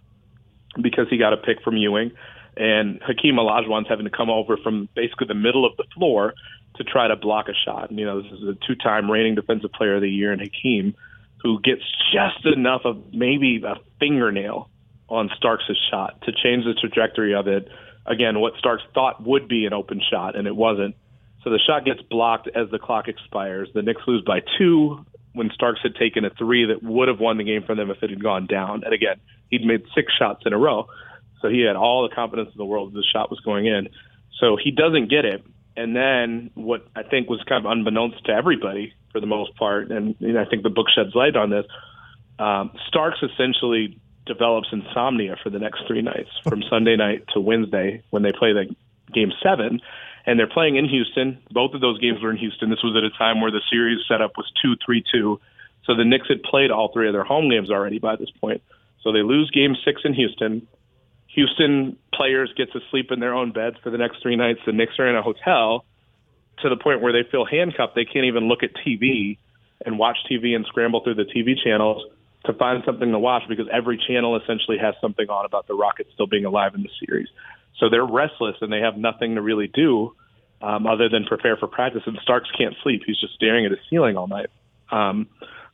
because 0.81 1.07
he 1.11 1.19
got 1.19 1.33
a 1.33 1.37
pick 1.37 1.63
from 1.63 1.77
Ewing. 1.77 2.13
And 2.57 3.01
Hakeem 3.03 3.37
Olajuwon's 3.37 3.89
having 3.89 4.05
to 4.05 4.11
come 4.11 4.31
over 4.31 4.57
from 4.57 4.89
basically 4.95 5.27
the 5.27 5.35
middle 5.35 5.65
of 5.65 5.77
the 5.77 5.85
floor 5.95 6.35
to 6.77 6.85
try 6.85 7.09
to 7.09 7.17
block 7.17 7.49
a 7.49 7.55
shot. 7.55 7.91
And, 7.91 7.99
you 7.99 8.05
know, 8.05 8.23
this 8.23 8.33
is 8.33 8.43
a 8.43 8.55
two-time 8.67 9.11
reigning 9.11 9.35
defensive 9.35 9.73
player 9.73 9.97
of 9.97 10.03
the 10.03 10.11
year 10.11 10.33
in 10.33 10.39
Hakeem 10.39 10.95
who 11.43 11.61
gets 11.61 11.83
just 12.13 12.47
enough 12.47 12.83
of 12.85 13.13
maybe 13.13 13.63
a 13.65 13.75
fingernail 13.99 14.71
on 15.09 15.31
Starks' 15.37 15.65
shot 15.91 16.23
to 16.23 16.33
change 16.33 16.65
the 16.65 16.75
trajectory 16.75 17.35
of 17.35 17.49
it. 17.49 17.69
Again, 18.07 18.41
what 18.41 18.55
Starks 18.59 18.83
thought 18.95 19.25
would 19.25 19.49
be 19.49 19.67
an 19.67 19.73
open 19.73 20.01
shot, 20.11 20.37
and 20.37 20.47
it 20.47 20.55
wasn't. 20.55 20.95
So 21.45 21.51
the 21.51 21.59
shot 21.59 21.85
gets 21.85 22.01
blocked 22.03 22.49
as 22.55 22.71
the 22.71 22.79
clock 22.79 23.09
expires. 23.09 23.69
The 23.75 23.83
Knicks 23.83 24.03
lose 24.07 24.23
by 24.25 24.41
two 24.59 25.05
when 25.35 25.51
Starks 25.55 25.81
had 25.83 25.95
taken 25.97 26.25
a 26.25 26.31
three 26.31 26.67
that 26.67 26.83
would 26.83 27.09
have 27.09 27.19
won 27.19 27.39
the 27.39 27.45
game 27.45 27.65
for 27.65 27.75
them 27.75 27.91
if 27.91 28.03
it 28.03 28.11
had 28.11 28.23
gone 28.23 28.47
down. 28.47 28.85
And 28.85 28.95
again, 28.95 29.17
he'd 29.51 29.65
made 29.65 29.83
six 29.95 30.13
shots 30.17 30.43
in 30.47 30.53
a 30.53 30.59
row. 30.59 30.87
So 31.41 31.49
he 31.49 31.61
had 31.63 31.75
all 31.75 32.09
the 32.09 32.15
confidence 32.15 32.51
in 32.53 32.59
the 32.59 32.65
world 32.65 32.93
that 32.93 32.97
the 32.97 33.05
shot 33.13 33.31
was 33.31 33.41
going 33.41 33.67
in. 33.67 33.89
So 34.39 34.57
he 34.63 34.71
doesn't 34.71 35.11
get 35.11 35.25
it. 35.25 35.43
And 35.77 35.97
then 35.97 36.51
what 36.55 36.87
I 36.95 37.03
think 37.03 37.31
was 37.31 37.43
kind 37.49 37.65
of 37.65 37.71
unbeknownst 37.71 38.25
to 38.27 38.33
everybody 38.33 38.93
for 39.13 39.21
the 39.21 39.27
most 39.27 39.57
part, 39.57 39.91
and 39.91 40.21
know, 40.21 40.41
I 40.41 40.45
think 40.45 40.63
the 40.63 40.71
book 40.71 40.87
sheds 40.95 41.15
light 41.15 41.37
on 41.37 41.51
this. 41.51 41.67
Um, 42.39 42.73
Starks 42.89 43.19
essentially 43.23 43.99
develops 44.27 44.69
insomnia 44.73 45.37
for 45.43 45.51
the 45.51 45.59
next 45.59 45.83
three 45.87 46.03
nights, 46.03 46.31
from 46.45 46.63
Sunday 46.71 46.97
night 46.97 47.25
to 47.35 47.41
Wednesday 47.41 48.03
when 48.11 48.23
they 48.23 48.33
play 48.33 48.53
the 48.53 48.75
game 49.13 49.33
seven, 49.43 49.81
and 50.27 50.39
they're 50.39 50.49
playing 50.49 50.77
in 50.77 50.89
Houston. 50.89 51.39
Both 51.51 51.75
of 51.75 51.81
those 51.81 51.99
games 51.99 52.23
were 52.23 52.31
in 52.31 52.39
Houston. 52.39 52.71
This 52.71 52.83
was 52.83 52.97
at 52.97 53.05
a 53.05 53.17
time 53.19 53.41
where 53.41 53.51
the 53.51 53.63
series 53.71 54.01
setup 54.09 54.33
was 54.37 54.51
two 54.63 54.75
three 54.85 55.03
two, 55.13 55.41
so 55.85 55.95
the 55.95 56.05
Knicks 56.05 56.29
had 56.29 56.43
played 56.43 56.71
all 56.71 56.93
three 56.93 57.09
of 57.09 57.13
their 57.13 57.25
home 57.25 57.51
games 57.51 57.71
already 57.71 57.99
by 57.99 58.17
this 58.17 58.31
point. 58.41 58.63
So 59.03 59.13
they 59.13 59.23
lose 59.23 59.51
Game 59.51 59.77
six 59.85 60.03
in 60.05 60.15
Houston. 60.15 60.67
Houston 61.35 61.97
players 62.13 62.53
get 62.57 62.73
to 62.73 62.81
sleep 62.91 63.11
in 63.11 63.21
their 63.21 63.35
own 63.35 63.53
beds 63.53 63.77
for 63.83 63.91
the 63.91 63.99
next 63.99 64.23
three 64.23 64.37
nights. 64.37 64.61
The 64.67 64.73
Knicks 64.73 64.99
are 64.99 65.09
in 65.09 65.17
a 65.17 65.23
hotel 65.23 65.85
to 66.61 66.69
the 66.69 66.77
point 66.77 67.01
where 67.01 67.13
they 67.13 67.29
feel 67.29 67.45
handcuffed. 67.45 67.95
They 67.95 68.05
can't 68.05 68.27
even 68.27 68.49
look 68.49 68.63
at 68.63 68.71
TV 68.87 69.39
and 69.85 69.99
watch 69.99 70.19
TV 70.31 70.55
and 70.55 70.67
scramble 70.67 71.03
through 71.03 71.15
the 71.15 71.25
TV 71.25 71.55
channels 71.63 72.03
to 72.45 72.53
find 72.53 72.83
something 72.85 73.11
to 73.11 73.19
watch 73.19 73.43
because 73.49 73.67
every 73.73 73.99
channel 74.09 74.37
essentially 74.37 74.77
has 74.79 74.95
something 75.01 75.29
on 75.29 75.45
about 75.45 75.67
the 75.69 75.75
Rockets 75.75 76.11
still 76.15 76.27
being 76.27 76.45
alive 76.45 76.75
in 76.75 76.83
the 76.83 76.91
series. 77.05 77.29
So 77.79 77.89
they're 77.89 78.05
restless 78.05 78.57
and 78.61 78.73
they 78.73 78.81
have 78.81 78.97
nothing 78.97 79.37
to 79.37 79.43
really 79.43 79.69
do 79.69 80.15
um, 80.61 80.87
other 80.87 81.09
than 81.09 81.25
prepare 81.25 81.57
for 81.57 81.67
practice. 81.67 82.03
And 82.07 82.19
Starks 82.23 82.51
can't 82.57 82.75
sleep; 82.83 83.03
he's 83.07 83.19
just 83.19 83.35
staring 83.35 83.65
at 83.65 83.73
the 83.73 83.79
ceiling 83.89 84.17
all 84.17 84.29
night. 84.29 84.51
Um, 84.91 85.29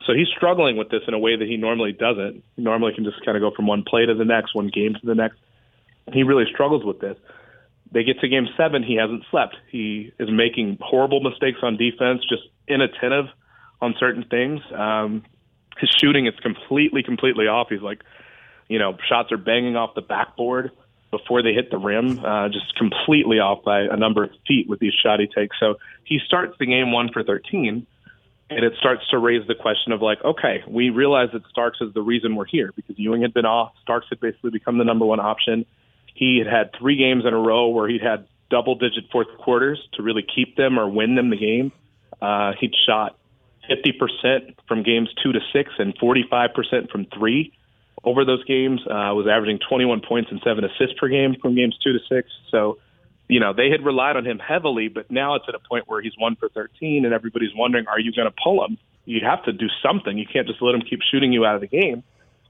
so 0.06 0.14
he's 0.14 0.28
struggling 0.28 0.76
with 0.76 0.90
this 0.90 1.02
in 1.08 1.14
a 1.14 1.18
way 1.18 1.36
that 1.36 1.46
he 1.46 1.56
normally 1.56 1.92
doesn't. 1.92 2.44
He 2.56 2.62
normally 2.62 2.94
can 2.94 3.04
just 3.04 3.24
kind 3.24 3.36
of 3.36 3.42
go 3.42 3.54
from 3.54 3.66
one 3.66 3.82
play 3.82 4.06
to 4.06 4.14
the 4.14 4.24
next, 4.24 4.54
one 4.54 4.70
game 4.72 4.94
to 4.94 5.06
the 5.06 5.14
next. 5.14 5.38
He 6.12 6.22
really 6.22 6.46
struggles 6.52 6.84
with 6.84 7.00
this. 7.00 7.16
They 7.90 8.04
get 8.04 8.20
to 8.20 8.28
game 8.28 8.48
seven, 8.56 8.82
he 8.82 8.96
hasn't 8.96 9.24
slept. 9.30 9.56
He 9.70 10.12
is 10.18 10.28
making 10.30 10.78
horrible 10.80 11.20
mistakes 11.20 11.58
on 11.62 11.76
defense, 11.76 12.22
just 12.28 12.42
inattentive 12.66 13.26
on 13.80 13.94
certain 13.98 14.24
things. 14.24 14.60
Um, 14.74 15.24
his 15.78 15.90
shooting 15.98 16.26
is 16.26 16.34
completely, 16.42 17.02
completely 17.02 17.46
off. 17.46 17.68
He's 17.70 17.80
like, 17.80 18.02
you 18.68 18.78
know, 18.78 18.96
shots 19.08 19.32
are 19.32 19.38
banging 19.38 19.76
off 19.76 19.94
the 19.94 20.02
backboard 20.02 20.72
before 21.10 21.42
they 21.42 21.52
hit 21.54 21.70
the 21.70 21.78
rim, 21.78 22.22
uh, 22.22 22.48
just 22.48 22.74
completely 22.76 23.38
off 23.38 23.64
by 23.64 23.80
a 23.80 23.96
number 23.96 24.24
of 24.24 24.30
feet 24.46 24.68
with 24.68 24.78
these 24.78 24.92
shot 24.92 25.20
he 25.20 25.26
takes. 25.26 25.56
So 25.58 25.76
he 26.04 26.18
starts 26.26 26.54
the 26.58 26.66
game 26.66 26.92
one 26.92 27.10
for 27.10 27.22
13, 27.22 27.86
and 28.50 28.64
it 28.64 28.74
starts 28.78 29.08
to 29.10 29.18
raise 29.18 29.46
the 29.46 29.54
question 29.54 29.92
of 29.92 30.02
like, 30.02 30.22
okay, 30.22 30.62
we 30.68 30.90
realize 30.90 31.30
that 31.32 31.42
Starks 31.48 31.78
is 31.80 31.94
the 31.94 32.02
reason 32.02 32.36
we're 32.36 32.46
here 32.46 32.72
because 32.76 32.98
Ewing 32.98 33.22
had 33.22 33.32
been 33.32 33.46
off. 33.46 33.72
Starks 33.82 34.06
had 34.10 34.20
basically 34.20 34.50
become 34.50 34.78
the 34.78 34.84
number 34.84 35.06
one 35.06 35.20
option. 35.20 35.64
He 36.18 36.38
had 36.38 36.52
had 36.52 36.70
three 36.76 36.96
games 36.96 37.24
in 37.24 37.32
a 37.32 37.38
row 37.38 37.68
where 37.68 37.88
he'd 37.88 38.02
had 38.02 38.26
double 38.50 38.74
digit 38.74 39.04
fourth 39.12 39.28
quarters 39.38 39.78
to 39.92 40.02
really 40.02 40.24
keep 40.34 40.56
them 40.56 40.76
or 40.76 40.88
win 40.88 41.14
them 41.14 41.30
the 41.30 41.36
game. 41.36 41.70
Uh, 42.20 42.54
he'd 42.58 42.72
shot 42.86 43.16
50% 43.70 44.56
from 44.66 44.82
games 44.82 45.10
two 45.22 45.30
to 45.30 45.38
six 45.52 45.70
and 45.78 45.96
45% 45.96 46.90
from 46.90 47.06
three 47.16 47.52
over 48.02 48.24
those 48.24 48.42
games. 48.46 48.80
Uh, 48.84 49.14
was 49.14 49.28
averaging 49.30 49.60
21 49.68 50.00
points 50.00 50.28
and 50.32 50.40
seven 50.42 50.64
assists 50.64 50.98
per 50.98 51.06
game 51.06 51.36
from 51.40 51.54
games 51.54 51.78
two 51.84 51.92
to 51.92 52.00
six. 52.08 52.28
So, 52.50 52.78
you 53.28 53.38
know, 53.38 53.52
they 53.52 53.70
had 53.70 53.84
relied 53.84 54.16
on 54.16 54.26
him 54.26 54.40
heavily, 54.40 54.88
but 54.88 55.12
now 55.12 55.36
it's 55.36 55.44
at 55.46 55.54
a 55.54 55.60
point 55.60 55.84
where 55.86 56.02
he's 56.02 56.18
one 56.18 56.34
for 56.34 56.48
13 56.48 57.04
and 57.04 57.14
everybody's 57.14 57.54
wondering, 57.54 57.86
are 57.86 58.00
you 58.00 58.10
going 58.12 58.28
to 58.28 58.34
pull 58.42 58.64
him? 58.64 58.76
You 59.04 59.20
have 59.24 59.44
to 59.44 59.52
do 59.52 59.68
something. 59.84 60.18
You 60.18 60.26
can't 60.26 60.48
just 60.48 60.60
let 60.62 60.74
him 60.74 60.82
keep 60.82 60.98
shooting 61.12 61.32
you 61.32 61.44
out 61.44 61.54
of 61.54 61.60
the 61.60 61.68
game 61.68 62.02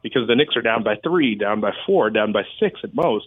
because 0.02 0.26
the 0.26 0.36
Knicks 0.36 0.56
are 0.56 0.62
down 0.62 0.84
by 0.84 0.96
three, 0.96 1.34
down 1.34 1.60
by 1.60 1.72
four, 1.84 2.08
down 2.08 2.32
by 2.32 2.44
six 2.58 2.80
at 2.82 2.94
most 2.94 3.26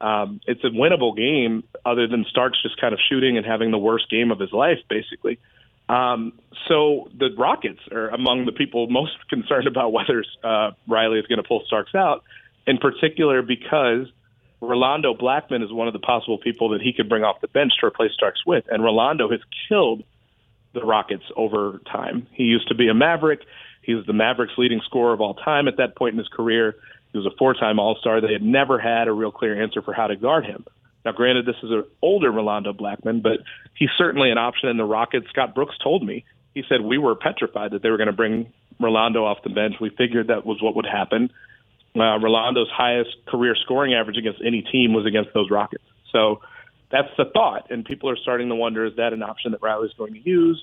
um, 0.00 0.40
it's 0.46 0.62
a 0.64 0.68
winnable 0.68 1.16
game 1.16 1.64
other 1.84 2.06
than 2.06 2.24
Starks 2.28 2.58
just 2.62 2.80
kind 2.80 2.92
of 2.92 3.00
shooting 3.08 3.36
and 3.36 3.44
having 3.44 3.70
the 3.70 3.78
worst 3.78 4.10
game 4.10 4.30
of 4.30 4.38
his 4.38 4.52
life, 4.52 4.78
basically. 4.88 5.38
Um, 5.88 6.34
so 6.68 7.10
the 7.18 7.30
Rockets 7.36 7.80
are 7.90 8.08
among 8.08 8.44
the 8.46 8.52
people 8.52 8.88
most 8.88 9.12
concerned 9.28 9.66
about 9.66 9.92
whether 9.92 10.24
uh, 10.44 10.72
Riley 10.86 11.18
is 11.18 11.26
going 11.26 11.42
to 11.42 11.48
pull 11.48 11.62
Starks 11.66 11.94
out, 11.94 12.22
in 12.66 12.78
particular 12.78 13.42
because 13.42 14.06
Rolando 14.60 15.14
Blackman 15.14 15.62
is 15.62 15.72
one 15.72 15.86
of 15.86 15.92
the 15.92 16.00
possible 16.00 16.38
people 16.38 16.70
that 16.70 16.82
he 16.82 16.92
could 16.92 17.08
bring 17.08 17.22
off 17.22 17.40
the 17.40 17.48
bench 17.48 17.72
to 17.80 17.86
replace 17.86 18.12
Starks 18.12 18.44
with. 18.46 18.64
And 18.68 18.82
Rolando 18.82 19.30
has 19.30 19.40
killed 19.68 20.02
the 20.74 20.84
Rockets 20.84 21.24
over 21.36 21.80
time. 21.90 22.26
He 22.32 22.44
used 22.44 22.68
to 22.68 22.74
be 22.74 22.88
a 22.88 22.94
Maverick. 22.94 23.40
He 23.82 23.94
was 23.94 24.04
the 24.06 24.12
Mavericks' 24.12 24.52
leading 24.58 24.80
scorer 24.84 25.14
of 25.14 25.20
all 25.20 25.34
time 25.34 25.66
at 25.68 25.78
that 25.78 25.96
point 25.96 26.12
in 26.12 26.18
his 26.18 26.28
career. 26.28 26.76
He 27.12 27.18
was 27.18 27.26
a 27.26 27.36
four-time 27.38 27.78
All-Star. 27.78 28.20
They 28.20 28.32
had 28.32 28.42
never 28.42 28.78
had 28.78 29.08
a 29.08 29.12
real 29.12 29.30
clear 29.30 29.60
answer 29.60 29.82
for 29.82 29.92
how 29.92 30.06
to 30.06 30.16
guard 30.16 30.44
him. 30.44 30.64
Now, 31.04 31.12
granted, 31.12 31.46
this 31.46 31.56
is 31.62 31.70
an 31.70 31.84
older 32.02 32.30
Rolando 32.30 32.72
Blackman, 32.72 33.22
but 33.22 33.38
he's 33.74 33.88
certainly 33.96 34.30
an 34.30 34.38
option 34.38 34.68
in 34.68 34.76
the 34.76 34.84
Rockets. 34.84 35.26
Scott 35.30 35.54
Brooks 35.54 35.76
told 35.82 36.04
me 36.04 36.24
he 36.54 36.62
said 36.68 36.82
we 36.82 36.98
were 36.98 37.14
petrified 37.14 37.70
that 37.70 37.82
they 37.82 37.90
were 37.90 37.96
going 37.96 38.08
to 38.08 38.12
bring 38.12 38.52
Rolando 38.80 39.24
off 39.24 39.38
the 39.42 39.50
bench. 39.50 39.76
We 39.80 39.90
figured 39.90 40.28
that 40.28 40.44
was 40.44 40.60
what 40.60 40.76
would 40.76 40.86
happen. 40.86 41.30
Uh, 41.94 42.18
Rolando's 42.18 42.70
highest 42.70 43.10
career 43.26 43.56
scoring 43.64 43.94
average 43.94 44.18
against 44.18 44.40
any 44.44 44.62
team 44.62 44.92
was 44.92 45.06
against 45.06 45.30
those 45.34 45.50
Rockets. 45.50 45.84
So 46.12 46.40
that's 46.92 47.08
the 47.16 47.24
thought, 47.32 47.70
and 47.70 47.84
people 47.84 48.10
are 48.10 48.16
starting 48.16 48.48
to 48.48 48.54
wonder: 48.54 48.84
is 48.84 48.96
that 48.96 49.12
an 49.12 49.22
option 49.22 49.52
that 49.52 49.62
Riley's 49.62 49.92
going 49.96 50.14
to 50.14 50.20
use? 50.20 50.62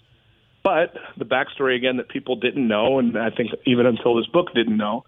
But 0.64 0.94
the 1.18 1.26
backstory 1.26 1.76
again 1.76 1.98
that 1.98 2.10
people 2.10 2.36
didn't 2.36 2.68
know, 2.68 3.00
and 3.00 3.18
I 3.18 3.30
think 3.30 3.52
even 3.66 3.86
until 3.86 4.16
this 4.16 4.26
book 4.28 4.48
didn't 4.54 4.78
know, 4.78 5.06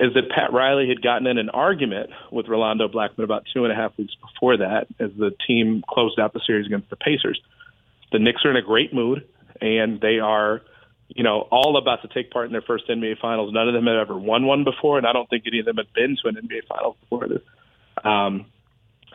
is 0.00 0.12
that 0.14 0.30
Pat 0.30 0.52
Riley 0.52 0.88
had 0.88 1.02
gotten 1.02 1.26
in 1.26 1.38
an 1.38 1.50
argument 1.50 2.10
with 2.32 2.48
Rolando 2.48 2.88
Blackman 2.88 3.24
about 3.24 3.44
two 3.52 3.64
and 3.64 3.72
a 3.72 3.76
half 3.76 3.96
weeks 3.96 4.14
before 4.20 4.56
that, 4.56 4.86
as 4.98 5.10
the 5.16 5.30
team 5.46 5.84
closed 5.88 6.18
out 6.18 6.32
the 6.32 6.40
series 6.44 6.66
against 6.66 6.90
the 6.90 6.96
Pacers. 6.96 7.40
The 8.10 8.18
Knicks 8.18 8.44
are 8.44 8.50
in 8.50 8.56
a 8.56 8.62
great 8.62 8.92
mood, 8.92 9.26
and 9.60 10.00
they 10.00 10.18
are, 10.18 10.62
you 11.08 11.22
know, 11.22 11.46
all 11.50 11.76
about 11.76 12.02
to 12.02 12.08
take 12.08 12.30
part 12.30 12.46
in 12.46 12.52
their 12.52 12.62
first 12.62 12.88
NBA 12.88 13.18
Finals. 13.20 13.52
None 13.52 13.68
of 13.68 13.74
them 13.74 13.86
have 13.86 13.96
ever 13.96 14.18
won 14.18 14.46
one 14.46 14.64
before, 14.64 14.98
and 14.98 15.06
I 15.06 15.12
don't 15.12 15.28
think 15.30 15.44
any 15.46 15.60
of 15.60 15.66
them 15.66 15.76
have 15.76 15.92
been 15.94 16.16
to 16.22 16.28
an 16.28 16.36
NBA 16.36 16.66
Finals 16.68 16.96
before 17.00 17.28
this. 17.28 17.42
Um, 18.02 18.46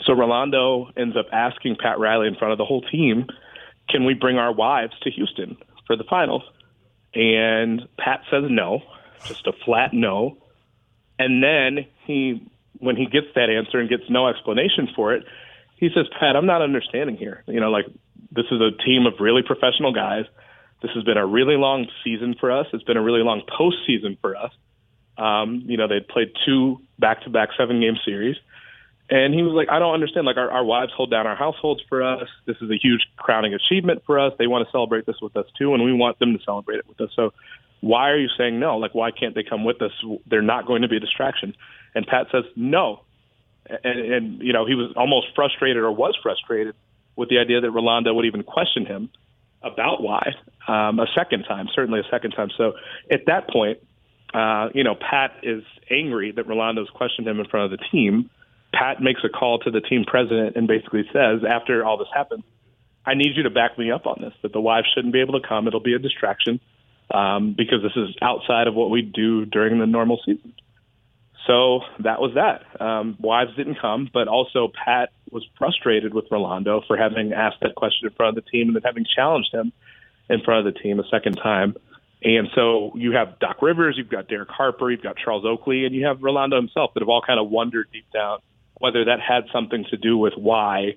so 0.05 0.13
Rolando 0.13 0.91
ends 0.95 1.17
up 1.17 1.27
asking 1.31 1.75
Pat 1.75 1.99
Riley 1.99 2.27
in 2.27 2.35
front 2.35 2.53
of 2.53 2.57
the 2.57 2.65
whole 2.65 2.81
team, 2.81 3.27
"Can 3.89 4.05
we 4.05 4.13
bring 4.13 4.37
our 4.37 4.51
wives 4.51 4.93
to 5.01 5.11
Houston 5.11 5.57
for 5.87 5.97
the 5.97 6.05
finals?" 6.05 6.43
And 7.13 7.87
Pat 7.97 8.21
says 8.29 8.45
no, 8.49 8.81
just 9.25 9.47
a 9.47 9.53
flat 9.65 9.93
no. 9.93 10.37
And 11.19 11.43
then 11.43 11.85
he, 12.05 12.49
when 12.79 12.95
he 12.95 13.05
gets 13.05 13.27
that 13.35 13.49
answer 13.49 13.77
and 13.77 13.89
gets 13.89 14.09
no 14.09 14.27
explanation 14.27 14.87
for 14.95 15.13
it, 15.13 15.25
he 15.75 15.89
says, 15.93 16.07
"Pat, 16.19 16.35
I'm 16.35 16.47
not 16.47 16.61
understanding 16.61 17.17
here. 17.17 17.43
You 17.45 17.59
know, 17.59 17.69
like 17.69 17.85
this 18.31 18.45
is 18.49 18.59
a 18.61 18.71
team 18.83 19.05
of 19.05 19.19
really 19.19 19.43
professional 19.43 19.93
guys. 19.93 20.25
This 20.81 20.91
has 20.95 21.03
been 21.03 21.17
a 21.17 21.25
really 21.25 21.55
long 21.55 21.87
season 22.03 22.35
for 22.39 22.51
us. 22.51 22.67
It's 22.73 22.83
been 22.83 22.97
a 22.97 23.03
really 23.03 23.21
long 23.21 23.41
postseason 23.59 24.17
for 24.21 24.35
us. 24.35 24.51
Um, 25.17 25.63
you 25.67 25.77
know, 25.77 25.87
they'd 25.87 26.07
played 26.07 26.31
two 26.45 26.81
back-to-back 26.97 27.49
seven-game 27.57 27.97
series." 28.05 28.37
And 29.11 29.33
he 29.33 29.41
was 29.41 29.53
like, 29.53 29.69
I 29.69 29.79
don't 29.79 29.95
understand. 29.95 30.27
Like, 30.27 30.37
our, 30.37 30.51
our 30.51 30.63
wives 30.63 30.91
hold 30.95 31.09
down 31.09 31.25
our 31.25 31.35
households 31.35 31.81
for 31.89 32.03
us. 32.03 32.27
This 32.45 32.57
is 32.61 32.69
a 32.69 32.77
huge 32.79 33.01
crowning 33.17 33.55
achievement 33.55 34.03
for 34.05 34.19
us. 34.19 34.33
They 34.37 34.45
want 34.45 34.67
to 34.67 34.71
celebrate 34.71 35.07
this 35.07 35.15
with 35.19 35.35
us 35.35 35.47
too, 35.57 35.73
and 35.73 35.83
we 35.83 35.93
want 35.93 36.19
them 36.19 36.37
to 36.37 36.43
celebrate 36.43 36.77
it 36.77 36.87
with 36.87 37.01
us. 37.01 37.09
So, 37.15 37.33
why 37.81 38.09
are 38.09 38.17
you 38.17 38.29
saying 38.37 38.59
no? 38.59 38.77
Like, 38.77 38.93
why 38.93 39.11
can't 39.11 39.35
they 39.35 39.43
come 39.43 39.63
with 39.63 39.81
us? 39.81 39.91
They're 40.27 40.41
not 40.41 40.65
going 40.65 40.81
to 40.81 40.87
be 40.87 40.97
a 40.97 40.99
distraction. 40.99 41.55
And 41.95 42.05
Pat 42.05 42.27
says 42.31 42.43
no. 42.55 43.01
And, 43.67 43.99
and 43.99 44.41
you 44.41 44.53
know, 44.53 44.65
he 44.65 44.75
was 44.75 44.93
almost 44.95 45.27
frustrated 45.35 45.77
or 45.77 45.91
was 45.91 46.17
frustrated 46.21 46.75
with 47.15 47.29
the 47.29 47.39
idea 47.39 47.61
that 47.61 47.71
Rolando 47.71 48.13
would 48.13 48.25
even 48.25 48.43
question 48.43 48.85
him 48.85 49.09
about 49.61 50.01
why 50.01 50.35
um, 50.67 50.99
a 50.99 51.07
second 51.15 51.43
time, 51.43 51.67
certainly 51.73 51.99
a 51.99 52.09
second 52.09 52.31
time. 52.31 52.49
So, 52.57 52.73
at 53.11 53.25
that 53.27 53.49
point, 53.49 53.79
uh, 54.33 54.69
you 54.73 54.83
know, 54.83 54.95
Pat 54.95 55.31
is 55.43 55.63
angry 55.91 56.31
that 56.31 56.47
Rolando's 56.47 56.89
questioned 56.89 57.27
him 57.27 57.39
in 57.39 57.45
front 57.47 57.73
of 57.73 57.79
the 57.79 57.85
team 57.91 58.29
Pat 58.73 59.01
makes 59.01 59.21
a 59.23 59.29
call 59.29 59.59
to 59.59 59.71
the 59.71 59.81
team 59.81 60.03
president 60.05 60.55
and 60.55 60.67
basically 60.67 61.03
says, 61.11 61.41
after 61.47 61.83
all 61.83 61.97
this 61.97 62.07
happens, 62.13 62.43
I 63.05 63.15
need 63.15 63.35
you 63.35 63.43
to 63.43 63.49
back 63.49 63.77
me 63.77 63.91
up 63.91 64.05
on 64.05 64.19
this, 64.21 64.33
that 64.43 64.53
the 64.53 64.61
wives 64.61 64.87
shouldn't 64.93 65.13
be 65.13 65.21
able 65.21 65.39
to 65.39 65.47
come. 65.47 65.67
It'll 65.67 65.79
be 65.79 65.95
a 65.95 65.99
distraction 65.99 66.59
um, 67.11 67.55
because 67.57 67.81
this 67.81 67.95
is 67.95 68.15
outside 68.21 68.67
of 68.67 68.75
what 68.75 68.89
we 68.89 69.01
do 69.01 69.45
during 69.45 69.79
the 69.79 69.85
normal 69.85 70.19
season. 70.25 70.53
So 71.47 71.81
that 71.99 72.21
was 72.21 72.35
that. 72.35 72.81
Um, 72.81 73.17
wives 73.19 73.55
didn't 73.55 73.79
come, 73.81 74.09
but 74.13 74.27
also 74.27 74.71
Pat 74.85 75.09
was 75.31 75.47
frustrated 75.57 76.13
with 76.13 76.25
Rolando 76.29 76.81
for 76.87 76.97
having 76.97 77.33
asked 77.33 77.57
that 77.61 77.75
question 77.75 78.07
in 78.07 78.13
front 78.13 78.37
of 78.37 78.43
the 78.43 78.49
team 78.49 78.67
and 78.67 78.75
then 78.75 78.83
having 78.83 79.05
challenged 79.15 79.53
him 79.53 79.71
in 80.29 80.41
front 80.41 80.67
of 80.67 80.73
the 80.73 80.79
team 80.79 80.99
a 80.99 81.07
second 81.09 81.37
time. 81.37 81.75
And 82.21 82.49
so 82.53 82.91
you 82.95 83.13
have 83.13 83.39
Doc 83.39 83.61
Rivers, 83.61 83.95
you've 83.97 84.09
got 84.09 84.27
Derek 84.27 84.49
Harper, 84.49 84.91
you've 84.91 85.01
got 85.01 85.15
Charles 85.17 85.45
Oakley, 85.45 85.85
and 85.85 85.95
you 85.95 86.05
have 86.05 86.21
Rolando 86.21 86.57
himself 86.57 86.93
that 86.93 86.99
have 86.99 87.09
all 87.09 87.23
kind 87.25 87.39
of 87.39 87.49
wondered 87.49 87.87
deep 87.91 88.05
down 88.13 88.39
whether 88.79 89.05
that 89.05 89.19
had 89.19 89.43
something 89.53 89.85
to 89.91 89.97
do 89.97 90.17
with 90.17 90.33
why 90.35 90.95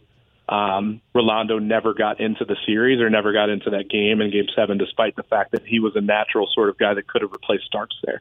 um, 0.53 1.01
Rolando 1.15 1.59
never 1.59 1.95
got 1.95 2.21
into 2.21 2.45
the 2.45 2.57
series 2.67 3.01
or 3.01 3.09
never 3.09 3.33
got 3.33 3.49
into 3.49 3.71
that 3.71 3.89
game 3.89 4.21
in 4.21 4.31
Game 4.31 4.49
Seven, 4.55 4.77
despite 4.77 5.17
the 5.17 5.23
fact 5.23 5.53
that 5.53 5.65
he 5.65 5.81
was 5.81 5.97
a 5.97 6.03
natural 6.03 6.47
sort 6.53 6.69
of 6.69 6.77
guy 6.77 6.93
that 6.93 7.07
could 7.09 7.23
have 7.23 7.33
replaced 7.33 7.65
Starks 7.65 7.97
there. 8.05 8.21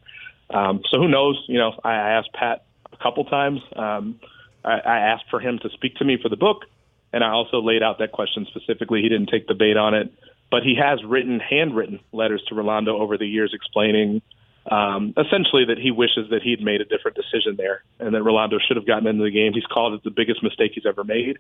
Um, 0.50 0.82
so 0.90 0.98
who 0.98 1.10
knows? 1.10 1.44
You 1.50 1.58
know, 1.58 1.74
I, 1.84 1.94
asked 1.94 2.32
Pat 2.34 2.64
a 2.94 2.98
couple 3.04 3.26
times. 3.26 3.60
Um, 3.76 4.22
I, 4.64 4.80
I 4.80 4.98
asked 5.00 5.26
for 5.30 5.42
him 5.42 5.60
to 5.60 5.70
speak 5.72 5.96
to 5.98 6.06
me 6.06 6.18
for 6.22 6.30
the 6.30 6.38
book, 6.38 6.68
and 7.12 7.22
I 7.22 7.32
also 7.32 7.62
laid 7.62 7.84
out 7.84 8.00
that 8.00 8.14
question 8.14 8.48
specifically. 8.50 9.02
He 9.02 9.10
didn't 9.10 9.28
take 9.28 9.48
the 9.48 9.54
bait 9.54 9.76
on 9.76 9.94
it, 9.94 10.14
but 10.50 10.64
he 10.64 10.76
has 10.82 11.04
written 11.04 11.42
handwritten 11.42 12.00
letters 12.14 12.42
to 12.48 12.56
Rolando 12.56 12.98
over 12.98 13.18
the 13.18 13.28
years 13.28 13.52
explaining 13.54 14.22
um, 14.70 15.14
essentially 15.18 15.66
that 15.66 15.78
he 15.78 15.92
wishes 15.92 16.30
that 16.30 16.42
he'd 16.44 16.62
made 16.62 16.82
a 16.82 16.86
different 16.86 17.18
decision 17.18 17.56
there 17.58 17.84
and 18.00 18.14
that 18.14 18.24
Rolando 18.24 18.58
should 18.60 18.78
have 18.78 18.86
gotten 18.86 19.08
into 19.08 19.24
the 19.24 19.32
game. 19.32 19.54
He's 19.54 19.66
called 19.66 19.94
it 19.94 20.04
the 20.04 20.12
biggest 20.12 20.44
mistake 20.44 20.72
he's 20.76 20.86
ever 20.86 21.04
made 21.04 21.40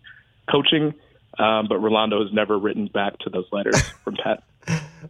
coaching, 0.49 0.93
um, 1.37 1.67
but 1.69 1.77
Rolando 1.77 2.23
has 2.23 2.33
never 2.33 2.57
written 2.57 2.87
back 2.87 3.17
to 3.19 3.29
those 3.29 3.45
letters 3.51 3.79
from 4.03 4.15
Pat. 4.15 4.43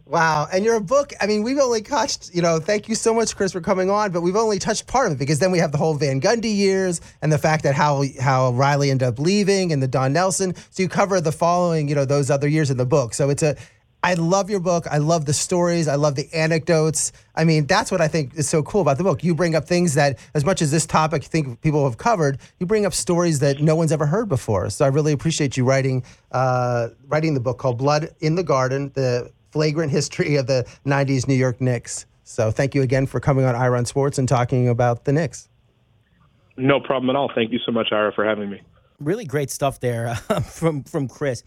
Wow. 0.06 0.46
And 0.52 0.64
your 0.64 0.80
book, 0.80 1.12
I 1.20 1.26
mean, 1.26 1.42
we've 1.42 1.58
only 1.58 1.82
touched, 1.82 2.34
you 2.34 2.42
know, 2.42 2.58
thank 2.58 2.88
you 2.88 2.94
so 2.94 3.12
much, 3.12 3.36
Chris, 3.36 3.52
for 3.52 3.60
coming 3.60 3.90
on, 3.90 4.12
but 4.12 4.22
we've 4.22 4.36
only 4.36 4.58
touched 4.58 4.86
part 4.86 5.06
of 5.06 5.12
it 5.12 5.18
because 5.18 5.38
then 5.38 5.50
we 5.50 5.58
have 5.58 5.72
the 5.72 5.78
whole 5.78 5.94
Van 5.94 6.20
Gundy 6.20 6.54
years 6.54 7.00
and 7.20 7.30
the 7.30 7.38
fact 7.38 7.64
that 7.64 7.74
how 7.74 8.04
how 8.20 8.52
Riley 8.52 8.90
ended 8.90 9.08
up 9.08 9.18
leaving 9.18 9.72
and 9.72 9.82
the 9.82 9.88
Don 9.88 10.12
Nelson. 10.12 10.54
So 10.70 10.82
you 10.82 10.88
cover 10.88 11.20
the 11.20 11.32
following, 11.32 11.88
you 11.88 11.94
know, 11.94 12.04
those 12.04 12.30
other 12.30 12.48
years 12.48 12.70
in 12.70 12.76
the 12.76 12.86
book. 12.86 13.14
So 13.14 13.28
it's 13.30 13.42
a 13.42 13.56
I 14.04 14.14
love 14.14 14.50
your 14.50 14.58
book. 14.58 14.86
I 14.90 14.98
love 14.98 15.26
the 15.26 15.32
stories. 15.32 15.86
I 15.86 15.94
love 15.94 16.16
the 16.16 16.28
anecdotes. 16.34 17.12
I 17.36 17.44
mean, 17.44 17.66
that's 17.66 17.92
what 17.92 18.00
I 18.00 18.08
think 18.08 18.34
is 18.34 18.48
so 18.48 18.62
cool 18.64 18.80
about 18.80 18.98
the 18.98 19.04
book. 19.04 19.22
You 19.22 19.32
bring 19.32 19.54
up 19.54 19.64
things 19.64 19.94
that, 19.94 20.18
as 20.34 20.44
much 20.44 20.60
as 20.60 20.72
this 20.72 20.86
topic, 20.86 21.22
I 21.22 21.26
think 21.26 21.60
people 21.60 21.84
have 21.84 21.98
covered, 21.98 22.40
you 22.58 22.66
bring 22.66 22.84
up 22.84 22.94
stories 22.94 23.38
that 23.38 23.60
no 23.60 23.76
one's 23.76 23.92
ever 23.92 24.06
heard 24.06 24.28
before. 24.28 24.70
So 24.70 24.84
I 24.84 24.88
really 24.88 25.12
appreciate 25.12 25.56
you 25.56 25.64
writing 25.64 26.02
uh, 26.32 26.88
writing 27.06 27.34
the 27.34 27.40
book 27.40 27.58
called 27.58 27.78
Blood 27.78 28.08
in 28.20 28.34
the 28.34 28.42
Garden: 28.42 28.90
The 28.94 29.30
Flagrant 29.52 29.92
History 29.92 30.34
of 30.34 30.48
the 30.48 30.66
'90s 30.84 31.28
New 31.28 31.34
York 31.34 31.60
Knicks. 31.60 32.06
So 32.24 32.50
thank 32.50 32.74
you 32.74 32.82
again 32.82 33.06
for 33.06 33.20
coming 33.20 33.44
on 33.44 33.54
Ira 33.54 33.78
on 33.78 33.84
Sports 33.84 34.18
and 34.18 34.28
talking 34.28 34.68
about 34.68 35.04
the 35.04 35.12
Knicks. 35.12 35.48
No 36.56 36.80
problem 36.80 37.08
at 37.10 37.16
all. 37.16 37.30
Thank 37.32 37.52
you 37.52 37.60
so 37.64 37.70
much, 37.70 37.92
Ira, 37.92 38.12
for 38.12 38.24
having 38.24 38.50
me. 38.50 38.62
Really 38.98 39.24
great 39.24 39.50
stuff 39.50 39.78
there 39.78 40.14
from 40.44 40.82
from 40.82 41.06
Chris 41.06 41.44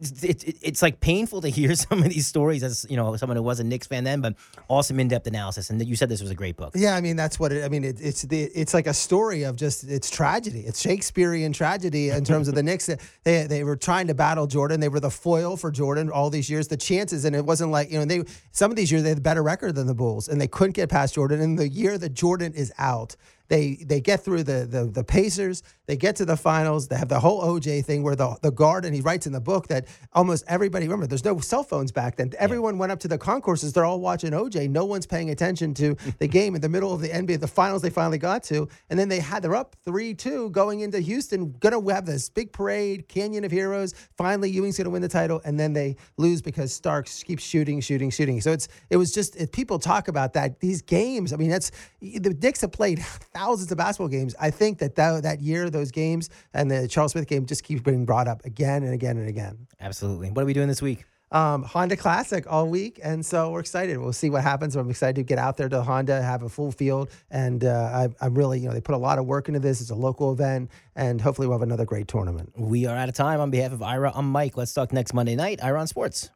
it, 0.00 0.44
it, 0.44 0.56
it's 0.62 0.82
like 0.82 1.00
painful 1.00 1.40
to 1.40 1.48
hear 1.48 1.74
some 1.74 1.98
of 1.98 2.08
these 2.08 2.26
stories 2.26 2.62
as 2.62 2.86
you 2.88 2.96
know 2.96 3.14
someone 3.16 3.36
who 3.36 3.42
was 3.42 3.60
a 3.60 3.64
Knicks 3.64 3.86
fan 3.86 4.04
then, 4.04 4.20
but 4.20 4.34
awesome 4.68 5.00
in 5.00 5.08
depth 5.08 5.26
analysis. 5.26 5.70
And 5.70 5.84
you 5.86 5.96
said 5.96 6.08
this 6.08 6.20
was 6.20 6.30
a 6.30 6.34
great 6.34 6.56
book. 6.56 6.72
Yeah, 6.74 6.94
I 6.94 7.00
mean 7.00 7.16
that's 7.16 7.38
what 7.38 7.52
it. 7.52 7.64
I 7.64 7.68
mean 7.68 7.84
it, 7.84 8.00
it's 8.00 8.22
the 8.22 8.42
it's 8.42 8.74
like 8.74 8.86
a 8.86 8.94
story 8.94 9.42
of 9.42 9.56
just 9.56 9.84
it's 9.84 10.10
tragedy. 10.10 10.60
It's 10.60 10.80
Shakespearean 10.80 11.52
tragedy 11.52 12.10
in 12.10 12.24
terms 12.24 12.48
of 12.48 12.54
the 12.54 12.62
Knicks. 12.62 12.88
They 13.24 13.46
they 13.46 13.64
were 13.64 13.76
trying 13.76 14.06
to 14.06 14.14
battle 14.14 14.46
Jordan. 14.46 14.80
They 14.80 14.88
were 14.88 15.00
the 15.00 15.10
foil 15.10 15.56
for 15.56 15.70
Jordan 15.70 16.10
all 16.10 16.30
these 16.30 16.48
years. 16.48 16.68
The 16.68 16.76
chances, 16.76 17.24
and 17.24 17.34
it 17.34 17.44
wasn't 17.44 17.70
like 17.70 17.90
you 17.90 17.98
know 17.98 18.04
they 18.04 18.22
some 18.52 18.70
of 18.70 18.76
these 18.76 18.90
years 18.90 19.02
they 19.02 19.10
had 19.10 19.18
a 19.18 19.22
better 19.22 19.42
record 19.42 19.74
than 19.74 19.86
the 19.86 19.94
Bulls, 19.94 20.28
and 20.28 20.40
they 20.40 20.46
couldn't 20.46 20.74
get 20.74 20.88
past 20.88 21.14
Jordan. 21.14 21.40
And 21.40 21.58
the 21.58 21.68
year 21.68 21.98
that 21.98 22.14
Jordan 22.14 22.52
is 22.54 22.72
out 22.78 23.16
they 23.48 23.76
they 23.84 24.00
get 24.00 24.20
through 24.24 24.44
the, 24.44 24.66
the 24.66 24.84
the 24.84 25.04
Pacers. 25.04 25.62
They 25.88 25.96
get 25.96 26.16
to 26.16 26.26
the 26.26 26.36
finals. 26.36 26.86
They 26.86 26.96
have 26.96 27.08
the 27.08 27.18
whole 27.18 27.42
OJ 27.42 27.82
thing 27.82 28.02
where 28.02 28.14
the 28.14 28.36
the 28.42 28.50
guard 28.50 28.84
and 28.84 28.94
he 28.94 29.00
writes 29.00 29.26
in 29.26 29.32
the 29.32 29.40
book 29.40 29.68
that 29.68 29.86
almost 30.12 30.44
everybody 30.46 30.86
remember 30.86 31.06
there's 31.06 31.24
no 31.24 31.40
cell 31.40 31.62
phones 31.62 31.92
back 31.92 32.16
then. 32.16 32.30
Everyone 32.38 32.74
yeah. 32.74 32.80
went 32.80 32.92
up 32.92 33.00
to 33.00 33.08
the 33.08 33.16
concourses. 33.16 33.72
They're 33.72 33.86
all 33.86 33.98
watching 33.98 34.32
OJ. 34.32 34.68
No 34.68 34.84
one's 34.84 35.06
paying 35.06 35.30
attention 35.30 35.72
to 35.74 35.96
the 36.18 36.28
game 36.38 36.54
in 36.54 36.60
the 36.60 36.68
middle 36.68 36.92
of 36.92 37.00
the 37.00 37.08
NBA, 37.08 37.40
the 37.40 37.48
finals 37.48 37.80
they 37.80 37.88
finally 37.88 38.18
got 38.18 38.42
to, 38.44 38.68
and 38.90 38.98
then 38.98 39.08
they 39.08 39.18
had 39.18 39.42
they're 39.42 39.56
up 39.56 39.76
three 39.86 40.12
two 40.12 40.50
going 40.50 40.80
into 40.80 41.00
Houston. 41.00 41.52
Gonna 41.58 41.80
have 41.94 42.04
this 42.04 42.28
big 42.28 42.52
parade, 42.52 43.08
Canyon 43.08 43.44
of 43.44 43.50
Heroes. 43.50 43.94
Finally, 44.18 44.50
Ewing's 44.50 44.76
gonna 44.76 44.90
win 44.90 45.00
the 45.00 45.08
title, 45.08 45.40
and 45.46 45.58
then 45.58 45.72
they 45.72 45.96
lose 46.18 46.42
because 46.42 46.70
Starks 46.70 47.22
keeps 47.22 47.42
shooting, 47.42 47.80
shooting, 47.80 48.10
shooting. 48.10 48.42
So 48.42 48.52
it's 48.52 48.68
it 48.90 48.98
was 48.98 49.10
just 49.10 49.36
it, 49.36 49.52
people 49.52 49.78
talk 49.78 50.08
about 50.08 50.34
that 50.34 50.60
these 50.60 50.82
games. 50.82 51.32
I 51.32 51.36
mean, 51.36 51.48
that's 51.48 51.70
the 52.02 52.36
Knicks 52.42 52.60
have 52.60 52.72
played 52.72 52.98
thousands 53.32 53.72
of 53.72 53.78
basketball 53.78 54.08
games. 54.08 54.34
I 54.38 54.50
think 54.50 54.80
that 54.80 54.96
that, 54.96 55.22
that 55.22 55.40
year, 55.40 55.70
those 55.78 55.90
games, 55.90 56.30
and 56.54 56.70
the 56.70 56.88
Charles 56.88 57.12
Smith 57.12 57.26
game 57.26 57.46
just 57.46 57.64
keeps 57.64 57.82
being 57.82 58.04
brought 58.04 58.28
up 58.28 58.44
again 58.44 58.82
and 58.82 58.92
again 58.92 59.16
and 59.16 59.28
again. 59.28 59.66
Absolutely. 59.80 60.30
What 60.30 60.42
are 60.42 60.46
we 60.46 60.52
doing 60.52 60.68
this 60.68 60.82
week? 60.82 61.04
um, 61.30 61.62
Honda 61.62 61.96
Classic 61.96 62.50
all 62.50 62.68
week, 62.68 63.00
and 63.02 63.24
so 63.24 63.50
we're 63.50 63.60
excited. 63.60 63.98
We'll 63.98 64.12
see 64.12 64.30
what 64.30 64.42
happens. 64.42 64.76
I'm 64.76 64.88
excited 64.88 65.16
to 65.16 65.22
get 65.22 65.38
out 65.38 65.56
there 65.56 65.68
to 65.68 65.82
Honda, 65.82 66.22
have 66.22 66.42
a 66.42 66.48
full 66.48 66.72
field, 66.72 67.10
and 67.30 67.64
uh, 67.64 68.08
I, 68.20 68.24
I'm 68.24 68.34
really, 68.34 68.60
you 68.60 68.68
know, 68.68 68.74
they 68.74 68.80
put 68.80 68.94
a 68.94 68.98
lot 68.98 69.18
of 69.18 69.26
work 69.26 69.48
into 69.48 69.60
this. 69.60 69.80
It's 69.80 69.90
a 69.90 69.94
local 69.94 70.32
event, 70.32 70.70
and 70.96 71.20
hopefully 71.20 71.46
we'll 71.46 71.58
have 71.58 71.62
another 71.62 71.84
great 71.84 72.08
tournament. 72.08 72.52
We 72.56 72.86
are 72.86 72.96
out 72.96 73.08
of 73.08 73.14
time. 73.14 73.40
On 73.40 73.50
behalf 73.50 73.72
of 73.72 73.82
Ira, 73.82 74.12
I'm 74.14 74.30
Mike. 74.30 74.56
Let's 74.56 74.72
talk 74.72 74.92
next 74.92 75.12
Monday 75.12 75.36
night. 75.36 75.62
Ira 75.62 75.80
on 75.80 75.86
Sports. 75.86 76.30